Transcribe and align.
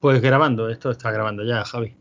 Pues 0.00 0.20
grabando, 0.20 0.68
esto 0.68 0.90
está 0.90 1.10
grabando 1.10 1.44
ya, 1.44 1.64
Javi. 1.64 1.94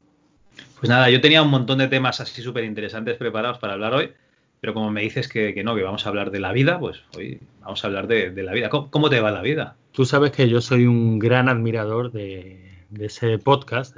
Pues 0.79 0.89
nada, 0.89 1.09
yo 1.09 1.21
tenía 1.21 1.41
un 1.41 1.49
montón 1.49 1.77
de 1.77 1.87
temas 1.87 2.19
así 2.19 2.41
súper 2.41 2.63
interesantes 2.65 3.17
preparados 3.17 3.57
para 3.57 3.73
hablar 3.73 3.93
hoy, 3.93 4.11
pero 4.59 4.73
como 4.73 4.91
me 4.91 5.01
dices 5.01 5.27
que, 5.27 5.61
no, 5.63 5.75
que 5.75 5.83
vamos 5.83 6.05
a 6.05 6.09
hablar 6.09 6.31
de 6.31 6.39
la 6.39 6.51
vida, 6.51 6.79
pues 6.79 7.01
hoy 7.15 7.39
vamos 7.61 7.83
a 7.83 7.87
hablar 7.87 8.07
de, 8.07 8.31
la 8.43 8.53
vida. 8.53 8.69
¿Cómo, 8.69 9.09
te 9.09 9.19
va 9.21 9.31
la 9.31 9.41
vida? 9.41 9.77
Tú 9.91 10.05
sabes 10.05 10.31
que 10.31 10.49
yo 10.49 10.61
soy 10.61 10.85
un 10.85 11.19
gran 11.19 11.47
admirador 11.47 12.11
de, 12.11 12.83
ese 12.99 13.39
podcast, 13.39 13.97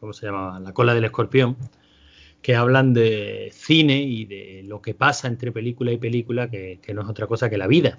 ¿cómo 0.00 0.12
se 0.12 0.26
llama? 0.26 0.58
La 0.60 0.72
cola 0.72 0.94
del 0.94 1.04
escorpión, 1.04 1.56
que 2.40 2.56
hablan 2.56 2.94
de 2.94 3.50
cine 3.52 4.02
y 4.02 4.24
de 4.24 4.62
lo 4.64 4.80
que 4.80 4.94
pasa 4.94 5.28
entre 5.28 5.52
película 5.52 5.92
y 5.92 5.98
película, 5.98 6.48
que 6.50 6.80
no 6.94 7.02
es 7.02 7.08
otra 7.08 7.26
cosa 7.26 7.50
que 7.50 7.58
la 7.58 7.66
vida. 7.66 7.98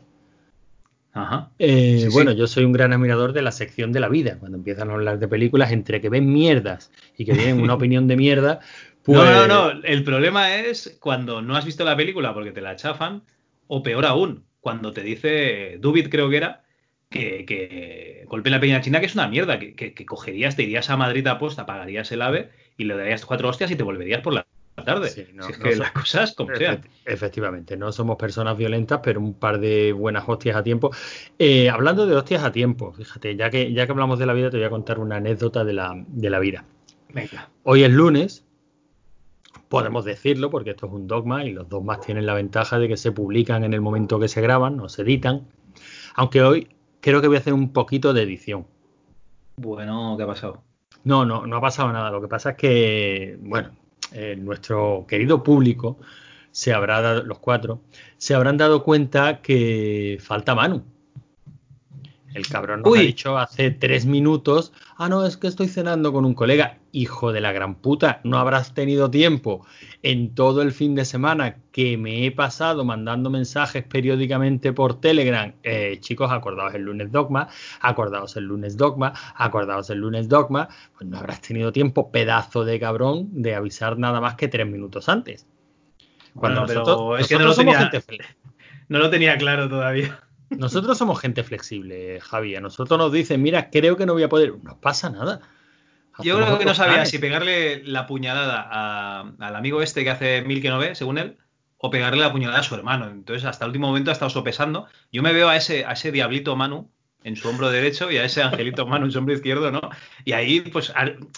Eh, 1.57 2.07
bueno, 2.11 2.31
yo 2.31 2.47
soy 2.47 2.63
un 2.63 2.71
gran 2.71 2.93
admirador 2.93 3.33
de 3.33 3.41
la 3.41 3.51
sección 3.51 3.91
de 3.91 3.99
la 3.99 4.09
vida. 4.09 4.37
Cuando 4.39 4.57
empiezan 4.57 4.89
a 4.89 4.93
hablar 4.93 5.19
de 5.19 5.27
películas, 5.27 5.71
entre 5.71 6.01
que 6.01 6.09
ven 6.09 6.31
mierdas 6.31 6.91
y 7.17 7.25
que 7.25 7.33
tienen 7.33 7.61
una 7.61 7.73
opinión 7.75 8.07
de 8.07 8.15
mierda. 8.15 8.59
Pues... 9.03 9.17
No, 9.19 9.47
no, 9.47 9.47
no. 9.47 9.83
El 9.83 10.03
problema 10.03 10.55
es 10.55 10.97
cuando 10.99 11.41
no 11.41 11.55
has 11.55 11.65
visto 11.65 11.83
la 11.83 11.97
película 11.97 12.33
porque 12.33 12.51
te 12.51 12.61
la 12.61 12.75
chafan, 12.75 13.23
o 13.67 13.83
peor 13.83 14.05
aún, 14.05 14.45
cuando 14.59 14.93
te 14.93 15.01
dice 15.01 15.77
Dubit, 15.79 16.09
creo 16.09 16.29
que 16.29 16.37
era, 16.37 16.63
que, 17.09 17.45
que 17.45 18.25
golpe 18.27 18.49
la 18.49 18.59
peña 18.59 18.81
china, 18.81 18.99
que 18.99 19.07
es 19.07 19.15
una 19.15 19.27
mierda, 19.27 19.59
que, 19.59 19.73
que, 19.73 20.05
cogerías, 20.05 20.55
te 20.55 20.63
irías 20.63 20.89
a 20.89 20.97
Madrid 20.97 21.25
a 21.27 21.39
posta, 21.39 21.65
pagarías 21.65 22.11
el 22.11 22.21
AVE 22.21 22.49
y 22.77 22.85
le 22.85 22.95
darías 22.95 23.25
cuatro 23.25 23.49
hostias 23.49 23.71
y 23.71 23.75
te 23.75 23.83
volverías 23.83 24.21
por 24.21 24.33
la 24.33 24.45
tarde. 24.83 25.09
si 25.09 25.21
es 25.21 25.57
que 25.57 25.75
las 25.75 25.91
cosas 25.91 26.33
como 26.33 26.55
sean. 26.55 26.81
Efectivamente, 27.05 27.77
no 27.77 27.91
somos 27.91 28.17
personas 28.17 28.57
violentas, 28.57 28.99
pero 29.03 29.19
un 29.19 29.33
par 29.33 29.59
de 29.59 29.93
buenas 29.93 30.23
hostias 30.27 30.55
a 30.55 30.63
tiempo. 30.63 30.91
Eh, 31.37 31.69
hablando 31.69 32.05
de 32.05 32.15
hostias 32.15 32.43
a 32.43 32.51
tiempo, 32.51 32.93
fíjate, 32.93 33.35
ya 33.35 33.49
que, 33.49 33.73
ya 33.73 33.85
que 33.85 33.91
hablamos 33.91 34.19
de 34.19 34.25
la 34.25 34.33
vida, 34.33 34.49
te 34.49 34.57
voy 34.57 34.65
a 34.65 34.69
contar 34.69 34.99
una 34.99 35.17
anécdota 35.17 35.63
de 35.63 35.73
la, 35.73 35.93
de 36.07 36.29
la 36.29 36.39
vida. 36.39 36.65
Venga. 37.13 37.49
Hoy 37.63 37.83
es 37.83 37.91
lunes, 37.91 38.45
podemos 39.67 40.05
decirlo, 40.05 40.49
porque 40.49 40.71
esto 40.71 40.87
es 40.87 40.93
un 40.93 41.07
dogma 41.07 41.45
y 41.45 41.51
los 41.51 41.69
dogmas 41.69 42.01
tienen 42.01 42.25
la 42.25 42.33
ventaja 42.33 42.79
de 42.79 42.87
que 42.87 42.97
se 42.97 43.11
publican 43.11 43.63
en 43.63 43.73
el 43.73 43.81
momento 43.81 44.19
que 44.19 44.27
se 44.27 44.41
graban, 44.41 44.77
no 44.77 44.89
se 44.89 45.03
editan. 45.03 45.47
Aunque 46.15 46.41
hoy 46.41 46.67
creo 47.01 47.21
que 47.21 47.27
voy 47.27 47.37
a 47.37 47.39
hacer 47.39 47.53
un 47.53 47.71
poquito 47.71 48.13
de 48.13 48.23
edición. 48.23 48.67
Bueno, 49.57 50.15
¿qué 50.17 50.23
ha 50.23 50.27
pasado? 50.27 50.63
No, 51.03 51.25
no, 51.25 51.45
no 51.45 51.57
ha 51.57 51.61
pasado 51.61 51.91
nada. 51.91 52.11
Lo 52.11 52.21
que 52.21 52.27
pasa 52.27 52.51
es 52.51 52.57
que, 52.57 53.37
bueno, 53.41 53.71
eh, 54.13 54.35
nuestro 54.37 55.05
querido 55.07 55.43
público 55.43 55.97
se 56.51 56.73
habrá 56.73 57.01
dado, 57.01 57.23
los 57.23 57.39
cuatro, 57.39 57.81
se 58.17 58.33
habrán 58.35 58.57
dado 58.57 58.83
cuenta 58.83 59.41
que 59.41 60.17
falta 60.21 60.55
Manu. 60.55 60.83
El 62.33 62.47
cabrón 62.47 62.83
nos 62.83 62.97
ha 62.97 63.01
dicho 63.01 63.37
hace 63.37 63.71
tres 63.71 64.05
minutos, 64.05 64.71
ah, 64.97 65.09
no, 65.09 65.25
es 65.25 65.37
que 65.37 65.47
estoy 65.47 65.67
cenando 65.67 66.13
con 66.13 66.25
un 66.25 66.33
colega. 66.33 66.77
Hijo 66.91 67.31
de 67.31 67.41
la 67.41 67.51
gran 67.51 67.75
puta, 67.75 68.19
no 68.23 68.39
habrás 68.39 68.73
tenido 68.73 69.11
tiempo 69.11 69.65
en 70.01 70.33
todo 70.33 70.61
el 70.61 70.71
fin 70.71 70.95
de 70.95 71.05
semana 71.05 71.57
que 71.71 71.97
me 71.97 72.25
he 72.25 72.31
pasado 72.31 72.83
mandando 72.83 73.29
mensajes 73.29 73.83
periódicamente 73.83 74.73
por 74.73 74.99
Telegram. 74.99 75.53
Eh, 75.63 75.97
chicos, 75.99 76.31
acordaos 76.31 76.73
el 76.73 76.83
lunes 76.83 77.11
dogma, 77.11 77.47
acordaos 77.81 78.35
el 78.37 78.45
lunes 78.45 78.77
dogma, 78.77 79.13
acordaos 79.35 79.89
el 79.89 79.99
lunes 79.99 80.29
dogma. 80.29 80.69
Pues 80.97 81.09
no 81.09 81.17
habrás 81.17 81.41
tenido 81.41 81.71
tiempo, 81.71 82.11
pedazo 82.11 82.63
de 82.65 82.79
cabrón, 82.79 83.29
de 83.31 83.55
avisar 83.55 83.97
nada 83.97 84.21
más 84.21 84.35
que 84.35 84.47
tres 84.47 84.67
minutos 84.67 85.09
antes. 85.09 85.47
Cuando 86.35 86.61
nosotros, 86.61 87.19
es 87.19 87.27
que 87.27 87.37
no 87.37 87.45
lo, 87.45 87.55
tenía, 87.55 87.91
no 88.87 88.99
lo 88.99 89.09
tenía 89.09 89.37
claro 89.37 89.67
todavía. 89.67 90.19
Nosotros 90.49 90.97
somos 90.97 91.19
gente 91.19 91.43
flexible, 91.43 92.19
Javi. 92.21 92.55
A 92.55 92.61
nosotros 92.61 92.97
nos 92.97 93.11
dicen, 93.11 93.41
mira, 93.41 93.69
creo 93.69 93.97
que 93.97 94.05
no 94.05 94.13
voy 94.13 94.23
a 94.23 94.29
poder. 94.29 94.53
No 94.63 94.79
pasa 94.79 95.09
nada. 95.09 95.41
Yo 96.21 96.37
creo 96.37 96.57
que 96.57 96.65
no 96.65 96.73
sabía 96.73 97.05
si 97.05 97.17
pegarle 97.17 97.83
la 97.85 98.07
puñalada 98.07 99.21
al 99.21 99.55
amigo 99.55 99.81
este 99.81 100.03
que 100.03 100.09
hace 100.09 100.41
mil 100.41 100.61
que 100.61 100.69
no 100.69 100.79
ve, 100.79 100.95
según 100.95 101.17
él, 101.17 101.37
o 101.77 101.89
pegarle 101.89 102.21
la 102.21 102.31
puñalada 102.31 102.59
a 102.59 102.63
su 102.63 102.75
hermano. 102.75 103.09
Entonces, 103.09 103.45
hasta 103.45 103.65
el 103.65 103.69
último 103.69 103.87
momento 103.87 104.11
ha 104.11 104.13
estado 104.13 104.29
sopesando. 104.29 104.87
Yo 105.11 105.21
me 105.23 105.33
veo 105.33 105.47
a 105.47 105.55
ese, 105.55 105.85
a 105.85 105.93
ese 105.93 106.11
diablito 106.11 106.55
Manu 106.55 106.89
en 107.23 107.35
su 107.35 107.47
hombro 107.49 107.69
derecho 107.69 108.11
y 108.11 108.17
a 108.17 108.25
ese 108.25 108.41
angelito 108.41 108.85
Manu 108.85 109.05
en 109.05 109.11
su 109.11 109.19
hombro 109.19 109.33
izquierdo, 109.33 109.71
¿no? 109.71 109.81
Y 110.25 110.33
ahí, 110.33 110.61
pues, 110.61 110.93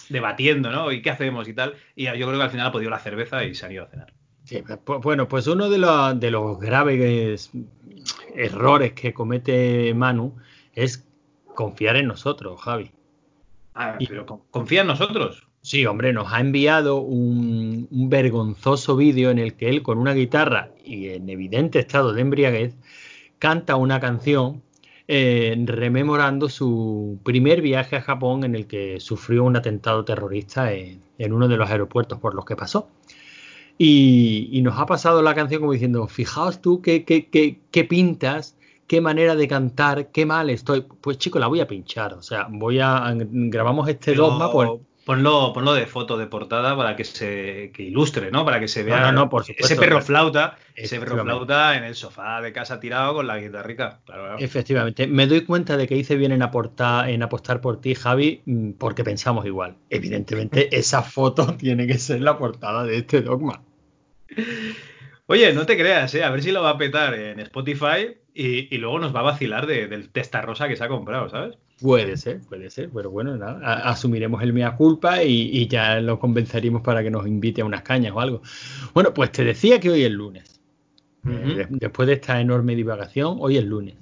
debatiendo, 0.08 0.70
¿no? 0.70 0.90
¿Y 0.90 1.02
qué 1.02 1.10
hacemos 1.10 1.46
y 1.48 1.54
tal? 1.54 1.74
Y 1.94 2.04
yo 2.04 2.26
creo 2.26 2.36
que 2.38 2.42
al 2.42 2.50
final 2.50 2.66
ha 2.66 2.72
podido 2.72 2.90
la 2.90 2.98
cerveza 2.98 3.44
y 3.44 3.54
se 3.54 3.66
han 3.66 3.72
ido 3.72 3.84
a 3.84 3.88
cenar. 3.88 4.12
Sí, 4.44 4.62
pues, 4.84 5.00
bueno, 5.00 5.28
pues 5.28 5.46
uno 5.46 5.70
de 5.70 5.78
los, 5.78 6.18
de 6.18 6.30
los 6.32 6.58
graves 6.58 7.50
errores 8.34 8.92
que 8.92 9.12
comete 9.12 9.92
Manu 9.94 10.34
es 10.74 11.06
confiar 11.54 11.96
en 11.96 12.08
nosotros, 12.08 12.60
Javi. 12.60 12.90
Ah, 13.74 13.96
pero 13.98 14.26
confía 14.50 14.82
en 14.82 14.88
nosotros. 14.88 15.46
Sí, 15.62 15.86
hombre, 15.86 16.12
nos 16.12 16.32
ha 16.32 16.40
enviado 16.40 16.96
un, 16.96 17.86
vergonzoso 17.90 18.96
vídeo 18.96 19.30
en 19.30 19.38
el 19.38 19.54
que 19.54 19.68
él 19.68 19.82
con 19.82 19.96
una 19.96 20.12
guitarra 20.12 20.70
y 20.84 21.10
en 21.10 21.28
evidente 21.28 21.78
estado 21.78 22.12
de 22.12 22.20
embriaguez 22.20 22.74
canta 23.38 23.76
una 23.76 24.00
canción 24.00 24.62
eh, 25.06 25.54
rememorando 25.66 26.48
su 26.48 27.20
primer 27.22 27.60
viaje 27.60 27.96
a 27.96 28.02
Japón 28.02 28.42
en 28.42 28.56
el 28.56 28.66
que 28.66 28.98
sufrió 28.98 29.44
un 29.44 29.56
atentado 29.56 30.04
terrorista 30.04 30.72
en, 30.72 31.00
uno 31.32 31.46
de 31.46 31.56
los 31.56 31.70
aeropuertos 31.70 32.18
por 32.18 32.34
los 32.34 32.44
que 32.44 32.56
pasó. 32.56 32.88
Y, 33.84 34.60
nos 34.62 34.78
ha 34.78 34.86
pasado 34.86 35.22
la 35.22 35.34
canción 35.34 35.60
como 35.60 35.72
diciendo, 35.72 36.06
fijaos 36.06 36.60
tú 36.60 36.80
qué, 36.80 37.04
qué, 37.04 37.28
qué, 37.28 37.58
qué 37.72 37.84
pintas 37.84 38.56
qué 38.86 39.00
manera 39.00 39.34
de 39.34 39.48
cantar, 39.48 40.10
qué 40.12 40.26
mal 40.26 40.50
estoy. 40.50 40.82
Pues 41.00 41.18
chico, 41.18 41.38
la 41.38 41.46
voy 41.46 41.60
a 41.60 41.66
pinchar. 41.66 42.12
O 42.12 42.22
sea, 42.22 42.46
voy 42.50 42.78
a. 42.78 43.12
Grabamos 43.16 43.88
este 43.88 44.14
dogma. 44.14 44.52
Pues, 44.52 44.70
ponlo, 45.06 45.52
ponlo 45.52 45.72
de 45.72 45.86
foto 45.86 46.16
de 46.16 46.26
portada 46.26 46.76
para 46.76 46.94
que 46.94 47.04
se 47.04 47.72
que 47.72 47.82
ilustre, 47.84 48.30
¿no? 48.30 48.44
Para 48.44 48.60
que 48.60 48.68
se 48.68 48.82
vea 48.82 49.10
no, 49.10 49.12
no, 49.12 49.28
por 49.30 49.44
ese 49.48 49.76
perro 49.76 50.00
flauta, 50.00 50.58
ese 50.74 51.00
perro 51.00 51.24
flauta 51.24 51.76
en 51.76 51.84
el 51.84 51.94
sofá 51.94 52.40
de 52.40 52.52
casa 52.52 52.78
tirado 52.78 53.14
con 53.14 53.26
la 53.26 53.38
guitarrica. 53.38 54.00
Claro, 54.04 54.38
Efectivamente. 54.38 55.06
Me 55.06 55.26
doy 55.26 55.40
cuenta 55.40 55.76
de 55.76 55.88
que 55.88 55.96
hice 55.96 56.16
bien 56.16 56.32
en 56.32 56.42
aportar, 56.42 57.08
en 57.08 57.22
apostar 57.22 57.60
por 57.60 57.80
ti, 57.80 57.94
Javi, 57.94 58.42
mm, 58.44 58.72
porque 58.72 59.04
pensamos 59.04 59.46
igual. 59.46 59.76
Evidentemente, 59.90 60.68
esa 60.76 61.02
foto 61.02 61.56
tiene 61.56 61.86
que 61.86 61.98
ser 61.98 62.20
la 62.20 62.36
portada 62.38 62.84
de 62.84 62.98
este 62.98 63.22
dogma. 63.22 63.62
Oye, 65.26 65.52
no 65.52 65.66
te 65.66 65.76
creas, 65.76 66.14
¿eh? 66.14 66.24
a 66.24 66.30
ver 66.30 66.42
si 66.42 66.52
lo 66.52 66.62
va 66.62 66.70
a 66.70 66.78
petar 66.78 67.14
en 67.14 67.40
Spotify 67.40 68.16
y, 68.34 68.76
luego 68.78 68.98
nos 68.98 69.14
va 69.14 69.20
a 69.20 69.24
vacilar 69.24 69.66
del 69.66 70.08
testa 70.10 70.42
rosa 70.42 70.68
que 70.68 70.76
se 70.76 70.84
ha 70.84 70.88
comprado, 70.88 71.28
¿sabes? 71.28 71.56
Puede 71.80 72.16
ser, 72.16 72.40
puede 72.40 72.70
ser, 72.70 72.90
pero 72.94 73.10
bueno, 73.10 73.36
nada, 73.36 73.88
asumiremos 73.88 74.42
el 74.42 74.52
mea 74.52 74.76
culpa 74.76 75.22
y, 75.22 75.66
ya 75.66 76.00
lo 76.00 76.18
convenceríamos 76.18 76.82
para 76.82 77.02
que 77.02 77.10
nos 77.10 77.26
invite 77.26 77.60
a 77.62 77.64
unas 77.64 77.82
cañas 77.82 78.12
o 78.14 78.20
algo. 78.20 78.42
Bueno, 78.94 79.12
pues 79.12 79.32
te 79.32 79.44
decía 79.44 79.80
que 79.80 79.90
hoy 79.90 80.04
es 80.04 80.10
lunes. 80.10 80.60
Eh, 81.28 81.66
después 81.70 82.06
de 82.08 82.14
esta 82.14 82.40
enorme 82.40 82.74
divagación, 82.74 83.36
hoy 83.40 83.58
es 83.58 83.64
lunes. 83.64 83.94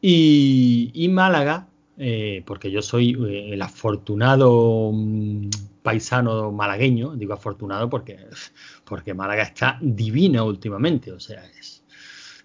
Y, 0.00 1.08
Málaga, 1.10 1.68
eh, 1.98 2.42
porque 2.46 2.70
yo 2.70 2.82
soy 2.82 3.16
eh, 3.28 3.54
el 3.54 3.62
afortunado 3.62 4.90
mm, 4.92 5.50
paisano 5.82 6.50
malagueño, 6.52 7.14
digo 7.16 7.34
afortunado 7.34 7.90
porque, 7.90 8.16
porque 8.92 9.14
Málaga 9.14 9.44
está 9.44 9.78
divina 9.80 10.44
últimamente, 10.44 11.12
o 11.12 11.18
sea, 11.18 11.42
es 11.58 11.82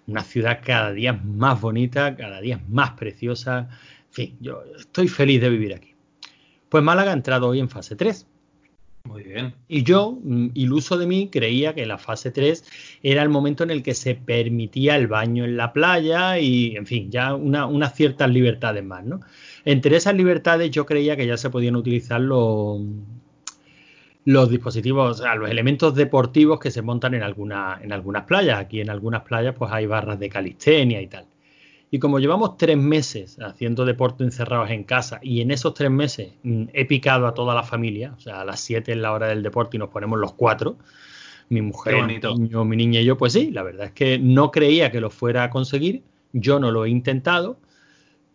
una 0.06 0.24
ciudad 0.24 0.60
cada 0.64 0.92
día 0.92 1.12
más 1.12 1.60
bonita, 1.60 2.16
cada 2.16 2.40
día 2.40 2.58
más 2.70 2.92
preciosa, 2.92 3.68
en 4.06 4.12
fin, 4.12 4.36
yo 4.40 4.62
estoy 4.78 5.08
feliz 5.08 5.42
de 5.42 5.50
vivir 5.50 5.74
aquí. 5.74 5.94
Pues 6.70 6.82
Málaga 6.82 7.10
ha 7.10 7.12
entrado 7.12 7.48
hoy 7.48 7.60
en 7.60 7.68
fase 7.68 7.96
3. 7.96 8.26
Muy 9.04 9.24
bien. 9.24 9.56
Y 9.68 9.82
yo, 9.82 10.18
mm, 10.22 10.52
iluso 10.54 10.96
de 10.96 11.06
mí, 11.06 11.28
creía 11.30 11.74
que 11.74 11.84
la 11.84 11.98
fase 11.98 12.30
3 12.30 12.64
era 13.02 13.22
el 13.22 13.28
momento 13.28 13.62
en 13.62 13.70
el 13.70 13.82
que 13.82 13.92
se 13.92 14.14
permitía 14.14 14.96
el 14.96 15.06
baño 15.06 15.44
en 15.44 15.58
la 15.58 15.74
playa 15.74 16.38
y, 16.38 16.76
en 16.76 16.86
fin, 16.86 17.10
ya 17.10 17.34
unas 17.34 17.94
ciertas 17.94 18.30
libertades 18.30 18.82
más, 18.82 19.04
¿no? 19.04 19.20
Entre 19.66 19.94
esas 19.98 20.14
libertades 20.14 20.70
yo 20.70 20.86
creía 20.86 21.14
que 21.14 21.26
ya 21.26 21.36
se 21.36 21.50
podían 21.50 21.76
utilizar 21.76 22.22
los, 22.22 22.80
los 24.28 24.50
dispositivos, 24.50 25.20
o 25.20 25.22
sea, 25.22 25.34
los 25.36 25.48
elementos 25.48 25.94
deportivos 25.94 26.60
que 26.60 26.70
se 26.70 26.82
montan 26.82 27.14
en, 27.14 27.22
alguna, 27.22 27.80
en 27.82 27.94
algunas 27.94 28.24
playas. 28.24 28.60
Aquí 28.60 28.82
en 28.82 28.90
algunas 28.90 29.22
playas 29.22 29.54
pues 29.58 29.72
hay 29.72 29.86
barras 29.86 30.18
de 30.20 30.28
calistenia 30.28 31.00
y 31.00 31.06
tal. 31.06 31.24
Y 31.90 31.98
como 31.98 32.18
llevamos 32.18 32.58
tres 32.58 32.76
meses 32.76 33.38
haciendo 33.40 33.86
deporte 33.86 34.24
encerrados 34.24 34.68
en 34.68 34.84
casa 34.84 35.18
y 35.22 35.40
en 35.40 35.50
esos 35.50 35.72
tres 35.72 35.90
meses 35.90 36.34
mm, 36.42 36.64
he 36.74 36.84
picado 36.84 37.26
a 37.26 37.32
toda 37.32 37.54
la 37.54 37.62
familia, 37.62 38.12
o 38.18 38.20
sea, 38.20 38.42
a 38.42 38.44
las 38.44 38.60
siete 38.60 38.92
es 38.92 38.98
la 38.98 39.14
hora 39.14 39.28
del 39.28 39.42
deporte 39.42 39.78
y 39.78 39.80
nos 39.80 39.88
ponemos 39.88 40.18
los 40.18 40.34
cuatro, 40.34 40.76
mi 41.48 41.62
mujer, 41.62 42.04
mi, 42.04 42.18
niño, 42.18 42.66
mi 42.66 42.76
niña 42.76 43.00
y 43.00 43.06
yo, 43.06 43.16
pues 43.16 43.32
sí, 43.32 43.50
la 43.50 43.62
verdad 43.62 43.86
es 43.86 43.92
que 43.92 44.18
no 44.18 44.50
creía 44.50 44.92
que 44.92 45.00
lo 45.00 45.08
fuera 45.08 45.44
a 45.44 45.48
conseguir, 45.48 46.02
yo 46.34 46.60
no 46.60 46.70
lo 46.70 46.84
he 46.84 46.90
intentado 46.90 47.56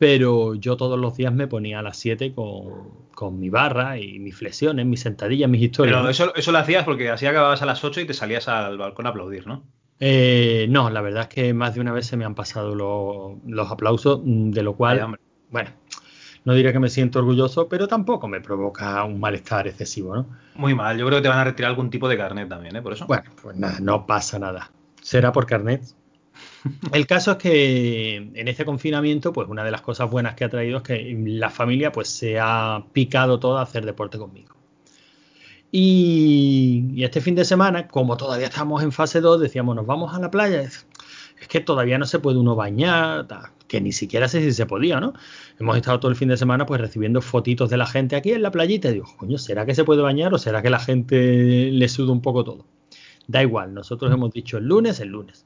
pero 0.03 0.53
yo 0.55 0.75
todos 0.75 1.00
los 1.00 1.15
días 1.15 1.33
me 1.33 1.47
ponía 1.47 1.79
a 1.79 1.81
las 1.81 1.95
7 1.95 2.33
con, 2.35 3.39
mi 3.39 3.50
barra 3.50 3.97
y 3.97 4.19
mis 4.19 4.35
flexiones, 4.35 4.85
mis 4.85 5.00
sentadillas, 5.00 5.50
mis 5.50 5.61
historias. 5.61 5.95
Pero 5.95 6.09
eso, 6.09 6.35
eso 6.35 6.51
lo 6.51 6.57
hacías 6.57 6.83
porque 6.83 7.09
así 7.09 7.25
acababas 7.25 7.61
a 7.61 7.65
las 7.65 7.81
8 7.81 8.01
y 8.01 8.05
te 8.05 8.13
salías 8.13 8.50
al 8.50 8.77
balcón 8.77 9.07
a 9.07 9.11
aplaudir, 9.11 9.47
¿no? 9.47 9.63
Eh, 10.01 10.67
no, 10.69 10.89
la 10.89 11.00
verdad 11.00 11.21
es 11.21 11.27
que 11.29 11.53
más 11.53 11.73
de 11.75 11.79
una 11.79 11.94
vez 11.94 12.05
se 12.05 12.17
me 12.17 12.25
han 12.25 12.35
pasado 12.35 12.75
los, 12.75 13.71
aplausos, 13.71 14.19
de 14.25 14.61
lo 14.61 14.75
cual, 14.75 15.17
bueno, 15.50 15.69
no 16.44 16.53
diré 16.53 16.73
que 16.73 16.79
me 16.79 16.89
siento 16.89 17.19
orgulloso, 17.19 17.69
pero 17.69 17.88
tampoco 17.88 18.27
me 18.27 18.41
provoca 18.41 19.06
un 19.06 19.21
malestar 19.21 19.69
excesivo, 19.69 20.17
¿no? 20.17 20.27
Muy 20.56 20.75
mal, 20.75 20.97
yo 20.97 21.06
creo 21.06 21.19
que 21.19 21.23
te 21.23 21.29
van 21.29 21.39
a 21.39 21.45
retirar 21.45 21.69
algún 21.69 21.89
tipo 21.89 22.09
de 22.09 22.17
carnet 22.17 22.49
también, 22.49 22.75
¿eh? 22.75 22.81
Por 22.81 22.91
eso. 22.91 23.07
Bueno, 23.07 23.31
pues 23.41 23.56
nada, 23.56 23.79
no 23.79 24.06
pasa 24.06 24.38
nada. 24.38 24.69
Será 25.01 25.31
por 25.31 25.45
carnet. 25.45 25.81
El 26.94 27.07
caso 27.07 27.31
es 27.31 27.38
que 27.38 28.15
en 28.15 28.48
este 28.48 28.65
confinamiento, 28.65 29.33
pues 29.33 29.50
una 29.50 29.63
de 29.63 29.71
las 29.71 29.81
cosas 29.81 30.10
buenas 30.10 30.36
que 30.36 30.45
ha 30.45 30.50
traído 30.50 30.77
es 30.77 30.83
que 30.83 31.15
la 31.25 31.50
familia 31.50 31.92
pues 31.92 32.10
se 32.10 32.39
ha 32.39 32.83
picado 32.94 33.39
toda 33.39 33.60
a 33.60 33.63
hacer 33.63 33.86
deporte 33.86 34.18
conmigo. 34.18 34.54
Y, 35.75 37.04
este 37.04 37.19
fin 37.19 37.33
de 37.33 37.45
semana, 37.45 37.88
como 37.88 38.15
todavía 38.15 38.45
estamos 38.45 38.83
en 38.83 38.92
fase 38.92 39.21
2, 39.21 39.42
decíamos, 39.42 39.75
nos 39.75 39.88
vamos 39.88 40.13
a 40.13 40.19
la 40.19 40.30
playa. 40.30 40.62
Es, 40.62 40.86
que 41.50 41.60
todavía 41.60 41.98
no 41.98 42.06
se 42.06 42.19
puede 42.19 42.38
uno 42.38 42.56
bañar, 42.56 43.27
que 43.68 43.81
ni 43.81 43.92
siquiera 43.92 44.27
sé 44.30 44.42
si 44.42 44.54
se 44.54 44.66
podía, 44.66 45.00
¿no? 45.00 45.13
Hemos 45.59 45.75
estado 45.75 46.00
todo 46.00 46.12
el 46.12 46.16
fin 46.16 46.30
de 46.30 46.38
semana 46.38 46.66
pues 46.66 46.80
recibiendo 46.80 47.21
fotitos 47.21 47.69
de 47.69 47.77
la 47.77 47.88
gente 47.88 48.16
aquí 48.16 48.31
en 48.31 48.44
la 48.44 48.51
playita 48.51 48.89
y 48.89 48.94
digo, 48.94 49.07
coño, 49.18 49.38
¿será 49.38 49.66
que 49.66 49.75
se 49.75 49.83
puede 49.83 50.01
bañar 50.01 50.33
o 50.33 50.38
será 50.38 50.62
que 50.62 50.69
la 50.69 50.80
gente 50.80 51.69
le 51.71 51.89
suda 51.89 52.12
un 52.12 52.21
poco 52.21 52.44
todo? 52.44 52.66
Da 53.27 53.42
igual, 53.42 53.74
nosotros 53.74 54.13
hemos 54.13 54.31
dicho 54.31 54.57
el 54.57 54.66
lunes, 54.66 55.00
el 55.00 55.09
lunes. 55.09 55.45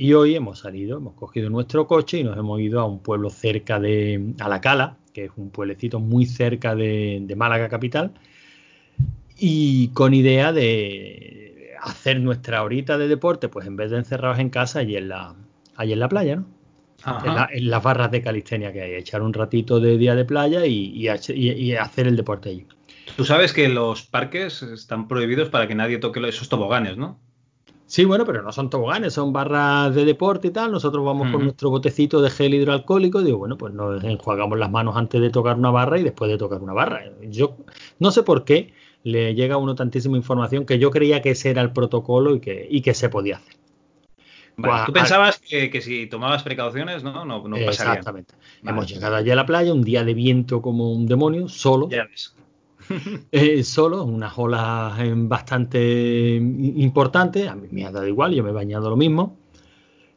Y 0.00 0.14
hoy 0.14 0.34
hemos 0.34 0.60
salido, 0.60 0.96
hemos 0.96 1.12
cogido 1.12 1.50
nuestro 1.50 1.86
coche 1.86 2.16
y 2.16 2.24
nos 2.24 2.34
hemos 2.38 2.58
ido 2.58 2.80
a 2.80 2.86
un 2.86 3.00
pueblo 3.00 3.28
cerca 3.28 3.78
de 3.78 4.32
Alacala, 4.40 4.96
que 5.12 5.26
es 5.26 5.30
un 5.36 5.50
pueblecito 5.50 6.00
muy 6.00 6.24
cerca 6.24 6.74
de, 6.74 7.22
Málaga 7.36 7.68
capital, 7.68 8.14
y 9.36 9.88
con 9.88 10.14
idea 10.14 10.54
de 10.54 11.76
hacer 11.82 12.18
nuestra 12.18 12.62
horita 12.62 12.96
de 12.96 13.08
deporte, 13.08 13.50
pues 13.50 13.66
en 13.66 13.76
vez 13.76 13.90
de 13.90 13.98
encerrados 13.98 14.38
en 14.38 14.48
casa, 14.48 14.78
allí 14.78 14.96
en 14.96 15.10
la, 15.10 15.34
allí 15.76 15.92
en 15.92 16.00
la 16.00 16.08
playa, 16.08 16.36
¿no? 16.36 16.46
En, 17.52 17.68
las 17.68 17.82
barras 17.82 18.10
de 18.10 18.22
calistenia 18.22 18.72
que 18.72 18.80
hay, 18.80 18.94
echar 18.94 19.20
un 19.20 19.34
ratito 19.34 19.80
de 19.80 19.98
día 19.98 20.14
de 20.14 20.24
playa 20.24 20.64
y, 20.64 21.08
hacer 21.08 22.06
el 22.06 22.16
deporte 22.16 22.48
allí. 22.48 22.66
Tú 23.18 23.26
sabes 23.26 23.52
que 23.52 23.68
los 23.68 24.00
parques 24.00 24.62
están 24.62 25.08
prohibidos 25.08 25.50
para 25.50 25.68
que 25.68 25.74
nadie 25.74 25.98
toque 25.98 26.26
esos 26.26 26.48
toboganes, 26.48 26.96
¿no? 26.96 27.18
Sí, 27.90 28.04
bueno, 28.04 28.24
pero 28.24 28.40
no 28.40 28.52
son 28.52 28.70
toboganes, 28.70 29.14
son 29.14 29.32
barras 29.32 29.92
de 29.92 30.04
deporte 30.04 30.46
y 30.46 30.50
tal. 30.52 30.70
Nosotros 30.70 31.04
vamos 31.04 31.32
con 31.32 31.42
nuestro 31.42 31.70
botecito 31.70 32.22
de 32.22 32.30
gel 32.30 32.54
hidroalcohólico. 32.54 33.20
Digo, 33.20 33.38
bueno, 33.38 33.58
pues 33.58 33.74
nos 33.74 34.04
enjuagamos 34.04 34.56
las 34.60 34.70
manos 34.70 34.96
antes 34.96 35.20
de 35.20 35.28
tocar 35.28 35.56
una 35.56 35.72
barra 35.72 35.98
y 35.98 36.04
después 36.04 36.30
de 36.30 36.38
tocar 36.38 36.62
una 36.62 36.72
barra. 36.72 37.02
Yo 37.22 37.56
no 37.98 38.12
sé 38.12 38.22
por 38.22 38.44
qué 38.44 38.72
le 39.02 39.34
llega 39.34 39.56
a 39.56 39.58
uno 39.58 39.74
tantísima 39.74 40.16
información 40.16 40.66
que 40.66 40.78
yo 40.78 40.92
creía 40.92 41.20
que 41.20 41.30
ese 41.30 41.50
era 41.50 41.62
el 41.62 41.72
protocolo 41.72 42.36
y 42.36 42.38
que, 42.38 42.64
y 42.70 42.80
que 42.80 42.94
se 42.94 43.08
podía 43.08 43.38
hacer. 43.38 43.56
tú 44.86 44.92
pensabas 44.92 45.40
que, 45.40 45.80
si 45.80 46.06
tomabas 46.06 46.44
precauciones, 46.44 47.02
no, 47.02 47.24
no, 47.24 47.42
no 47.48 47.56
pasaría. 47.56 47.70
Exactamente. 47.70 48.34
Hemos 48.62 48.86
llegado 48.86 49.16
allí 49.16 49.32
a 49.32 49.34
la 49.34 49.46
playa, 49.46 49.74
un 49.74 49.82
día 49.82 50.04
de 50.04 50.14
viento 50.14 50.62
como 50.62 50.92
un 50.92 51.08
demonio, 51.08 51.48
solo. 51.48 51.88
Ya 51.88 52.04
ves. 52.04 52.36
eh, 53.32 53.62
solo, 53.62 54.04
unas 54.04 54.36
olas 54.36 54.98
eh, 55.00 55.12
bastante 55.14 56.34
importantes, 56.34 57.48
a 57.48 57.54
mí 57.54 57.68
me 57.70 57.84
ha 57.84 57.90
dado 57.90 58.06
igual, 58.06 58.34
yo 58.34 58.42
me 58.42 58.50
he 58.50 58.52
bañado 58.52 58.90
lo 58.90 58.96
mismo. 58.96 59.36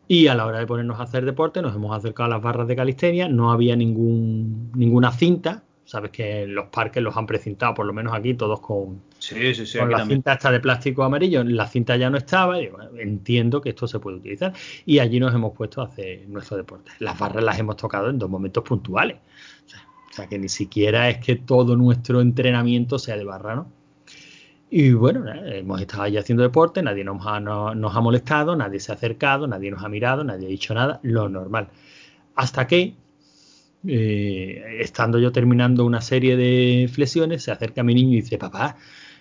Y 0.07 0.27
a 0.27 0.35
la 0.35 0.45
hora 0.45 0.59
de 0.59 0.67
ponernos 0.67 0.99
a 0.99 1.03
hacer 1.03 1.25
deporte 1.25 1.61
nos 1.61 1.75
hemos 1.75 1.95
acercado 1.95 2.25
a 2.25 2.35
las 2.35 2.41
barras 2.41 2.67
de 2.67 2.75
calistenia, 2.75 3.29
no 3.29 3.51
había 3.51 3.75
ningún, 3.75 4.71
ninguna 4.75 5.11
cinta, 5.11 5.63
sabes 5.85 6.11
que 6.11 6.45
los 6.47 6.67
parques 6.67 7.01
los 7.01 7.15
han 7.15 7.25
precintado, 7.25 7.73
por 7.73 7.85
lo 7.85 7.93
menos 7.93 8.13
aquí 8.13 8.33
todos 8.33 8.59
con, 8.59 9.01
sí, 9.19 9.53
sí, 9.53 9.65
sí, 9.65 9.79
con 9.79 9.91
la 9.91 10.05
cinta 10.05 10.33
esta 10.33 10.51
de 10.51 10.59
plástico 10.59 11.03
amarillo, 11.03 11.43
la 11.43 11.67
cinta 11.67 11.95
ya 11.97 12.09
no 12.09 12.17
estaba, 12.17 12.61
y 12.61 12.69
entiendo 12.99 13.61
que 13.61 13.69
esto 13.69 13.87
se 13.87 13.99
puede 13.99 14.17
utilizar 14.17 14.53
y 14.85 14.99
allí 14.99 15.19
nos 15.19 15.33
hemos 15.33 15.53
puesto 15.53 15.81
a 15.81 15.85
hacer 15.85 16.27
nuestro 16.27 16.57
deporte. 16.57 16.91
Las 16.99 17.17
barras 17.17 17.43
las 17.43 17.59
hemos 17.59 17.77
tocado 17.77 18.09
en 18.09 18.19
dos 18.19 18.29
momentos 18.29 18.63
puntuales. 18.63 19.17
O 20.13 20.15
sea, 20.15 20.27
que 20.27 20.38
ni 20.38 20.48
siquiera 20.48 21.10
es 21.10 21.18
que 21.18 21.36
todo 21.38 21.75
nuestro 21.75 22.21
entrenamiento 22.21 23.00
sea 23.00 23.18
de 23.18 23.24
barra, 23.24 23.56
¿no? 23.56 23.71
Y 24.69 24.94
bueno, 24.94 25.25
hemos 25.33 25.81
estado 25.81 26.04
allí 26.04 26.18
haciendo 26.18 26.44
deporte, 26.44 26.83
nadie 26.83 27.04
nos 27.04 27.25
ha, 27.25 27.39
nos 27.39 27.95
ha 27.95 28.00
molestado, 28.00 28.56
nadie 28.56 28.80
se 28.80 28.92
ha 28.92 28.95
acercado, 28.95 29.48
nadie 29.48 29.71
nos 29.71 29.83
ha 29.83 29.89
mirado, 29.89 30.24
nadie 30.24 30.45
ha 30.45 30.50
dicho 30.50 30.75
nada, 30.75 31.00
lo 31.01 31.30
normal. 31.30 31.69
Hasta 32.36 32.68
que, 32.68 32.94
eh, 33.88 34.77
estando 34.81 35.18
yo 35.18 35.31
terminando 35.31 35.83
una 35.83 36.01
serie 36.01 36.38
de 36.38 36.88
flexiones, 36.94 37.42
se 37.42 37.51
acerca 37.51 37.81
mi 37.81 37.95
niño 37.95 38.13
y 38.13 38.21
dice, 38.21 38.38
papá, 38.38 38.77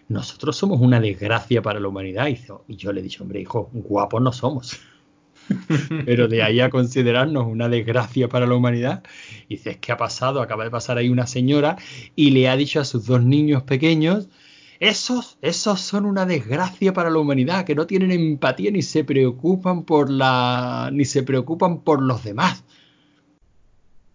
nosotros 0.09 0.55
somos 0.57 0.79
una 0.79 1.01
desgracia 1.01 1.63
para 1.63 1.81
la 1.81 1.89
humanidad. 1.89 2.29
Y 2.69 2.77
yo 2.77 2.93
le 2.93 3.01
he 3.01 3.03
dicho, 3.03 3.23
hombre, 3.23 3.41
hijo, 3.41 3.71
guapos 3.73 4.21
no 4.21 4.31
somos. 4.31 4.79
Pero 6.07 6.29
de 6.29 6.43
ahí 6.43 6.61
a 6.61 6.71
considerarnos 6.71 7.47
una 7.47 7.69
desgracia 7.69 8.29
para 8.29 8.47
la 8.47 8.55
humanidad, 8.55 9.03
dices, 9.49 9.79
¿qué 9.79 9.93
ha 9.93 9.97
pasado? 9.97 10.41
Acaba 10.41 10.65
de 10.65 10.71
pasar 10.71 10.99
ahí 10.99 11.09
una 11.09 11.27
señora 11.27 11.77
y 12.17 12.31
le 12.31 12.49
ha 12.49 12.57
dicho 12.57 12.81
a 12.81 12.85
sus 12.85 13.07
dos 13.07 13.23
niños 13.23 13.63
pequeños, 13.63 14.29
esos, 14.81 15.39
esos 15.43 15.81
son 15.81 16.07
una 16.07 16.27
desgracia 16.27 16.93
para 16.93 17.09
la 17.09 17.19
humanidad, 17.19 17.65
que 17.65 17.77
no 17.77 17.87
tienen 17.87 18.11
empatía 18.11 18.71
ni 18.73 18.83
se 18.83 19.05
preocupan 19.05 19.85
por 19.85 20.11
la, 20.11 20.91
ni 20.93 21.05
se 21.05 21.23
preocupan 21.23 21.83
por 21.83 22.03
los 22.03 22.25
demás. 22.25 22.65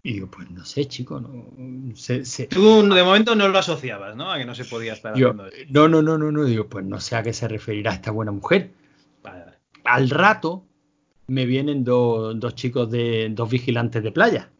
Y 0.02 0.12
digo, 0.14 0.30
pues 0.30 0.50
no 0.50 0.64
sé, 0.64 0.84
chico, 0.86 1.20
no. 1.20 1.46
Tú 2.50 2.94
de 2.94 3.02
momento 3.02 3.34
no 3.34 3.48
lo 3.48 3.58
asociabas, 3.58 4.14
¿no? 4.14 4.30
A 4.30 4.38
que 4.38 4.44
no 4.44 4.54
se 4.54 4.64
podía 4.64 4.92
estar 4.92 5.12
haciendo 5.12 5.46
eso. 5.46 5.56
No, 5.70 5.88
no, 5.88 6.02
no, 6.02 6.18
no, 6.18 6.30
no. 6.30 6.44
Digo, 6.44 6.68
pues 6.68 6.84
no 6.84 7.00
sé 7.00 7.16
a 7.16 7.22
qué 7.22 7.32
se 7.32 7.48
referirá 7.48 7.92
esta 7.94 8.10
buena 8.10 8.32
mujer. 8.32 8.70
Al 9.84 10.10
rato, 10.10 10.67
me 11.28 11.44
vienen 11.44 11.84
dos 11.84 12.54
chicos 12.54 12.90
de 12.90 13.28
dos 13.30 13.48
vigilantes 13.50 14.02
de 14.02 14.10
playa. 14.10 14.50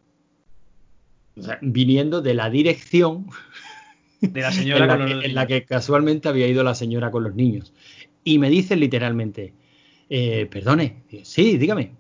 viniendo 1.63 2.21
de 2.21 2.35
la 2.35 2.51
dirección 2.51 3.27
de 4.21 4.41
la 4.41 4.53
señora 4.53 4.85
en, 4.85 4.89
la 4.89 5.07
que, 5.07 5.27
en, 5.27 5.35
la 5.35 5.47
que, 5.47 5.65
casualmente 5.65 6.29
había 6.29 6.47
ido 6.47 6.63
la 6.63 6.75
señora 6.75 7.11
con 7.11 7.25
los 7.25 7.35
niños. 7.35 7.73
Y 8.23 8.39
me 8.39 8.51
dicen 8.51 8.81
literalmente, 8.81 9.55
eh, 10.11 10.47
perdone, 10.47 11.05
sí, 11.23 11.57
dígame. 11.57 11.93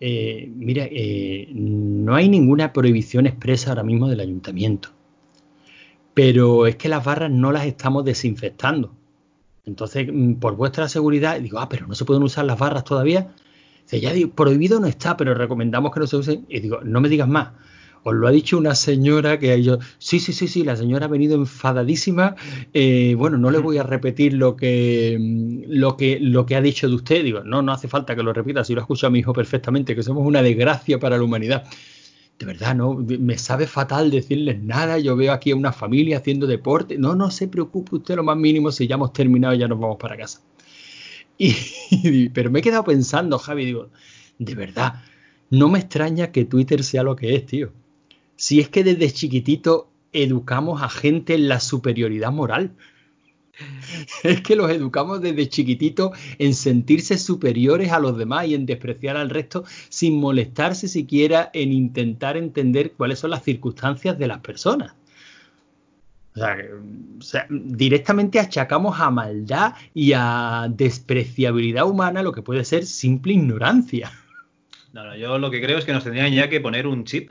Eh, 0.00 0.50
mira, 0.54 0.86
eh, 0.90 1.48
no 1.52 2.14
hay 2.14 2.28
ninguna 2.28 2.72
prohibición 2.72 3.26
expresa 3.26 3.70
ahora 3.70 3.84
mismo 3.84 4.08
del 4.08 4.20
ayuntamiento. 4.20 4.90
Pero 6.12 6.66
es 6.66 6.76
que 6.76 6.88
las 6.88 7.04
barras 7.04 7.30
no 7.30 7.52
las 7.52 7.66
estamos 7.66 8.04
desinfectando. 8.04 8.94
Entonces, 9.64 10.08
mm, 10.12 10.34
por 10.34 10.56
vuestra 10.56 10.88
seguridad, 10.88 11.40
digo, 11.40 11.58
ah, 11.60 11.68
pero 11.68 11.86
no 11.86 11.94
se 11.94 12.04
pueden 12.04 12.22
usar 12.24 12.46
las 12.46 12.58
barras 12.58 12.84
todavía. 12.84 13.32
Ya 13.90 14.12
prohibido 14.34 14.80
no 14.80 14.86
está, 14.86 15.16
pero 15.16 15.34
recomendamos 15.34 15.92
que 15.92 16.00
no 16.00 16.06
se 16.06 16.16
usen. 16.16 16.46
Y 16.48 16.60
digo, 16.60 16.80
no 16.82 17.00
me 17.00 17.08
digas 17.08 17.28
más. 17.28 17.50
Os 18.08 18.14
lo 18.14 18.28
ha 18.28 18.30
dicho 18.30 18.56
una 18.56 18.76
señora 18.76 19.36
que 19.40 19.60
yo, 19.64 19.78
sí, 19.98 20.20
sí, 20.20 20.32
sí, 20.32 20.46
sí, 20.46 20.62
la 20.62 20.76
señora 20.76 21.06
ha 21.06 21.08
venido 21.08 21.34
enfadadísima. 21.34 22.36
Eh, 22.72 23.16
bueno, 23.18 23.36
no 23.36 23.50
le 23.50 23.58
voy 23.58 23.78
a 23.78 23.82
repetir 23.82 24.32
lo 24.34 24.54
que, 24.54 25.18
lo 25.66 25.96
que, 25.96 26.20
lo 26.20 26.46
que 26.46 26.54
ha 26.54 26.60
dicho 26.60 26.88
de 26.88 26.94
usted. 26.94 27.24
Digo, 27.24 27.42
no, 27.42 27.62
no 27.62 27.72
hace 27.72 27.88
falta 27.88 28.14
que 28.14 28.22
lo 28.22 28.32
repita, 28.32 28.62
si 28.62 28.74
lo 28.74 28.80
ha 28.80 28.84
escuchado 28.84 29.10
mi 29.10 29.18
hijo 29.18 29.32
perfectamente, 29.32 29.96
que 29.96 30.04
somos 30.04 30.24
una 30.24 30.40
desgracia 30.40 31.00
para 31.00 31.16
la 31.16 31.24
humanidad. 31.24 31.64
De 32.38 32.46
verdad, 32.46 32.76
no, 32.76 32.94
me 32.94 33.38
sabe 33.38 33.66
fatal 33.66 34.10
decirles 34.12 34.62
nada. 34.62 35.00
Yo 35.00 35.16
veo 35.16 35.32
aquí 35.32 35.50
a 35.50 35.56
una 35.56 35.72
familia 35.72 36.18
haciendo 36.18 36.46
deporte. 36.46 36.98
No, 36.98 37.16
no 37.16 37.32
se 37.32 37.48
preocupe 37.48 37.96
usted 37.96 38.14
lo 38.14 38.22
más 38.22 38.36
mínimo, 38.36 38.70
si 38.70 38.86
ya 38.86 38.94
hemos 38.94 39.12
terminado 39.12 39.54
ya 39.54 39.66
nos 39.66 39.80
vamos 39.80 39.96
para 39.98 40.16
casa. 40.16 40.42
Y, 41.90 42.30
pero 42.30 42.50
me 42.50 42.58
he 42.58 42.62
quedado 42.62 42.84
pensando, 42.84 43.38
Javi, 43.38 43.64
digo, 43.64 43.90
de 44.38 44.54
verdad, 44.54 45.04
no 45.50 45.68
me 45.68 45.78
extraña 45.78 46.32
que 46.32 46.44
Twitter 46.44 46.82
sea 46.82 47.02
lo 47.02 47.16
que 47.16 47.34
es, 47.34 47.46
tío. 47.46 47.72
Si 48.36 48.60
es 48.60 48.68
que 48.68 48.84
desde 48.84 49.12
chiquitito 49.12 49.88
educamos 50.12 50.82
a 50.82 50.88
gente 50.88 51.34
en 51.34 51.48
la 51.48 51.60
superioridad 51.60 52.32
moral. 52.32 52.72
Es 54.22 54.42
que 54.42 54.54
los 54.54 54.70
educamos 54.70 55.22
desde 55.22 55.48
chiquitito 55.48 56.12
en 56.38 56.54
sentirse 56.54 57.16
superiores 57.16 57.90
a 57.90 57.98
los 57.98 58.18
demás 58.18 58.46
y 58.46 58.54
en 58.54 58.66
despreciar 58.66 59.16
al 59.16 59.30
resto 59.30 59.64
sin 59.88 60.20
molestarse 60.20 60.88
siquiera 60.88 61.50
en 61.54 61.72
intentar 61.72 62.36
entender 62.36 62.92
cuáles 62.92 63.18
son 63.18 63.30
las 63.30 63.44
circunstancias 63.44 64.18
de 64.18 64.26
las 64.26 64.40
personas. 64.40 64.94
O 66.36 67.22
sea, 67.22 67.46
directamente 67.48 68.38
achacamos 68.38 69.00
a 69.00 69.10
maldad 69.10 69.74
y 69.94 70.12
a 70.14 70.68
despreciabilidad 70.70 71.86
humana 71.86 72.22
lo 72.22 72.32
que 72.32 72.42
puede 72.42 72.64
ser 72.64 72.84
simple 72.84 73.32
ignorancia. 73.32 74.12
No, 74.92 75.04
no, 75.04 75.16
yo 75.16 75.38
lo 75.38 75.50
que 75.50 75.62
creo 75.62 75.78
es 75.78 75.84
que 75.84 75.92
nos 75.92 76.04
tendrían 76.04 76.32
ya 76.32 76.48
que 76.48 76.60
poner 76.60 76.86
un 76.86 77.04
chip, 77.04 77.30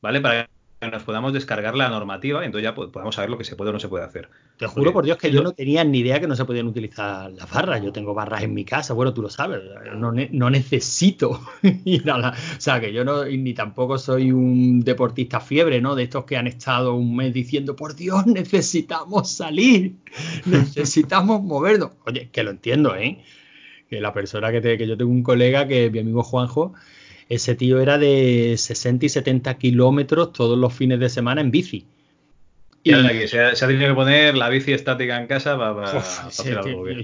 ¿vale? 0.00 0.20
Para 0.20 0.48
nos 0.88 1.02
podamos 1.02 1.34
descargar 1.34 1.76
la 1.76 1.90
normativa 1.90 2.42
y 2.42 2.46
entonces 2.46 2.64
ya 2.64 2.74
podamos 2.74 3.14
saber 3.14 3.28
lo 3.28 3.36
que 3.36 3.44
se 3.44 3.54
puede 3.54 3.68
o 3.68 3.72
no 3.74 3.80
se 3.80 3.88
puede 3.88 4.04
hacer. 4.04 4.30
Te 4.56 4.66
juro 4.66 4.92
por 4.94 5.04
Dios 5.04 5.18
que 5.18 5.30
yo 5.30 5.42
no 5.42 5.52
tenía 5.52 5.84
ni 5.84 5.98
idea 5.98 6.20
que 6.20 6.26
no 6.26 6.34
se 6.34 6.46
podían 6.46 6.66
utilizar 6.68 7.30
las 7.32 7.50
barras. 7.50 7.82
Yo 7.82 7.92
tengo 7.92 8.14
barras 8.14 8.42
en 8.42 8.54
mi 8.54 8.64
casa, 8.64 8.94
bueno, 8.94 9.12
tú 9.12 9.20
lo 9.20 9.28
sabes, 9.28 9.60
no, 9.94 10.12
no 10.12 10.50
necesito 10.50 11.38
ir 11.84 12.10
a 12.10 12.16
la... 12.16 12.30
O 12.30 12.60
sea, 12.60 12.80
que 12.80 12.94
yo 12.94 13.04
no, 13.04 13.26
ni 13.26 13.52
tampoco 13.52 13.98
soy 13.98 14.32
un 14.32 14.80
deportista 14.80 15.40
fiebre, 15.40 15.82
¿no? 15.82 15.94
De 15.94 16.04
estos 16.04 16.24
que 16.24 16.38
han 16.38 16.46
estado 16.46 16.94
un 16.94 17.14
mes 17.14 17.34
diciendo, 17.34 17.76
por 17.76 17.94
Dios, 17.94 18.24
necesitamos 18.26 19.30
salir, 19.30 19.96
necesitamos 20.46 21.42
movernos. 21.42 21.90
Oye, 22.06 22.30
que 22.30 22.42
lo 22.42 22.52
entiendo, 22.52 22.96
¿eh? 22.96 23.22
Que 23.90 24.00
la 24.00 24.14
persona 24.14 24.50
que, 24.50 24.62
te, 24.62 24.78
que 24.78 24.86
yo 24.86 24.96
tengo 24.96 25.10
un 25.10 25.22
colega 25.22 25.68
que 25.68 25.90
mi 25.90 25.98
amigo 25.98 26.22
Juanjo 26.22 26.72
ese 27.30 27.54
tío 27.54 27.80
era 27.80 27.96
de 27.96 28.56
60 28.58 29.06
y 29.06 29.08
70 29.08 29.56
kilómetros 29.56 30.32
todos 30.32 30.58
los 30.58 30.74
fines 30.74 30.98
de 30.98 31.08
semana 31.08 31.40
en 31.40 31.52
bici. 31.52 31.86
Y, 32.82 32.92
se, 33.28 33.40
ha, 33.40 33.52
tenido 33.52 33.88
que 33.88 33.94
poner 33.94 34.36
la 34.36 34.48
bici 34.48 34.72
estática 34.72 35.20
en 35.20 35.28
casa 35.28 35.56
para, 35.56 36.02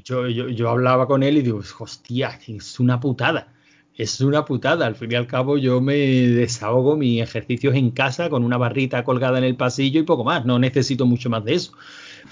yo, 0.02 0.26
yo, 0.26 0.68
hablaba 0.68 1.06
con 1.06 1.22
él 1.22 1.36
y 1.36 1.42
digo, 1.42 1.62
hostia, 1.78 2.40
es 2.48 2.80
una 2.80 2.98
putada. 2.98 3.52
Es 3.94 4.20
una 4.20 4.44
putada. 4.44 4.86
Al 4.86 4.96
fin 4.96 5.12
y 5.12 5.14
al 5.14 5.28
cabo, 5.28 5.58
yo 5.58 5.80
me 5.80 5.94
desahogo 5.94 6.96
mis 6.96 7.22
ejercicios 7.22 7.76
en 7.76 7.92
casa 7.92 8.28
con 8.28 8.42
una 8.42 8.56
barrita 8.56 9.04
colgada 9.04 9.38
en 9.38 9.44
el 9.44 9.54
pasillo 9.54 10.00
y 10.00 10.02
poco 10.02 10.24
más. 10.24 10.44
No 10.44 10.58
necesito 10.58 11.06
mucho 11.06 11.30
más 11.30 11.44
de 11.44 11.54
eso. 11.54 11.72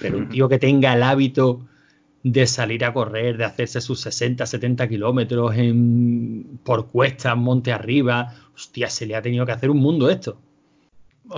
Pero 0.01 0.19
un 0.19 0.29
tío 0.31 0.49
que 0.49 0.59
tenga 0.59 0.95
el 0.95 1.03
hábito 1.05 1.61
de 2.25 2.47
salir 2.47 2.85
a 2.85 2.93
correr, 2.93 3.37
de 3.37 3.45
hacerse 3.45 3.81
sus 3.81 4.01
60, 4.01 4.45
70 4.47 4.89
kilómetros 4.89 5.55
por 6.65 6.89
cuestas, 6.91 7.37
monte 7.37 7.73
arriba, 7.73 8.35
hostia, 8.55 8.91
se 8.91 9.07
le 9.07 9.15
ha 9.15 9.23
tenido 9.23 9.47
que 9.47 9.53
hacer 9.53 9.71
un 9.71 9.79
mundo 9.79 10.11
esto 10.11 10.39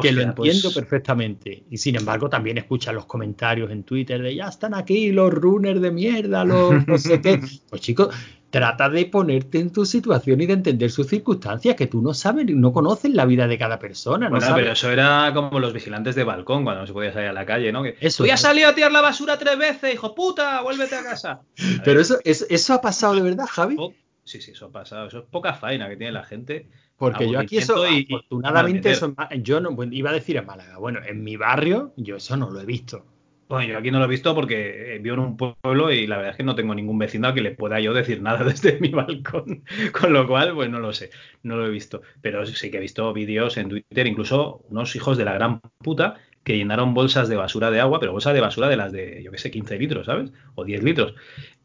que 0.02 0.12
lo 0.12 0.22
entiendo 0.22 0.62
pues 0.62 0.74
perfectamente. 0.74 1.64
Y 1.70 1.78
sin 1.78 1.96
embargo, 1.96 2.28
también 2.28 2.58
escuchan 2.58 2.94
los 2.94 3.06
comentarios 3.06 3.70
en 3.70 3.84
Twitter 3.84 4.20
de 4.20 4.34
ya 4.34 4.48
están 4.48 4.74
aquí 4.74 5.12
los 5.12 5.32
runners 5.32 5.80
de 5.80 5.90
mierda, 5.90 6.44
los 6.44 6.74
no 6.86 6.98
sé 6.98 7.20
qué. 7.20 7.40
Pues 7.68 7.80
chicos, 7.80 8.14
trata 8.50 8.88
de 8.88 9.06
ponerte 9.06 9.58
en 9.58 9.70
tu 9.70 9.84
situación 9.84 10.40
y 10.40 10.46
de 10.46 10.54
entender 10.54 10.90
sus 10.90 11.06
circunstancias, 11.06 11.76
que 11.76 11.86
tú 11.86 12.02
no 12.02 12.14
sabes, 12.14 12.46
no 12.48 12.72
conoces 12.72 13.12
la 13.12 13.24
vida 13.26 13.46
de 13.46 13.58
cada 13.58 13.78
persona. 13.78 14.28
Bueno, 14.28 14.46
pero 14.54 14.72
eso 14.72 14.90
era 14.90 15.30
como 15.34 15.60
los 15.60 15.72
vigilantes 15.72 16.14
de 16.14 16.24
balcón 16.24 16.64
cuando 16.64 16.80
no 16.80 16.86
se 16.86 16.92
podía 16.92 17.12
salir 17.12 17.28
a 17.28 17.32
la 17.32 17.46
calle, 17.46 17.70
¿no? 17.72 17.82
Que, 17.82 17.96
eso, 18.00 18.22
Tú 18.22 18.28
ya 18.28 18.36
salido 18.36 18.68
a 18.68 18.74
tirar 18.74 18.92
la 18.92 19.00
basura 19.00 19.38
tres 19.38 19.58
veces, 19.58 19.94
hijo 19.94 20.14
puta, 20.14 20.62
vuélvete 20.62 20.96
a 20.96 21.02
casa. 21.02 21.40
pero 21.84 22.00
eso, 22.00 22.18
eso, 22.24 22.74
ha 22.74 22.80
pasado 22.80 23.14
de 23.14 23.22
verdad, 23.22 23.46
Javi. 23.46 23.76
Sí, 24.24 24.40
sí, 24.40 24.50
eso 24.50 24.66
ha 24.66 24.72
pasado. 24.72 25.06
Eso 25.06 25.18
es 25.18 25.24
poca 25.30 25.54
faena 25.54 25.88
que 25.88 25.96
tiene 25.96 26.12
la 26.12 26.24
gente. 26.24 26.68
Porque 26.98 27.30
yo 27.30 27.38
aquí 27.38 27.58
eso, 27.58 27.84
afortunadamente, 27.84 28.90
eso, 28.90 29.14
yo 29.42 29.60
no 29.60 29.76
iba 29.90 30.10
a 30.10 30.14
decir 30.14 30.36
en 30.36 30.46
Málaga. 30.46 30.78
Bueno, 30.78 31.00
en 31.06 31.22
mi 31.22 31.36
barrio 31.36 31.92
yo 31.96 32.16
eso 32.16 32.36
no 32.36 32.50
lo 32.50 32.60
he 32.60 32.64
visto. 32.64 33.04
Bueno, 33.48 33.68
yo 33.68 33.78
aquí 33.78 33.92
no 33.92 34.00
lo 34.00 34.06
he 34.06 34.08
visto 34.08 34.34
porque 34.34 34.98
vivo 35.00 35.14
en 35.14 35.20
un 35.20 35.36
pueblo 35.36 35.92
y 35.92 36.08
la 36.08 36.16
verdad 36.16 36.32
es 36.32 36.36
que 36.36 36.42
no 36.42 36.56
tengo 36.56 36.74
ningún 36.74 36.98
vecino 36.98 37.32
que 37.32 37.42
le 37.42 37.52
pueda 37.52 37.78
yo 37.78 37.94
decir 37.94 38.20
nada 38.20 38.44
desde 38.44 38.80
mi 38.80 38.88
balcón. 38.88 39.62
Con 39.92 40.12
lo 40.12 40.26
cual, 40.26 40.54
pues 40.54 40.68
no 40.68 40.80
lo 40.80 40.92
sé, 40.92 41.10
no 41.42 41.56
lo 41.56 41.66
he 41.66 41.70
visto. 41.70 42.02
Pero 42.22 42.44
sí 42.44 42.70
que 42.70 42.78
he 42.78 42.80
visto 42.80 43.12
vídeos 43.12 43.56
en 43.56 43.68
Twitter, 43.68 44.06
incluso 44.06 44.64
unos 44.70 44.96
hijos 44.96 45.16
de 45.16 45.26
la 45.26 45.34
gran 45.34 45.60
puta 45.78 46.16
que 46.46 46.56
llenaron 46.56 46.94
bolsas 46.94 47.28
de 47.28 47.34
basura 47.34 47.72
de 47.72 47.80
agua, 47.80 47.98
pero 47.98 48.12
bolsas 48.12 48.32
de 48.32 48.40
basura 48.40 48.68
de 48.68 48.76
las 48.76 48.92
de, 48.92 49.20
yo 49.20 49.32
qué 49.32 49.38
sé, 49.38 49.50
15 49.50 49.78
litros, 49.80 50.06
¿sabes? 50.06 50.30
O 50.54 50.64
10 50.64 50.84
litros. 50.84 51.14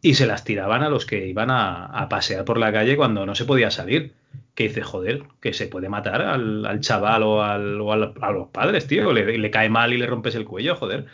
Y 0.02 0.16
se 0.16 0.26
las 0.26 0.44
tiraban 0.44 0.82
a 0.82 0.90
los 0.90 1.06
que 1.06 1.28
iban 1.28 1.52
a, 1.52 2.08
pasear 2.10 2.46
por 2.46 2.58
la 2.58 2.74
calle 2.74 2.98
cuando 2.98 3.24
no 3.28 3.36
se 3.36 3.46
podía 3.46 3.70
salir. 3.70 4.16
Que 4.56 4.64
dice, 4.64 4.82
joder, 4.82 5.22
que 5.40 5.54
se 5.54 5.68
puede 5.68 5.88
matar 5.88 6.24
al, 6.24 6.80
chaval 6.80 7.22
o, 7.22 7.44
al, 7.44 7.80
o 7.80 7.92
a 7.92 8.32
los 8.32 8.48
padres, 8.48 8.88
tío. 8.88 9.14
Le, 9.14 9.38
le 9.38 9.52
cae 9.52 9.70
mal 9.70 9.94
y 9.94 10.00
le 10.00 10.08
rompes 10.08 10.34
el 10.34 10.46
cuello, 10.46 10.76
joder. 10.76 11.06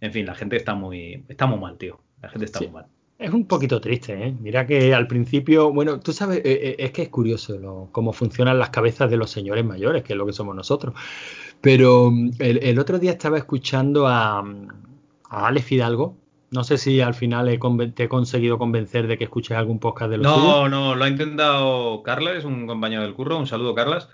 En 0.00 0.12
fin, 0.12 0.24
la 0.24 0.36
gente 0.36 0.54
está 0.54 0.76
muy, 0.76 1.24
está 1.28 1.46
muy 1.46 1.58
mal, 1.58 1.78
tío. 1.78 1.98
La 2.22 2.28
gente 2.28 2.44
está 2.44 2.60
muy 2.60 2.70
mal. 2.70 2.86
Es 3.20 3.32
un 3.34 3.46
poquito 3.46 3.80
triste, 3.82 4.14
¿eh? 4.14 4.34
Mira 4.40 4.66
que 4.66 4.94
al 4.94 5.06
principio, 5.06 5.72
bueno, 5.72 6.00
tú 6.00 6.12
sabes, 6.12 6.38
eh, 6.38 6.42
eh, 6.44 6.76
es 6.78 6.90
que 6.90 7.02
es 7.02 7.08
curioso 7.10 7.88
cómo 7.92 8.14
funcionan 8.14 8.58
las 8.58 8.70
cabezas 8.70 9.10
de 9.10 9.18
los 9.18 9.30
señores 9.30 9.62
mayores, 9.62 10.04
que 10.04 10.14
es 10.14 10.16
lo 10.16 10.24
que 10.24 10.32
somos 10.32 10.56
nosotros. 10.56 10.94
Pero 11.60 12.10
mm, 12.10 12.30
el, 12.38 12.78
otro 12.78 12.98
día 12.98 13.12
estaba 13.12 13.38
escuchando 13.38 14.06
a, 14.06 14.38
a 14.38 15.46
Alex 15.46 15.66
Fidalgo. 15.66 16.16
No 16.50 16.64
sé 16.64 16.78
si 16.78 17.00
al 17.00 17.14
final 17.14 17.58
te 17.94 18.04
he 18.04 18.08
conseguido 18.08 18.58
convencer 18.58 19.06
de 19.06 19.16
que 19.16 19.24
escuches 19.24 19.56
algún 19.56 19.78
podcast 19.78 20.10
de 20.10 20.16
los 20.16 20.26
No, 20.26 20.68
no, 20.68 20.96
lo 20.96 21.04
ha 21.04 21.08
intentado 21.08 22.02
Carla, 22.02 22.32
es 22.32 22.44
un 22.44 22.66
compañero 22.66 23.02
del 23.02 23.14
curro. 23.14 23.38
Un 23.38 23.46
saludo, 23.46 23.74
Carlas. 23.74 24.08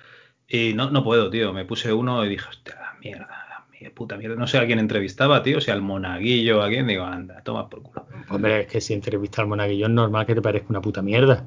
Y 0.47 0.75
no, 0.75 0.91
no 0.91 1.03
puedo, 1.03 1.31
tío. 1.31 1.53
Me 1.53 1.65
puse 1.65 1.93
uno 1.93 2.25
y 2.25 2.29
dije, 2.29 2.47
hostia, 2.49 2.77
mierda 3.03 3.47
puta 3.91 4.17
mierda. 4.17 4.37
No 4.37 4.47
sé 4.47 4.59
a 4.59 4.67
quién 4.67 4.79
entrevistaba, 4.79 5.43
tío, 5.43 5.61
si 5.61 5.71
al 5.71 5.83
monaguillo, 5.83 6.63
a 6.63 6.69
quién, 6.69 6.87
digo, 6.87 7.05
anda, 7.05 7.43
toma 7.43 7.69
por 7.69 7.83
culo. 7.83 8.07
Hombre, 8.29 8.63
es 8.63 8.67
que 8.67 8.81
si 8.81 8.95
entrevista 8.95 9.43
al 9.43 9.49
monaguillo 9.49 9.87
es 9.87 9.93
normal 9.93 10.27
que 10.27 10.35
te 10.35 10.43
parezca 10.43 10.69
una 10.71 10.81
puta 10.81 11.03
mierda. 11.03 11.47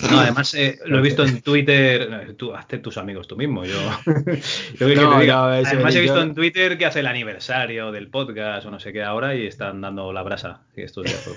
No, 0.00 0.20
además 0.20 0.54
eh, 0.54 0.78
lo 0.86 0.98
he 0.98 1.02
visto 1.02 1.24
en 1.24 1.42
Twitter, 1.42 2.34
tú 2.36 2.54
hazte 2.54 2.78
tus 2.78 2.96
amigos 2.96 3.28
tú 3.28 3.36
mismo. 3.36 3.64
Yo, 3.64 3.76
además 4.80 5.94
he 5.94 6.00
visto 6.00 6.22
en 6.22 6.34
Twitter 6.34 6.78
que 6.78 6.86
hace 6.86 7.00
el 7.00 7.06
aniversario 7.06 7.92
del 7.92 8.08
podcast 8.08 8.66
o 8.66 8.70
no 8.70 8.80
sé 8.80 8.92
qué 8.92 9.02
ahora 9.02 9.34
y 9.34 9.46
están 9.46 9.80
dando 9.80 10.12
la 10.12 10.22
brasa. 10.22 10.62
Estos 10.74 11.04
días, 11.04 11.30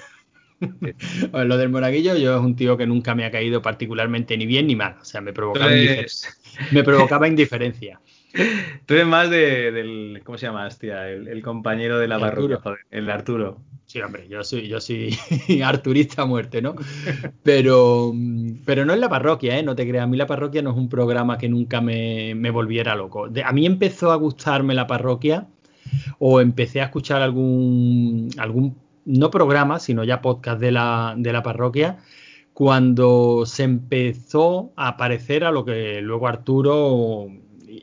lo 1.34 1.58
del 1.58 1.70
monaguillo, 1.70 2.16
yo 2.16 2.38
es 2.38 2.42
un 2.42 2.56
tío 2.56 2.78
que 2.78 2.88
nunca 2.88 3.14
me 3.14 3.26
ha 3.26 3.32
caído 3.32 3.62
particularmente 3.62 4.38
ni 4.38 4.46
bien 4.46 4.68
ni 4.68 4.76
mal. 4.76 4.96
O 5.02 5.06
sea, 5.06 5.22
me 5.22 5.34
provocaba, 5.34 5.72
me 6.72 6.84
provocaba 6.84 7.28
indiferencia. 7.28 8.00
Tú 8.86 8.94
eres 8.94 9.08
más 9.08 9.30
de, 9.30 9.72
del. 9.72 10.22
¿Cómo 10.24 10.38
se 10.38 10.46
llama, 10.48 10.68
hostia? 10.68 11.10
El, 11.10 11.42
compañero 11.42 12.00
de 12.00 12.08
la 12.08 12.20
parroquia, 12.20 12.60
el 12.92 13.10
Arturo. 13.10 13.62
Sí, 13.86 14.02
hombre, 14.02 14.28
yo 14.28 14.44
soy, 14.44 14.68
yo 14.68 14.82
soy 14.82 15.16
arturista 15.64 16.24
a 16.24 16.26
muerte, 16.26 16.62
¿no? 16.62 16.76
Pero, 17.44 18.14
pero 18.66 18.84
no 18.84 18.94
en 18.94 19.00
la 19.00 19.10
parroquia, 19.10 19.58
¿eh? 19.58 19.64
No 19.64 19.76
te 19.76 19.88
creas, 19.88 20.04
a 20.04 20.08
mí 20.08 20.18
la 20.18 20.26
parroquia 20.26 20.62
no 20.62 20.72
es 20.72 20.76
un 20.76 20.90
programa 20.90 21.38
que 21.38 21.48
nunca 21.48 21.82
me, 21.82 22.34
volviera 22.52 22.96
loco. 22.96 23.28
a 23.44 23.52
mí 23.52 23.66
empezó 23.66 24.12
a 24.12 24.16
gustarme 24.16 24.74
la 24.74 24.88
parroquia 24.88 25.48
o 26.18 26.42
empecé 26.42 26.82
a 26.82 26.86
escuchar 26.86 27.22
algún, 27.22 28.30
algún 28.38 28.76
no 29.06 29.30
programa, 29.30 29.80
sino 29.80 30.04
ya 30.04 30.22
podcast 30.22 30.60
de 30.60 30.72
la, 30.72 31.14
de 31.16 31.32
la 31.32 31.44
parroquia, 31.44 32.00
cuando 32.54 33.46
se 33.46 33.64
empezó 33.64 34.74
a 34.76 34.90
aparecer 34.90 35.44
a 35.44 35.52
lo 35.52 35.64
que 35.64 36.02
luego 36.02 36.28
Arturo 36.28 37.28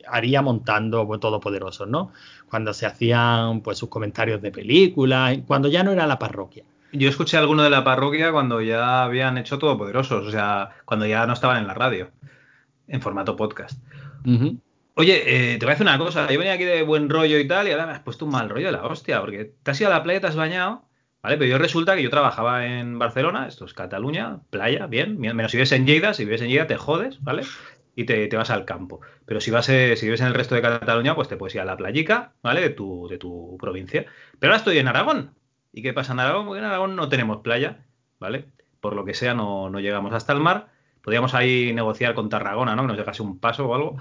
haría 0.08 0.42
montando 0.42 1.06
Todopoderosos, 1.18 1.88
¿no? 1.88 2.12
Cuando 2.48 2.72
se 2.72 2.86
hacían 2.86 3.60
pues 3.60 3.78
sus 3.78 3.88
comentarios 3.88 4.40
de 4.40 4.50
películas, 4.50 5.38
cuando 5.46 5.68
ya 5.68 5.82
no 5.82 5.92
era 5.92 6.06
la 6.06 6.18
parroquia. 6.18 6.64
Yo 6.92 7.08
escuché 7.08 7.38
alguno 7.38 7.62
de 7.62 7.70
la 7.70 7.84
parroquia 7.84 8.32
cuando 8.32 8.60
ya 8.60 9.04
habían 9.04 9.38
hecho 9.38 9.58
Todopoderosos, 9.58 10.26
o 10.26 10.30
sea, 10.30 10.70
cuando 10.84 11.06
ya 11.06 11.26
no 11.26 11.32
estaban 11.32 11.58
en 11.58 11.66
la 11.66 11.74
radio, 11.74 12.10
en 12.86 13.00
formato 13.00 13.34
podcast. 13.36 13.80
Oye, 14.94 15.52
eh, 15.54 15.58
te 15.58 15.64
voy 15.64 15.72
a 15.72 15.74
decir 15.74 15.86
una 15.86 15.98
cosa, 15.98 16.30
yo 16.30 16.38
venía 16.38 16.52
aquí 16.52 16.64
de 16.64 16.82
buen 16.82 17.08
rollo 17.08 17.38
y 17.38 17.48
tal, 17.48 17.66
y 17.66 17.70
ahora 17.70 17.86
me 17.86 17.92
has 17.92 18.00
puesto 18.00 18.26
un 18.26 18.32
mal 18.32 18.50
rollo 18.50 18.66
de 18.66 18.72
la 18.72 18.84
hostia, 18.84 19.20
porque 19.20 19.54
te 19.62 19.70
has 19.70 19.80
ido 19.80 19.90
a 19.90 19.94
la 19.94 20.02
playa, 20.02 20.20
te 20.20 20.26
has 20.26 20.36
bañado, 20.36 20.84
¿vale? 21.22 21.38
Pero 21.38 21.50
yo 21.50 21.56
resulta 21.56 21.96
que 21.96 22.02
yo 22.02 22.10
trabajaba 22.10 22.66
en 22.66 22.98
Barcelona, 22.98 23.48
esto 23.48 23.64
es 23.64 23.72
Cataluña, 23.72 24.40
playa, 24.50 24.86
bien, 24.86 25.18
menos 25.18 25.50
si 25.50 25.56
vives 25.56 25.72
en 25.72 25.86
Lleida, 25.86 26.12
si 26.12 26.26
vives 26.26 26.42
en 26.42 26.48
Lleida 26.48 26.66
te 26.66 26.76
jodes, 26.76 27.22
¿vale? 27.22 27.44
Y 27.94 28.04
te, 28.04 28.28
vas 28.36 28.50
al 28.50 28.64
campo. 28.64 29.00
Pero 29.26 29.40
si 29.40 29.50
vas 29.50 29.68
eh, 29.68 29.96
si 29.96 30.06
vives 30.06 30.20
en 30.20 30.28
el 30.28 30.34
resto 30.34 30.54
de 30.54 30.62
Cataluña, 30.62 31.14
pues 31.14 31.28
te 31.28 31.36
puedes 31.36 31.54
ir 31.54 31.60
a 31.60 31.64
la 31.64 31.76
playica, 31.76 32.32
¿vale? 32.42 32.60
De 32.60 32.70
tu, 32.70 33.06
de 33.08 33.18
tu 33.18 33.56
provincia. 33.60 34.06
Pero 34.38 34.52
ahora 34.52 34.58
estoy 34.58 34.78
en 34.78 34.88
Aragón. 34.88 35.34
¿Y 35.72 35.82
qué 35.82 35.92
pasa 35.92 36.12
en 36.12 36.20
Aragón? 36.20 36.46
Porque 36.46 36.60
en 36.60 36.66
Aragón 36.66 36.96
no 36.96 37.08
tenemos 37.08 37.38
playa, 37.38 37.84
¿vale? 38.18 38.46
Por 38.80 38.94
lo 38.94 39.04
que 39.04 39.14
sea, 39.14 39.34
no, 39.34 39.70
llegamos 39.80 40.12
hasta 40.12 40.32
el 40.32 40.40
mar. 40.40 40.68
Podríamos 41.02 41.34
ahí 41.34 41.72
negociar 41.72 42.14
con 42.14 42.28
Tarragona, 42.28 42.76
¿no? 42.76 42.82
Que 42.82 42.88
nos 42.88 42.96
llegase 42.96 43.22
un 43.22 43.38
paso 43.38 43.66
o 43.68 43.74
algo. 43.74 43.96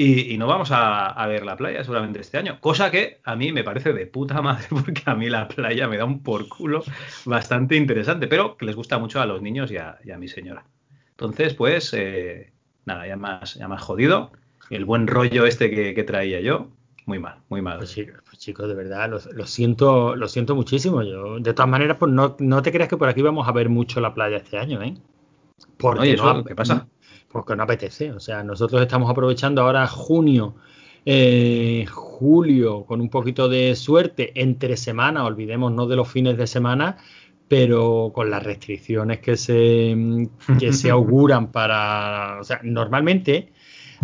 Y, 0.00 0.38
no 0.38 0.46
vamos 0.46 0.70
a, 0.70 1.26
ver 1.26 1.44
la 1.44 1.56
playa 1.56 1.82
seguramente 1.82 2.20
este 2.20 2.38
año. 2.38 2.60
Cosa 2.60 2.88
que 2.92 3.20
a 3.24 3.34
mí 3.34 3.50
me 3.50 3.64
parece 3.64 3.92
de 3.92 4.06
puta 4.06 4.40
madre, 4.42 4.66
porque 4.70 5.02
a 5.06 5.16
mí 5.16 5.28
la 5.28 5.48
playa 5.48 5.88
me 5.88 5.96
da 5.96 6.04
un 6.04 6.22
por 6.22 6.48
culo 6.48 6.84
bastante 7.24 7.74
interesante, 7.74 8.28
pero 8.28 8.56
que 8.56 8.66
les 8.66 8.76
gusta 8.76 8.98
mucho 8.98 9.20
a 9.20 9.26
los 9.26 9.42
niños 9.42 9.72
y 9.72 9.76
a, 9.78 10.18
mi 10.18 10.28
señora. 10.28 10.64
Entonces, 11.10 11.54
pues, 11.54 11.92
eh, 11.94 12.52
nada, 12.88 13.06
ya 13.06 13.16
más, 13.16 13.54
ya 13.54 13.68
más 13.68 13.80
jodido. 13.80 14.32
El 14.70 14.84
buen 14.84 15.06
rollo 15.06 15.46
este 15.46 15.70
que, 15.70 16.04
traía 16.04 16.40
yo, 16.40 16.68
muy 17.06 17.18
mal, 17.18 17.38
muy 17.48 17.62
mal. 17.62 17.78
Pues, 17.78 17.94
pues 18.24 18.38
chicos, 18.38 18.68
de 18.68 18.74
verdad, 18.74 19.08
lo, 19.08 19.46
siento, 19.46 20.16
lo 20.16 20.28
siento 20.28 20.54
muchísimo. 20.54 21.02
Yo, 21.02 21.38
de 21.38 21.54
todas 21.54 21.70
maneras, 21.70 21.96
pues 21.98 22.12
no, 22.12 22.36
no, 22.38 22.62
te 22.62 22.72
creas 22.72 22.88
que 22.88 22.96
por 22.96 23.08
aquí 23.08 23.22
vamos 23.22 23.48
a 23.48 23.52
ver 23.52 23.68
mucho 23.68 24.00
la 24.00 24.12
playa 24.12 24.38
este 24.38 24.58
año, 24.58 24.82
¿eh? 24.82 24.94
Porque 25.78 26.16
no, 26.16 26.44
¿qué 26.44 26.54
pasa? 26.54 26.88
Porque 27.28 27.56
no 27.56 27.62
apetece. 27.62 28.12
O 28.12 28.20
sea, 28.20 28.42
nosotros 28.42 28.82
estamos 28.82 29.10
aprovechando 29.10 29.62
ahora 29.62 29.86
junio, 29.86 30.56
eh, 31.06 31.86
julio, 31.90 32.84
con 32.84 33.00
un 33.00 33.08
poquito 33.08 33.48
de 33.48 33.74
suerte, 33.74 34.32
entre 34.34 34.76
semana, 34.76 35.24
olvidemos 35.24 35.72
no 35.72 35.86
de 35.86 35.96
los 35.96 36.08
fines 36.08 36.36
de 36.36 36.46
semana, 36.46 36.98
pero 37.48 38.12
con 38.14 38.30
las 38.30 38.42
restricciones 38.42 39.20
que 39.20 39.36
se, 39.36 39.96
que 40.58 40.72
se 40.72 40.90
auguran 40.90 41.50
para... 41.50 42.38
O 42.40 42.44
sea, 42.44 42.60
normalmente 42.62 43.52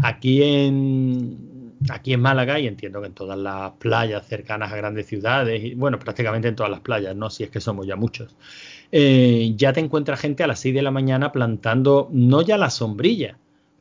aquí 0.02 0.42
en, 0.42 1.74
aquí 1.90 2.14
en 2.14 2.20
Málaga, 2.20 2.58
y 2.58 2.66
entiendo 2.66 3.00
que 3.00 3.08
en 3.08 3.14
todas 3.14 3.38
las 3.38 3.72
playas 3.72 4.26
cercanas 4.26 4.72
a 4.72 4.76
grandes 4.76 5.06
ciudades, 5.06 5.62
y 5.62 5.74
bueno, 5.74 5.98
prácticamente 5.98 6.48
en 6.48 6.56
todas 6.56 6.70
las 6.70 6.80
playas, 6.80 7.14
¿no? 7.14 7.30
Si 7.30 7.44
es 7.44 7.50
que 7.50 7.60
somos 7.60 7.86
ya 7.86 7.96
muchos, 7.96 8.34
eh, 8.90 9.52
ya 9.56 9.72
te 9.72 9.80
encuentra 9.80 10.16
gente 10.16 10.42
a 10.42 10.46
las 10.46 10.60
6 10.60 10.74
de 10.74 10.82
la 10.82 10.90
mañana 10.90 11.32
plantando 11.32 12.08
no 12.12 12.42
ya 12.42 12.56
la 12.56 12.70
sombrilla, 12.70 13.38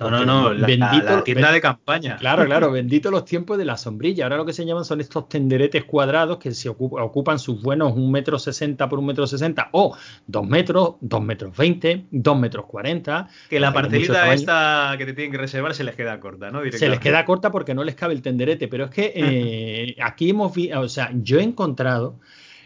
No, 0.09 0.25
no, 0.25 0.25
no, 0.25 0.53
la, 0.53 0.67
bendito, 0.67 1.23
tienda 1.23 1.51
de 1.51 1.61
campaña. 1.61 2.17
Claro, 2.17 2.45
claro, 2.45 2.71
bendito 2.71 3.11
los 3.11 3.25
tiempos 3.25 3.57
de 3.57 3.65
la 3.65 3.77
sombrilla. 3.77 4.25
Ahora 4.25 4.37
lo 4.37 4.45
que 4.45 4.53
se 4.53 4.65
llaman 4.65 4.85
son 4.85 5.01
estos 5.01 5.29
tenderetes 5.29 5.83
cuadrados 5.85 6.37
que 6.37 6.51
se 6.51 6.69
ocupan, 6.69 7.39
sus 7.39 7.61
buenos 7.61 7.93
un 7.93 8.11
metro 8.11 8.39
sesenta 8.39 8.89
por 8.89 8.99
un 8.99 9.05
metro 9.05 9.27
sesenta 9.27 9.69
o 9.71 9.95
dos 10.27 10.47
metros, 10.47 10.95
dos 11.01 11.21
metros 11.21 11.55
veinte, 11.55 12.05
dos 12.11 12.37
metros 12.37 12.65
cuarenta. 12.65 13.27
Que 13.49 13.59
la 13.59 13.73
parcelita 13.73 14.33
esta 14.33 14.95
que 14.97 15.05
te 15.05 15.13
tienen 15.13 15.31
que 15.31 15.37
reservar 15.37 15.73
se 15.73 15.83
les 15.83 15.95
queda 15.95 16.19
corta, 16.19 16.51
¿no? 16.51 16.61
Se 16.71 16.89
les 16.89 16.99
queda 16.99 17.25
corta 17.25 17.51
porque 17.51 17.73
no 17.73 17.83
les 17.83 17.95
cabe 17.95 18.13
el 18.13 18.21
tenderete, 18.21 18.67
pero 18.67 18.85
es 18.85 18.91
que 18.91 19.13
eh, 19.15 19.95
aquí 20.01 20.29
hemos 20.29 20.53
visto, 20.53 20.79
o 20.79 20.89
sea, 20.89 21.11
yo 21.13 21.39
he 21.39 21.43
encontrado 21.43 22.19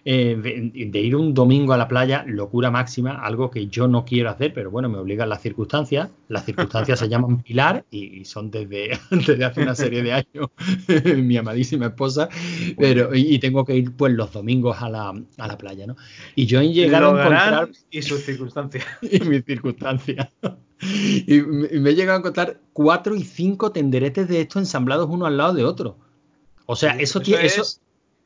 eh, 0.09 0.71
de, 0.89 1.01
ir 1.01 1.17
un 1.17 1.33
domingo 1.33 1.73
a 1.73 1.77
la 1.77 1.89
playa, 1.89 2.23
locura 2.25 2.71
máxima, 2.71 3.25
algo 3.25 3.51
que 3.51 3.67
yo 3.67 3.89
no 3.89 4.05
quiero 4.05 4.29
hacer, 4.29 4.53
pero 4.53 4.71
bueno, 4.71 4.87
me 4.87 4.97
obligan 4.97 5.27
las 5.27 5.41
circunstancias. 5.41 6.07
Las 6.29 6.45
circunstancias 6.45 6.99
se 6.99 7.09
llaman 7.09 7.43
Pilar 7.43 7.83
y, 7.91 8.23
son 8.23 8.49
desde, 8.51 8.93
hace 9.43 9.61
una 9.61 9.75
serie 9.75 10.03
de 10.03 10.13
años 10.13 10.49
mi 11.17 11.35
amadísima 11.35 11.87
esposa, 11.87 12.29
pero 12.77 13.13
y, 13.13 13.37
tengo 13.39 13.65
que 13.65 13.75
ir 13.75 13.97
pues 13.97 14.13
los 14.13 14.31
domingos 14.31 14.81
a 14.81 14.87
la, 14.89 15.09
a 15.09 15.47
la 15.47 15.57
playa, 15.57 15.85
¿no? 15.85 15.97
Y 16.35 16.45
yo 16.45 16.61
he 16.61 16.71
llegado 16.71 17.07
a 17.07 17.25
encontrar... 17.25 17.69
Y 17.91 18.01
sus 18.01 18.21
circunstancias. 18.23 18.85
y 19.01 19.19
mis 19.19 19.43
circunstancias. 19.43 20.29
Y 20.79 21.41
me, 21.41 21.89
he 21.89 21.95
llegado 21.95 22.15
a 22.15 22.19
encontrar 22.19 22.61
cuatro 22.71 23.13
y 23.13 23.23
cinco 23.25 23.73
tenderetes 23.73 24.29
de 24.29 24.39
estos 24.39 24.61
ensamblados 24.61 25.09
uno 25.09 25.25
al 25.25 25.35
lado 25.35 25.53
de 25.53 25.65
otro. 25.65 25.97
O 26.65 26.77
sea, 26.77 26.91
eso, 26.91 27.19
tiene... 27.19 27.45
Eso, 27.45 27.65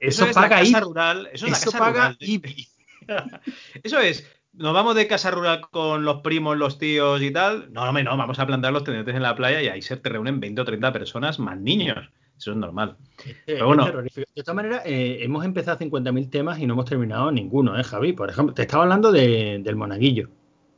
eso, 0.01 0.25
es 0.25 0.33
paga 0.33 0.57
la 0.57 0.63
casa 0.63 0.79
rural. 0.79 1.29
Eso 1.31 1.45
es 1.45 1.51
la 1.51 1.59
casa 1.59 1.89
rural. 1.89 2.17
eso 3.83 3.99
es. 3.99 4.27
Nos 4.53 4.73
vamos 4.73 4.95
de 4.95 5.07
casa 5.07 5.31
rural 5.31 5.61
con 5.71 6.03
los 6.03 6.21
primos, 6.21 6.57
los 6.57 6.77
tíos 6.77 7.21
y 7.21 7.31
tal. 7.31 7.71
No, 7.71 7.89
no, 7.89 8.03
no, 8.03 8.17
vamos 8.17 8.37
a 8.39 8.45
plantar 8.45 8.73
los 8.73 8.83
tendientes 8.83 9.15
en 9.15 9.21
la 9.21 9.35
playa 9.35 9.61
y 9.61 9.67
ahí 9.67 9.81
se 9.81 9.95
te 9.95 10.09
reúnen 10.09 10.39
20 10.41 10.61
o 10.61 10.65
30 10.65 10.91
personas 10.91 11.39
más 11.39 11.57
niños. 11.57 12.09
Eso 12.37 12.51
es 12.51 12.57
normal. 12.57 12.97
Pero 13.45 13.67
bueno. 13.67 13.85
de 13.85 14.25
esta 14.33 14.53
manera, 14.53 14.81
eh, 14.83 15.19
hemos 15.21 15.45
empezado 15.45 15.77
50.000 15.77 16.29
temas 16.31 16.59
y 16.59 16.65
no 16.65 16.73
hemos 16.73 16.85
terminado 16.85 17.31
ninguno, 17.31 17.79
¿eh, 17.79 17.83
Javi? 17.83 18.13
Por 18.13 18.31
ejemplo, 18.31 18.55
te 18.55 18.63
estaba 18.63 18.83
hablando 18.83 19.11
del 19.11 19.75
monaguillo. 19.75 20.29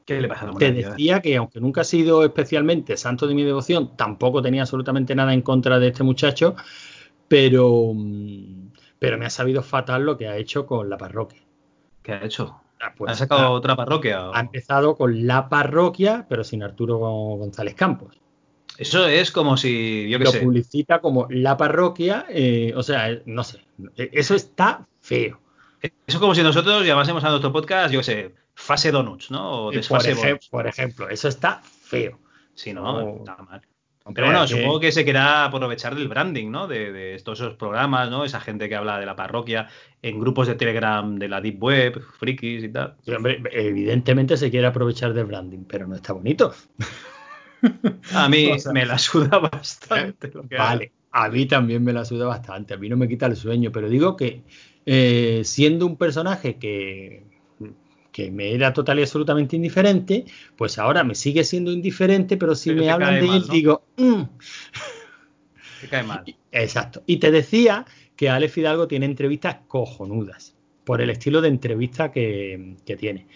¿Qué 0.05 0.19
le 0.19 0.27
pasa 0.27 0.49
al 0.49 0.57
Te 0.57 0.73
decía 0.73 1.21
que, 1.21 1.37
aunque 1.37 1.61
nunca 1.61 1.81
ha 1.81 1.85
sido 1.85 2.25
especialmente 2.25 2.97
santo 2.97 3.27
de 3.27 3.33
mi 3.33 3.43
devoción, 3.43 3.95
tampoco 3.95 4.41
tenía 4.41 4.63
absolutamente 4.63 5.15
nada 5.15 5.33
en 5.33 5.41
contra 5.41 5.79
de 5.79 5.87
este 5.87 6.03
muchacho, 6.03 6.55
pero 7.29 7.93
mm, 7.93 8.62
pero 9.03 9.17
me 9.17 9.25
ha 9.25 9.29
sabido 9.29 9.63
fatal 9.63 10.05
lo 10.05 10.17
que 10.17 10.29
ha 10.29 10.37
hecho 10.37 10.65
con 10.65 10.89
la 10.89 10.97
parroquia. 10.97 11.41
¿Qué 12.01 12.13
ha 12.13 12.23
hecho? 12.23 12.61
Ah, 12.79 12.93
pues, 12.95 13.11
¿Ha 13.11 13.15
sacado 13.15 13.51
otra 13.51 13.75
parroquia? 13.75 14.29
Ha 14.33 14.39
empezado 14.39 14.95
con 14.95 15.27
la 15.27 15.49
parroquia, 15.49 16.25
pero 16.29 16.45
sin 16.45 16.63
Arturo 16.63 16.99
González 16.99 17.75
Campos. 17.75 18.15
Eso 18.77 19.05
es 19.05 19.29
como 19.33 19.57
si, 19.57 20.07
yo 20.07 20.19
qué 20.19 20.23
Lo 20.23 20.31
publicita 20.31 21.01
como 21.01 21.27
la 21.29 21.57
parroquia, 21.57 22.27
eh, 22.29 22.71
o 22.77 22.81
sea, 22.81 23.11
eh, 23.11 23.21
no 23.25 23.43
sé, 23.43 23.59
eh, 23.97 24.09
eso 24.13 24.35
está 24.35 24.87
feo. 25.01 25.37
Eso 25.81 25.93
es 26.07 26.17
como 26.17 26.33
si 26.33 26.41
nosotros 26.41 26.85
llamásemos 26.85 27.25
a 27.25 27.29
nuestro 27.29 27.51
podcast, 27.51 27.93
yo 27.93 27.99
qué 27.99 28.05
sé, 28.05 28.35
fase 28.55 28.89
donuts, 28.89 29.31
¿no? 29.31 29.65
O 29.65 29.71
por, 29.73 30.39
por 30.49 30.67
ejemplo, 30.67 31.09
eso 31.09 31.27
está 31.27 31.61
feo. 31.61 32.19
Sí, 32.55 32.71
no, 32.71 33.17
está 33.17 33.35
mal. 33.35 33.61
Pero 34.13 34.27
bueno, 34.27 34.45
supongo 34.47 34.81
que 34.81 34.91
se 34.91 35.05
querrá 35.05 35.45
aprovechar 35.45 35.95
del 35.95 36.09
branding, 36.09 36.51
¿no? 36.51 36.67
De, 36.67 36.91
de, 36.91 37.15
estos 37.15 37.39
esos 37.39 37.55
programas, 37.55 38.09
¿no? 38.09 38.25
Esa 38.25 38.41
gente 38.41 38.67
que 38.67 38.75
habla 38.75 38.99
de 38.99 39.05
la 39.05 39.15
parroquia 39.15 39.69
en 40.01 40.19
grupos 40.19 40.47
de 40.47 40.55
Telegram 40.55 41.17
de 41.17 41.29
la 41.29 41.39
Deep 41.39 41.63
Web, 41.63 42.01
frikis 42.19 42.65
y 42.65 42.69
tal. 42.69 42.95
hombre, 43.15 43.41
evidentemente 43.51 44.35
se 44.35 44.51
quiere 44.51 44.67
aprovechar 44.67 45.13
del 45.13 45.25
branding, 45.25 45.63
pero 45.65 45.87
no 45.87 45.95
está 45.95 46.11
bonito. 46.11 46.53
A 48.13 48.27
mí 48.27 48.51
me 48.73 48.85
la 48.85 48.97
suda 48.97 49.39
bastante. 49.39 50.31
vale, 50.57 50.91
a 51.11 51.29
mí 51.29 51.45
también 51.45 51.83
me 51.83 51.93
la 51.93 52.03
suda 52.03 52.25
bastante. 52.25 52.73
A 52.73 52.77
mí 52.77 52.89
no 52.89 52.97
me 52.97 53.07
quita 53.07 53.25
el 53.27 53.35
sueño, 53.35 53.71
pero 53.71 53.87
digo 53.87 54.17
que 54.17 54.43
eh, 54.85 55.41
siendo 55.45 55.85
un 55.85 55.95
personaje 55.95 56.57
que 56.57 57.23
que 58.13 58.31
me 58.31 58.53
era 58.53 58.71
total 58.71 58.99
y 58.99 59.01
absolutamente 59.01 59.57
indiferente, 59.57 60.23
pues 60.55 60.77
ahora 60.77 61.03
me 61.03 61.15
sigue 61.15 61.43
siendo 61.43 61.71
indiferente, 61.71 62.37
pero 62.37 62.55
si 62.55 62.71
me 62.71 62.89
hablan 62.89 63.19
de 63.19 63.35
él, 63.35 63.47
digo, 63.49 63.83
mm". 63.97 64.21
cae 65.89 66.03
mal. 66.03 66.23
Exacto. 66.51 67.03
Y 67.07 67.17
te 67.17 67.31
decía 67.31 67.85
que 68.15 68.29
Ale 68.29 68.47
Fidalgo 68.47 68.87
tiene 68.87 69.07
entrevistas 69.07 69.57
cojonudas, 69.67 70.55
por 70.85 71.01
el 71.01 71.09
estilo 71.09 71.41
de 71.41 71.49
entrevista 71.49 72.11
que, 72.11 72.77
tiene. 72.97 73.27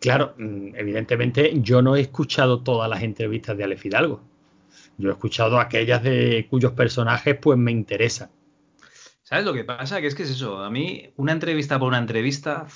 Claro, 0.00 0.34
mm, 0.38 0.74
evidentemente 0.74 1.52
yo 1.56 1.82
no 1.82 1.94
he 1.94 2.00
escuchado 2.00 2.62
todas 2.62 2.88
las 2.88 3.02
entrevistas 3.02 3.56
de 3.56 3.64
Ale 3.64 3.76
Fidalgo. 3.76 4.22
Yo 4.96 5.10
he 5.10 5.12
escuchado 5.12 5.60
aquellas 5.60 6.02
de 6.02 6.46
cuyos 6.48 6.72
personajes 6.72 7.36
pues 7.40 7.58
me 7.58 7.70
interesan. 7.70 8.30
¿Sabes 9.22 9.44
lo 9.44 9.52
que 9.52 9.64
pasa? 9.64 10.00
Que 10.00 10.06
es 10.06 10.14
que 10.14 10.22
es 10.22 10.30
eso. 10.30 10.62
A 10.62 10.70
mí, 10.70 11.10
una 11.16 11.32
entrevista 11.32 11.78
por 11.78 11.88
una 11.88 11.98
entrevista, 11.98 12.66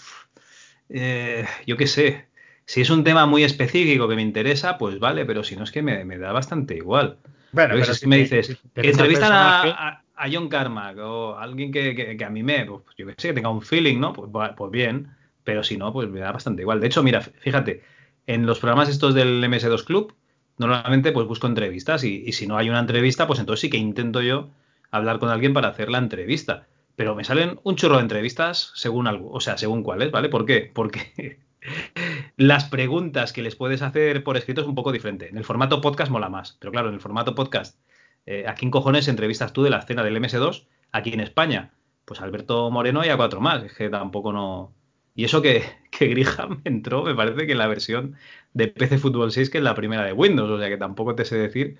eh, 0.90 1.46
yo 1.66 1.76
qué 1.76 1.86
sé, 1.86 2.26
si 2.64 2.80
es 2.80 2.90
un 2.90 3.04
tema 3.04 3.26
muy 3.26 3.44
específico 3.44 4.08
que 4.08 4.16
me 4.16 4.22
interesa, 4.22 4.78
pues 4.78 4.98
vale, 4.98 5.24
pero 5.24 5.42
si 5.44 5.56
no 5.56 5.64
es 5.64 5.72
que 5.72 5.82
me, 5.82 6.04
da 6.18 6.32
bastante 6.32 6.76
igual. 6.76 7.18
Bueno, 7.52 7.74
pero 7.74 7.94
si 7.94 8.06
me 8.06 8.18
dices, 8.18 8.58
que 8.74 8.90
entrevistan 8.90 9.32
a, 9.32 10.02
John 10.30 10.48
Carmack 10.48 10.98
o 10.98 11.36
alguien 11.38 11.72
que, 11.72 12.16
a 12.24 12.30
mí 12.30 12.42
me, 12.42 12.66
pues 12.66 12.82
yo 12.96 13.06
qué 13.06 13.14
sé, 13.16 13.28
que 13.28 13.34
tenga 13.34 13.48
un 13.48 13.62
feeling, 13.62 13.98
¿no? 13.98 14.12
Pues, 14.12 14.30
pues 14.56 14.70
bien, 14.70 15.08
pero 15.44 15.64
si 15.64 15.78
no, 15.78 15.92
pues 15.92 16.08
me 16.10 16.20
da 16.20 16.30
bastante 16.30 16.62
igual. 16.62 16.78
De 16.80 16.88
hecho, 16.88 17.02
mira, 17.02 17.22
fíjate, 17.22 17.82
en 18.26 18.44
los 18.44 18.58
programas 18.58 18.88
estos 18.90 19.14
del 19.14 19.42
MS2 19.42 19.84
Club, 19.84 20.14
normalmente 20.58 21.10
pues 21.12 21.26
busco 21.26 21.46
entrevistas 21.46 22.04
y, 22.04 22.22
y 22.26 22.32
si 22.32 22.46
no 22.46 22.58
hay 22.58 22.68
una 22.68 22.80
entrevista, 22.80 23.26
pues 23.26 23.40
entonces 23.40 23.62
sí 23.62 23.70
que 23.70 23.78
intento 23.78 24.20
yo 24.20 24.50
hablar 24.90 25.18
con 25.18 25.30
alguien 25.30 25.54
para 25.54 25.68
hacer 25.68 25.88
la 25.88 25.98
entrevista 25.98 26.66
pero 27.00 27.14
me 27.14 27.24
salen 27.24 27.58
un 27.62 27.76
chorro 27.76 27.96
de 27.96 28.02
entrevistas 28.02 28.72
según 28.74 29.06
algo, 29.06 29.30
o 29.30 29.40
sea, 29.40 29.56
según 29.56 29.82
cuáles, 29.82 30.10
¿vale? 30.10 30.28
¿Por 30.28 30.44
qué? 30.44 30.70
Porque 30.70 31.38
las 32.36 32.66
preguntas 32.66 33.32
que 33.32 33.40
les 33.40 33.56
puedes 33.56 33.80
hacer 33.80 34.22
por 34.22 34.36
escrito 34.36 34.60
es 34.60 34.66
un 34.66 34.74
poco 34.74 34.92
diferente. 34.92 35.30
En 35.30 35.38
el 35.38 35.44
formato 35.44 35.80
podcast 35.80 36.12
mola 36.12 36.28
más, 36.28 36.58
pero 36.60 36.72
claro, 36.72 36.88
en 36.88 36.94
el 36.96 37.00
formato 37.00 37.34
podcast, 37.34 37.80
eh, 38.26 38.44
¿a 38.46 38.52
quién 38.52 38.70
cojones 38.70 39.08
entrevistas 39.08 39.54
tú 39.54 39.62
de 39.62 39.70
la 39.70 39.78
escena 39.78 40.04
del 40.04 40.18
MS2 40.18 40.66
aquí 40.92 41.10
en 41.14 41.20
España? 41.20 41.70
Pues 42.04 42.20
Alberto 42.20 42.70
Moreno 42.70 43.02
y 43.02 43.08
a 43.08 43.16
cuatro 43.16 43.40
más, 43.40 43.64
es 43.64 43.72
que 43.72 43.88
tampoco 43.88 44.34
no... 44.34 44.74
Y 45.14 45.24
eso 45.24 45.40
que, 45.40 45.64
que 45.90 46.06
Griham 46.08 46.60
entró, 46.64 47.02
me 47.02 47.14
parece 47.14 47.46
que 47.46 47.52
en 47.52 47.58
la 47.58 47.66
versión 47.66 48.16
de 48.52 48.68
PC 48.68 48.98
Fútbol 48.98 49.32
6, 49.32 49.48
que 49.48 49.56
es 49.56 49.64
la 49.64 49.74
primera 49.74 50.04
de 50.04 50.12
Windows, 50.12 50.50
o 50.50 50.58
sea 50.58 50.68
que 50.68 50.76
tampoco 50.76 51.14
te 51.14 51.24
sé 51.24 51.38
decir. 51.38 51.78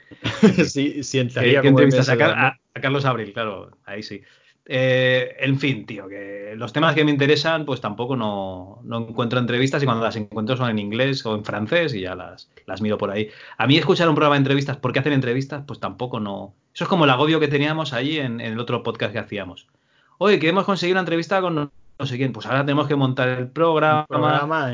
sí, 0.65 1.03
sí 1.03 1.19
entraría 1.19 1.61
entrevistas 1.61 2.09
a, 2.09 2.15
a, 2.15 2.59
Carlos 2.81 3.05
Abril, 3.05 3.35
claro, 3.35 3.77
ahí 3.85 4.03
sí. 4.03 4.23
Eh, 4.67 5.37
en 5.41 5.59
fin, 5.59 5.87
tío, 5.87 6.09
que 6.09 6.55
los 6.57 6.73
temas 6.73 6.95
que 6.95 7.05
me 7.05 7.11
interesan, 7.11 7.65
pues 7.65 7.81
tampoco 7.81 8.15
no, 8.15 8.83
encuentro 9.09 9.39
entrevistas 9.39 9.83
y 9.83 9.87
cuando 9.87 10.05
las 10.05 10.17
encuentro 10.17 10.57
son 10.57 10.71
en 10.71 10.79
inglés 10.79 11.25
o 11.27 11.35
en 11.35 11.45
francés 11.45 11.95
y 11.95 12.03
ya 12.03 12.15
las, 12.15 12.49
las 12.67 12.81
miro 12.81 12.99
por 12.99 13.11
ahí. 13.11 13.31
A 13.59 13.67
mí 13.67 13.77
escuchar 13.77 14.09
un 14.09 14.15
programa 14.15 14.37
de 14.37 14.41
entrevistas, 14.41 14.77
¿por 14.77 14.93
qué 14.93 15.01
hacen 15.01 15.13
entrevistas? 15.13 15.65
Pues 15.67 15.81
tampoco 15.81 16.21
no. 16.21 16.55
Eso 16.75 16.85
es 16.85 16.89
como 16.89 17.05
el 17.05 17.11
agobio 17.11 17.41
que 17.41 17.49
teníamos 17.49 17.93
allí 17.93 18.19
en, 18.19 18.41
el 18.41 18.59
otro 18.61 18.83
podcast 18.83 19.13
que 19.13 19.19
hacíamos. 19.19 19.67
Oye, 20.19 20.39
que 20.39 20.49
hemos 20.49 20.65
conseguido 20.65 20.95
una 20.95 21.01
entrevista 21.01 21.41
con 21.41 21.55
no 21.55 22.07
sé 22.07 22.17
quién, 22.17 22.33
pues 22.33 22.47
ahora 22.47 22.65
tenemos 22.65 22.87
que 22.87 22.97
montar 22.97 23.29
el 23.29 23.49
programa, 23.49 24.07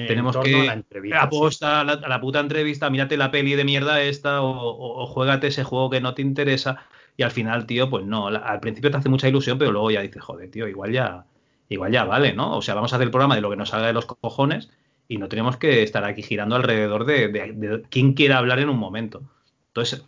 tenemos 0.07 0.37
que 0.37 0.68
a 0.68 0.77
la 1.09 1.22
aposta 1.22 1.81
a, 1.81 1.85
la, 1.85 2.20
puta 2.20 2.38
entrevista, 2.38 2.88
mírate 2.88 3.16
la 3.16 3.33
peli 3.33 3.57
de 3.57 3.64
mierda 3.64 4.01
esta 4.01 4.42
o, 4.42 4.51
o, 4.51 5.03
o, 5.03 5.07
juégate 5.07 5.49
ese 5.49 5.64
juego 5.64 5.90
que 5.90 6.01
no 6.01 6.14
te 6.14 6.22
interesa. 6.22 6.87
Y 7.16 7.22
al 7.22 7.31
final, 7.31 7.66
tío, 7.66 7.88
pues 7.88 8.05
no, 8.05 8.26
al 8.26 8.61
principio 8.61 8.90
te 8.90 8.98
hace 8.98 9.09
mucha 9.09 9.29
ilusión, 9.29 9.59
pero 9.59 9.72
luego 9.72 9.90
ya 9.90 10.02
dices, 10.02 10.22
joder, 10.22 10.50
tío, 10.50 10.68
igual 10.68 10.92
ya, 10.92 11.24
igual 11.68 11.92
ya 11.92 12.05
vale, 12.05 12.35
¿no? 12.35 12.57
O 12.57 12.62
sea, 12.62 12.74
vamos 12.74 12.92
a 12.92 12.96
hacer 12.96 13.07
el 13.07 13.11
programa 13.11 13.35
de 13.35 13.40
lo 13.40 13.50
que 13.50 13.57
nos 13.57 13.70
salga 13.70 13.87
de 13.87 13.92
los 13.92 14.07
cojones 14.07 14.70
y 15.09 15.18
no 15.18 15.29
tenemos 15.29 15.57
que 15.57 15.83
estar 15.83 16.05
aquí 16.05 16.22
girando 16.22 16.57
alrededor 16.57 17.07
de, 17.07 17.83
quién 17.90 18.12
quiera 18.12 18.38
hablar 18.38 18.59
en 18.59 18.68
un 18.68 18.79
momento. 18.79 19.22
Entonces, 19.68 20.05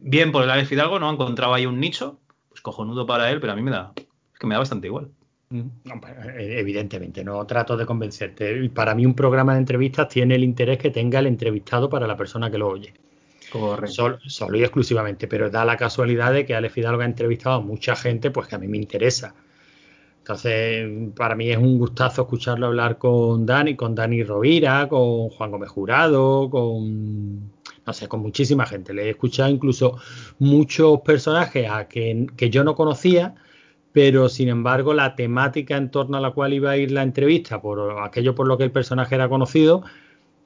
bien 0.00 0.30
por 0.30 0.44
el 0.44 0.50
Alex 0.50 0.68
Fidalgo, 0.68 0.98
¿no? 0.98 1.08
Ha 1.08 1.12
encontrado 1.12 1.54
ahí 1.54 1.66
un 1.66 1.80
nicho, 1.80 2.18
pues 2.48 2.60
cojonudo 2.60 3.06
para 3.06 3.30
él, 3.30 3.40
pero 3.40 3.54
a 3.54 3.56
mí 3.56 3.62
me 3.62 3.70
da, 3.70 3.92
es 3.96 4.38
que 4.38 4.46
me 4.46 4.54
da 4.54 4.60
bastante 4.60 4.86
igual. 4.86 5.08
Mm, 5.50 5.68
eh, 6.38 6.58
evidentemente, 6.58 7.24
no 7.24 7.44
trato 7.46 7.76
de 7.76 7.86
convencerte. 7.86 8.70
Para 8.70 8.94
mí 8.94 9.04
un 9.04 9.14
programa 9.14 9.54
de 9.54 9.60
entrevistas 9.60 10.08
tiene 10.08 10.36
el 10.36 10.44
interés 10.44 10.78
que 10.78 10.90
tenga 10.90 11.18
el 11.18 11.26
entrevistado 11.26 11.90
para 11.90 12.06
la 12.06 12.16
persona 12.16 12.50
que 12.50 12.58
lo 12.58 12.68
oye. 12.68 12.94
Solo, 14.26 14.56
y 14.56 14.62
exclusivamente, 14.62 15.28
pero 15.28 15.50
da 15.50 15.64
la 15.64 15.76
casualidad 15.76 16.32
de 16.32 16.46
que 16.46 16.54
Alex 16.54 16.74
Fidalgo 16.74 17.02
ha 17.02 17.04
entrevistado 17.04 17.56
a 17.56 17.60
mucha 17.60 17.94
gente 17.96 18.30
pues 18.30 18.48
que 18.48 18.54
a 18.54 18.58
mí 18.58 18.68
me 18.68 18.78
interesa. 18.78 19.34
Entonces, 20.18 21.12
para 21.16 21.34
mí 21.34 21.50
es 21.50 21.58
un 21.58 21.78
gustazo 21.78 22.22
escucharlo 22.22 22.66
hablar 22.66 22.96
con 22.96 23.44
Dani, 23.44 23.74
con 23.74 23.94
Dani 23.94 24.22
Rovira, 24.22 24.88
con 24.88 25.28
Juan 25.30 25.50
Gómez 25.50 25.70
Jurado, 25.70 26.48
con 26.48 27.50
no 27.86 27.92
sé, 27.92 28.08
con 28.08 28.20
muchísima 28.20 28.66
gente. 28.66 28.94
Le 28.94 29.06
he 29.06 29.10
escuchado 29.10 29.50
incluso 29.50 29.98
muchos 30.38 31.00
personajes 31.00 31.68
a 31.70 31.88
que, 31.88 32.26
que 32.36 32.50
yo 32.50 32.64
no 32.64 32.74
conocía, 32.74 33.34
pero 33.92 34.28
sin 34.28 34.48
embargo 34.48 34.94
la 34.94 35.14
temática 35.16 35.76
en 35.76 35.90
torno 35.90 36.16
a 36.16 36.20
la 36.20 36.30
cual 36.30 36.52
iba 36.54 36.70
a 36.70 36.76
ir 36.76 36.92
la 36.92 37.02
entrevista, 37.02 37.60
por 37.60 38.00
aquello 38.00 38.34
por 38.34 38.46
lo 38.46 38.56
que 38.56 38.64
el 38.64 38.72
personaje 38.72 39.14
era 39.14 39.28
conocido, 39.28 39.82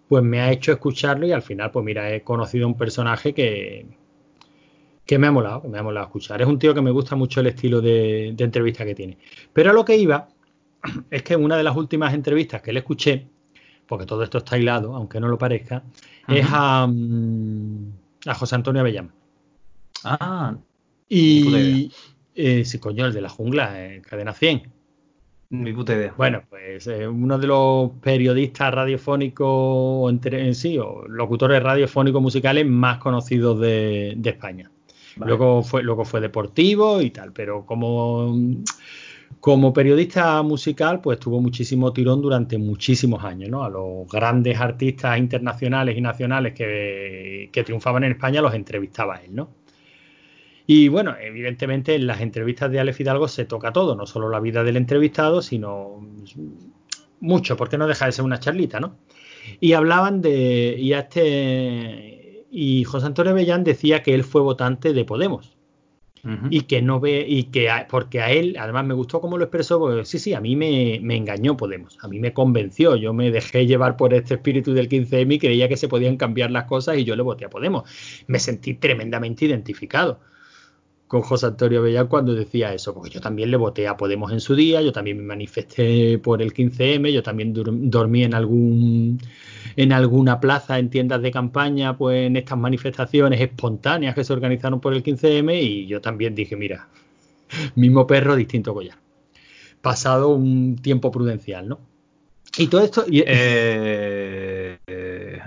pues 0.09 0.23
me 0.23 0.40
ha 0.40 0.53
hecho 0.53 0.73
escucharlo 0.73 1.27
y 1.27 1.33
al 1.33 1.42
final, 1.42 1.71
pues 1.71 1.85
mira, 1.85 2.12
he 2.12 2.23
conocido 2.23 2.66
un 2.66 2.77
personaje 2.77 3.35
que, 3.35 3.87
que 5.05 5.19
me 5.19 5.27
ha 5.29 5.33
molado, 5.33 5.62
que 5.62 5.69
me 5.69 5.79
ha 5.79 5.83
molado 5.83 6.07
escuchar. 6.07 6.42
Es 6.42 6.49
un 6.49 6.59
tío 6.59 6.75
que 6.75 6.83
me 6.83 6.90
gusta 6.90 7.16
mucho 7.16 7.40
el 7.40 7.47
estilo 7.47 7.81
de, 7.81 8.29
entrevista 8.38 8.85
que 8.85 8.95
tiene. 8.95 9.19
Pero 9.53 9.71
a 9.71 9.73
lo 9.73 9.85
que 9.85 9.97
iba 9.97 10.29
es 11.11 11.23
que 11.23 11.37
una 11.37 11.57
de 11.57 11.62
las 11.62 11.77
últimas 11.77 12.14
entrevistas 12.14 12.61
que 12.62 12.73
le 12.73 12.81
escuché, 12.81 13.27
porque 13.87 14.07
todo 14.07 14.23
esto 14.23 14.38
está 14.38 14.59
hilado, 14.59 14.95
aunque 14.95 15.21
no 15.21 15.29
lo 15.29 15.38
parezca, 15.38 15.83
es 16.29 16.47
a, 16.51 16.87
mm, 16.87 17.92
a 18.27 18.35
José 18.35 18.55
Antonio 18.57 18.81
Avellán. 18.81 19.12
Ah. 20.05 20.57
Y, 21.09 21.92
eh, 22.35 22.64
sí, 22.64 22.79
coño, 22.81 23.07
el 23.07 23.12
de 23.12 23.21
la 23.21 23.29
jungla, 23.29 23.85
en 23.85 24.03
Cadena 24.03 24.35
100. 24.35 24.76
Mi 25.50 25.72
puta 25.72 25.94
idea. 25.94 26.12
Bueno, 26.16 26.42
pues 26.48 26.87
eh, 26.88 27.06
uno 27.06 27.38
de 27.38 27.46
los 27.46 27.90
periodistas 28.00 28.74
radiofónicos 28.74 30.12
en 30.24 30.54
sí, 30.54 30.78
o 30.78 31.06
locutores 31.06 31.62
radiofónicos 31.62 32.20
musicales 32.20 32.66
más 32.66 32.98
conocidos 32.98 33.61
de, 33.61 34.18
España. 34.24 34.70
Luego, 35.16 35.62
fue, 35.62 35.82
luego 35.82 36.04
fue 36.04 36.20
deportivo 36.20 37.00
y 37.00 37.11
tal, 37.11 37.32
pero 37.32 37.64
como, 37.64 38.37
como 39.40 39.72
periodista 39.72 40.42
musical, 40.42 41.00
pues 41.00 41.18
tuvo 41.20 41.40
muchísimo 41.40 41.92
tirón 41.92 42.20
durante 42.20 42.59
muchísimos 42.59 43.24
años, 43.24 43.48
¿no? 43.48 43.64
A 43.64 43.70
los 43.70 44.06
grandes 44.09 44.61
artistas 44.61 45.16
internacionales 45.16 45.96
y 45.96 46.00
nacionales 46.00 46.54
que, 46.54 47.48
que 47.52 47.64
triunfaban 47.64 48.04
en 48.04 48.12
España 48.12 48.42
los 48.42 48.52
entrevistaba 48.52 49.16
él, 49.24 49.35
¿no? 49.35 49.48
Y 50.66 50.88
bueno, 50.88 51.14
evidentemente 51.20 51.94
en 51.94 52.07
las 52.07 52.20
entrevistas 52.20 52.70
de 52.70 52.81
Ale 52.81 52.92
Fidalgo 52.92 53.29
se 53.29 53.44
toca 53.44 53.72
todo, 53.72 53.94
no 53.94 54.07
solo 54.07 54.29
la 54.29 54.40
vida 54.40 54.64
del 54.64 54.76
entrevistado, 54.76 55.40
sino 55.40 56.05
mucho, 57.20 57.57
porque 57.57 57.79
no 57.79 57.87
deja 57.87 58.07
de 58.07 58.12
ser 58.12 58.24
una 58.24 58.40
charlita, 58.40 58.81
¿no? 58.81 58.96
Y 59.61 59.74
hablaban 59.74 60.22
de. 60.22 60.76
Y 60.79 60.92
este. 60.92 62.46
Y 62.50 62.85
José 62.85 63.07
Antonio 63.07 63.35
Bellán 63.35 63.64
decía 63.64 64.02
que 64.02 64.14
él 64.14 64.24
fue 64.24 64.40
votante 64.40 64.92
de 64.92 65.05
Podemos. 65.05 65.52
Y 66.50 66.62
que 66.62 66.83
no 66.83 66.98
ve, 66.98 67.24
y 67.24 67.44
que 67.44 67.70
porque 67.88 68.20
a 68.20 68.33
él, 68.33 68.57
además 68.59 68.85
me 68.85 68.94
gustó 68.94 69.20
cómo 69.20 69.38
lo 69.38 69.44
expresó, 69.44 69.79
porque 69.79 70.05
sí, 70.05 70.18
sí, 70.18 70.35
a 70.35 70.40
mí 70.40 70.57
me, 70.57 70.98
me, 71.00 71.14
engañó 71.14 71.57
Podemos, 71.57 71.96
a 72.02 72.09
mí 72.09 72.18
me 72.18 72.33
convenció, 72.33 72.96
yo 72.96 73.12
me 73.12 73.31
dejé 73.31 73.64
llevar 73.64 73.96
por 73.96 74.12
este 74.12 74.35
espíritu 74.35 74.74
del 74.74 74.88
15M 74.88 75.35
y 75.35 75.38
creía 75.38 75.68
que 75.68 75.76
se 75.76 75.87
podían 75.87 76.16
cambiar 76.16 76.50
las 76.50 76.64
cosas 76.64 76.98
y 76.98 77.05
yo 77.05 77.14
le 77.14 77.22
voté 77.22 77.44
a 77.44 77.48
Podemos. 77.48 77.88
Me 78.26 78.40
sentí 78.40 78.74
tremendamente 78.74 79.44
identificado 79.44 80.18
con 81.07 81.23
José 81.23 81.47
Antonio 81.47 81.83
Bellán 81.83 82.09
cuando 82.09 82.35
decía 82.35 82.75
eso, 82.75 82.92
porque 82.92 83.11
yo 83.11 83.21
también 83.21 83.51
le 83.51 83.57
voté 83.57 83.87
a 83.87 83.97
Podemos 83.97 84.33
en 84.33 84.40
su 84.40 84.55
día, 84.55 84.83
yo 84.83 84.92
también 84.92 85.19
me 85.19 85.23
manifesté 85.23 86.19
por 86.19 86.42
el 86.42 86.53
15M, 86.53 87.12
yo 87.12 87.23
también 87.23 87.53
dormí 87.90 88.25
en 88.25 88.35
algún 88.35 89.21
en 89.77 89.92
alguna 89.92 90.40
plaza 90.40 90.79
en 90.79 90.90
tiendas 90.90 91.23
de 91.23 91.31
campaña, 91.31 91.97
pues 91.97 92.27
en 92.27 92.37
estas 92.37 92.59
manifestaciones 92.59 93.40
espontáneas 93.40 94.14
que 94.14 94.25
se 94.25 94.33
organizaron 94.33 94.81
por 94.81 94.95
el 94.95 95.03
15M 95.03 95.62
y 95.62 95.87
yo 95.87 96.01
también 96.01 96.35
dije, 96.35 96.57
mira, 96.57 96.88
mismo 97.77 98.07
perro, 98.07 98.35
distinto 98.35 98.75
collar. 98.75 98.99
Pasado 99.83 100.31
un 100.31 100.77
tiempo 100.77 101.11
prudencial, 101.12 101.69
¿no? 101.69 101.79
Y 102.59 102.69
todo 102.69 102.81
esto... 102.81 103.05
Eh, 103.12 104.79
eh, 104.87 105.40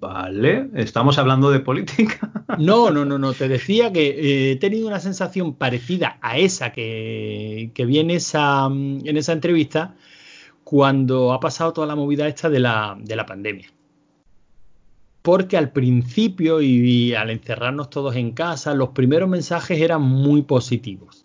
Vale, 0.00 0.70
¿estamos 0.74 1.18
hablando 1.18 1.50
de 1.50 1.60
política? 1.60 2.30
No, 2.58 2.90
no, 2.90 3.04
no, 3.04 3.18
no. 3.18 3.32
Te 3.32 3.48
decía 3.48 3.92
que 3.92 4.06
eh, 4.10 4.52
he 4.52 4.56
tenido 4.56 4.86
una 4.86 5.00
sensación 5.00 5.54
parecida 5.54 6.18
a 6.20 6.38
esa 6.38 6.70
que, 6.70 7.72
que 7.74 7.84
viene 7.84 8.14
esa, 8.14 8.66
en 8.66 9.16
esa 9.16 9.32
entrevista 9.32 9.96
cuando 10.62 11.32
ha 11.32 11.40
pasado 11.40 11.72
toda 11.72 11.86
la 11.88 11.96
movida 11.96 12.28
esta 12.28 12.48
de 12.48 12.60
la, 12.60 12.96
de 13.00 13.16
la 13.16 13.26
pandemia. 13.26 13.72
Porque 15.22 15.56
al 15.56 15.72
principio 15.72 16.60
y 16.60 17.14
al 17.14 17.30
encerrarnos 17.30 17.90
todos 17.90 18.14
en 18.14 18.32
casa, 18.32 18.74
los 18.74 18.90
primeros 18.90 19.28
mensajes 19.28 19.80
eran 19.80 20.02
muy 20.02 20.42
positivos 20.42 21.23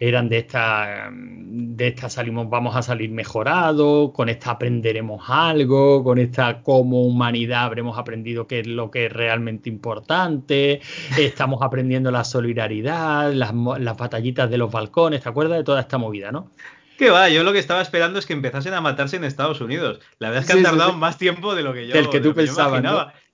eran 0.00 0.30
de 0.30 0.38
esta, 0.38 1.10
de 1.12 1.88
esta 1.88 2.08
salimos, 2.08 2.48
vamos 2.48 2.74
a 2.74 2.82
salir 2.82 3.10
mejorados, 3.10 4.12
con 4.12 4.30
esta 4.30 4.52
aprenderemos 4.52 5.22
algo, 5.28 6.02
con 6.02 6.18
esta 6.18 6.62
como 6.62 7.02
humanidad 7.02 7.64
habremos 7.64 7.98
aprendido 7.98 8.46
qué 8.46 8.60
es 8.60 8.66
lo 8.66 8.90
que 8.90 9.06
es 9.06 9.12
realmente 9.12 9.68
importante, 9.68 10.80
estamos 11.18 11.60
aprendiendo 11.62 12.10
la 12.10 12.24
solidaridad, 12.24 13.32
las, 13.34 13.52
las 13.54 13.96
batallitas 13.98 14.50
de 14.50 14.56
los 14.56 14.72
balcones, 14.72 15.22
¿te 15.22 15.28
acuerdas 15.28 15.58
de 15.58 15.64
toda 15.64 15.82
esta 15.82 15.98
movida, 15.98 16.32
no? 16.32 16.50
Que 16.96 17.10
va, 17.10 17.28
yo 17.28 17.44
lo 17.44 17.52
que 17.52 17.58
estaba 17.58 17.82
esperando 17.82 18.18
es 18.18 18.26
que 18.26 18.32
empezasen 18.32 18.74
a 18.74 18.80
matarse 18.82 19.16
en 19.16 19.24
Estados 19.24 19.62
Unidos. 19.62 20.00
La 20.18 20.28
verdad 20.28 20.44
es 20.44 20.50
que 20.50 20.58
han 20.58 20.62
tardado 20.62 20.92
más 20.92 21.16
tiempo 21.16 21.54
de 21.54 21.62
lo 21.62 21.72
que 21.72 21.86
yo, 21.86 21.94
Del 21.94 22.10
que 22.10 22.20
tú 22.20 22.34
pensabas, 22.34 22.82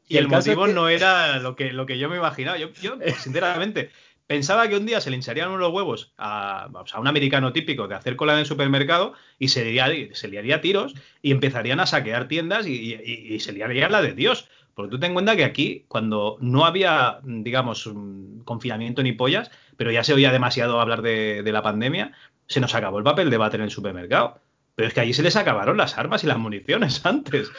Y, 0.09 0.19
el, 0.19 0.29
motivo 0.29 0.69
no 0.69 0.89
era 0.89 1.41
lo 1.41 1.57
que, 1.57 1.73
lo 1.73 1.85
que 1.85 1.99
yo 1.99 2.09
me 2.09 2.17
imaginaba. 2.17 2.59
Yo, 2.59 2.69
yo 2.81 2.97
sinceramente, 3.19 3.91
Pensaba 4.27 4.69
que 4.69 4.77
un 4.77 4.87
día 4.87 5.01
se 5.01 5.11
le 5.11 5.17
hincharían 5.17 5.53
unos 5.53 5.73
huevos 5.73 6.13
a, 6.19 6.69
un 6.99 7.07
americano 7.07 7.53
típico 7.53 7.87
de 7.87 7.95
hacer 7.95 8.17
cola 8.17 8.33
en 8.33 8.41
el 8.41 8.47
supermercado 8.47 9.13
y 9.39 9.49
se, 9.49 9.65
liaría, 9.65 10.09
se 10.15 10.59
tiros 10.61 10.95
y 11.23 11.31
empezarían 11.31 11.79
a 11.79 11.87
saquear 11.87 12.27
tiendas 12.27 12.67
y, 12.67 13.39
se 13.39 13.53
liaría 13.53 13.89
la 13.89 14.03
de 14.03 14.15
Dios. 14.15 14.49
Porque 14.75 14.91
tú 14.91 14.99
ten 14.99 15.11
en 15.11 15.15
cuenta 15.15 15.37
que 15.37 15.45
aquí, 15.45 15.85
cuando 15.89 16.39
no 16.41 16.67
había, 16.67 17.21
digamos, 17.23 17.89
confinamiento 18.45 19.03
ni 19.03 19.13
pollas, 19.13 19.51
pero 19.77 19.93
ya 19.93 20.03
se 20.03 20.13
oía 20.13 20.33
demasiado 20.33 20.81
hablar 20.81 21.03
de, 21.03 21.43
la 21.45 21.63
pandemia, 21.63 22.13
se 22.47 22.61
nos 22.61 22.75
acabó 22.75 22.99
el 22.99 23.05
papel 23.05 23.31
de 23.31 23.39
bater 23.39 23.61
en 23.61 23.65
el 23.67 23.71
supermercado. 23.71 24.41
Pero 24.77 24.89
es 24.89 24.95
que 24.95 25.01
allí 25.01 25.15
se 25.15 25.23
les 25.23 25.37
acabaron 25.37 25.79
las 25.79 25.97
armas 25.97 26.23
y 26.23 26.27
las 26.27 26.39
municiones 26.39 27.01
antes. 27.05 27.51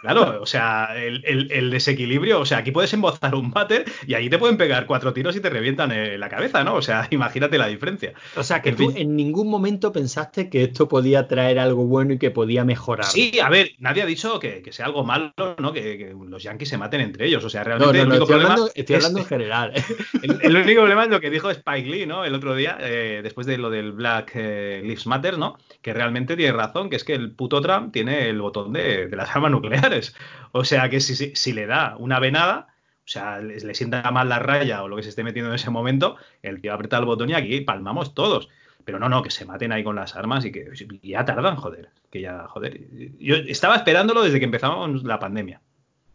Claro, 0.00 0.40
o 0.42 0.46
sea, 0.46 0.88
el, 0.96 1.70
desequilibrio, 1.70 2.40
o 2.40 2.46
sea, 2.46 2.58
aquí 2.58 2.72
puedes 2.72 2.92
embozar 2.92 3.34
un 3.34 3.50
váter 3.50 3.84
y 4.06 4.14
ahí 4.14 4.28
te 4.28 4.38
pueden 4.38 4.56
pegar 4.56 4.86
cuatro 4.86 5.12
tiros 5.12 5.36
y 5.36 5.40
te 5.40 5.50
revientan 5.50 5.92
eh, 5.92 6.18
la 6.18 6.28
cabeza, 6.28 6.64
¿no? 6.64 6.74
O 6.74 6.82
sea, 6.82 7.06
imagínate 7.10 7.58
la 7.58 7.68
diferencia. 7.68 8.12
O 8.36 8.42
sea, 8.42 8.60
que 8.60 8.72
tú 8.72 8.92
en 8.96 9.14
ningún 9.14 9.48
momento 9.48 9.92
pensaste 9.92 10.50
que 10.50 10.64
esto 10.64 10.88
podía 10.88 11.28
traer 11.28 11.58
algo 11.58 11.84
bueno 11.84 12.14
y 12.14 12.18
que 12.18 12.30
podía 12.30 12.64
mejorar. 12.64 13.06
Sí, 13.06 13.38
a 13.40 13.48
ver, 13.48 13.72
nadie 13.78 14.02
ha 14.02 14.06
dicho 14.06 14.40
que, 14.40 14.64
sea 14.72 14.86
algo 14.86 15.04
malo, 15.04 15.32
¿no? 15.58 15.72
Que, 15.72 16.14
los 16.28 16.42
yankees 16.42 16.70
se 16.70 16.78
maten 16.78 17.00
entre 17.00 17.26
ellos. 17.26 17.44
O 17.44 17.50
sea, 17.50 17.62
realmente 17.62 17.98
no, 17.98 18.06
no, 18.06 18.14
estoy, 18.14 18.34
hablando, 18.34 18.70
estoy 18.74 18.96
hablando, 18.96 19.18
en 19.20 19.26
general. 19.26 19.72
El, 20.22 20.56
único 20.56 20.80
problema 20.80 21.04
es 21.04 21.10
lo 21.10 21.20
que 21.20 21.30
dijo 21.30 21.50
Spike 21.50 21.88
Lee, 21.88 22.06
¿no? 22.06 22.24
El 22.24 22.34
otro 22.34 22.56
día, 22.56 22.78
eh, 22.80 23.20
después 23.22 23.46
de 23.46 23.58
lo 23.58 23.70
del 23.70 23.92
Black 23.92 24.32
eh, 24.34 24.80
Lives 24.82 25.06
Matter, 25.06 25.38
¿no? 25.38 25.58
Que 25.82 25.92
realmente 25.92 26.36
tiene 26.36 26.52
razón, 26.52 26.63
que 26.72 26.96
es 26.96 27.04
que 27.04 27.14
el 27.14 27.32
puto 27.32 27.60
Trump 27.60 27.92
tiene 27.92 28.28
el 28.28 28.40
botón 28.40 28.72
de, 28.72 29.08
de 29.08 29.16
las 29.16 29.34
armas 29.34 29.50
nucleares. 29.50 30.14
O 30.52 30.64
sea 30.64 30.88
que 30.88 31.00
si, 31.00 31.34
si, 31.34 31.52
le 31.52 31.66
da 31.66 31.96
una 31.98 32.20
venada, 32.20 32.68
o 33.04 33.08
sea, 33.08 33.40
le, 33.40 33.74
sienta 33.74 34.10
mal 34.10 34.28
la 34.28 34.38
raya 34.38 34.82
o 34.82 34.88
lo 34.88 34.96
que 34.96 35.02
se 35.02 35.10
esté 35.10 35.24
metiendo 35.24 35.50
en 35.50 35.56
ese 35.56 35.70
momento, 35.70 36.16
el 36.42 36.60
tío 36.60 36.72
aprieta 36.72 36.98
el 36.98 37.04
botón 37.04 37.30
y 37.30 37.34
aquí 37.34 37.60
palmamos 37.60 38.14
todos. 38.14 38.48
Pero 38.84 38.98
no, 38.98 39.08
no, 39.08 39.22
que 39.22 39.30
se 39.30 39.46
maten 39.46 39.72
ahí 39.72 39.82
con 39.82 39.96
las 39.96 40.14
armas 40.14 40.44
y 40.44 40.52
que 40.52 40.70
ya 41.02 41.24
tardan, 41.24 41.56
joder. 41.56 41.90
Que 42.10 42.20
ya, 42.20 42.46
joder. 42.48 42.80
Yo 43.18 43.36
estaba 43.36 43.76
esperándolo 43.76 44.22
desde 44.22 44.38
que 44.38 44.44
empezamos 44.44 45.02
la 45.04 45.18
pandemia. 45.18 45.60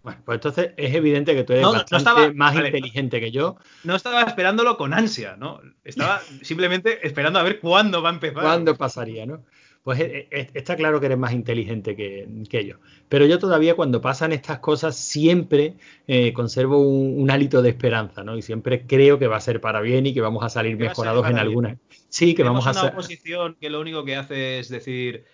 Bueno, 0.02 0.22
pues 0.24 0.38
entonces 0.38 0.72
es 0.78 0.96
evidente 0.96 1.36
que 1.36 1.44
tú 1.44 1.54
eres 1.54 1.66
bastante 1.66 2.34
más 2.34 2.56
inteligente 2.56 3.20
que 3.20 3.32
yo. 3.32 3.58
No 3.84 3.96
estaba 3.96 4.22
esperándolo 4.22 4.78
con 4.78 4.94
ansia, 4.94 5.36
¿no? 5.36 5.60
Estaba 5.84 6.22
simplemente 6.42 7.06
esperando 7.06 7.40
a 7.40 7.44
ver 7.44 7.60
cuándo 7.60 8.02
va 8.02 8.10
a 8.10 8.14
empezar. 8.14 8.42
¿Cuándo 8.42 8.76
pasaría, 8.78 9.26
no? 9.26 9.44
Pues 9.84 10.00
eh, 10.02 10.28
eh, 10.30 10.50
está 10.54 10.76
claro 10.76 11.00
que 11.00 11.06
eres 11.06 11.18
más 11.18 11.34
inteligente 11.34 11.96
que, 11.96 12.66
yo. 12.66 12.76
Pero 13.08 13.26
yo 13.26 13.40
todavía 13.40 13.76
cuando 13.76 14.02
pasan 14.02 14.34
estas 14.34 14.60
cosas 14.60 14.96
siempre 14.96 15.76
eh, 16.08 16.34
conservo 16.34 16.80
un, 16.80 17.30
hálito 17.32 17.62
de 17.62 17.70
esperanza, 17.70 18.24
¿no? 18.24 18.38
Y 18.38 18.42
siempre 18.42 18.86
creo 18.86 19.20
que 19.20 19.28
va 19.28 19.38
a 19.38 19.42
ser 19.42 19.62
para 19.62 19.82
bien 19.82 20.06
y 20.06 20.14
que 20.14 20.22
vamos 20.22 20.44
a 20.44 20.50
salir 20.50 20.78
mejorados 20.78 21.28
en 21.30 21.38
algunas. 21.38 21.78
Sí, 22.10 22.36
que 22.36 22.44
vamos 22.44 22.68
a 22.68 22.72
una 22.72 22.84
oposición 22.86 23.56
que 23.60 23.70
lo 23.70 23.80
único 23.80 24.04
que 24.04 24.16
hace 24.16 24.60
es 24.60 24.70
decir, 24.70 25.26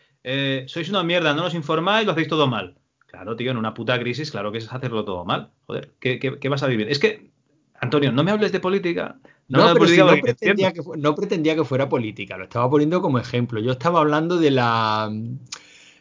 sois 0.67 0.89
una 0.89 1.03
mierda, 1.03 1.33
no 1.33 1.45
os 1.45 1.53
informáis, 1.55 2.05
lo 2.05 2.11
hacéis 2.11 2.27
todo 2.27 2.47
mal. 2.47 2.75
Claro, 3.07 3.35
tío, 3.35 3.51
en 3.51 3.57
una 3.57 3.73
puta 3.73 3.97
crisis, 3.99 4.29
claro 4.29 4.51
que 4.51 4.57
es 4.57 4.71
hacerlo 4.71 5.05
todo 5.05 5.23
mal. 5.23 5.51
Joder, 5.67 5.93
¿qué, 5.99 6.19
qué 6.19 6.49
vas 6.49 6.63
a 6.63 6.67
vivir? 6.67 6.89
Es 6.89 6.99
que, 6.99 7.31
Antonio, 7.79 8.11
no 8.11 8.23
me 8.23 8.31
hables 8.31 8.51
de 8.51 8.59
política, 8.59 9.19
no, 9.47 9.73
pero 9.73 9.87
si 9.87 9.97
no, 9.97 10.07
pretendía 10.07 10.73
que, 10.73 10.81
no, 10.97 11.15
pretendía 11.15 11.55
que, 11.55 11.63
fuera 11.63 11.87
política, 11.87 12.37
lo 12.37 12.45
estaba 12.45 12.69
poniendo 12.69 13.01
como 13.01 13.19
ejemplo. 13.19 13.59
Yo 13.59 13.73
estaba 13.73 13.99
hablando 13.99 14.37
de 14.37 14.51
la. 14.51 15.11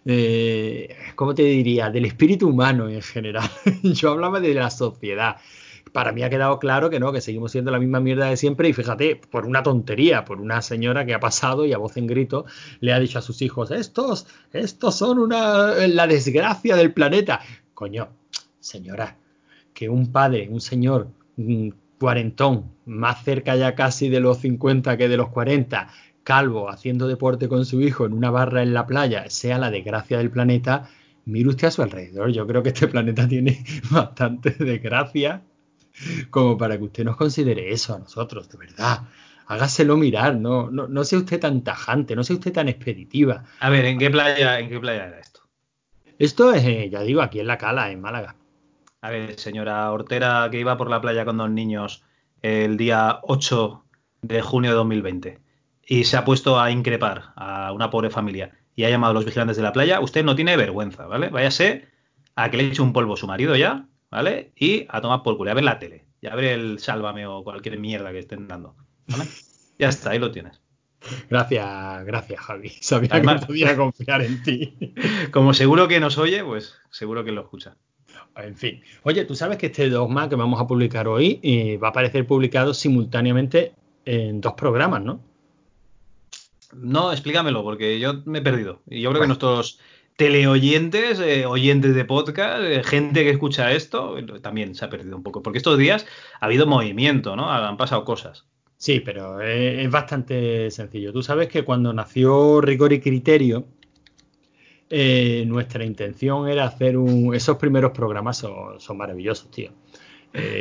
Eh, 0.07 0.97
¿Cómo 1.15 1.35
te 1.35 1.43
diría? 1.43 1.91
Del 1.91 2.07
espíritu 2.07 2.49
humano 2.49 2.89
en 2.89 3.03
general. 3.03 3.49
Yo 3.83 4.11
hablaba 4.11 4.41
de 4.41 4.55
la 4.55 4.71
sociedad. 4.71 5.37
Para 5.93 6.13
mí 6.13 6.23
ha 6.23 6.31
quedado 6.31 6.59
claro 6.59 6.91
que 6.91 6.99
no, 6.99 7.13
que 7.13 7.21
seguimos 7.21 7.53
siendo 7.53 7.71
la 7.71 7.79
misma 7.79 8.01
mierda 8.01 8.27
de 8.27 8.37
siempre. 8.37 8.69
Y 8.69 8.73
fíjate, 8.73 9.17
por 9.17 9.47
una 9.47 9.63
tontería, 9.63 10.25
por 10.25 10.41
una 10.41 10.63
señora 10.63 11.05
que 11.05 11.15
ha 11.15 11.21
pasado 11.21 11.67
y 11.67 11.73
a 11.73 11.79
voz 11.79 11.97
en 11.99 12.07
grito 12.07 12.47
le 12.81 12.93
ha 12.93 12.99
dicho 12.99 13.19
a 13.19 13.23
sus 13.23 13.43
hijos: 13.43 13.71
Estos, 13.71 14.27
estos 14.53 14.97
son 14.97 15.19
una, 15.19 15.87
la 15.87 16.07
desgracia 16.07 16.77
del 16.77 16.93
planeta. 16.93 17.41
Coño, 17.75 18.09
señora, 18.59 19.19
que 19.75 19.89
un 19.91 20.11
padre, 20.11 20.49
un 20.51 20.61
señor 20.61 21.09
cuarentón, 21.99 22.73
más 22.87 23.25
cerca 23.25 23.57
ya 23.57 23.75
casi 23.75 24.09
de 24.09 24.21
los 24.21 24.39
50 24.39 24.97
que 24.97 25.09
de 25.09 25.17
los 25.17 25.29
40, 25.29 25.89
calvo, 26.23 26.71
haciendo 26.71 27.07
deporte 27.07 27.49
con 27.49 27.65
su 27.65 27.81
hijo 27.81 28.07
en 28.07 28.13
una 28.13 28.31
barra 28.31 28.63
en 28.63 28.75
la 28.75 28.87
playa, 28.87 29.29
sea 29.31 29.59
la 29.59 29.71
desgracia 29.71 30.19
del 30.19 30.31
planeta, 30.31 30.89
mire 31.27 31.51
usted 31.51 31.69
a 31.69 31.71
su 31.71 31.83
alrededor. 31.83 32.31
Yo 32.31 32.47
creo 32.47 32.63
que 32.63 32.71
este 32.71 32.89
planeta 32.89 33.29
tiene 33.29 33.65
bastante 33.91 34.51
desgracia 34.51 35.43
como 36.31 36.59
para 36.59 36.77
que 36.77 36.85
usted 36.85 37.05
nos 37.05 37.17
considere 37.17 37.73
eso 37.73 37.95
a 37.95 37.99
nosotros, 37.99 38.49
de 38.49 38.59
verdad. 38.59 39.03
Hágaselo 39.47 39.97
mirar, 39.97 40.37
no, 40.37 40.71
no, 40.71 40.89
no 40.89 41.05
sea 41.05 41.19
usted 41.19 41.39
tan 41.39 41.63
tajante, 41.63 42.17
no 42.17 42.25
sea 42.25 42.37
usted 42.37 42.53
tan 42.53 42.69
expeditiva. 42.69 43.45
A 43.61 43.69
ver, 43.69 43.85
¿en 43.85 43.99
qué 43.99 44.11
playa, 44.11 44.59
en 44.59 44.71
qué 44.71 44.81
playa 44.81 45.07
era 45.07 45.21
esto? 45.21 45.41
Esto 46.19 46.53
es, 46.53 46.65
eh, 46.65 46.89
ya 46.91 47.03
digo, 47.03 47.21
aquí 47.21 47.41
en 47.41 47.47
La 47.47 47.59
Cala, 47.59 47.91
en 47.91 48.01
Málaga. 48.01 48.37
A 49.05 49.11
ver, 49.11 49.39
señora 49.39 49.93
Hortera, 49.93 50.49
que 50.51 50.59
iba 50.59 50.79
por 50.79 50.89
la 50.89 51.03
playa 51.03 51.27
con 51.27 51.37
dos 51.37 51.51
niños 51.51 52.03
el 52.41 52.79
día 52.79 53.19
8 53.25 53.85
de 54.23 54.41
junio 54.41 54.71
de 54.71 54.77
2020 54.77 55.41
y 55.87 56.05
se 56.05 56.17
ha 56.17 56.25
puesto 56.25 56.59
a 56.59 56.71
increpar 56.71 57.35
a 57.37 57.71
una 57.75 57.91
pobre 57.91 58.09
familia 58.09 58.57
y 58.75 58.85
ha 58.85 58.89
llamado 58.89 59.11
a 59.11 59.15
los 59.15 59.27
vigilantes 59.27 59.59
de 59.59 59.63
la 59.63 59.75
playa, 59.75 60.01
usted 60.01 60.25
no 60.25 60.35
tiene 60.35 60.57
vergüenza, 60.57 61.07
¿vale? 61.07 61.29
Váyase 61.29 61.87
a 62.35 62.51
que 62.51 62.57
le 62.57 62.69
eche 62.69 62.81
un 62.81 62.95
polvo 62.95 63.13
a 63.13 63.17
su 63.19 63.27
marido 63.27 63.55
ya, 63.57 63.89
¿vale? 64.11 64.53
Y 64.57 64.87
a 64.89 65.03
tomar 65.03 65.23
por 65.23 65.37
culo, 65.37 65.51
a 65.51 65.55
ver 65.55 65.65
la 65.65 65.79
tele, 65.79 66.07
y 66.23 66.29
a 66.29 66.35
ver 66.35 66.47
el 66.47 66.79
sálvame 66.79 67.27
o 67.27 67.45
cualquier 67.45 67.79
mierda 67.79 68.11
que 68.11 68.21
estén 68.21 68.49
dando, 68.49 68.75
¿vale? 69.07 69.25
Ya 69.79 69.91
está, 69.91 70.13
ahí 70.13 70.19
lo 70.19 70.31
tienes. 70.31 70.63
Gracias, 71.29 72.07
gracias, 72.07 72.41
Javi. 72.41 72.71
Sabía 72.81 73.11
que 73.11 73.21
que 73.21 73.47
podía 73.47 73.77
confiar 73.77 74.23
en 74.23 74.43
ti. 74.43 74.95
Como 75.31 75.53
seguro 75.53 75.89
que 75.89 76.01
nos 76.01 76.17
oye, 76.17 76.43
pues 76.43 76.77
seguro 76.89 77.23
que 77.23 77.33
lo 77.33 77.43
escucha. 77.43 77.77
En 78.37 78.57
fin. 78.57 78.83
Oye, 79.03 79.25
tú 79.25 79.35
sabes 79.35 79.59
que 79.59 79.67
este 79.67 79.89
dogma 79.89 80.29
que 80.29 80.37
vamos 80.37 80.61
a 80.61 80.67
publicar 80.67 81.09
hoy 81.09 81.41
eh, 81.43 81.79
va 81.79 81.89
a 81.89 81.91
aparecer 81.91 82.27
publicado 82.27 82.75
simultáneamente 82.75 83.73
en 84.05 84.41
dos 84.41 84.55
programas, 84.55 85.03
¿no? 85.03 85.21
No, 86.73 87.13
explícamelo, 87.13 87.63
porque 87.63 88.01
yo 88.01 88.23
me 88.25 88.39
he 88.39 88.43
perdido. 88.43 88.81
Y 88.89 89.01
yo 89.01 89.11
creo 89.11 89.23
que 89.23 89.29
nuestros 89.29 89.79
teleoyentes, 90.17 91.21
eh, 91.21 91.47
oyentes 91.47 91.95
de 91.95 92.05
podcast, 92.05 92.63
eh, 92.63 92.83
gente 92.85 93.25
que 93.25 93.31
escucha 93.31 93.73
esto, 93.73 94.17
también 94.43 94.75
se 94.75 94.85
ha 94.85 94.91
perdido 94.91 95.17
un 95.17 95.23
poco. 95.23 95.43
Porque 95.43 95.59
estos 95.59 95.79
días 95.79 96.07
ha 96.41 96.47
habido 96.47 96.67
movimiento, 96.67 97.37
¿no? 97.37 97.51
Han 97.51 97.77
pasado 97.77 98.05
cosas. 98.05 98.47
Sí, 98.77 99.01
pero 99.01 99.41
es, 99.41 99.91
bastante 99.91 100.71
sencillo. 100.71 101.13
Tú 101.13 101.23
sabes 101.23 101.49
que 101.49 101.65
cuando 101.65 101.93
nació 101.93 102.61
Rigor 102.61 102.93
y 102.93 103.01
Criterio, 103.01 103.67
eh, 104.97 105.45
nuestra 105.47 105.85
intención 105.85 106.49
era 106.49 106.65
hacer 106.67 106.97
un... 106.97 107.35
Esos 107.35 107.57
primeros 107.57 107.93
programas 107.93 108.39
son, 108.39 108.97
maravillosos, 108.97 109.51
tío. 109.51 109.71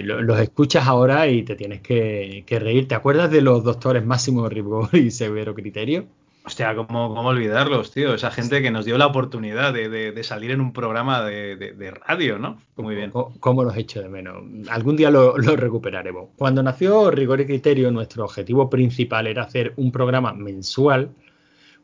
los 0.04 0.40
escuchas 0.40 0.88
ahora 0.88 1.28
y 1.28 1.44
te 1.44 1.56
tienes 1.56 1.82
que, 1.82 2.44
que, 2.46 2.60
reír. 2.60 2.88
¿Te 2.88 2.96
acuerdas 2.96 3.32
de 3.32 3.42
los 3.42 3.64
doctores 3.64 4.06
Máximo 4.06 4.50
Rigor 4.50 4.90
y 4.94 5.12
Severo 5.12 5.54
Criterio? 5.54 6.08
Hostia, 6.46 6.76
¿cómo, 6.76 7.16
¿cómo, 7.16 7.30
olvidarlos, 7.30 7.92
tío? 7.92 8.14
Esa 8.14 8.30
gente 8.30 8.62
que 8.62 8.70
nos 8.70 8.84
dio 8.84 8.98
la 8.98 9.08
oportunidad 9.08 9.74
de, 9.74 10.24
salir 10.24 10.52
en 10.52 10.60
un 10.60 10.74
programa 10.74 11.24
de, 11.24 11.94
radio, 12.06 12.38
¿no? 12.38 12.60
Muy 12.76 12.96
bien. 12.96 13.12
¿Cómo, 13.12 13.64
los 13.64 13.78
echo 13.78 14.02
de 14.02 14.10
menos? 14.10 14.44
Algún 14.70 14.98
día 14.98 15.10
lo, 15.10 15.38
recuperaremos. 15.38 16.30
Cuando 16.36 16.62
nació 16.62 17.10
Rigor 17.12 17.40
y 17.40 17.46
Criterio, 17.46 17.92
nuestro 17.92 18.26
objetivo 18.26 18.70
principal 18.70 19.28
era 19.28 19.44
hacer 19.44 19.74
un 19.78 19.94
programa 19.94 20.34
mensual 20.34 21.12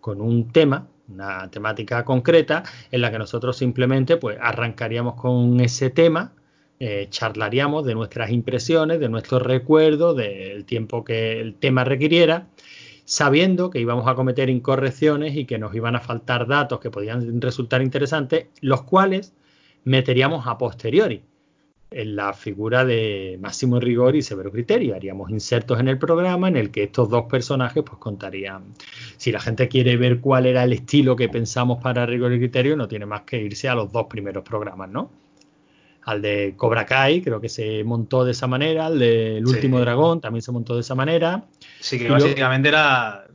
con 0.02 0.20
un 0.20 0.52
tema, 0.52 0.88
una 1.12 1.50
temática 1.52 2.06
concreta, 2.06 2.64
en 2.92 3.02
la 3.02 3.12
que 3.12 3.18
nosotros 3.18 3.58
simplemente 3.58 4.18
pues, 4.18 4.38
arrancaríamos 4.42 5.16
con 5.16 5.60
ese 5.60 5.90
tema, 5.90 6.34
eh, 6.80 7.08
charlaríamos 7.10 7.86
de 7.86 7.96
nuestras 7.96 8.32
impresiones, 8.32 9.00
de 9.00 9.10
nuestros 9.10 9.42
recuerdos, 9.42 10.16
del 10.16 10.66
tiempo 10.66 11.04
que 11.04 11.40
el 11.40 11.56
tema 11.56 11.84
requiriera 11.84 12.48
sabiendo 13.10 13.72
que 13.72 13.80
íbamos 13.80 14.08
a 14.08 14.14
cometer 14.14 14.52
incorrecciones 14.52 15.36
y 15.36 15.46
que 15.46 15.58
nos 15.58 15.74
iban 15.74 15.96
a 15.96 16.00
faltar 16.00 16.46
datos 16.46 16.80
que 16.80 16.92
podían 16.92 17.42
resultar 17.42 17.82
interesantes, 17.82 18.50
los 18.62 18.84
cuales 18.84 19.34
meteríamos 19.84 20.46
a 20.46 20.60
posteriori 20.60 21.24
en 21.92 22.16
la 22.16 22.34
figura 22.34 22.86
de 22.86 23.38
máximo 23.42 23.80
rigor 23.80 24.16
y 24.16 24.22
severo 24.22 24.52
criterio. 24.52 24.96
Haríamos 24.96 25.32
insertos 25.32 25.80
en 25.80 25.88
el 25.88 25.98
programa 25.98 26.48
en 26.48 26.58
el 26.58 26.72
que 26.72 26.84
estos 26.84 27.10
dos 27.10 27.26
personajes 27.26 27.84
pues 27.84 27.98
contarían. 27.98 28.74
Si 29.18 29.32
la 29.32 29.40
gente 29.40 29.68
quiere 29.68 29.98
ver 29.98 30.20
cuál 30.20 30.46
era 30.46 30.64
el 30.64 30.74
estilo 30.74 31.16
que 31.16 31.30
pensamos 31.30 31.82
para 31.82 32.06
rigor 32.06 32.34
y 32.34 32.40
criterio, 32.40 32.76
no 32.76 32.88
tiene 32.88 33.06
más 33.06 33.22
que 33.22 33.42
irse 33.42 33.68
a 33.68 33.76
los 33.76 33.92
dos 33.92 34.06
primeros 34.08 34.44
programas, 34.44 34.90
¿no? 34.90 35.12
Al 36.04 36.22
de 36.22 36.54
Cobra 36.56 36.86
Kai, 36.86 37.22
creo 37.22 37.42
que 37.42 37.50
se 37.50 37.84
montó 37.84 38.24
de 38.24 38.32
esa 38.32 38.48
manera, 38.48 38.86
al 38.86 38.98
del 39.00 39.46
último 39.46 39.80
dragón 39.80 40.22
también 40.22 40.42
se 40.42 40.52
montó 40.52 40.76
de 40.76 40.82
esa 40.82 40.96
manera. 40.96 41.44
Sí, 41.80 42.00
que 42.00 42.10
básicamente 42.10 42.70
era, 42.70 43.26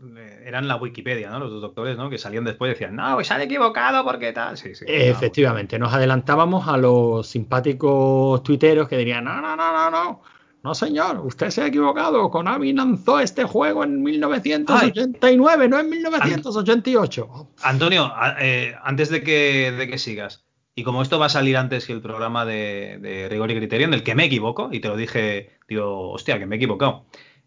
eran 0.44 0.68
la 0.68 0.76
Wikipedia, 0.76 1.30
¿no? 1.30 1.38
Los 1.38 1.50
dos 1.50 1.62
doctores, 1.62 1.96
¿no? 1.96 2.11
Que 2.11 2.18
salían 2.18 2.44
después 2.44 2.70
y 2.70 2.74
decían, 2.74 2.96
no, 2.96 3.14
pues 3.14 3.26
se 3.26 3.35
han 3.35 3.40
equivocado 3.40 4.04
porque 4.04 4.33
tal. 4.33 4.57
Sí, 4.57 4.74
sí, 4.74 4.85
Efectivamente, 4.87 5.78
nos 5.78 5.92
adelantábamos 5.92 6.68
a 6.68 6.76
los 6.76 7.26
simpáticos 7.26 8.42
tuiteros 8.42 8.88
que 8.88 8.96
dirían, 8.96 9.24
no, 9.24 9.40
no, 9.40 9.57
no, 9.57 9.72
no, 9.72 9.90
no. 9.90 10.22
No, 10.62 10.74
señor, 10.74 11.20
usted 11.20 11.50
se 11.50 11.61
ha 11.61 11.66
equivocado. 11.66 12.30
Konami 12.30 12.72
lanzó 12.72 13.20
este 13.20 13.44
juego 13.44 13.85
en 13.85 14.02
1989, 14.02 15.68
no 15.68 15.78
en 15.78 15.90
1988. 15.90 17.50
Antonio, 17.62 18.11
eh, 18.40 18.74
antes 18.83 19.11
de 19.11 19.22
que, 19.22 19.72
de 19.72 19.87
que 19.87 19.98
sigas, 19.98 20.46
y 20.74 20.83
como 20.83 21.02
esto 21.02 21.18
va 21.18 21.26
a 21.26 21.28
salir 21.28 21.59
antes 21.59 21.87
que 21.87 21.92
el 21.92 22.00
programa 22.00 22.46
de, 22.46 22.98
de 22.98 23.28
Rigor 23.28 23.50
y 23.50 23.57
Criterio, 23.57 23.87
en 23.87 23.92
el 23.92 24.02
que 24.02 24.14
me 24.14 24.24
equivoco, 24.24 24.70
y 24.72 24.80
te 24.80 24.88
lo 24.88 24.96
dije, 24.96 25.50
digo, 25.68 26.11
hostia, 26.11 26.38
que 26.38 26.46
me 26.46 26.57
he 26.57 26.59
equivocado. 26.59 27.04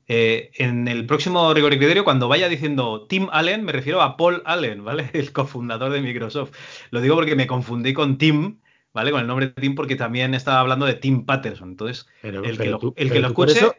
Eh, 0.09 0.51
en 0.55 0.87
el 0.87 1.05
próximo 1.05 1.53
rigor 1.53 1.73
y 1.73 1.77
criterio, 1.77 2.05
cuando 2.05 2.29
vaya 2.29 2.47
diciendo 2.47 3.05
Tim 3.09 3.27
Allen, 3.31 3.65
me 3.65 3.73
refiero 3.73 4.01
a 4.01 4.15
Paul 4.15 4.41
Allen, 4.45 4.83
¿vale? 4.83 5.09
El 5.13 5.33
cofundador 5.33 5.91
de 5.91 6.01
Microsoft. 6.01 6.53
Lo 6.91 7.01
digo 7.01 7.15
porque 7.15 7.35
me 7.35 7.45
confundí 7.45 7.93
con 7.93 8.17
Tim, 8.17 8.59
¿vale? 8.93 9.11
Con 9.11 9.21
el 9.21 9.27
nombre 9.27 9.47
de 9.47 9.53
Tim, 9.53 9.75
porque 9.75 9.95
también 9.95 10.33
estaba 10.33 10.61
hablando 10.61 10.85
de 10.85 10.93
Tim 10.93 11.25
Patterson. 11.25 11.71
Entonces, 11.71 12.07
el, 12.23 12.57
que 12.57 12.69
lo, 12.69 12.77
escuche. 12.77 13.75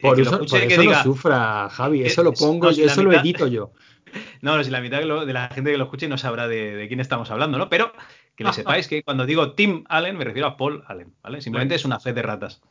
Por 0.00 0.20
eso, 0.20 0.38
lo 0.38 1.02
sufra, 1.02 1.68
Javi. 1.70 2.02
Eso 2.02 2.22
lo 2.22 2.32
pongo 2.32 2.70
yo, 2.70 2.86
eso 2.86 3.02
lo 3.02 3.12
edito 3.12 3.46
yo. 3.46 3.72
No, 4.42 4.62
si 4.62 4.70
la 4.70 4.80
mitad 4.80 5.00
de 5.00 5.32
la 5.32 5.48
gente 5.48 5.72
que 5.72 5.76
lo 5.76 5.84
escuche 5.84 6.06
no 6.06 6.16
sabrá 6.16 6.46
de, 6.46 6.84
quién 6.86 7.00
estamos 7.00 7.32
hablando, 7.32 7.58
¿no? 7.58 7.68
Pero 7.68 7.92
que 8.36 8.44
le 8.44 8.52
sepáis 8.52 8.86
que 8.86 9.02
cuando 9.02 9.26
digo 9.26 9.54
Tim 9.54 9.82
Allen 9.88 10.16
me 10.16 10.22
refiero 10.22 10.46
a 10.46 10.56
Paul 10.56 10.84
Allen, 10.86 11.12
¿vale? 11.20 11.40
Simplemente 11.40 11.74
es 11.74 11.84
una 11.84 11.98
fe 11.98 12.12
de 12.12 12.22
ratas. 12.22 12.62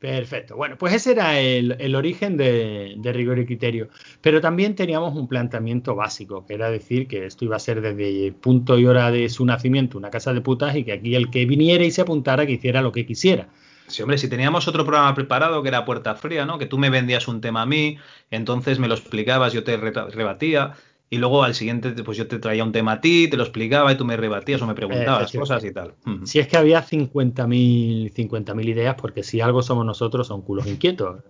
Perfecto. 0.00 0.56
Bueno, 0.56 0.78
pues 0.78 0.94
ese 0.94 1.12
era 1.12 1.38
el, 1.38 1.94
origen 1.94 2.38
de, 2.38 2.98
rigor 3.12 3.38
y 3.38 3.44
criterio. 3.44 3.90
Pero 4.22 4.40
también 4.40 4.74
teníamos 4.74 5.14
un 5.14 5.28
planteamiento 5.28 5.94
básico, 5.94 6.46
que 6.46 6.54
era 6.54 6.70
decir 6.70 7.06
que 7.06 7.26
esto 7.26 7.44
iba 7.44 7.56
a 7.56 7.58
ser 7.58 7.82
desde 7.82 8.32
punto 8.32 8.78
y 8.78 8.86
hora 8.86 9.10
de 9.10 9.28
su 9.28 9.44
nacimiento 9.44 9.98
una 9.98 10.08
casa 10.08 10.32
de 10.32 10.40
putas 10.40 10.74
y 10.74 10.84
que 10.84 10.92
aquí 10.92 11.14
el 11.14 11.30
que 11.30 11.44
viniera 11.44 11.84
y 11.84 11.90
se 11.90 12.00
apuntara 12.00 12.46
que 12.46 12.52
hiciera 12.52 12.80
lo 12.80 12.92
que 12.92 13.04
quisiera. 13.04 13.48
Sí, 13.88 14.00
hombre, 14.00 14.16
si 14.16 14.28
teníamos 14.28 14.66
otro 14.68 14.86
programa 14.86 15.14
preparado 15.14 15.62
que 15.62 15.68
era 15.68 15.84
Puerta 15.84 16.14
Fría, 16.14 16.46
¿no? 16.46 16.58
Que 16.58 16.64
tú 16.64 16.78
me 16.78 16.88
vendías 16.88 17.28
un 17.28 17.42
tema 17.42 17.62
a 17.62 17.66
mí, 17.66 17.98
entonces 18.30 18.78
me 18.78 18.88
lo 18.88 18.94
explicabas, 18.94 19.52
yo 19.52 19.64
te 19.64 19.76
rebatía 19.76 20.76
y 21.12 21.18
luego 21.18 21.42
al 21.42 21.56
siguiente, 21.56 21.90
pues 22.04 22.16
yo 22.16 22.28
te 22.28 22.38
traía 22.38 22.62
un 22.62 22.70
tema 22.70 22.92
a 22.92 23.00
ti, 23.00 23.26
te 23.28 23.36
lo 23.36 23.42
explicaba 23.42 23.92
y 23.92 23.96
tú 23.96 24.04
me 24.04 24.16
rebatías 24.16 24.62
o 24.62 24.66
me 24.68 24.74
preguntabas 24.74 25.32
cosas 25.32 25.64
y 25.64 25.72
tal. 25.72 25.94
Si 26.24 26.38
es 26.38 26.46
que 26.46 26.56
había 26.56 26.84
50.000 26.86 28.12
50 28.12 28.62
ideas, 28.62 28.94
porque 28.94 29.24
si 29.24 29.40
algo 29.40 29.60
somos 29.60 29.84
nosotros 29.84 30.28
son 30.28 30.42
culos 30.42 30.68
inquietos. 30.68 31.24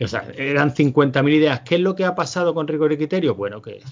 O 0.00 0.08
sea, 0.08 0.26
eran 0.38 0.72
50.000 0.72 1.34
ideas. 1.34 1.60
¿Qué 1.60 1.74
es 1.74 1.82
lo 1.82 1.94
que 1.94 2.06
ha 2.06 2.14
pasado 2.14 2.54
con 2.54 2.66
rigor 2.66 2.92
y 2.92 2.96
criterio? 2.96 3.34
Bueno, 3.34 3.60
que 3.60 3.82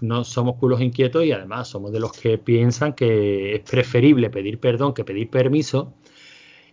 no 0.00 0.24
somos 0.24 0.56
culos 0.56 0.80
inquietos 0.80 1.22
y 1.26 1.32
además 1.32 1.68
somos 1.68 1.92
de 1.92 2.00
los 2.00 2.12
que 2.12 2.38
piensan 2.38 2.94
que 2.94 3.56
es 3.56 3.60
preferible 3.60 4.30
pedir 4.30 4.58
perdón 4.58 4.94
que 4.94 5.04
pedir 5.04 5.28
permiso 5.28 5.92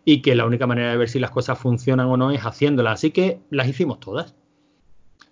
y 0.05 0.21
que 0.21 0.35
la 0.35 0.45
única 0.45 0.67
manera 0.67 0.91
de 0.91 0.97
ver 0.97 1.09
si 1.09 1.19
las 1.19 1.31
cosas 1.31 1.59
funcionan 1.59 2.07
o 2.07 2.15
no 2.15 2.31
es 2.31 2.39
haciéndolas. 2.39 2.93
Así 2.93 3.11
que 3.11 3.39
las 3.49 3.67
hicimos 3.67 3.99
todas 3.99 4.38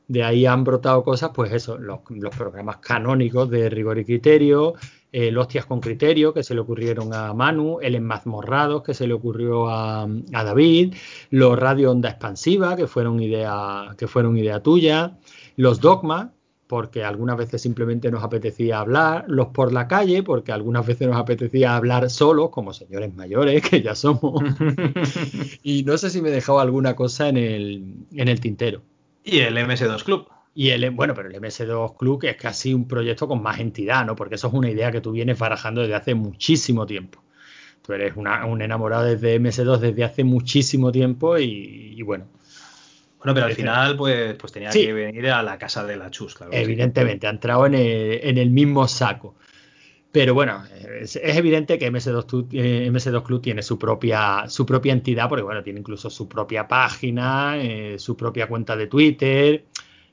de 0.08 0.24
ahí 0.24 0.46
han 0.46 0.64
brotado 0.64 1.04
cosas, 1.04 1.32
pues 1.34 1.52
eso, 1.52 1.78
los, 1.78 2.00
programas 2.38 2.78
canónicos 2.78 3.50
de 3.50 3.70
rigor 3.70 4.00
y 4.00 4.06
criterio, 4.06 4.76
el 5.12 5.36
eh, 5.36 5.38
Hostias 5.38 5.66
con 5.66 5.82
criterio, 5.82 6.34
que 6.34 6.44
se 6.44 6.54
le 6.54 6.62
ocurrieron 6.62 7.14
a 7.14 7.34
Manu, 7.34 7.80
el 7.82 7.96
Enmazmorrados, 7.96 8.84
que 8.84 8.94
se 8.94 9.08
le 9.08 9.14
ocurrió 9.14 9.70
a, 9.70 10.08
David, 10.32 10.96
los 11.30 11.60
Radio 11.60 11.92
Onda 11.92 12.10
Expansiva, 12.10 12.76
que 12.76 12.88
fueron 12.88 13.22
idea, 13.22 13.96
que 13.98 14.08
fueron 14.08 14.38
idea 14.38 14.62
tuya, 14.62 15.18
los 15.58 15.82
Dogma, 15.82 16.34
porque 16.68 17.04
algunas 17.04 17.38
veces 17.38 17.62
simplemente 17.62 18.12
nos 18.12 18.24
apetecía 18.24 18.80
hablar, 18.80 19.26
los 19.28 19.48
por 19.48 19.72
la 19.72 19.88
calle, 19.88 20.24
porque 20.24 20.52
algunas 20.52 20.86
veces 20.86 21.08
nos 21.08 21.18
apetecía 21.18 21.76
hablar 21.76 22.10
solos, 22.10 22.50
como 22.50 22.74
señores 22.74 23.14
mayores, 23.14 23.62
que 23.62 23.82
ya 23.82 23.96
somos. 23.96 24.42
y 25.64 25.84
no 25.84 25.98
sé 25.98 26.10
si 26.10 26.22
me 26.22 26.30
he 26.30 26.34
dejado 26.34 26.60
alguna 26.60 26.96
cosa 26.96 27.30
en 27.30 27.38
el, 27.38 27.96
en 28.12 28.28
el 28.28 28.40
tintero. 28.42 28.82
Y 29.28 29.40
el 29.40 29.58
MS2 29.58 30.04
Club. 30.04 30.30
Y 30.56 30.70
el, 30.70 30.90
bueno, 30.92 31.14
pero 31.14 31.30
el 31.30 31.36
MS2 31.36 31.98
Club 31.98 32.24
es 32.24 32.38
casi 32.38 32.74
un 32.74 32.88
proyecto 32.88 33.28
con 33.28 33.44
más 33.44 33.60
entidad, 33.60 34.06
¿no? 34.06 34.16
Porque 34.16 34.36
eso 34.36 34.48
es 34.48 34.54
una 34.54 34.70
idea 34.70 34.92
que 34.92 35.02
tú 35.02 35.12
vienes 35.12 35.38
barajando 35.38 35.82
desde 35.82 35.96
hace 35.96 36.16
muchísimo 36.16 36.86
tiempo. 36.86 37.22
Tú 37.82 37.94
eres 37.94 38.14
un 38.16 38.62
enamorado 38.62 39.04
desde 39.04 39.40
MS2 39.40 39.78
desde 39.78 40.04
hace 40.04 40.24
muchísimo 40.24 40.92
tiempo 40.92 41.38
y, 41.38 42.02
bueno. 42.02 42.26
Bueno, 43.18 43.34
pero 43.34 43.46
al 43.48 43.54
final, 43.54 43.98
pues, 43.98 44.36
pues 44.36 44.54
tenía 44.54 44.70
que 44.70 44.94
venir 44.94 45.30
a 45.30 45.44
la 45.44 45.58
casa 45.58 45.86
de 45.86 45.98
la 45.98 46.10
chus, 46.10 46.36
claro. 46.36 46.54
Evidentemente, 46.54 47.28
ha 47.28 47.32
entrado 47.32 47.66
en 47.66 47.76
el, 47.76 48.50
mismo 48.50 48.88
saco. 48.88 49.36
Pero 50.18 50.34
bueno, 50.34 50.64
es, 51.00 51.16
evidente 51.22 51.78
que 51.78 51.92
MS2, 51.92 52.48
eh, 52.54 52.90
MS2 52.92 53.22
Club 53.22 53.40
tiene 53.40 53.62
su 53.62 53.78
propia, 53.78 54.46
su 54.48 54.66
propia 54.66 54.92
entidad, 54.92 55.30
porque 55.30 55.44
bueno, 55.44 55.62
tiene 55.62 55.82
incluso 55.82 56.10
su 56.10 56.28
propia 56.28 56.68
página, 56.68 57.56
eh, 57.60 58.00
su 58.00 58.18
propia 58.18 58.48
cuenta 58.48 58.76
de 58.76 58.88
Twitter. 58.88 59.66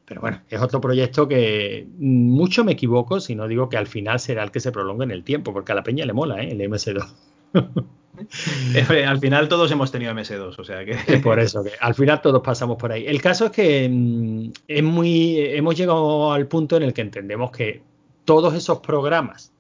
Pero 0.05 0.21
bueno, 0.21 0.43
es 0.51 0.61
otro 0.61 0.83
proyecto 0.83 1.27
que 1.27 1.87
mucho 1.97 2.67
me 2.67 2.73
equivoco 2.73 3.19
si 3.19 3.35
no 3.35 3.49
digo 3.49 3.71
que 3.71 3.79
al 3.79 3.87
final 3.87 4.21
será 4.21 4.43
el 4.43 4.51
que 4.51 4.61
se 4.61 4.73
prolongue 4.73 5.05
en 5.05 5.11
el 5.11 5.25
tiempo, 5.25 5.55
porque 5.55 5.73
a 5.73 5.75
la 5.75 5.83
peña 5.83 6.05
le 6.05 6.13
mola, 6.13 6.43
¿eh? 6.43 6.51
El 6.51 6.61
MS2. 6.61 7.07
al 9.07 9.19
final 9.21 9.49
todos 9.49 9.73
hemos 9.73 9.91
tenido 9.91 10.13
MS2, 10.13 10.59
o 10.59 10.65
sea 10.65 10.85
que. 10.85 11.17
Por 11.21 11.39
eso, 11.39 11.65
que 11.65 11.71
al 11.81 11.95
final 11.95 12.21
todos 12.21 12.43
pasamos 12.43 12.77
por 12.77 12.93
ahí. 12.93 13.07
El 13.07 13.23
caso 13.23 13.47
es 13.47 13.53
que 13.53 13.89
mm, 13.89 14.51
es 14.69 14.83
muy. 14.83 15.39
Hemos 15.39 15.75
llegado 15.75 16.31
al 16.31 16.47
punto 16.47 16.77
en 16.77 16.83
el 16.83 16.93
que 16.93 17.01
entendemos 17.01 17.51
que 17.53 17.81
todos 18.27 18.53
esos 18.53 18.81
programas 18.81 19.55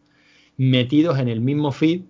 metidos 0.57 1.19
en 1.19 1.29
el 1.29 1.41
mismo 1.41 1.73
feed 1.73 2.03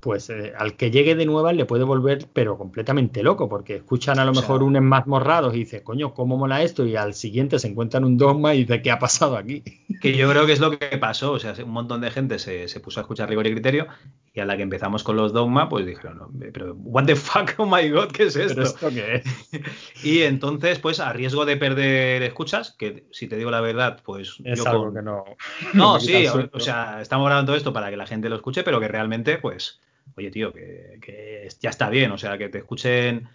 pues 0.00 0.30
eh, 0.30 0.54
al 0.58 0.76
que 0.76 0.90
llegue 0.90 1.14
de 1.14 1.26
nuevas 1.26 1.54
le 1.54 1.66
puede 1.66 1.84
volver 1.84 2.26
pero 2.32 2.56
completamente 2.56 3.22
loco, 3.22 3.48
porque 3.48 3.76
escuchan 3.76 4.18
a 4.18 4.24
lo 4.24 4.32
mejor 4.32 4.62
un 4.62 4.76
enmasmorrados 4.76 5.54
y 5.54 5.60
dice, 5.60 5.82
coño, 5.82 6.14
¿cómo 6.14 6.36
mola 6.38 6.62
esto? 6.62 6.86
Y 6.86 6.96
al 6.96 7.14
siguiente 7.14 7.58
se 7.58 7.68
encuentran 7.68 8.04
un 8.04 8.16
dogma 8.16 8.54
y 8.54 8.60
dice, 8.60 8.80
¿qué 8.82 8.90
ha 8.90 8.98
pasado 8.98 9.36
aquí? 9.36 9.62
Que 10.00 10.16
yo 10.16 10.30
creo 10.30 10.46
que 10.46 10.52
es 10.52 10.60
lo 10.60 10.70
que 10.70 10.96
pasó, 10.98 11.32
o 11.32 11.38
sea, 11.38 11.54
un 11.62 11.70
montón 11.70 12.00
de 12.00 12.10
gente 12.10 12.38
se, 12.38 12.80
puso 12.80 13.00
a 13.00 13.02
escuchar 13.02 13.28
rigor 13.28 13.46
y 13.46 13.52
criterio 13.52 13.86
y 14.32 14.40
a 14.40 14.44
la 14.44 14.56
que 14.56 14.62
empezamos 14.62 15.02
con 15.02 15.16
los 15.16 15.32
dogma, 15.32 15.68
pues 15.68 15.84
dijeron, 15.86 16.18
no, 16.18 16.30
pero 16.52 16.74
what 16.74 17.04
the 17.04 17.16
fuck, 17.16 17.54
oh 17.58 17.66
my 17.66 17.88
god, 17.90 18.12
¿qué 18.12 18.24
es 18.24 18.36
esto? 18.36 18.62
esto 18.62 18.88
qué 18.90 19.16
es? 19.16 20.04
y 20.04 20.22
entonces, 20.22 20.78
pues 20.78 21.00
a 21.00 21.12
riesgo 21.12 21.44
de 21.44 21.56
perder 21.56 22.22
escuchas, 22.22 22.72
que 22.78 23.06
si 23.10 23.26
te 23.26 23.36
digo 23.36 23.50
la 23.50 23.60
verdad, 23.60 24.00
pues 24.04 24.36
es 24.44 24.64
algo 24.66 24.92
que 24.92 25.02
no... 25.02 25.24
No, 25.74 25.98
sí, 25.98 26.26
o 26.26 26.60
sea, 26.60 27.00
estamos 27.00 27.26
grabando 27.26 27.54
esto 27.54 27.72
para 27.72 27.90
que 27.90 27.96
la 27.96 28.06
gente 28.06 28.28
lo 28.28 28.36
escuche, 28.36 28.62
pero 28.62 28.78
que 28.80 28.88
realmente, 28.88 29.38
pues 29.38 29.80
oye, 30.16 30.30
tío, 30.30 30.52
que, 30.52 31.48
ya 31.60 31.70
está 31.70 31.90
bien, 31.90 32.10
o 32.12 32.18
sea, 32.18 32.38
que 32.38 32.48
te 32.48 32.58
escuchen 32.58 33.28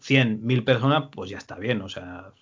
100, 0.00 0.44
1000 0.44 0.64
personas, 0.64 1.04
pues 1.12 1.30
ya 1.30 1.38
está 1.38 1.58
bien, 1.58 1.80
o 1.82 1.88
sea, 1.88 2.32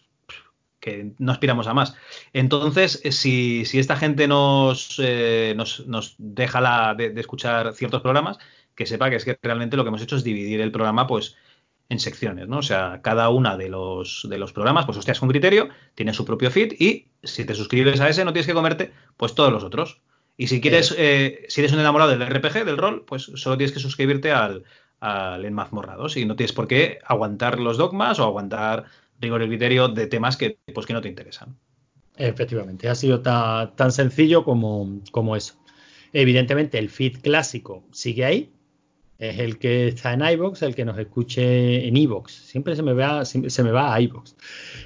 que 0.87 1.11
no 1.19 1.33
aspiramos 1.33 1.67
a 1.67 1.75
más. 1.75 1.97
Entonces, 2.33 3.01
eh, 3.03 3.11
si, 3.11 3.63
esta 3.75 3.97
gente 3.97 4.29
nos, 4.29 5.01
eh, 5.03 5.53
nos, 5.57 6.15
deja 6.19 6.61
la, 6.61 6.95
de, 6.95 7.13
escuchar 7.19 7.75
ciertos 7.75 8.03
programas, 8.03 8.39
que 8.77 8.87
sepa 8.87 9.11
que 9.11 9.17
es 9.17 9.25
que 9.25 9.37
realmente 9.43 9.77
lo 9.77 9.83
que 9.83 9.89
hemos 9.89 10.03
hecho 10.03 10.15
es 10.15 10.23
dividir 10.23 10.61
el 10.61 10.71
programa, 10.71 11.09
pues, 11.09 11.35
en 11.89 11.99
secciones, 11.99 12.47
¿no? 12.47 12.59
O 12.59 12.63
sea, 12.63 13.01
cada 13.03 13.31
una 13.31 13.57
de 13.57 13.69
los, 13.69 14.29
de 14.31 14.39
los 14.39 14.53
programas, 14.53 14.87
pues 14.87 14.97
hostias 14.97 15.19
con 15.19 15.29
criterio, 15.29 15.71
tiene 15.97 16.15
su 16.15 16.25
propio 16.25 16.53
feed 16.53 16.75
y 16.79 17.09
si 17.23 17.45
te 17.45 17.55
suscribes 17.55 18.01
a 18.01 18.09
ese 18.09 18.25
no 18.25 18.33
tienes 18.33 18.47
que 18.47 18.55
comerte, 18.55 18.93
pues 19.17 19.35
todos 19.35 19.53
los 19.53 19.65
otros. 19.65 20.01
Y 20.37 20.49
si 20.49 20.61
quieres, 20.61 20.95
eh, 20.99 21.47
si 21.49 21.63
eres 21.63 21.73
un 21.73 21.81
enamorado 21.81 22.11
del 22.11 22.27
RPG, 22.27 22.65
del 22.65 22.77
rol, 22.77 23.05
pues 23.07 23.23
solo 23.35 23.57
tienes 23.57 23.73
que 23.73 23.81
suscribirte 23.81 24.33
al, 24.33 24.65
al 25.01 25.45
Enmazmorrados 25.45 26.17
y 26.17 26.25
no 26.27 26.37
tienes 26.37 26.53
por 26.53 26.67
qué 26.69 26.99
aguantar 27.05 27.59
los 27.61 27.77
dogmas 27.77 28.19
o 28.19 28.25
aguantar 28.25 28.85
rigor 29.21 29.43
y 29.43 29.49
criterio 29.49 29.89
de 29.89 30.07
temas 30.07 30.37
que, 30.37 30.59
pues, 30.73 30.87
que 30.87 30.93
no 30.93 31.01
te 31.01 31.09
interesan. 31.09 31.57
Efectivamente, 32.17 32.89
ha 32.89 32.95
sido 32.95 33.21
tan 33.21 33.93
sencillo 33.93 34.45
como, 34.45 35.01
como 35.11 35.37
eso. 35.37 35.55
Evidentemente, 36.13 36.79
el 36.79 36.89
feed 36.89 37.19
clásico 37.21 37.85
sigue 37.93 38.25
ahí, 38.25 38.53
es 39.19 39.39
el 39.39 39.59
que 39.59 39.89
está 39.89 40.13
en 40.13 40.23
iBox, 40.23 40.63
el 40.63 40.75
que 40.75 40.85
nos 40.85 40.99
escuche 40.99 41.87
en 41.89 41.97
iBox. 41.97 42.33
Siempre 42.33 42.77
se 42.77 42.83
me 42.83 42.93
va, 42.93 43.25
se 43.25 43.63
me 43.63 43.71
va 43.71 43.95
a 43.95 44.01
iBox. 44.01 44.37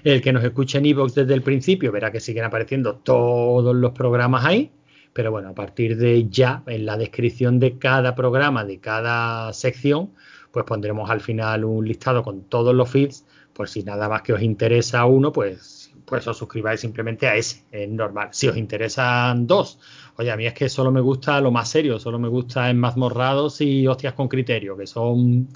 El 0.05 0.23
que 0.23 0.33
nos 0.33 0.45
escuche 0.45 0.79
en 0.79 0.87
iBox 0.87 1.14
desde 1.14 1.35
el 1.35 1.43
principio 1.43 1.90
verá 1.90 2.12
que 2.12 2.21
siguen 2.21 2.45
apareciendo 2.45 2.97
todos 2.97 3.75
los 3.75 3.93
programas 3.93 4.45
ahí. 4.45 4.71
Pero 5.12 5.33
bueno, 5.33 5.49
a 5.49 5.55
partir 5.55 5.97
de 5.97 6.29
ya, 6.29 6.62
en 6.69 6.87
la 6.87 6.97
descripción 6.97 7.59
de 7.59 7.79
cada 7.79 8.14
programa, 8.14 8.64
de 8.64 8.79
cada 8.79 9.53
sección, 9.53 10.12
pues 10.53 10.64
pondremos 10.64 11.11
al 11.11 11.21
final 11.21 11.64
un 11.64 11.87
listado 11.87 12.23
con 12.23 12.45
todos 12.45 12.73
los 12.73 12.88
feeds. 12.88 13.27
Por 13.61 13.68
si 13.68 13.83
nada 13.83 14.09
más 14.09 14.23
que 14.23 14.33
os 14.33 14.40
interesa 14.40 15.05
uno, 15.05 15.35
pues, 15.35 15.92
pues 16.07 16.27
os 16.27 16.38
suscribáis 16.38 16.81
simplemente 16.81 17.29
a 17.29 17.37
ese, 17.37 17.62
es 17.70 17.90
normal. 17.90 18.31
Si 18.33 18.49
os 18.49 18.57
interesan 18.57 19.46
dos, 19.46 19.79
oye, 20.16 20.31
a 20.31 20.37
mí 20.38 20.46
es 20.46 20.55
que 20.55 20.70
solo 20.70 20.90
me 20.90 21.03
gusta 21.03 21.38
lo 21.42 21.51
más 21.51 21.68
serio, 21.68 21.99
solo 21.99 22.18
me 22.18 22.29
gusta 22.29 22.70
en 22.70 22.81
mazmorrados 22.81 23.61
y 23.61 23.87
hostias 23.87 24.14
con 24.14 24.29
criterio, 24.29 24.79
que 24.79 24.87
son 24.87 25.46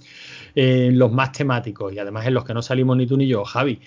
eh, 0.54 0.90
los 0.92 1.10
más 1.12 1.32
temáticos 1.32 1.94
y 1.94 1.98
además 1.98 2.26
en 2.26 2.34
los 2.34 2.44
que 2.44 2.52
no 2.52 2.60
salimos 2.60 2.94
ni 2.98 3.06
tú 3.06 3.16
ni 3.16 3.26
yo, 3.26 3.42
Javi. 3.42 3.80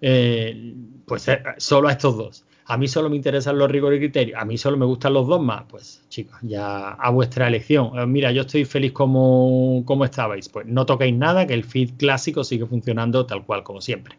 Eh, 0.00 0.76
pues 1.04 1.26
eh, 1.26 1.42
solo 1.58 1.88
a 1.88 1.92
estos 1.94 2.16
dos 2.16 2.44
a 2.66 2.76
mí 2.78 2.88
solo 2.88 3.10
me 3.10 3.16
interesan 3.16 3.58
los 3.58 3.70
rigores 3.70 3.98
y 3.98 4.00
criterios, 4.00 4.40
a 4.40 4.44
mí 4.44 4.56
solo 4.56 4.76
me 4.76 4.86
gustan 4.86 5.12
los 5.12 5.26
dos 5.26 5.40
más, 5.40 5.64
pues 5.68 6.02
chicos, 6.08 6.36
ya 6.42 6.92
a 6.92 7.10
vuestra 7.10 7.46
elección. 7.46 7.98
Eh, 7.98 8.06
mira, 8.06 8.32
yo 8.32 8.42
estoy 8.42 8.64
feliz 8.64 8.92
como, 8.92 9.82
como 9.84 10.04
estabais, 10.04 10.48
pues 10.48 10.66
no 10.66 10.86
toquéis 10.86 11.14
nada, 11.14 11.46
que 11.46 11.54
el 11.54 11.64
feed 11.64 11.90
clásico 11.98 12.42
sigue 12.42 12.66
funcionando 12.66 13.26
tal 13.26 13.44
cual 13.44 13.62
como 13.62 13.80
siempre. 13.80 14.16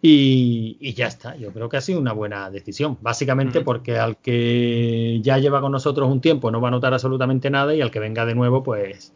Y, 0.00 0.94
ya 0.94 1.08
está, 1.08 1.36
yo 1.36 1.52
creo 1.52 1.68
que 1.68 1.76
ha 1.76 1.80
sido 1.80 2.00
una 2.00 2.12
buena 2.12 2.50
decisión, 2.50 2.98
básicamente 3.00 3.62
porque 3.62 3.98
al 3.98 4.16
que 4.18 5.18
ya 5.22 5.38
lleva 5.38 5.60
con 5.60 5.72
nosotros 5.72 6.08
un 6.08 6.20
tiempo 6.20 6.52
no 6.52 6.60
va 6.60 6.68
a 6.68 6.70
notar 6.70 6.92
absolutamente 6.94 7.50
nada 7.50 7.74
y 7.74 7.80
al 7.80 7.90
que 7.90 7.98
venga 7.98 8.24
de 8.24 8.36
nuevo, 8.36 8.62
pues, 8.62 9.12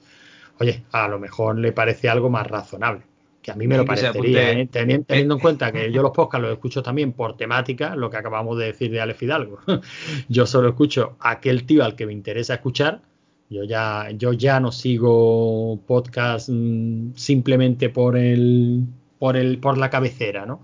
oye, 0.58 0.84
a 0.90 1.06
lo 1.06 1.20
mejor 1.20 1.56
le 1.58 1.72
parece 1.72 2.08
algo 2.08 2.30
más 2.30 2.48
razonable 2.48 3.11
que 3.42 3.50
a 3.50 3.56
mí 3.56 3.66
me 3.66 3.76
lo 3.76 3.84
parecería, 3.84 4.52
¿eh? 4.52 4.68
teniendo, 4.70 5.34
en 5.34 5.40
cuenta 5.40 5.72
que 5.72 5.90
yo 5.90 6.00
los 6.00 6.12
podcasts 6.12 6.42
los 6.42 6.52
escucho 6.52 6.80
también 6.82 7.12
por 7.12 7.36
temática, 7.36 7.96
lo 7.96 8.08
que 8.08 8.16
acabamos 8.16 8.56
de 8.56 8.66
decir 8.66 8.90
de 8.92 9.00
Alex 9.00 9.18
Fidalgo. 9.18 9.58
yo 10.28 10.46
solo 10.46 10.68
escucho 10.68 11.16
aquel 11.18 11.64
tío 11.64 11.84
al 11.84 11.96
que 11.96 12.06
me 12.06 12.12
interesa 12.12 12.54
escuchar. 12.54 13.02
Yo 13.50 13.64
ya, 13.64 14.08
yo 14.12 14.32
ya 14.32 14.60
no 14.60 14.70
sigo 14.70 15.80
podcast 15.86 16.48
mm, 16.50 17.14
simplemente 17.16 17.90
por 17.90 18.16
el, 18.16 18.84
por 19.18 19.36
el, 19.36 19.58
por 19.58 19.76
la 19.76 19.90
cabecera, 19.90 20.46
¿no? 20.46 20.62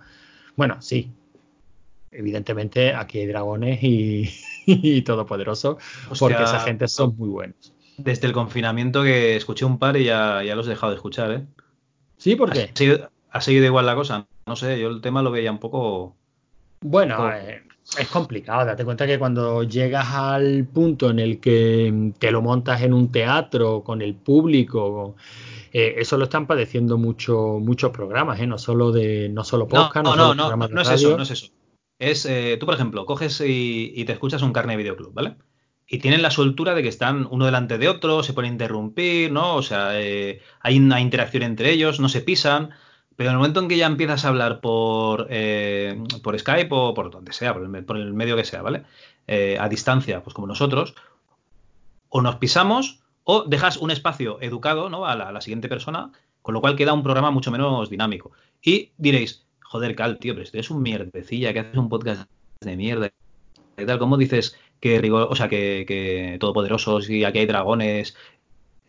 Bueno, 0.57 0.81
sí. 0.81 1.11
Evidentemente 2.13 2.95
aquí 2.95 3.19
hay 3.19 3.27
dragones 3.27 3.83
y, 3.83 4.31
y 4.67 5.03
todopoderoso, 5.03 5.79
porque 6.19 6.43
esa 6.43 6.61
gente 6.61 6.87
son 6.87 7.17
muy 7.17 7.29
buenos. 7.29 7.75
Desde 7.99 8.29
el 8.29 8.33
confinamiento 8.33 9.03
que 9.03 9.35
escuché 9.35 9.65
un 9.65 9.79
par 9.79 9.97
y 9.97 10.05
ya, 10.05 10.43
ya 10.45 10.55
los 10.55 10.67
he 10.69 10.71
dejado 10.71 10.93
de 10.93 10.97
escuchar, 10.97 11.33
¿eh? 11.33 11.45
¿Sí? 12.29 12.37
¿Por 12.37 12.53
qué? 12.53 12.71
¿Ha 13.31 13.41
seguido, 13.41 13.65
igual 13.65 13.87
la 13.87 13.95
cosa? 13.95 14.27
No 14.47 14.55
sé, 14.55 14.79
yo 14.79 14.91
el 14.91 15.01
tema 15.01 15.23
lo 15.23 15.31
veía 15.31 15.51
un 15.51 15.59
poco... 15.59 16.15
Bueno, 16.83 17.33
eh, 17.33 17.63
es 17.99 18.09
complicado. 18.09 18.67
Date 18.67 18.85
cuenta 18.85 19.07
que 19.07 19.19
cuando 19.19 19.63
llegas 19.63 20.09
al 20.13 20.67
punto 20.67 21.09
en 21.09 21.21
el 21.21 21.41
que 21.41 22.13
te 22.19 22.31
lo 22.31 22.43
montas 22.43 22.83
en 22.83 22.93
un 22.93 23.11
teatro 23.11 23.83
con 23.83 24.03
el 24.03 24.15
público, 24.15 25.17
eh, 25.73 25.95
eso 25.97 26.19
lo 26.19 26.25
están 26.25 26.47
padeciendo 26.47 26.99
mucho, 26.99 27.61
muchos 27.63 27.93
programas, 27.93 28.39
¿eh? 28.41 28.47
no 28.47 28.59
solo 28.59 28.93
de 28.93 29.31
no 29.31 29.43
solo 29.43 29.67
podcast, 29.67 30.05
no, 30.05 30.15
no, 30.15 30.35
no, 30.35 30.55
no, 30.55 30.69
no 30.69 30.81
es 30.83 30.91
eso, 30.91 31.17
no 31.17 31.23
es 31.23 31.31
eso. 31.31 31.47
Es, 31.99 32.27
eh, 32.27 32.59
tú, 32.61 32.67
por 32.67 32.75
ejemplo, 32.75 33.07
coges 33.07 33.41
y, 33.41 33.91
y, 33.97 34.05
te 34.05 34.13
escuchas 34.13 34.43
un 34.43 34.53
carne 34.53 34.75
de 34.75 34.77
videoclub, 34.77 35.15
¿vale? 35.15 35.37
Y 35.89 35.99
tienen 35.99 36.21
la 36.21 36.31
soltura 36.31 36.75
de 36.75 36.83
que 36.83 36.89
están 36.89 37.27
uno 37.31 37.47
delante 37.47 37.79
de 37.79 37.89
otro, 37.89 38.23
se 38.23 38.35
pueden 38.35 38.53
interrumpir, 38.53 39.33
¿no? 39.33 39.57
O 39.57 39.63
sea, 39.63 39.99
eh, 39.99 40.43
hay 40.61 40.79
una 40.79 41.01
interacción 41.01 41.43
entre 41.43 41.71
ellos, 41.71 41.99
no 41.99 42.11
se 42.11 42.21
pisan, 42.21 42.71
pero 43.17 43.31
en 43.31 43.35
el 43.35 43.39
momento 43.39 43.61
en 43.61 43.69
que 43.69 43.79
ya 43.79 43.87
empiezas 43.87 44.25
a 44.25 44.29
hablar 44.29 44.61
por, 44.61 45.29
eh, 45.31 45.99
por 46.23 46.39
Skype 46.39 46.69
o 46.71 46.93
por 46.93 47.11
donde 47.11 47.33
sea, 47.33 47.55
por 47.55 47.97
el, 47.97 48.13
medio 48.13 48.37
que 48.37 48.45
sea, 48.45 48.61
¿vale? 48.61 48.85
Eh, 49.27 49.57
a 49.59 49.69
distancia, 49.71 50.23
pues 50.23 50.35
como 50.35 50.47
nosotros, 50.47 50.95
o 52.11 52.21
nos 52.21 52.37
pisamos 52.37 53.01
o 53.25 53.45
dejas 53.45 53.79
un 53.79 53.91
espacio 53.91 54.39
educado, 54.43 54.91
¿no? 54.91 55.07
A 55.07 55.17
la, 55.17 55.29
a 55.29 55.33
la 55.33 55.41
siguiente 55.41 55.71
persona, 55.71 56.13
con 56.43 56.53
lo 56.53 56.61
cual 56.61 56.77
queda 56.77 56.93
un 56.93 57.03
programa 57.03 57.31
mucho 57.31 57.51
menos 57.51 57.89
dinámico. 57.89 58.33
Y 58.63 58.93
diréis, 58.99 59.47
joder, 59.63 59.97
Cal, 59.97 60.19
tío, 60.19 60.35
pero 60.35 60.45
este 60.45 60.59
es 60.59 60.71
un 60.71 60.83
mierdecilla, 60.83 61.55
que 61.55 61.61
haces 61.61 61.77
un 61.79 61.89
podcast 61.89 62.31
de 62.61 62.77
mierda 62.77 63.11
y 63.79 63.87
tal, 63.87 63.99
¿cómo 63.99 64.17
dices 64.17 64.57
que 64.81 65.01
rigor, 65.01 65.29
o 65.31 65.37
sea, 65.37 65.49
que, 65.49 65.85
que 65.87 66.37
todopoderosos 66.41 67.09
y 67.11 67.25
aquí 67.25 67.39
hay 67.41 67.47
dragones 67.47 68.17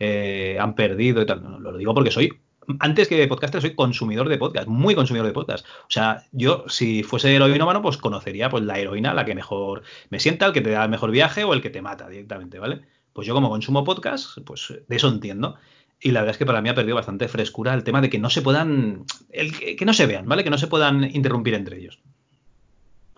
eh, 0.00 0.56
han 0.58 0.74
perdido 0.74 1.22
y 1.22 1.26
tal. 1.26 1.58
Lo 1.60 1.76
digo 1.76 1.94
porque 1.94 2.10
soy, 2.10 2.32
antes 2.78 3.06
que 3.06 3.26
podcaster, 3.28 3.60
soy 3.60 3.74
consumidor 3.74 4.28
de 4.28 4.38
podcast, 4.38 4.66
muy 4.66 4.94
consumidor 4.94 5.26
de 5.26 5.32
podcast. 5.32 5.66
O 5.66 5.90
sea, 5.90 6.24
yo, 6.32 6.64
si 6.68 7.02
fuese 7.02 7.34
heroinómano, 7.34 7.82
pues 7.82 7.98
conocería 7.98 8.48
pues 8.48 8.64
la 8.64 8.78
heroína, 8.78 9.14
la 9.14 9.26
que 9.26 9.34
mejor 9.34 9.82
me 10.08 10.18
sienta, 10.18 10.46
el 10.46 10.52
que 10.52 10.62
te 10.62 10.70
da 10.70 10.84
el 10.84 10.90
mejor 10.90 11.10
viaje 11.10 11.44
o 11.44 11.52
el 11.52 11.60
que 11.62 11.70
te 11.70 11.82
mata 11.82 12.08
directamente, 12.08 12.58
¿vale? 12.58 12.80
Pues 13.12 13.26
yo 13.26 13.34
como 13.34 13.50
consumo 13.50 13.84
podcast, 13.84 14.38
pues 14.44 14.72
de 14.88 14.96
eso 14.96 15.08
entiendo. 15.08 15.56
Y 16.00 16.12
la 16.12 16.20
verdad 16.20 16.32
es 16.32 16.38
que 16.38 16.46
para 16.46 16.62
mí 16.62 16.70
ha 16.70 16.74
perdido 16.74 16.96
bastante 16.96 17.28
frescura 17.28 17.74
el 17.74 17.84
tema 17.84 18.00
de 18.00 18.08
que 18.08 18.18
no 18.18 18.30
se 18.30 18.40
puedan, 18.40 19.04
el, 19.30 19.76
que 19.76 19.84
no 19.84 19.92
se 19.92 20.06
vean, 20.06 20.26
¿vale? 20.26 20.44
Que 20.44 20.50
no 20.50 20.56
se 20.56 20.66
puedan 20.66 21.04
interrumpir 21.14 21.52
entre 21.54 21.78
ellos. 21.78 22.00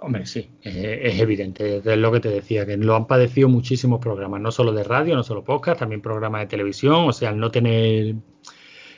Hombre, 0.04 0.26
sí, 0.26 0.50
es, 0.60 1.20
evidente, 1.20 1.76
es 1.76 1.98
lo 1.98 2.10
que 2.10 2.18
te 2.18 2.28
decía, 2.28 2.66
que 2.66 2.76
lo 2.76 2.96
han 2.96 3.06
padecido 3.06 3.48
muchísimos 3.48 4.00
programas, 4.00 4.40
no 4.40 4.50
solo 4.50 4.72
de 4.72 4.82
radio, 4.82 5.14
no 5.14 5.22
solo 5.22 5.44
podcast, 5.44 5.78
también 5.78 6.02
programas 6.02 6.40
de 6.42 6.48
televisión, 6.48 7.08
o 7.08 7.12
sea, 7.12 7.30
el 7.30 7.38
no 7.38 7.52
tener 7.52 8.16